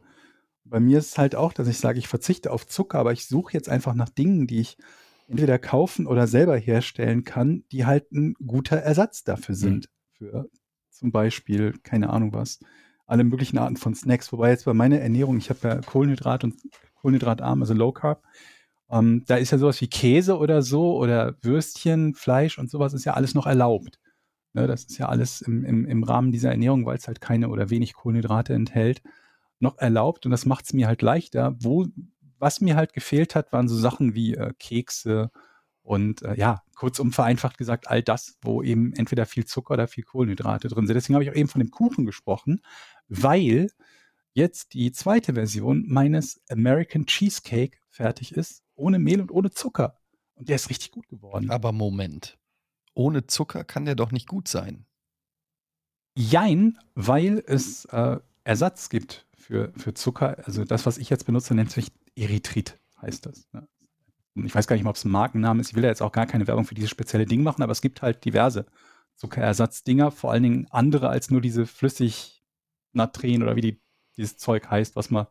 Bei 0.63 0.79
mir 0.79 0.99
ist 0.99 1.07
es 1.09 1.17
halt 1.17 1.35
auch, 1.35 1.51
dass 1.51 1.67
ich 1.67 1.77
sage, 1.79 1.99
ich 1.99 2.07
verzichte 2.07 2.49
auf 2.49 2.65
Zucker, 2.65 2.97
aber 2.99 3.11
ich 3.11 3.27
suche 3.27 3.51
jetzt 3.51 3.67
einfach 3.67 3.93
nach 3.93 4.07
Dingen, 4.09 4.47
die 4.47 4.61
ich 4.61 4.77
entweder 5.27 5.59
kaufen 5.59 6.07
oder 6.07 6.27
selber 6.27 6.55
herstellen 6.55 7.25
kann, 7.25 7.65
die 7.73 7.85
halt 7.85 8.09
ein 8.13 8.35
guter 8.45 8.77
Ersatz 8.77 9.25
dafür 9.25 9.55
sind. 9.55 9.89
Für 10.13 10.47
zum 10.91 11.11
Beispiel, 11.11 11.73
keine 11.83 12.09
Ahnung 12.09 12.31
was, 12.31 12.59
alle 13.11 13.25
möglichen 13.25 13.57
Arten 13.57 13.77
von 13.77 13.93
Snacks. 13.93 14.31
Wobei 14.31 14.51
jetzt 14.51 14.65
bei 14.65 14.73
meiner 14.73 14.99
Ernährung, 14.99 15.37
ich 15.37 15.49
habe 15.49 15.59
ja 15.67 15.81
Kohlenhydrat 15.81 16.43
und 16.45 16.55
Kohlenhydratarm, 16.95 17.61
also 17.61 17.73
Low 17.73 17.91
Carb, 17.91 18.23
ähm, 18.89 19.23
da 19.27 19.35
ist 19.35 19.51
ja 19.51 19.57
sowas 19.57 19.81
wie 19.81 19.87
Käse 19.87 20.37
oder 20.37 20.61
so 20.61 20.97
oder 20.97 21.35
Würstchen, 21.41 22.13
Fleisch 22.13 22.57
und 22.57 22.69
sowas 22.69 22.93
ist 22.93 23.05
ja 23.05 23.13
alles 23.13 23.33
noch 23.33 23.47
erlaubt. 23.47 23.99
Ne, 24.53 24.67
das 24.67 24.85
ist 24.85 24.97
ja 24.97 25.07
alles 25.07 25.41
im, 25.41 25.63
im, 25.65 25.85
im 25.85 26.03
Rahmen 26.03 26.31
dieser 26.31 26.51
Ernährung, 26.51 26.85
weil 26.85 26.97
es 26.97 27.07
halt 27.07 27.21
keine 27.21 27.49
oder 27.49 27.69
wenig 27.69 27.93
Kohlenhydrate 27.93 28.53
enthält, 28.53 29.01
noch 29.59 29.77
erlaubt 29.77 30.25
und 30.25 30.31
das 30.31 30.45
macht 30.45 30.65
es 30.65 30.73
mir 30.73 30.87
halt 30.87 31.01
leichter. 31.01 31.55
Wo, 31.59 31.87
was 32.39 32.61
mir 32.61 32.75
halt 32.75 32.93
gefehlt 32.93 33.35
hat, 33.35 33.51
waren 33.53 33.67
so 33.67 33.77
Sachen 33.77 34.13
wie 34.15 34.35
äh, 34.35 34.53
Kekse 34.57 35.31
und 35.83 36.21
äh, 36.21 36.35
ja, 36.35 36.63
kurzum 36.75 37.11
vereinfacht 37.11 37.57
gesagt, 37.57 37.87
all 37.89 38.01
das, 38.01 38.37
wo 38.41 38.61
eben 38.63 38.93
entweder 38.93 39.25
viel 39.25 39.45
Zucker 39.45 39.73
oder 39.73 39.87
viel 39.87 40.03
Kohlenhydrate 40.03 40.67
drin 40.67 40.85
sind. 40.85 40.95
Deswegen 40.95 41.15
habe 41.15 41.23
ich 41.23 41.31
auch 41.31 41.35
eben 41.35 41.49
von 41.49 41.59
dem 41.59 41.71
Kuchen 41.71 42.05
gesprochen, 42.05 42.61
weil 43.07 43.69
jetzt 44.33 44.73
die 44.73 44.91
zweite 44.91 45.33
Version 45.33 45.85
meines 45.87 46.41
American 46.49 47.05
Cheesecake 47.05 47.77
fertig 47.89 48.33
ist, 48.33 48.63
ohne 48.75 48.99
Mehl 48.99 49.21
und 49.21 49.31
ohne 49.31 49.51
Zucker. 49.51 49.97
Und 50.35 50.49
der 50.49 50.55
ist 50.55 50.69
richtig 50.69 50.91
gut 50.91 51.07
geworden. 51.07 51.51
Aber 51.51 51.71
Moment. 51.71 52.39
Ohne 52.93 53.27
Zucker 53.27 53.63
kann 53.63 53.85
der 53.85 53.95
doch 53.95 54.11
nicht 54.11 54.27
gut 54.27 54.47
sein. 54.47 54.85
Jein, 56.17 56.77
weil 56.93 57.43
es 57.45 57.85
äh, 57.85 58.19
Ersatz 58.43 58.89
gibt 58.89 59.27
für, 59.33 59.71
für 59.77 59.93
Zucker. 59.93 60.37
Also 60.45 60.65
das, 60.65 60.85
was 60.85 60.97
ich 60.97 61.09
jetzt 61.09 61.25
benutze, 61.25 61.53
nennt 61.53 61.71
sich 61.71 61.91
Erythrit, 62.15 62.79
heißt 63.01 63.25
das. 63.25 63.47
Ne? 63.53 63.67
Ich 64.35 64.55
weiß 64.55 64.67
gar 64.67 64.75
nicht 64.75 64.83
mal, 64.83 64.91
ob 64.91 64.95
es 64.95 65.05
ein 65.05 65.11
Markenname 65.11 65.61
ist. 65.61 65.69
Ich 65.69 65.75
will 65.75 65.83
ja 65.83 65.89
jetzt 65.89 66.01
auch 66.01 66.11
gar 66.11 66.25
keine 66.25 66.47
Werbung 66.47 66.65
für 66.65 66.75
dieses 66.75 66.89
spezielle 66.89 67.25
Ding 67.25 67.43
machen, 67.43 67.63
aber 67.63 67.71
es 67.71 67.81
gibt 67.81 68.01
halt 68.01 68.23
diverse 68.23 68.65
Zuckerersatzdinger, 69.15 70.11
vor 70.11 70.31
allen 70.31 70.43
Dingen 70.43 70.67
andere 70.71 71.09
als 71.09 71.29
nur 71.29 71.41
diese 71.41 71.65
Flüssignatren 71.65 73.43
oder 73.43 73.55
wie 73.55 73.61
die, 73.61 73.81
dieses 74.17 74.37
Zeug 74.37 74.69
heißt, 74.69 74.95
was 74.95 75.11
man 75.11 75.27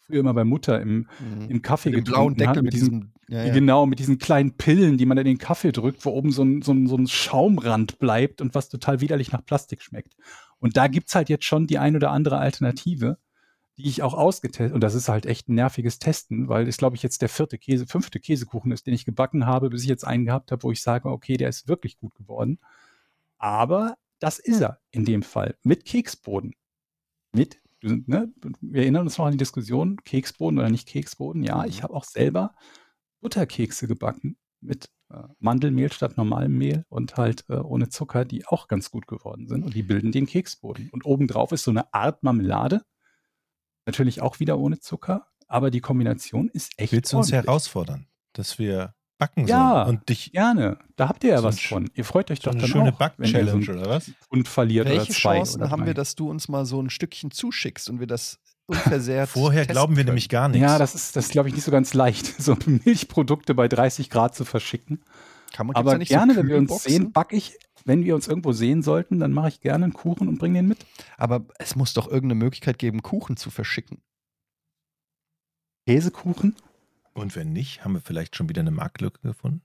früher 0.00 0.20
immer 0.20 0.34
bei 0.34 0.44
Mutter 0.44 0.80
im, 0.80 1.06
im 1.48 1.60
Kaffee 1.60 1.90
Mit 1.90 2.06
getrunken 2.06 2.36
blauen 2.36 2.48
hat, 2.48 2.56
Deckel 2.56 2.62
mit 2.62 2.72
mit 2.72 2.72
diesem. 2.72 3.12
Ja, 3.28 3.44
ja. 3.44 3.52
Genau, 3.52 3.84
mit 3.84 3.98
diesen 3.98 4.18
kleinen 4.18 4.56
Pillen, 4.56 4.96
die 4.96 5.04
man 5.04 5.18
in 5.18 5.26
den 5.26 5.38
Kaffee 5.38 5.70
drückt, 5.70 6.04
wo 6.06 6.10
oben 6.10 6.32
so 6.32 6.42
ein, 6.42 6.62
so, 6.62 6.72
ein, 6.72 6.86
so 6.86 6.96
ein 6.96 7.06
Schaumrand 7.06 7.98
bleibt 7.98 8.40
und 8.40 8.54
was 8.54 8.70
total 8.70 9.02
widerlich 9.02 9.32
nach 9.32 9.44
Plastik 9.44 9.82
schmeckt. 9.82 10.16
Und 10.58 10.78
da 10.78 10.88
gibt's 10.88 11.14
halt 11.14 11.28
jetzt 11.28 11.44
schon 11.44 11.66
die 11.66 11.78
ein 11.78 11.94
oder 11.94 12.10
andere 12.10 12.38
Alternative, 12.38 13.18
die 13.78 13.88
ich 13.88 14.02
auch 14.02 14.14
ausgetestet, 14.14 14.74
und 14.74 14.80
das 14.82 14.94
ist 14.94 15.08
halt 15.08 15.24
echt 15.24 15.48
ein 15.48 15.54
nerviges 15.54 16.00
Testen, 16.00 16.48
weil 16.48 16.66
es, 16.66 16.76
glaube 16.76 16.96
ich, 16.96 17.02
jetzt 17.02 17.22
der 17.22 17.28
vierte 17.28 17.58
Käse, 17.58 17.86
fünfte 17.86 18.18
Käsekuchen 18.18 18.72
ist, 18.72 18.86
den 18.86 18.94
ich 18.94 19.04
gebacken 19.04 19.46
habe, 19.46 19.70
bis 19.70 19.82
ich 19.82 19.88
jetzt 19.88 20.04
einen 20.04 20.26
gehabt 20.26 20.50
habe, 20.50 20.64
wo 20.64 20.72
ich 20.72 20.82
sage, 20.82 21.08
okay, 21.08 21.36
der 21.36 21.48
ist 21.48 21.68
wirklich 21.68 21.96
gut 21.96 22.14
geworden. 22.16 22.58
Aber 23.38 23.96
das 24.18 24.40
ist 24.40 24.60
er 24.60 24.80
in 24.90 25.04
dem 25.04 25.22
Fall. 25.22 25.56
Mit 25.62 25.84
Keksboden. 25.84 26.54
Mit, 27.32 27.60
ne, 27.82 28.32
wir 28.60 28.82
erinnern 28.82 29.06
uns 29.06 29.16
noch 29.16 29.26
an 29.26 29.32
die 29.32 29.38
Diskussion, 29.38 29.96
Keksboden 30.04 30.58
oder 30.58 30.70
nicht 30.70 30.88
Keksboden. 30.88 31.44
Ja, 31.44 31.64
ich 31.64 31.84
habe 31.84 31.94
auch 31.94 32.04
selber 32.04 32.54
Butterkekse 33.20 33.86
gebacken 33.86 34.36
mit 34.60 34.90
äh, 35.10 35.22
Mandelmehl 35.38 35.92
statt 35.92 36.16
normalem 36.16 36.58
Mehl 36.58 36.84
und 36.88 37.16
halt 37.16 37.44
äh, 37.48 37.54
ohne 37.54 37.90
Zucker, 37.90 38.24
die 38.24 38.44
auch 38.46 38.66
ganz 38.66 38.90
gut 38.90 39.06
geworden 39.06 39.46
sind. 39.46 39.62
Und 39.62 39.74
die 39.74 39.84
bilden 39.84 40.10
den 40.10 40.26
Keksboden. 40.26 40.90
Und 40.90 41.04
obendrauf 41.04 41.52
ist 41.52 41.62
so 41.62 41.70
eine 41.70 41.94
Art 41.94 42.24
Marmelade. 42.24 42.82
Natürlich 43.88 44.20
auch 44.20 44.38
wieder 44.38 44.58
ohne 44.58 44.78
Zucker, 44.80 45.26
aber 45.46 45.70
die 45.70 45.80
Kombination 45.80 46.48
ist 46.52 46.72
echt 46.76 46.92
Willst 46.92 47.10
du 47.12 47.16
uns 47.16 47.28
ordentlich. 47.32 47.46
herausfordern, 47.46 48.06
dass 48.34 48.58
wir 48.58 48.94
backen 49.16 49.46
Ja. 49.48 49.84
sollen 49.86 49.96
und 49.96 50.08
dich 50.10 50.30
Gerne. 50.32 50.78
Da 50.96 51.08
habt 51.08 51.24
ihr 51.24 51.30
ja 51.30 51.38
So 51.38 51.44
was 51.44 51.58
von. 51.58 51.90
Ihr 51.94 52.04
freut 52.04 52.30
euch 52.30 52.38
so 52.40 52.44
doch 52.44 52.52
eine 52.52 52.60
dann 52.60 52.70
schöne 52.70 52.92
auch, 52.92 53.00
wenn 53.16 53.30
ihr 53.30 53.46
so 53.46 53.56
Back-Challenge 53.56 53.70
einen 53.70 53.78
oder 53.80 53.90
was? 53.90 54.10
Pfund 54.28 54.46
verliert 54.46 54.86
Welche 54.86 55.00
oder 55.00 55.10
zwei 55.10 55.36
Chancen 55.36 55.62
oder 55.62 55.70
haben 55.70 55.86
wir, 55.86 55.94
dass 55.94 56.14
du 56.16 56.28
uns 56.30 56.48
mal 56.48 56.66
so 56.66 56.80
ein 56.82 56.90
Stückchen 56.90 57.30
zuschickst 57.30 57.88
und 57.88 57.98
wir 57.98 58.06
das 58.06 58.38
unversehrt. 58.66 59.28
Vorher 59.30 59.64
glauben 59.64 59.94
wir 59.96 60.02
können? 60.02 60.08
nämlich 60.10 60.28
gar 60.28 60.48
nichts. 60.48 60.62
Ja, 60.62 60.78
das 60.78 60.94
ist, 60.94 61.16
das 61.16 61.30
glaube 61.30 61.48
ich, 61.48 61.54
nicht 61.54 61.64
so 61.64 61.70
ganz 61.70 61.94
leicht, 61.94 62.26
so 62.40 62.56
Milchprodukte 62.66 63.54
bei 63.54 63.68
30 63.68 64.10
Grad 64.10 64.34
zu 64.34 64.44
verschicken. 64.44 65.00
Kann 65.54 65.66
man, 65.66 65.76
Aber 65.76 65.92
da 65.92 65.98
nicht 65.98 66.10
gerne, 66.10 66.34
so 66.34 66.40
wenn 66.40 66.48
wir 66.48 66.58
uns 66.58 66.82
sehen, 66.82 67.10
backe 67.10 67.34
ich, 67.34 67.56
wenn 67.88 68.04
wir 68.04 68.14
uns 68.14 68.28
irgendwo 68.28 68.52
sehen 68.52 68.82
sollten, 68.82 69.18
dann 69.18 69.32
mache 69.32 69.48
ich 69.48 69.60
gerne 69.60 69.84
einen 69.84 69.94
Kuchen 69.94 70.28
und 70.28 70.38
bringe 70.38 70.58
den 70.58 70.68
mit. 70.68 70.84
Aber 71.16 71.46
es 71.58 71.74
muss 71.74 71.94
doch 71.94 72.06
irgendeine 72.06 72.34
Möglichkeit 72.34 72.78
geben, 72.78 73.02
Kuchen 73.02 73.36
zu 73.36 73.50
verschicken. 73.50 74.02
Käsekuchen. 75.86 76.54
Und 77.14 77.34
wenn 77.34 77.52
nicht, 77.52 77.84
haben 77.84 77.94
wir 77.94 78.02
vielleicht 78.02 78.36
schon 78.36 78.48
wieder 78.48 78.60
eine 78.60 78.70
Marktlücke 78.70 79.20
gefunden? 79.22 79.62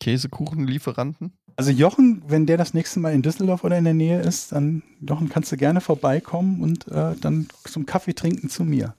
Käsekuchenlieferanten? 0.00 1.38
Also 1.56 1.70
Jochen, 1.70 2.22
wenn 2.26 2.46
der 2.46 2.56
das 2.56 2.74
nächste 2.74 2.98
Mal 2.98 3.14
in 3.14 3.22
Düsseldorf 3.22 3.62
oder 3.62 3.78
in 3.78 3.84
der 3.84 3.94
Nähe 3.94 4.20
ist, 4.20 4.50
dann 4.50 4.82
Jochen 5.00 5.28
kannst 5.28 5.52
du 5.52 5.56
gerne 5.56 5.80
vorbeikommen 5.80 6.60
und 6.60 6.88
äh, 6.88 7.14
dann 7.20 7.48
zum 7.62 7.86
Kaffee 7.86 8.12
trinken 8.12 8.50
zu 8.50 8.64
mir. 8.64 8.96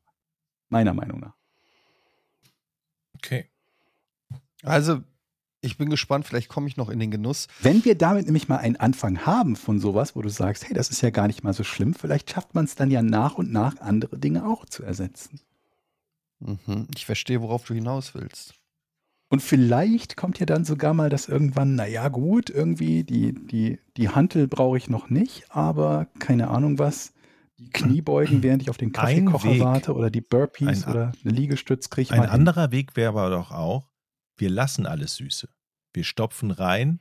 Meiner 0.68 0.94
Meinung 0.94 1.20
nach. 1.20 1.36
Okay. 3.14 3.50
Also, 4.62 5.02
ich 5.62 5.78
bin 5.78 5.89
gespannt, 5.89 6.26
vielleicht 6.26 6.48
komme 6.48 6.66
ich 6.66 6.76
noch 6.76 6.90
in 6.90 6.98
den 6.98 7.10
Genuss. 7.10 7.47
Wenn 7.60 7.84
wir 7.84 7.97
damit 7.97 8.26
nämlich 8.26 8.48
mal 8.48 8.56
einen 8.56 8.76
Anfang 8.76 9.24
haben 9.24 9.55
von 9.56 9.78
sowas, 9.78 10.14
wo 10.16 10.20
du 10.20 10.28
sagst, 10.28 10.66
hey, 10.66 10.74
das 10.74 10.90
ist 10.90 11.01
ja 11.02 11.10
gar 11.10 11.28
nicht 11.28 11.44
mal 11.44 11.55
so 11.55 11.62
schlimm, 11.62 11.94
vielleicht 11.94 12.30
schafft 12.30 12.55
man 12.55 12.64
es 12.64 12.74
dann 12.74 12.90
ja 12.90 13.01
nach 13.01 13.36
und 13.36 13.52
nach 13.52 13.80
andere 13.80 14.18
Dinge 14.18 14.44
auch 14.44 14.66
zu 14.66 14.82
ersetzen. 14.82 15.40
Mhm. 16.40 16.89
Ich 16.97 17.06
verstehe, 17.06 17.40
worauf 17.40 17.64
du 17.64 17.74
hinaus 17.74 18.14
willst. 18.14 18.55
Und 19.28 19.40
vielleicht 19.40 20.16
kommt 20.16 20.40
ja 20.40 20.47
dann 20.47 20.64
sogar 20.64 20.93
mal 20.93 21.09
das 21.09 21.28
irgendwann, 21.28 21.76
naja 21.76 22.09
gut, 22.09 22.51
irgendwie 22.51 23.05
die, 23.05 23.32
die, 23.32 23.78
die 23.97 24.09
Hantel 24.10 24.48
brauche 24.48 24.76
ich 24.76 24.90
noch 24.90 25.09
nicht, 25.09 25.44
aber 25.48 26.09
keine 26.18 26.48
Ahnung 26.48 26.78
was. 26.78 27.14
Die 27.59 27.70
Kniebeugen, 27.70 28.43
während 28.43 28.62
ich 28.62 28.68
auf 28.68 28.76
den 28.76 28.93
Kaffeekocher 28.93 29.60
warte 29.60 29.94
oder 29.94 30.10
die 30.10 30.20
Burpees 30.20 30.84
Ein- 30.84 30.90
oder 30.90 31.12
eine 31.24 31.32
Liegestütz 31.32 31.89
kriege 31.89 32.02
ich 32.02 32.12
Ein 32.12 32.28
anderer 32.28 32.72
Weg 32.72 32.97
wäre 32.97 33.10
aber 33.10 33.30
doch 33.30 33.52
auch, 33.52 33.91
wir 34.43 34.51
lassen 34.51 34.86
alles 34.86 35.14
Süße. 35.14 35.48
Wir 35.94 36.02
stopfen 36.02 36.51
rein, 36.51 36.98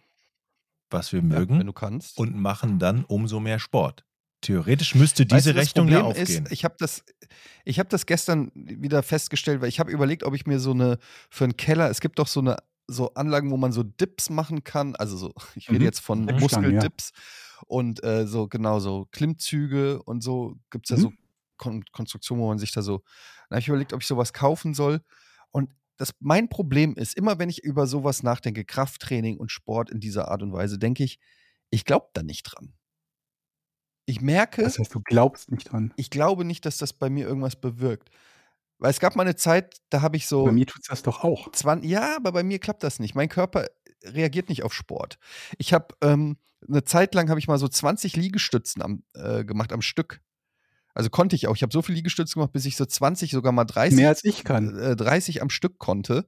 was 0.92 1.12
wir 1.12 1.22
Ja, 1.22 1.26
mögen 1.26 1.58
wenn 1.58 1.66
du 1.66 1.74
kannst. 1.74 2.20
und 2.20 2.36
machen 2.36 2.78
dann 2.78 3.04
umso 3.04 3.40
mehr 3.40 3.58
Sport. 3.58 4.06
Theoretisch 4.42 4.94
müsste 4.94 5.24
Weißt 5.24 5.32
diese 5.46 5.54
du, 5.54 5.60
das 5.60 5.68
Rechnung 5.70 5.88
ja 5.88 6.04
aufgehen. 6.04 6.46
Ist, 6.46 6.52
ich 6.52 6.64
habe 6.64 6.76
das, 6.78 7.04
ich 7.66 7.80
habe 7.80 7.90
das 7.90 8.06
gestern 8.06 8.52
wieder 8.54 9.02
festgestellt, 9.02 9.60
weil 9.62 9.70
ich 9.70 9.80
habe 9.80 9.92
überlegt, 9.92 10.24
ob 10.24 10.36
ich 10.36 10.46
mir 10.46 10.60
so 10.60 10.70
eine 10.72 11.00
für 11.32 11.46
einen 11.46 11.58
Keller. 11.58 11.90
Es 11.90 12.00
gibt 12.00 12.20
doch 12.20 12.28
so 12.28 12.42
eine 12.42 12.58
so 12.88 13.12
Anlagen, 13.16 13.50
wo 13.50 13.58
man 13.58 13.72
so 13.72 13.82
Dips 13.82 14.30
machen 14.30 14.64
kann. 14.64 14.96
Also 14.96 15.18
so, 15.18 15.34
ich 15.56 15.68
rede 15.70 15.80
Mhm. 15.80 15.86
jetzt 15.86 16.00
von 16.02 16.28
ja. 16.28 16.36
Muskeldips 16.40 17.12
und 17.66 18.04
äh, 18.04 18.28
so 18.28 18.48
genau 18.48 18.80
so 18.80 19.08
Klimmzüge 19.12 20.04
und 20.04 20.22
so 20.22 20.58
gibt 20.70 20.86
es 20.86 20.90
ja 20.92 20.98
Mhm. 20.98 21.02
so 21.10 21.14
Kon 21.58 21.84
Konstruktionen, 21.92 22.44
wo 22.44 22.48
man 22.50 22.60
sich 22.60 22.72
da 22.72 22.82
so. 22.84 23.00
Dann 23.50 23.56
habe 23.56 23.62
ich 23.62 23.68
überlegt, 23.68 23.94
ob 23.94 24.02
ich 24.02 24.08
sowas 24.08 24.32
kaufen 24.32 24.76
soll. 24.76 25.02
Und 25.52 25.70
das 26.02 26.15
mein 26.19 26.49
Problem 26.49 26.95
ist, 26.95 27.15
immer 27.15 27.38
wenn 27.38 27.49
ich 27.49 27.64
über 27.64 27.86
sowas 27.86 28.23
nachdenke, 28.23 28.65
Krafttraining 28.65 29.38
und 29.38 29.52
Sport 29.52 29.91
in 29.91 29.99
dieser 29.99 30.30
Art 30.30 30.41
und 30.41 30.52
Weise, 30.52 30.80
denke 30.80 31.03
ich, 31.03 31.19
ich 31.69 31.86
glaube 31.86 32.07
da 32.14 32.23
nicht 32.23 32.44
dran. 32.44 32.73
Ich 34.07 34.19
merke, 34.19 34.64
Das 34.64 34.80
heißt, 34.80 34.95
du 34.95 35.02
glaubst 35.02 35.52
nicht 35.52 35.72
dran. 35.72 35.94
ich 35.98 36.10
glaube 36.10 36.44
nicht, 36.44 36.65
dass 36.65 36.78
das 36.78 36.94
bei 36.94 37.11
mir 37.11 37.28
irgendwas 37.28 37.56
bewirkt. 37.56 38.10
Weil 38.80 38.90
es 38.90 38.99
gab 38.99 39.15
mal 39.15 39.22
eine 39.22 39.36
Zeit, 39.36 39.80
da 39.91 40.02
habe 40.02 40.18
ich 40.18 40.26
so. 40.26 40.45
Bei 40.45 40.52
mir 40.52 40.65
tut's 40.65 40.88
das 40.88 41.03
doch 41.03 41.23
auch. 41.23 41.52
20, 41.52 41.88
ja, 41.88 42.15
aber 42.15 42.32
bei 42.32 42.41
mir 42.41 42.57
klappt 42.57 42.82
das 42.82 42.98
nicht. 42.99 43.14
Mein 43.14 43.30
Körper 43.30 43.68
reagiert 44.03 44.49
nicht 44.49 44.64
auf 44.64 44.73
Sport. 44.73 45.19
Ich 45.60 45.72
habe 45.72 45.95
ähm, 46.02 46.38
eine 46.68 46.84
Zeit 46.84 47.14
lang 47.14 47.30
habe 47.30 47.40
ich 47.40 47.48
mal 47.48 47.60
so 47.60 47.68
20 47.68 48.15
Liegestützen 48.15 48.82
am, 48.82 49.03
äh, 49.14 49.45
gemacht 49.45 49.72
am 49.72 49.84
Stück. 49.84 50.19
Also 50.94 51.10
konnte 51.10 51.36
ich 51.36 51.48
auch. 51.48 51.56
Ich 51.56 51.64
habe 51.64 51.72
so 51.74 51.82
viele 51.82 51.96
Liegestütze 51.98 52.34
gemacht, 52.36 52.52
bis 52.52 52.66
ich 52.66 52.76
so 52.76 52.86
20, 52.86 53.32
sogar 53.32 53.52
mal 53.54 53.66
30, 53.66 53.96
Mehr 53.98 54.10
als 54.10 54.24
ich 54.24 54.44
kann. 54.44 54.78
äh, 54.78 54.96
30 54.96 55.42
am 55.42 55.50
Stück 55.50 55.78
konnte. 55.80 56.26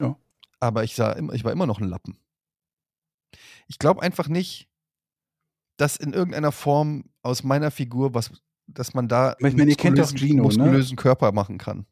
Ja. 0.00 0.16
Aber 0.60 0.84
ich, 0.84 0.94
sah, 0.94 1.16
ich 1.32 1.44
war 1.44 1.52
immer 1.52 1.66
noch 1.66 1.80
ein 1.80 1.88
Lappen. 1.88 2.16
Ich 3.66 3.78
glaube 3.78 4.02
einfach 4.02 4.28
nicht, 4.28 4.68
dass 5.76 5.96
in 5.96 6.12
irgendeiner 6.12 6.52
Form 6.52 7.04
aus 7.22 7.42
meiner 7.42 7.70
Figur 7.70 8.14
was, 8.14 8.30
dass 8.66 8.94
man 8.94 9.08
da 9.08 9.34
ich 9.38 9.54
meine, 9.56 9.70
ihr 9.70 9.76
kennt 9.76 9.98
doch 9.98 10.04
muskulösen- 10.12 10.18
Gino, 10.18 10.42
ne? 10.44 10.48
muskulösen 10.58 10.96
Körper 10.96 11.32
machen 11.32 11.58
kann. 11.58 11.86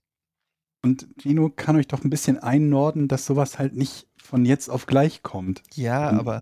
Und 0.85 1.07
Gino 1.21 1.49
kann 1.49 1.77
euch 1.77 1.89
doch 1.89 2.03
ein 2.05 2.11
bisschen 2.11 2.39
einnorden, 2.39 3.09
dass 3.09 3.25
sowas 3.27 3.59
halt 3.59 3.75
nicht 3.75 4.09
von 4.17 4.45
jetzt 4.45 4.69
auf 4.69 4.87
gleich 4.87 5.23
kommt. 5.23 5.63
Ja, 5.75 6.11
Und- 6.11 6.19
aber 6.19 6.41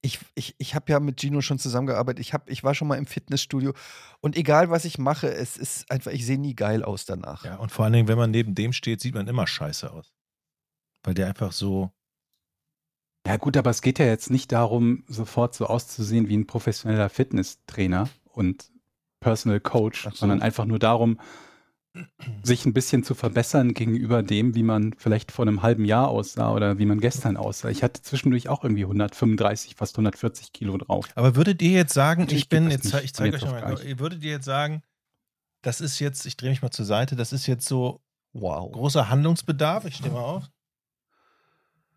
ich, 0.00 0.20
ich, 0.34 0.54
ich 0.58 0.74
habe 0.74 0.92
ja 0.92 1.00
mit 1.00 1.20
Gino 1.20 1.40
schon 1.40 1.58
zusammengearbeitet. 1.58 2.20
Ich, 2.20 2.32
hab, 2.32 2.48
ich 2.48 2.62
war 2.62 2.74
schon 2.74 2.88
mal 2.88 2.98
im 2.98 3.06
Fitnessstudio 3.06 3.72
und 4.20 4.36
egal 4.36 4.70
was 4.70 4.84
ich 4.84 4.98
mache, 4.98 5.32
es 5.32 5.56
ist 5.56 5.90
einfach, 5.90 6.12
ich 6.12 6.24
sehe 6.24 6.38
nie 6.38 6.54
geil 6.54 6.84
aus 6.84 7.04
danach. 7.04 7.44
Ja, 7.44 7.56
und 7.56 7.72
vor 7.72 7.84
allen 7.84 7.94
Dingen, 7.94 8.08
wenn 8.08 8.18
man 8.18 8.30
neben 8.30 8.54
dem 8.54 8.72
steht, 8.72 9.00
sieht 9.00 9.14
man 9.14 9.26
immer 9.26 9.46
scheiße 9.46 9.92
aus. 9.92 10.12
Weil 11.02 11.14
der 11.14 11.26
einfach 11.26 11.52
so. 11.52 11.90
Ja 13.26 13.36
gut, 13.36 13.56
aber 13.56 13.70
es 13.70 13.82
geht 13.82 13.98
ja 13.98 14.06
jetzt 14.06 14.30
nicht 14.30 14.52
darum, 14.52 15.04
sofort 15.08 15.54
so 15.54 15.66
auszusehen 15.66 16.28
wie 16.28 16.36
ein 16.36 16.46
professioneller 16.46 17.10
Fitnesstrainer 17.10 18.08
und 18.24 18.70
Personal 19.20 19.60
Coach, 19.60 20.06
Ach 20.06 20.12
so. 20.12 20.18
sondern 20.18 20.40
einfach 20.42 20.64
nur 20.64 20.78
darum, 20.78 21.20
sich 22.42 22.64
ein 22.66 22.72
bisschen 22.72 23.02
zu 23.02 23.14
verbessern 23.14 23.74
gegenüber 23.74 24.22
dem, 24.22 24.54
wie 24.54 24.62
man 24.62 24.94
vielleicht 24.98 25.32
vor 25.32 25.44
einem 25.46 25.62
halben 25.62 25.84
Jahr 25.84 26.08
aussah 26.08 26.52
oder 26.52 26.78
wie 26.78 26.86
man 26.86 27.00
gestern 27.00 27.36
aussah. 27.36 27.68
Ich 27.70 27.82
hatte 27.82 28.02
zwischendurch 28.02 28.48
auch 28.48 28.62
irgendwie 28.62 28.84
135, 28.84 29.74
fast 29.74 29.96
140 29.96 30.52
Kilo 30.52 30.76
drauf. 30.78 31.06
Aber 31.14 31.34
würdet 31.34 31.60
ihr 31.62 31.72
jetzt 31.72 31.94
sagen, 31.94 32.22
Natürlich 32.22 32.44
ich 32.44 32.48
bin, 32.48 32.70
jetzt, 32.70 32.84
nicht 32.84 33.04
ich 33.04 33.14
zeige 33.14 33.34
jetzt 33.36 33.42
euch 33.42 33.48
auf 33.48 33.60
mal, 33.60 33.74
gleich. 33.74 33.84
ihr 33.88 33.98
würdet 33.98 34.22
ihr 34.22 34.30
jetzt 34.30 34.44
sagen, 34.44 34.82
das 35.62 35.80
ist 35.80 35.98
jetzt, 35.98 36.24
ich 36.26 36.36
drehe 36.36 36.50
mich 36.50 36.62
mal 36.62 36.70
zur 36.70 36.84
Seite, 36.84 37.16
das 37.16 37.32
ist 37.32 37.46
jetzt 37.46 37.66
so 37.66 38.00
Wow. 38.32 38.70
großer 38.70 39.08
Handlungsbedarf, 39.08 39.84
ich 39.86 39.96
stehe 39.96 40.12
mal 40.12 40.20
auf. 40.20 40.44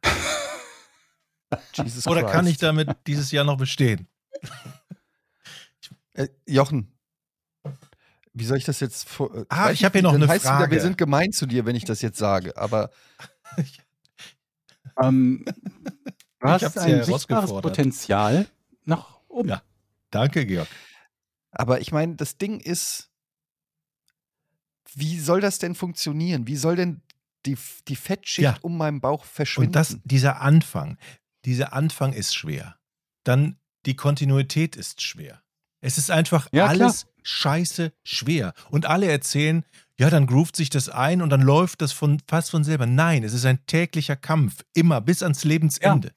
Jesus 1.76 2.08
Oder 2.08 2.24
kann 2.24 2.46
ich 2.48 2.54
Christ. 2.54 2.64
damit 2.64 2.90
dieses 3.08 3.32
Jahr 3.32 3.44
noch 3.44 3.58
bestehen? 3.58 4.08
Äh, 6.14 6.28
Jochen, 6.48 6.91
wie 8.34 8.46
soll 8.46 8.58
ich 8.58 8.64
das 8.66 8.80
jetzt 8.80 9.08
vor. 9.10 9.34
äh, 9.36 9.46
Ah, 9.50 9.66
weiß 9.66 9.74
ich 9.74 9.84
hab 9.86 9.94
nicht, 9.94 10.02
hier 10.02 10.10
noch 10.10 10.16
eine 10.16 10.28
heißt 10.28 10.46
Wieder, 10.46 10.58
Frage. 10.58 10.72
wir 10.76 10.82
sind 10.82 10.98
gemein 10.98 11.32
zu 11.32 11.46
dir, 11.46 11.66
wenn 11.66 11.76
ich 11.76 11.86
das 11.86 12.02
jetzt 12.02 12.18
sage, 12.18 12.56
aber 12.58 12.90
Ähm, 15.02 15.46
du 15.46 16.48
Ich 16.56 16.64
hast 16.64 16.78
ein 16.78 16.90
ja 16.90 17.04
sichtbares. 17.04 17.50
Potenzial 17.52 18.48
nach 18.84 19.20
oben. 19.28 19.50
Ja. 19.50 19.62
Danke, 20.10 20.46
Georg. 20.46 20.68
Aber 21.52 21.82
ich 21.82 21.92
meine, 21.92 22.16
das 22.16 22.38
Ding 22.38 22.60
ist, 22.60 23.10
wie 24.94 25.20
soll 25.20 25.40
das 25.42 25.60
denn 25.60 25.76
funktionieren? 25.76 26.48
Wie 26.48 26.56
soll 26.58 26.76
denn 26.76 27.02
die, 27.46 27.58
die 27.88 27.96
Fettschicht 27.96 28.44
Ja. 28.44 28.58
um 28.62 28.78
meinen 28.78 29.00
Bauch 29.02 29.24
verschwinden? 29.24 29.70
Und 29.70 29.76
das, 29.76 29.98
dieser 30.04 30.42
Anfang, 30.42 30.98
dieser 31.46 31.74
Anfang 31.74 32.14
ist 32.14 32.36
schwer. 32.36 32.78
Dann 33.24 33.58
die 33.86 33.96
Kontinuität 33.96 34.76
ist 34.76 35.02
schwer. 35.02 35.42
Es 35.82 35.98
ist 35.98 36.12
einfach 36.12 36.48
Ja, 36.52 36.68
klar. 36.68 36.70
alles 36.70 37.08
scheiße 37.24 37.92
schwer. 38.04 38.54
Und 38.70 38.86
alle 38.86 39.08
erzählen, 39.08 39.64
ja, 40.00 40.10
dann 40.10 40.26
groovt 40.26 40.56
sich 40.56 40.70
das 40.70 40.90
ein 40.90 41.22
und 41.22 41.30
dann 41.30 41.42
läuft 41.42 41.82
das 41.82 41.92
von, 41.92 42.20
fast 42.28 42.50
von 42.52 42.64
selber. 42.64 42.86
Nein, 42.86 43.24
es 43.24 43.34
ist 43.34 43.46
ein 43.46 43.60
täglicher 43.68 44.16
Kampf. 44.16 44.64
Immer 44.74 45.02
bis 45.02 45.22
ans 45.22 45.44
Lebensende. 45.44 46.12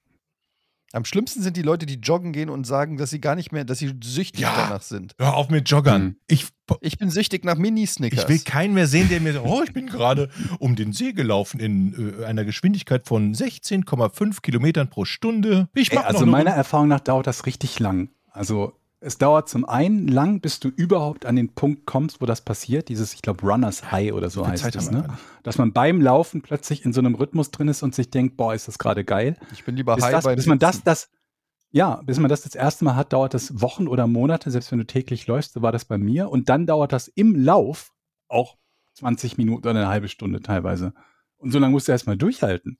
Am 0.92 1.04
schlimmsten 1.04 1.42
sind 1.42 1.56
die 1.56 1.62
Leute, 1.62 1.86
die 1.86 1.94
joggen 1.96 2.32
gehen 2.32 2.48
und 2.48 2.66
sagen, 2.68 2.98
dass 2.98 3.10
sie 3.10 3.20
gar 3.20 3.34
nicht 3.34 3.50
mehr, 3.50 3.64
dass 3.64 3.80
sie 3.80 3.92
süchtig 4.02 4.42
Ja. 4.42 4.54
danach 4.56 4.80
sind. 4.82 5.12
Hör 5.18 5.34
auf 5.34 5.48
mit 5.50 5.68
Joggern. 5.68 6.02
Mhm. 6.04 6.16
Ich, 6.28 6.46
Ich 6.82 6.98
bin 6.98 7.10
süchtig 7.10 7.44
nach 7.44 7.56
Mini-Snickers. 7.56 8.22
ich 8.22 8.28
will 8.28 8.38
keinen 8.38 8.74
mehr 8.74 8.86
sehen, 8.86 9.08
der 9.08 9.20
mir 9.20 9.32
sagt, 9.32 9.44
oh, 9.44 9.62
ich 9.64 9.72
bin 9.72 9.88
gerade 9.88 10.30
um 10.60 10.76
den 10.76 10.92
See 10.92 11.12
gelaufen 11.12 11.58
in 11.58 12.20
äh, 12.20 12.24
einer 12.24 12.44
Geschwindigkeit 12.44 13.06
von 13.08 13.34
16,5 13.34 14.40
Kilometern 14.40 14.88
pro 14.88 15.04
Stunde. 15.04 15.68
Ich 15.74 15.90
Ey, 15.90 15.98
also 15.98 16.26
meiner. 16.26 16.52
Erfahrung 16.52 16.86
nach 16.88 17.00
dauert 17.00 17.26
das 17.26 17.44
richtig 17.44 17.80
lang. 17.80 18.08
Also 18.30 18.72
es 19.04 19.18
dauert 19.18 19.50
zum 19.50 19.66
einen 19.66 20.08
lang, 20.08 20.40
bis 20.40 20.60
du 20.60 20.68
überhaupt 20.68 21.26
an 21.26 21.36
den 21.36 21.50
Punkt 21.50 21.84
kommst, 21.84 22.22
wo 22.22 22.26
das 22.26 22.40
passiert. 22.40 22.88
Dieses, 22.88 23.12
ich 23.12 23.20
glaube, 23.20 23.46
Runners 23.46 23.92
High 23.92 24.14
oder 24.14 24.30
so 24.30 24.46
heißt 24.46 24.62
Zeit 24.62 24.74
wir 24.74 24.92
Ne? 24.92 25.08
Dass 25.42 25.58
man 25.58 25.74
beim 25.74 26.00
Laufen 26.00 26.40
plötzlich 26.40 26.86
in 26.86 26.94
so 26.94 27.00
einem 27.00 27.14
Rhythmus 27.14 27.50
drin 27.50 27.68
ist 27.68 27.82
und 27.82 27.94
sich 27.94 28.10
denkt, 28.10 28.38
boah, 28.38 28.54
ist 28.54 28.66
das 28.66 28.78
gerade 28.78 29.04
geil. 29.04 29.36
Ich 29.52 29.64
bin 29.64 29.76
lieber 29.76 29.96
Bis, 29.96 30.04
high 30.04 30.12
das, 30.12 30.24
beim 30.24 30.36
bis 30.36 30.46
man 30.46 30.58
das, 30.58 30.82
das, 30.82 31.10
Ja, 31.70 32.00
bis 32.04 32.18
man 32.18 32.30
das 32.30 32.42
das 32.42 32.54
erste 32.54 32.84
Mal 32.86 32.96
hat, 32.96 33.12
dauert 33.12 33.34
das 33.34 33.60
Wochen 33.60 33.88
oder 33.88 34.06
Monate, 34.06 34.50
selbst 34.50 34.72
wenn 34.72 34.78
du 34.78 34.86
täglich 34.86 35.26
läufst, 35.26 35.52
so 35.52 35.60
war 35.60 35.72
das 35.72 35.84
bei 35.84 35.98
mir. 35.98 36.30
Und 36.30 36.48
dann 36.48 36.66
dauert 36.66 36.92
das 36.92 37.08
im 37.08 37.36
Lauf 37.36 37.92
auch 38.28 38.56
20 38.94 39.36
Minuten 39.36 39.68
oder 39.68 39.78
eine 39.78 39.88
halbe 39.88 40.08
Stunde 40.08 40.40
teilweise. 40.40 40.94
Und 41.36 41.50
so 41.50 41.58
lange 41.58 41.72
musst 41.72 41.88
du 41.88 41.92
erstmal 41.92 42.16
durchhalten. 42.16 42.78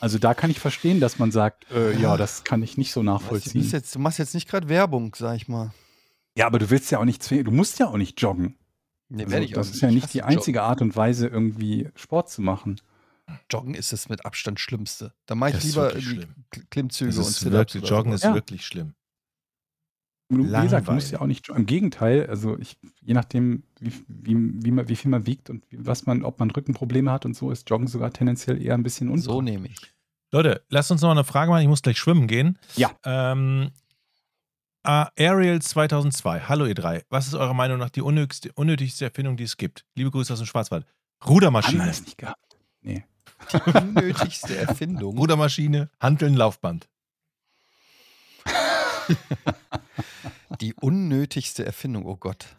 Also 0.00 0.18
da 0.18 0.34
kann 0.34 0.50
ich 0.50 0.60
verstehen, 0.60 1.00
dass 1.00 1.18
man 1.18 1.30
sagt, 1.32 1.70
äh, 1.72 1.98
ja, 2.00 2.16
das 2.16 2.44
kann 2.44 2.62
ich 2.62 2.76
nicht 2.78 2.92
so 2.92 3.00
Weißt 3.00 3.06
du, 3.06 3.10
nachvollziehen. 3.12 3.68
jetzt, 3.70 3.94
du 3.94 3.98
machst 3.98 4.18
jetzt 4.18 4.34
nicht 4.34 4.48
gerade 4.48 4.68
Werbung, 4.68 5.14
sag 5.18 5.36
ich 5.36 5.48
mal. 5.48 5.72
Ja, 6.36 6.46
aber 6.46 6.58
du 6.60 6.70
willst 6.70 6.90
ja 6.92 6.98
auch 7.00 7.04
nicht 7.04 7.22
zwingen, 7.22 7.44
du 7.44 7.50
musst 7.50 7.78
ja 7.80 7.88
auch 7.88 7.96
nicht 7.96 8.20
joggen. 8.20 8.56
Nee, 9.08 9.24
Also, 9.24 9.36
ich 9.38 9.54
auch 9.54 9.60
das 9.60 9.70
ist 9.70 9.80
ja 9.80 9.90
nicht 9.90 10.04
Ich 10.06 10.12
die 10.12 10.22
einzige 10.22 10.62
Art 10.62 10.82
und 10.82 10.94
Weise, 10.94 11.26
irgendwie 11.26 11.88
Sport 11.96 12.30
zu 12.30 12.42
machen. 12.42 12.80
Joggen. 13.50 13.74
Ist 13.74 13.92
das 13.92 14.08
mit 14.08 14.24
Abstand 14.24 14.60
Schlimmste. 14.60 15.12
Da 15.26 15.34
mache 15.34 15.50
ich 15.50 15.56
Das 15.56 15.64
lieber 15.64 15.92
Klimmzüge 16.70 17.10
Das 17.10 17.18
und 17.18 17.28
ist 17.28 17.40
Sit-Ups 17.40 17.74
Joggen 17.90 18.12
ist 18.12 18.24
Ja. 18.24 18.34
wirklich 18.34 18.64
schlimm. 18.64 18.94
Du, 20.30 20.44
wie 20.44 20.62
gesagt, 20.62 20.88
du 20.88 20.92
musst 20.92 21.10
ja 21.10 21.20
auch 21.20 21.26
nicht 21.26 21.46
joggen. 21.46 21.62
Im 21.62 21.66
Gegenteil, 21.66 22.26
also 22.26 22.58
ich, 22.58 22.76
je 23.00 23.14
nachdem, 23.14 23.62
wie, 23.80 23.92
wie, 24.08 24.36
wie, 24.64 24.70
man, 24.70 24.88
wie 24.88 24.96
viel 24.96 25.10
man 25.10 25.26
wiegt 25.26 25.48
und 25.48 25.64
wie, 25.70 25.78
was 25.80 26.04
man, 26.04 26.22
ob 26.22 26.38
man 26.38 26.50
Rückenprobleme 26.50 27.10
hat 27.10 27.24
und 27.24 27.34
so, 27.34 27.50
ist 27.50 27.68
Joggen 27.70 27.86
sogar 27.86 28.12
tendenziell 28.12 28.60
eher 28.62 28.74
ein 28.74 28.82
bisschen 28.82 29.08
unpraktisch. 29.08 29.32
So 29.32 29.40
nehme 29.40 29.68
ich. 29.68 29.94
Leute, 30.30 30.62
lasst 30.68 30.90
uns 30.90 31.00
noch 31.00 31.10
eine 31.10 31.24
Frage 31.24 31.50
machen. 31.50 31.62
Ich 31.62 31.68
muss 31.68 31.80
gleich 31.80 31.98
schwimmen 31.98 32.26
gehen. 32.26 32.58
Ja. 32.76 32.90
Ähm, 33.04 33.70
Ariel 34.82 35.62
2002. 35.62 36.40
Hallo 36.40 36.66
ihr 36.66 36.74
drei. 36.74 37.04
Was 37.08 37.26
ist 37.26 37.34
eurer 37.34 37.54
Meinung 37.54 37.78
nach 37.78 37.90
die 37.90 38.02
unnötigste, 38.02 38.52
unnötigste 38.52 39.06
Erfindung, 39.06 39.38
die 39.38 39.44
es 39.44 39.56
gibt? 39.56 39.86
Liebe 39.94 40.10
Grüße 40.10 40.32
aus 40.32 40.40
dem 40.40 40.46
Schwarzwald. 40.46 40.84
Haben 40.84 41.28
wir 41.28 41.34
Rudermaschine. 41.34 41.86
das 41.86 42.02
nicht 42.02 42.18
gehabt? 42.18 42.58
Nee. 42.82 43.04
Die 43.52 43.70
unnötigste 43.70 44.56
Erfindung. 44.56 45.16
Rudermaschine, 45.16 45.90
Hanteln, 46.00 46.34
Laufband. 46.34 46.88
Die 50.60 50.74
unnötigste 50.74 51.64
Erfindung, 51.64 52.06
oh 52.06 52.16
Gott. 52.16 52.56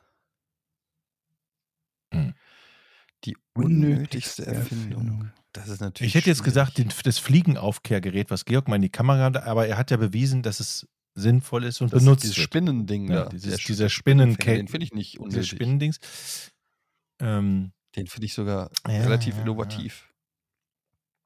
Hm. 2.13 2.33
Die 3.25 3.35
unnötigste 3.53 4.45
Erfindung. 4.45 5.31
Das 5.51 5.67
ist 5.67 5.81
natürlich. 5.81 6.09
Ich 6.11 6.15
hätte 6.15 6.29
jetzt 6.29 6.37
schwierig. 6.37 6.53
gesagt, 6.53 6.77
den, 6.77 6.91
das 7.03 7.19
Fliegenaufkehrgerät, 7.19 8.29
was 8.31 8.45
Georg 8.45 8.67
mal 8.67 8.75
in 8.77 8.81
die 8.83 8.89
Kamera 8.89 9.23
hat, 9.25 9.37
aber 9.37 9.67
er 9.67 9.77
hat 9.77 9.91
ja 9.91 9.97
bewiesen, 9.97 10.43
dass 10.43 10.59
es 10.59 10.87
sinnvoll 11.15 11.65
ist 11.65 11.81
und 11.81 11.91
das 11.91 12.03
benutzt 12.03 12.23
dieses 12.23 12.37
wird. 12.37 12.45
Spinnending 12.45 13.11
Ja, 13.11 13.25
dieses- 13.29 13.49
der 13.49 13.57
dieser 13.65 13.89
Spinnen- 13.89 14.35
Den 14.37 14.67
finde 14.67 14.85
ich 14.85 14.93
nicht 14.93 15.13
Dieses 15.13 15.19
unnötig. 15.25 15.49
Spinnendings. 15.49 15.99
Ähm, 17.19 17.73
Den 17.95 18.07
finde 18.07 18.27
ich 18.27 18.33
sogar 18.35 18.69
Ja, 18.87 19.01
relativ 19.01 19.35
ja, 19.35 19.41
innovativ. 19.41 20.13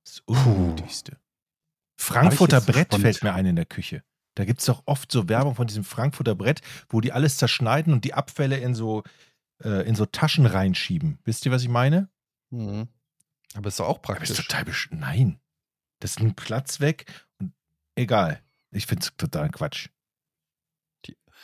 das 0.06 0.22
Unnötigste. 0.26 1.18
Frankfurter 1.98 2.62
Brett 2.62 2.96
fällt 2.96 3.22
mir 3.24 3.34
ein 3.34 3.46
in 3.46 3.56
der 3.58 3.66
Küche. 3.66 4.04
Da 4.36 4.46
gibt 4.46 4.60
es 4.62 4.66
doch 4.66 4.84
oft 4.86 5.12
so 5.12 5.30
Werbung 5.30 5.56
von 5.56 5.68
diesem 5.68 5.84
Frankfurter 5.84 6.36
Brett, 6.36 6.62
wo 6.90 7.02
die 7.02 7.12
alles 7.12 7.38
zerschneiden 7.38 7.94
und 7.94 8.04
die 8.04 8.14
Abfälle 8.14 8.58
in 8.58 8.74
so, 8.74 9.04
äh, 9.64 9.88
in 9.88 9.96
so 9.96 10.06
Taschen 10.06 10.46
reinschieben. 10.46 11.20
Wisst 11.24 11.46
ihr, 11.46 11.52
was 11.52 11.62
ich 11.62 11.70
meine? 11.70 12.10
Mhm. 12.50 12.88
Aber 13.56 13.68
ist 13.68 13.80
doch 13.80 13.86
auch 13.88 14.00
Aber 14.04 14.14
ist 14.22 14.30
praktisch. 14.30 14.48
total 14.48 14.66
besch 14.66 14.90
Nein. 14.92 15.40
Das 16.00 16.20
nimmt 16.20 16.36
Platz 16.36 16.80
weg 16.80 17.06
und 17.40 17.54
egal. 17.96 18.42
Ich 18.72 18.88
finde 18.88 19.04
es 19.04 19.16
total 19.16 19.50
Quatsch. 19.50 19.90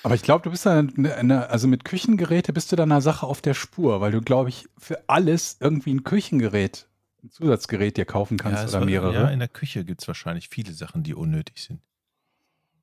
Aber 0.01 0.15
ich 0.15 0.21
glaube, 0.21 0.43
du 0.43 0.49
bist 0.51 0.65
da, 0.65 0.79
eine, 0.79 1.15
eine, 1.15 1.49
also 1.49 1.67
mit 1.67 1.83
Küchengeräte 1.83 2.53
bist 2.53 2.71
du 2.71 2.75
da 2.75 2.83
einer 2.83 3.01
Sache 3.01 3.25
auf 3.27 3.41
der 3.41 3.53
Spur, 3.53 3.99
weil 3.99 4.11
du, 4.11 4.21
glaube 4.21 4.49
ich, 4.49 4.67
für 4.77 5.03
alles 5.07 5.57
irgendwie 5.59 5.93
ein 5.93 6.03
Küchengerät, 6.05 6.87
ein 7.21 7.29
Zusatzgerät 7.29 7.97
dir 7.97 8.05
kaufen 8.05 8.37
kannst 8.37 8.63
es 8.63 8.69
oder 8.71 8.79
war- 8.79 8.85
mehrere. 8.85 9.13
Ja, 9.13 9.29
in 9.29 9.39
der 9.39 9.49
Küche 9.49 9.83
gibt 9.83 10.01
es 10.01 10.07
wahrscheinlich 10.07 10.47
viele 10.49 10.71
Sachen, 10.73 11.03
die 11.03 11.13
unnötig 11.13 11.61
sind. 11.63 11.81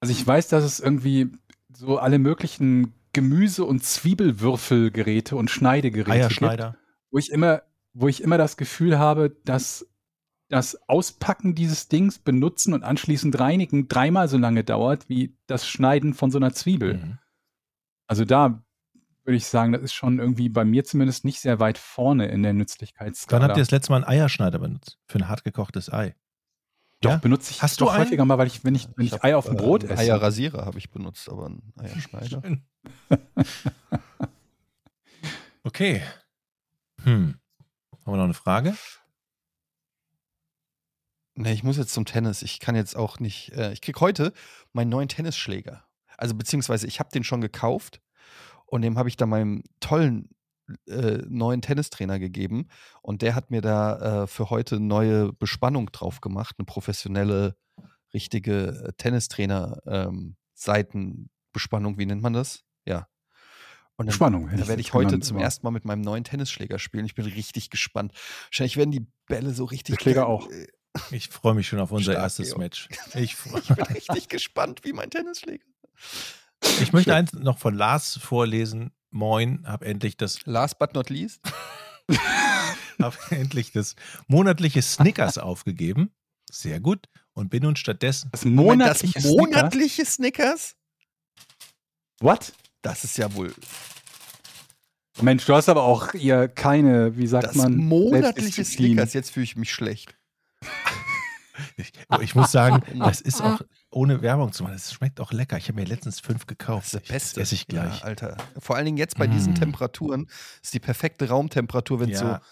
Also 0.01 0.12
ich 0.12 0.27
weiß, 0.27 0.48
dass 0.48 0.64
es 0.64 0.81
irgendwie 0.81 1.31
so 1.73 1.98
alle 1.98 2.18
möglichen 2.18 2.94
Gemüse- 3.12 3.64
und 3.64 3.82
Zwiebelwürfelgeräte 3.82 5.36
und 5.36 5.51
Schneidegeräte 5.51 6.28
gibt, 6.28 6.74
wo 7.10 7.18
ich 7.18 7.31
immer, 7.31 7.62
wo 7.94 8.09
ich 8.09 8.23
immer 8.23 8.39
das 8.39 8.56
Gefühl 8.56 8.98
habe, 8.98 9.35
dass 9.44 9.86
das 10.48 10.89
Auspacken 10.89 11.55
dieses 11.55 11.89
Dings, 11.89 12.18
benutzen 12.18 12.73
und 12.73 12.85
anschließend 12.85 13.39
reinigen 13.40 13.89
dreimal 13.89 14.28
so 14.28 14.39
lange 14.39 14.64
dauert 14.64 15.09
wie 15.09 15.36
das 15.47 15.66
Schneiden 15.66 16.14
von 16.14 16.31
so 16.31 16.39
einer 16.39 16.52
Zwiebel. 16.52 16.98
Mhm. 16.98 17.18
Also 18.06 18.24
da 18.24 18.62
würde 19.24 19.36
ich 19.36 19.47
sagen, 19.47 19.73
das 19.73 19.82
ist 19.82 19.94
schon 19.94 20.20
irgendwie 20.20 20.48
bei 20.48 20.64
mir 20.64 20.85
zumindest 20.85 21.24
nicht 21.24 21.40
sehr 21.40 21.59
weit 21.59 21.78
vorne 21.78 22.27
in 22.27 22.43
der 22.43 22.51
Wann 22.51 22.59
Nützlichkeitsskala. 22.59 23.48
habt 23.48 23.56
ihr 23.56 23.62
das 23.62 23.73
letzte 23.73 23.90
Mal 23.90 23.97
einen 23.97 24.05
Eierschneider 24.05 24.60
benutzt? 24.60 24.98
Für 25.06 25.18
ein 25.18 25.28
hart 25.28 25.43
gekochtes 25.43 25.93
Ei. 25.93 26.14
Doch, 27.01 27.10
Ja? 27.10 27.16
benutze 27.18 27.51
ich 27.51 27.62
Hast 27.62 27.81
du 27.81 27.85
doch 27.85 27.93
einen? 27.93 28.05
häufiger 28.05 28.24
mal, 28.24 28.39
weil 28.39 28.47
ich, 28.47 28.64
wenn 28.64 28.74
ich, 28.74 28.89
wenn 28.97 29.06
ich, 29.06 29.12
hab, 29.12 29.24
Eier 29.24 29.39
auf 29.39 29.47
dem 29.47 29.55
äh, 29.56 29.59
Brot 29.59 29.82
einen 29.85 29.93
esse. 29.93 30.01
Eierrasierer 30.02 30.64
habe 30.64 30.78
ich 30.78 30.90
benutzt, 30.90 31.28
aber 31.28 31.48
ein 31.48 31.73
Eierschneider. 31.78 32.43
Okay. 35.62 36.01
Hm. 37.02 37.40
Haben 37.93 38.12
wir 38.12 38.16
noch 38.16 38.23
eine 38.24 38.35
Frage? 38.35 38.77
Nee, 41.35 41.52
ich 41.52 41.64
muss 41.64 41.77
jetzt 41.77 41.93
zum 41.93 42.05
Tennis. 42.05 42.43
Ich 42.43 42.60
kann 42.60 42.77
jetzt 42.77 42.97
auch 42.97 43.18
nicht. 43.18 43.51
Äh, 43.52 43.73
ich 43.73 43.81
krieg 43.81 44.01
heute 44.01 44.32
meinen 44.73 44.90
neuen 44.90 45.09
Tennisschläger. 45.09 45.85
Also 46.16 46.35
beziehungsweise 46.36 46.86
ich 46.86 47.01
habe 47.01 47.10
den 47.10 47.24
schon 47.24 47.40
gekauft 47.40 48.01
und 48.64 48.82
dem 48.82 48.97
habe 48.97 49.09
ich 49.09 49.16
dann 49.16 49.28
meinem 49.28 49.64
tollen 49.81 50.31
äh, 50.88 51.18
neuen 51.28 51.62
Tennistrainer 51.62 52.18
gegeben 52.18 52.68
und 53.02 53.22
der 53.22 53.34
hat 53.34 53.51
mir 53.51 53.60
da 53.60 54.22
äh, 54.22 54.26
für 54.26 54.51
heute 54.51 54.80
neue 54.80 55.32
Bespannung 55.32 55.90
drauf 55.93 56.20
gemacht, 56.20 56.56
eine 56.59 56.66
professionelle, 56.66 57.56
richtige 58.14 58.68
äh, 58.88 58.93
Tennistrainer 58.97 59.80
ähm, 59.86 60.36
Seitenbespannung, 60.55 61.98
wie 61.98 62.06
nennt 62.06 62.22
man 62.22 62.32
das? 62.32 62.64
Ja. 62.84 63.09
Und 63.97 64.06
dann, 64.06 64.14
Spannung. 64.14 64.51
da 64.55 64.68
werde 64.68 64.80
ich 64.80 64.93
heute 64.93 65.20
zum 65.20 65.38
ersten 65.38 65.66
Mal 65.66 65.70
mit 65.70 65.84
meinem 65.86 66.02
neuen 66.02 66.24
Tennisschläger 66.24 66.78
spielen. 66.78 67.06
Ich 67.06 67.14
bin 67.14 67.24
richtig 67.24 67.70
gespannt. 67.70 68.12
Wahrscheinlich 68.51 68.76
werden 68.76 68.90
die 68.90 69.06
Bälle 69.26 69.52
so 69.55 69.64
richtig. 69.64 69.97
Der 69.97 70.02
Schläger 70.02 70.26
auch. 70.26 70.51
äh, 70.51 70.66
Ich 71.12 71.28
freue 71.28 71.55
mich 71.55 71.66
schon 71.68 71.80
auf 71.80 71.93
unser 71.93 72.12
Stark, 72.12 72.24
erstes 72.24 72.48
Georg. 72.48 72.59
Match. 72.59 72.88
Ich, 73.14 73.36
Ich 73.55 73.68
bin 73.74 73.84
richtig 73.84 74.28
gespannt, 74.28 74.80
wie 74.84 74.93
mein 74.93 75.09
Tennisschläger. 75.10 75.64
ich 76.82 76.93
möchte 76.93 77.14
eins 77.14 77.32
noch 77.32 77.59
von 77.59 77.74
Lars 77.74 78.18
vorlesen. 78.18 78.93
Moin, 79.16 79.64
hab 79.66 79.82
endlich 79.82 80.16
das, 80.16 80.44
Last 80.44 80.78
but 80.78 80.94
not 80.94 81.09
least. 81.10 81.40
hab 83.01 83.16
endlich 83.32 83.72
das 83.72 83.97
monatliche 84.28 84.82
Snickers 84.82 85.38
aufgegeben. 85.38 86.10
Sehr 86.51 86.80
gut. 86.80 87.09
Und 87.32 87.51
bin 87.51 87.62
nun 87.62 87.76
stattdessen. 87.76 88.28
Das 88.32 88.44
Moment, 88.44 88.80
monatliche 88.80 89.14
das 89.14 89.24
monatliche 89.24 90.05
Snickers? 90.05 90.76
What? 92.20 92.52
Das 92.82 93.05
ist 93.05 93.18
ja 93.18 93.34
wohl 93.34 93.52
Mensch, 95.22 95.47
du 95.47 95.55
hast 95.55 95.68
aber 95.68 95.82
auch 95.82 96.12
hier 96.12 96.48
keine, 96.48 97.16
wie 97.16 97.26
sagt 97.26 97.48
das 97.48 97.56
man, 97.56 97.76
monatliche. 97.76 98.64
Snickers. 98.64 99.14
Jetzt 99.14 99.30
fühle 99.30 99.44
ich 99.44 99.56
mich 99.56 99.72
schlecht. 99.72 100.14
Ich, 101.76 101.93
ich 102.20 102.34
muss 102.34 102.52
sagen, 102.52 102.82
das 102.98 103.20
ist 103.20 103.40
auch 103.40 103.60
ohne 103.97 104.20
Werbung 104.20 104.52
zu 104.52 104.62
machen. 104.62 104.74
Es 104.74 104.93
schmeckt 104.93 105.20
auch 105.20 105.32
lecker. 105.32 105.56
Ich 105.56 105.68
habe 105.68 105.81
mir 105.81 105.86
letztens 105.86 106.20
fünf 106.20 106.47
gekauft. 106.47 106.89
Das 106.89 106.94
ist 106.94 107.02
das 107.09 107.09
Beste. 107.14 107.40
esse 107.40 107.55
ich 107.55 107.66
gleich. 107.66 108.01
Ja, 108.01 108.05
Alter. 108.05 108.36
Vor 108.59 108.77
allen 108.77 108.85
Dingen 108.85 108.98
jetzt 108.98 109.16
bei 109.16 109.27
diesen 109.27 109.55
Mm. 109.55 109.56
Temperaturen 109.56 110.28
ist 110.62 110.74
die 110.74 110.81
perfekte 110.81 111.28
Raumtemperatur, 111.31 112.01
wenn 112.01 112.10
es 112.10 112.20
Ja. 112.20 112.35
so 112.36 112.44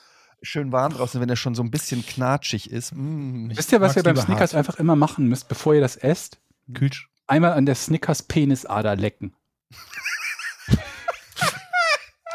schön 0.43 0.73
warm 0.73 0.95
draußen, 0.95 1.21
wenn 1.21 1.29
er 1.29 1.37
schon 1.37 1.55
so 1.55 1.62
ein 1.62 1.71
bisschen 1.71 2.05
knatschig 2.05 2.71
ist. 2.71 2.93
Mm. 2.95 3.51
Wisst 3.51 3.73
ihr, 3.73 3.81
was 3.83 3.95
ihr 3.95 4.03
beim 4.03 4.16
Snickers 4.16 4.53
hart. 4.53 4.55
einfach 4.55 4.77
immer 4.77 4.97
machen 4.97 5.29
müsst, 5.29 5.49
bevor 5.49 5.75
ihr 5.75 5.83
das 5.83 5.97
esst? 5.97 6.39
Kühlsch 6.73 7.11
Einmal 7.27 7.53
an 7.53 7.66
der 7.66 7.75
Snickers 7.75 8.23
Penisader 8.23 8.97
lecken. 8.97 9.35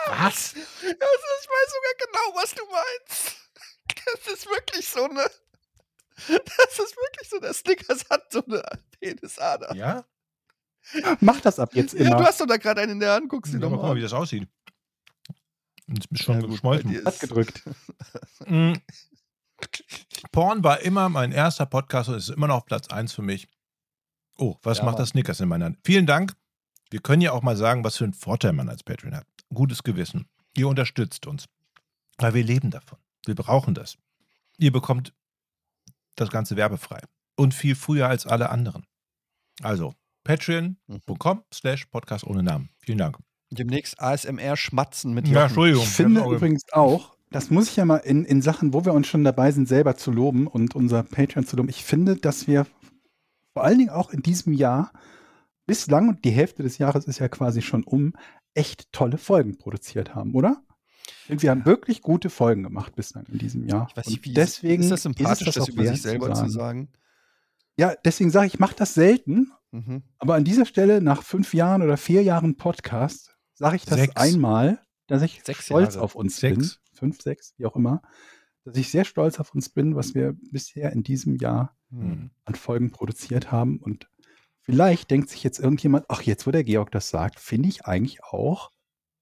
Was? 0.08 0.54
Also, 0.54 1.28
ich 1.42 1.48
weiß 1.48 1.70
sogar 1.74 1.96
genau, 1.98 2.42
was 2.42 2.54
du 2.54 2.64
meinst. 2.72 3.36
Das 4.06 4.34
ist 4.34 4.46
wirklich 4.48 4.88
so 4.88 5.04
eine. 5.06 5.26
Das 6.28 6.80
ist 6.80 6.96
wirklich 6.98 7.30
so, 7.30 7.40
der 7.40 7.54
Snickers 7.54 8.06
hat 8.10 8.32
so 8.32 8.44
eine 8.46 8.62
Penisader. 9.00 9.74
Ja? 9.76 10.06
Mach 11.20 11.40
das 11.42 11.60
ab 11.60 11.74
jetzt 11.76 11.94
Ja, 11.94 12.08
immer. 12.08 12.18
du 12.18 12.24
hast 12.26 12.40
doch 12.42 12.48
da 12.48 12.58
gerade 12.58 12.82
einen 12.82 12.94
in 12.94 13.00
der 13.00 13.14
Hand, 13.14 13.30
guckst 13.30 13.54
du 13.54 13.58
Ja, 13.58 13.62
doch 13.62 13.70
guck 13.72 13.82
mal, 13.82 13.88
mal 13.90 13.96
wie 13.96 14.02
das 14.02 14.14
aussieht. 14.14 14.48
Das 15.88 16.06
ist 16.12 16.24
schon 16.24 16.42
Ja, 16.42 16.48
geschmolzen. 16.48 17.06
Hat 17.06 17.20
gedrückt. 17.20 17.64
Mm. 18.48 18.74
Porn 20.32 20.64
war 20.64 20.80
immer 20.82 21.10
mein 21.10 21.32
erster 21.34 21.66
Podcast 21.66 22.08
und 22.10 22.16
ist 22.16 22.30
immer 22.30 22.48
noch 22.48 22.56
auf 22.58 22.66
Platz 22.66 22.88
1 22.88 23.12
für 23.14 23.22
mich. 23.22 23.48
Oh, 24.38 24.56
was 24.64 24.78
Ja, 24.78 24.86
macht 24.86 24.94
Mann. 24.94 25.02
das 25.02 25.10
Snickers 25.10 25.40
in 25.42 25.50
meiner 25.50 25.66
Hand? 25.66 25.78
Vielen 25.84 26.06
Dank. 26.06 26.34
Wir 26.90 27.02
können 27.02 27.22
ja 27.22 27.34
auch 27.34 27.42
mal 27.44 27.58
sagen, 27.58 27.84
was 27.84 27.98
für 27.98 28.06
einen 28.06 28.14
Vorteil 28.14 28.54
man 28.54 28.70
als 28.70 28.84
Patreon 28.84 29.16
hat. 29.16 29.28
Gutes 29.54 29.84
Gewissen. 29.84 30.30
Ihr 30.56 30.68
unterstützt 30.70 31.28
uns. 31.28 31.46
Weil 32.18 32.34
wir 32.34 32.44
leben 32.44 32.72
davon. 32.72 32.98
Wir 33.26 33.36
brauchen 33.36 33.74
das. 33.74 33.98
Ihr 34.58 34.72
bekommt 34.72 35.14
das 36.16 36.30
Ganze 36.30 36.56
werbefrei. 36.56 37.02
Und 37.36 37.54
viel 37.54 37.76
früher 37.76 38.08
als 38.08 38.26
alle 38.26 38.50
anderen. 38.50 38.86
Also, 39.62 39.94
patreon.com 40.24 41.44
slash 41.54 41.86
podcast 41.86 42.26
ohne 42.26 42.44
Namen. 42.44 42.70
Vielen 42.80 42.98
Dank. 42.98 43.18
Demnächst 43.52 44.00
ASMR 44.00 44.56
schmatzen 44.58 45.14
mit 45.14 45.28
Ja, 45.28 45.34
Jochen. 45.34 45.44
Entschuldigung. 45.46 45.84
Ich 45.84 45.90
finde 45.90 46.24
auch- 46.24 46.32
übrigens 46.32 46.64
auch, 46.72 47.16
das 47.32 47.50
muss 47.50 47.70
ich 47.70 47.76
ja 47.76 47.86
mal 47.86 47.98
in, 47.98 48.26
in 48.26 48.42
Sachen, 48.42 48.74
wo 48.74 48.86
wir 48.86 48.94
uns 48.94 49.08
schon 49.08 49.24
dabei 49.24 49.52
sind, 49.52 49.68
selber 49.68 49.96
zu 49.96 50.12
loben 50.12 50.48
und 50.48 50.76
unser 50.76 51.04
Patreon 51.04 51.46
zu 51.46 51.56
loben. 51.56 51.70
Ich 51.70 51.84
finde, 51.84 52.16
dass 52.16 52.48
wir 52.48 52.68
vor 53.54 53.64
allen 53.64 53.78
Dingen 53.80 53.90
auch 53.90 54.12
in 54.12 54.22
diesem 54.22 54.54
Jahr 54.54 54.92
bislang, 55.66 56.10
und 56.10 56.26
die 56.26 56.32
Hälfte 56.32 56.64
des 56.64 56.78
Jahres 56.78 57.06
ist 57.06 57.20
ja 57.20 57.28
quasi 57.28 57.62
schon 57.62 57.84
um, 57.84 58.14
echt 58.54 58.92
tolle 58.92 59.18
Folgen 59.18 59.58
produziert 59.58 60.16
haben, 60.16 60.34
oder? 60.34 60.64
Und 61.28 61.42
wir 61.44 61.52
haben 61.52 61.66
wirklich 61.66 62.02
gute 62.02 62.30
Folgen 62.30 62.64
gemacht 62.64 62.96
bislang 62.96 63.26
in 63.32 63.38
diesem 63.38 63.68
Jahr. 63.68 63.88
Ich 63.90 63.98
weiß 63.98 64.08
nicht, 64.08 64.26
wie 64.26 64.34
deswegen 64.34 64.84
ist 64.84 64.92
das 64.92 65.04
sympathisch, 65.04 65.48
es 65.48 65.56
das, 65.56 65.64
auch 65.64 65.70
über 65.70 65.86
sich 65.86 66.02
selber 66.02 66.34
zu 66.34 66.50
sagen. 66.50 66.90
Ja, 67.80 67.96
deswegen 68.04 68.30
sage 68.30 68.48
ich, 68.48 68.56
ich 68.56 68.60
mache 68.60 68.76
das 68.76 68.94
selten, 68.94 69.52
Mhm. 69.72 70.02
aber 70.18 70.34
an 70.36 70.44
dieser 70.44 70.66
Stelle 70.66 71.00
nach 71.02 71.22
fünf 71.24 71.54
Jahren 71.54 71.82
oder 71.84 71.96
vier 71.96 72.24
Jahren 72.24 72.58
Podcast 72.58 73.38
sage 73.54 73.76
ich 73.76 73.86
das 73.86 74.00
Sechs. 74.00 74.16
einmal, 74.16 74.82
dass 75.08 75.22
ich 75.22 75.42
Sechs 75.44 75.66
stolz 75.66 75.94
Jahre. 75.94 76.04
auf 76.06 76.16
uns 76.16 76.38
Sechs. 76.38 76.58
bin. 76.58 76.70
Fünf, 76.98 77.22
sechs, 77.22 77.54
wie 77.58 77.66
auch 77.66 77.76
immer. 77.76 78.02
Dass 78.66 78.76
ich 78.76 78.90
sehr 78.92 79.06
stolz 79.06 79.40
auf 79.40 79.54
uns 79.56 79.70
bin, 79.70 79.96
was 79.96 80.16
wir 80.16 80.36
bisher 80.52 80.92
in 80.92 81.04
diesem 81.04 81.36
Jahr 81.38 81.76
Hm. 81.92 82.32
an 82.46 82.56
Folgen 82.56 82.92
produziert 82.92 83.52
haben. 83.52 83.78
Und 83.80 84.10
vielleicht 84.62 85.10
denkt 85.12 85.30
sich 85.30 85.44
jetzt 85.44 85.60
irgendjemand, 85.60 86.06
ach, 86.10 86.22
jetzt, 86.24 86.46
wo 86.46 86.52
der 86.52 86.64
Georg 86.64 86.92
das 86.92 87.10
sagt, 87.10 87.40
finde 87.40 87.70
ich 87.70 87.86
eigentlich 87.86 88.24
auch 88.24 88.72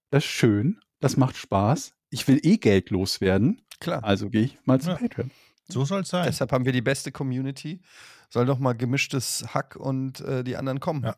das 0.09 0.23
schön, 0.25 0.79
das 0.99 1.15
macht 1.17 1.37
Spaß. 1.37 1.93
Ich 2.09 2.27
will 2.27 2.39
eh 2.43 2.57
Geld 2.57 2.89
loswerden, 2.89 3.61
Klar. 3.79 4.03
also 4.03 4.29
gehe 4.29 4.43
ich 4.43 4.57
mal 4.65 4.81
zu 4.81 4.89
Ja. 4.91 4.95
Patreon. 4.95 5.29
So 5.69 5.83
soll 5.85 6.01
es 6.01 6.09
sein. 6.09 6.25
Deshalb 6.25 6.51
haben 6.53 6.65
wir 6.65 6.71
die 6.71 6.81
beste 6.81 7.11
Community. 7.11 7.81
Soll 8.29 8.45
doch 8.45 8.59
mal 8.59 8.73
gemischtes 8.73 9.45
Hack 9.53 9.75
und 9.75 10.19
äh, 10.21 10.43
die 10.43 10.57
anderen 10.57 10.79
kommen. 10.79 11.03
Ja. 11.03 11.15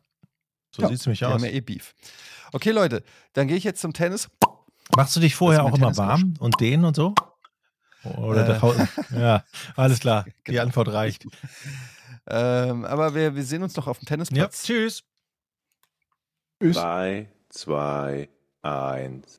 So 0.74 0.82
Ja, 0.82 0.88
sieht 0.88 0.98
es 1.00 1.06
nämlich 1.06 1.18
Die 1.20 1.24
aus. 1.26 1.32
haben 1.34 1.44
ja 1.44 1.50
eh 1.50 1.60
Beef. 1.60 1.94
Okay, 2.52 2.70
Leute, 2.70 3.02
dann 3.32 3.48
gehe 3.48 3.56
ich 3.56 3.64
jetzt 3.64 3.80
zum 3.80 3.92
Tennis. 3.92 4.28
Machst 4.96 5.14
du 5.16 5.20
dich 5.20 5.34
vorher 5.34 5.64
auch 5.64 5.76
immer 5.76 5.96
warm 5.96 6.34
und 6.38 6.60
dehnen 6.60 6.84
und 6.84 6.94
so? 6.96 7.14
Oder 8.04 8.60
Äh. 8.62 8.86
Ja, 9.18 9.44
alles 9.76 10.00
klar. 10.00 10.24
Die 10.24 10.52
Genau. 10.52 10.62
Antwort 10.62 10.88
reicht. 10.88 11.26
Ähm, 12.26 12.84
aber 12.84 13.14
wir, 13.14 13.34
wir 13.34 13.42
sehen 13.44 13.62
uns 13.62 13.74
noch 13.76 13.86
auf 13.88 13.98
dem 13.98 14.04
Ja, 14.04 14.08
Tennisplatz. 14.08 14.62
tschüss. 14.64 15.02
Tschüss. 16.62 16.76
3, 16.76 17.28
2, 17.48 18.28
1. 18.62 19.38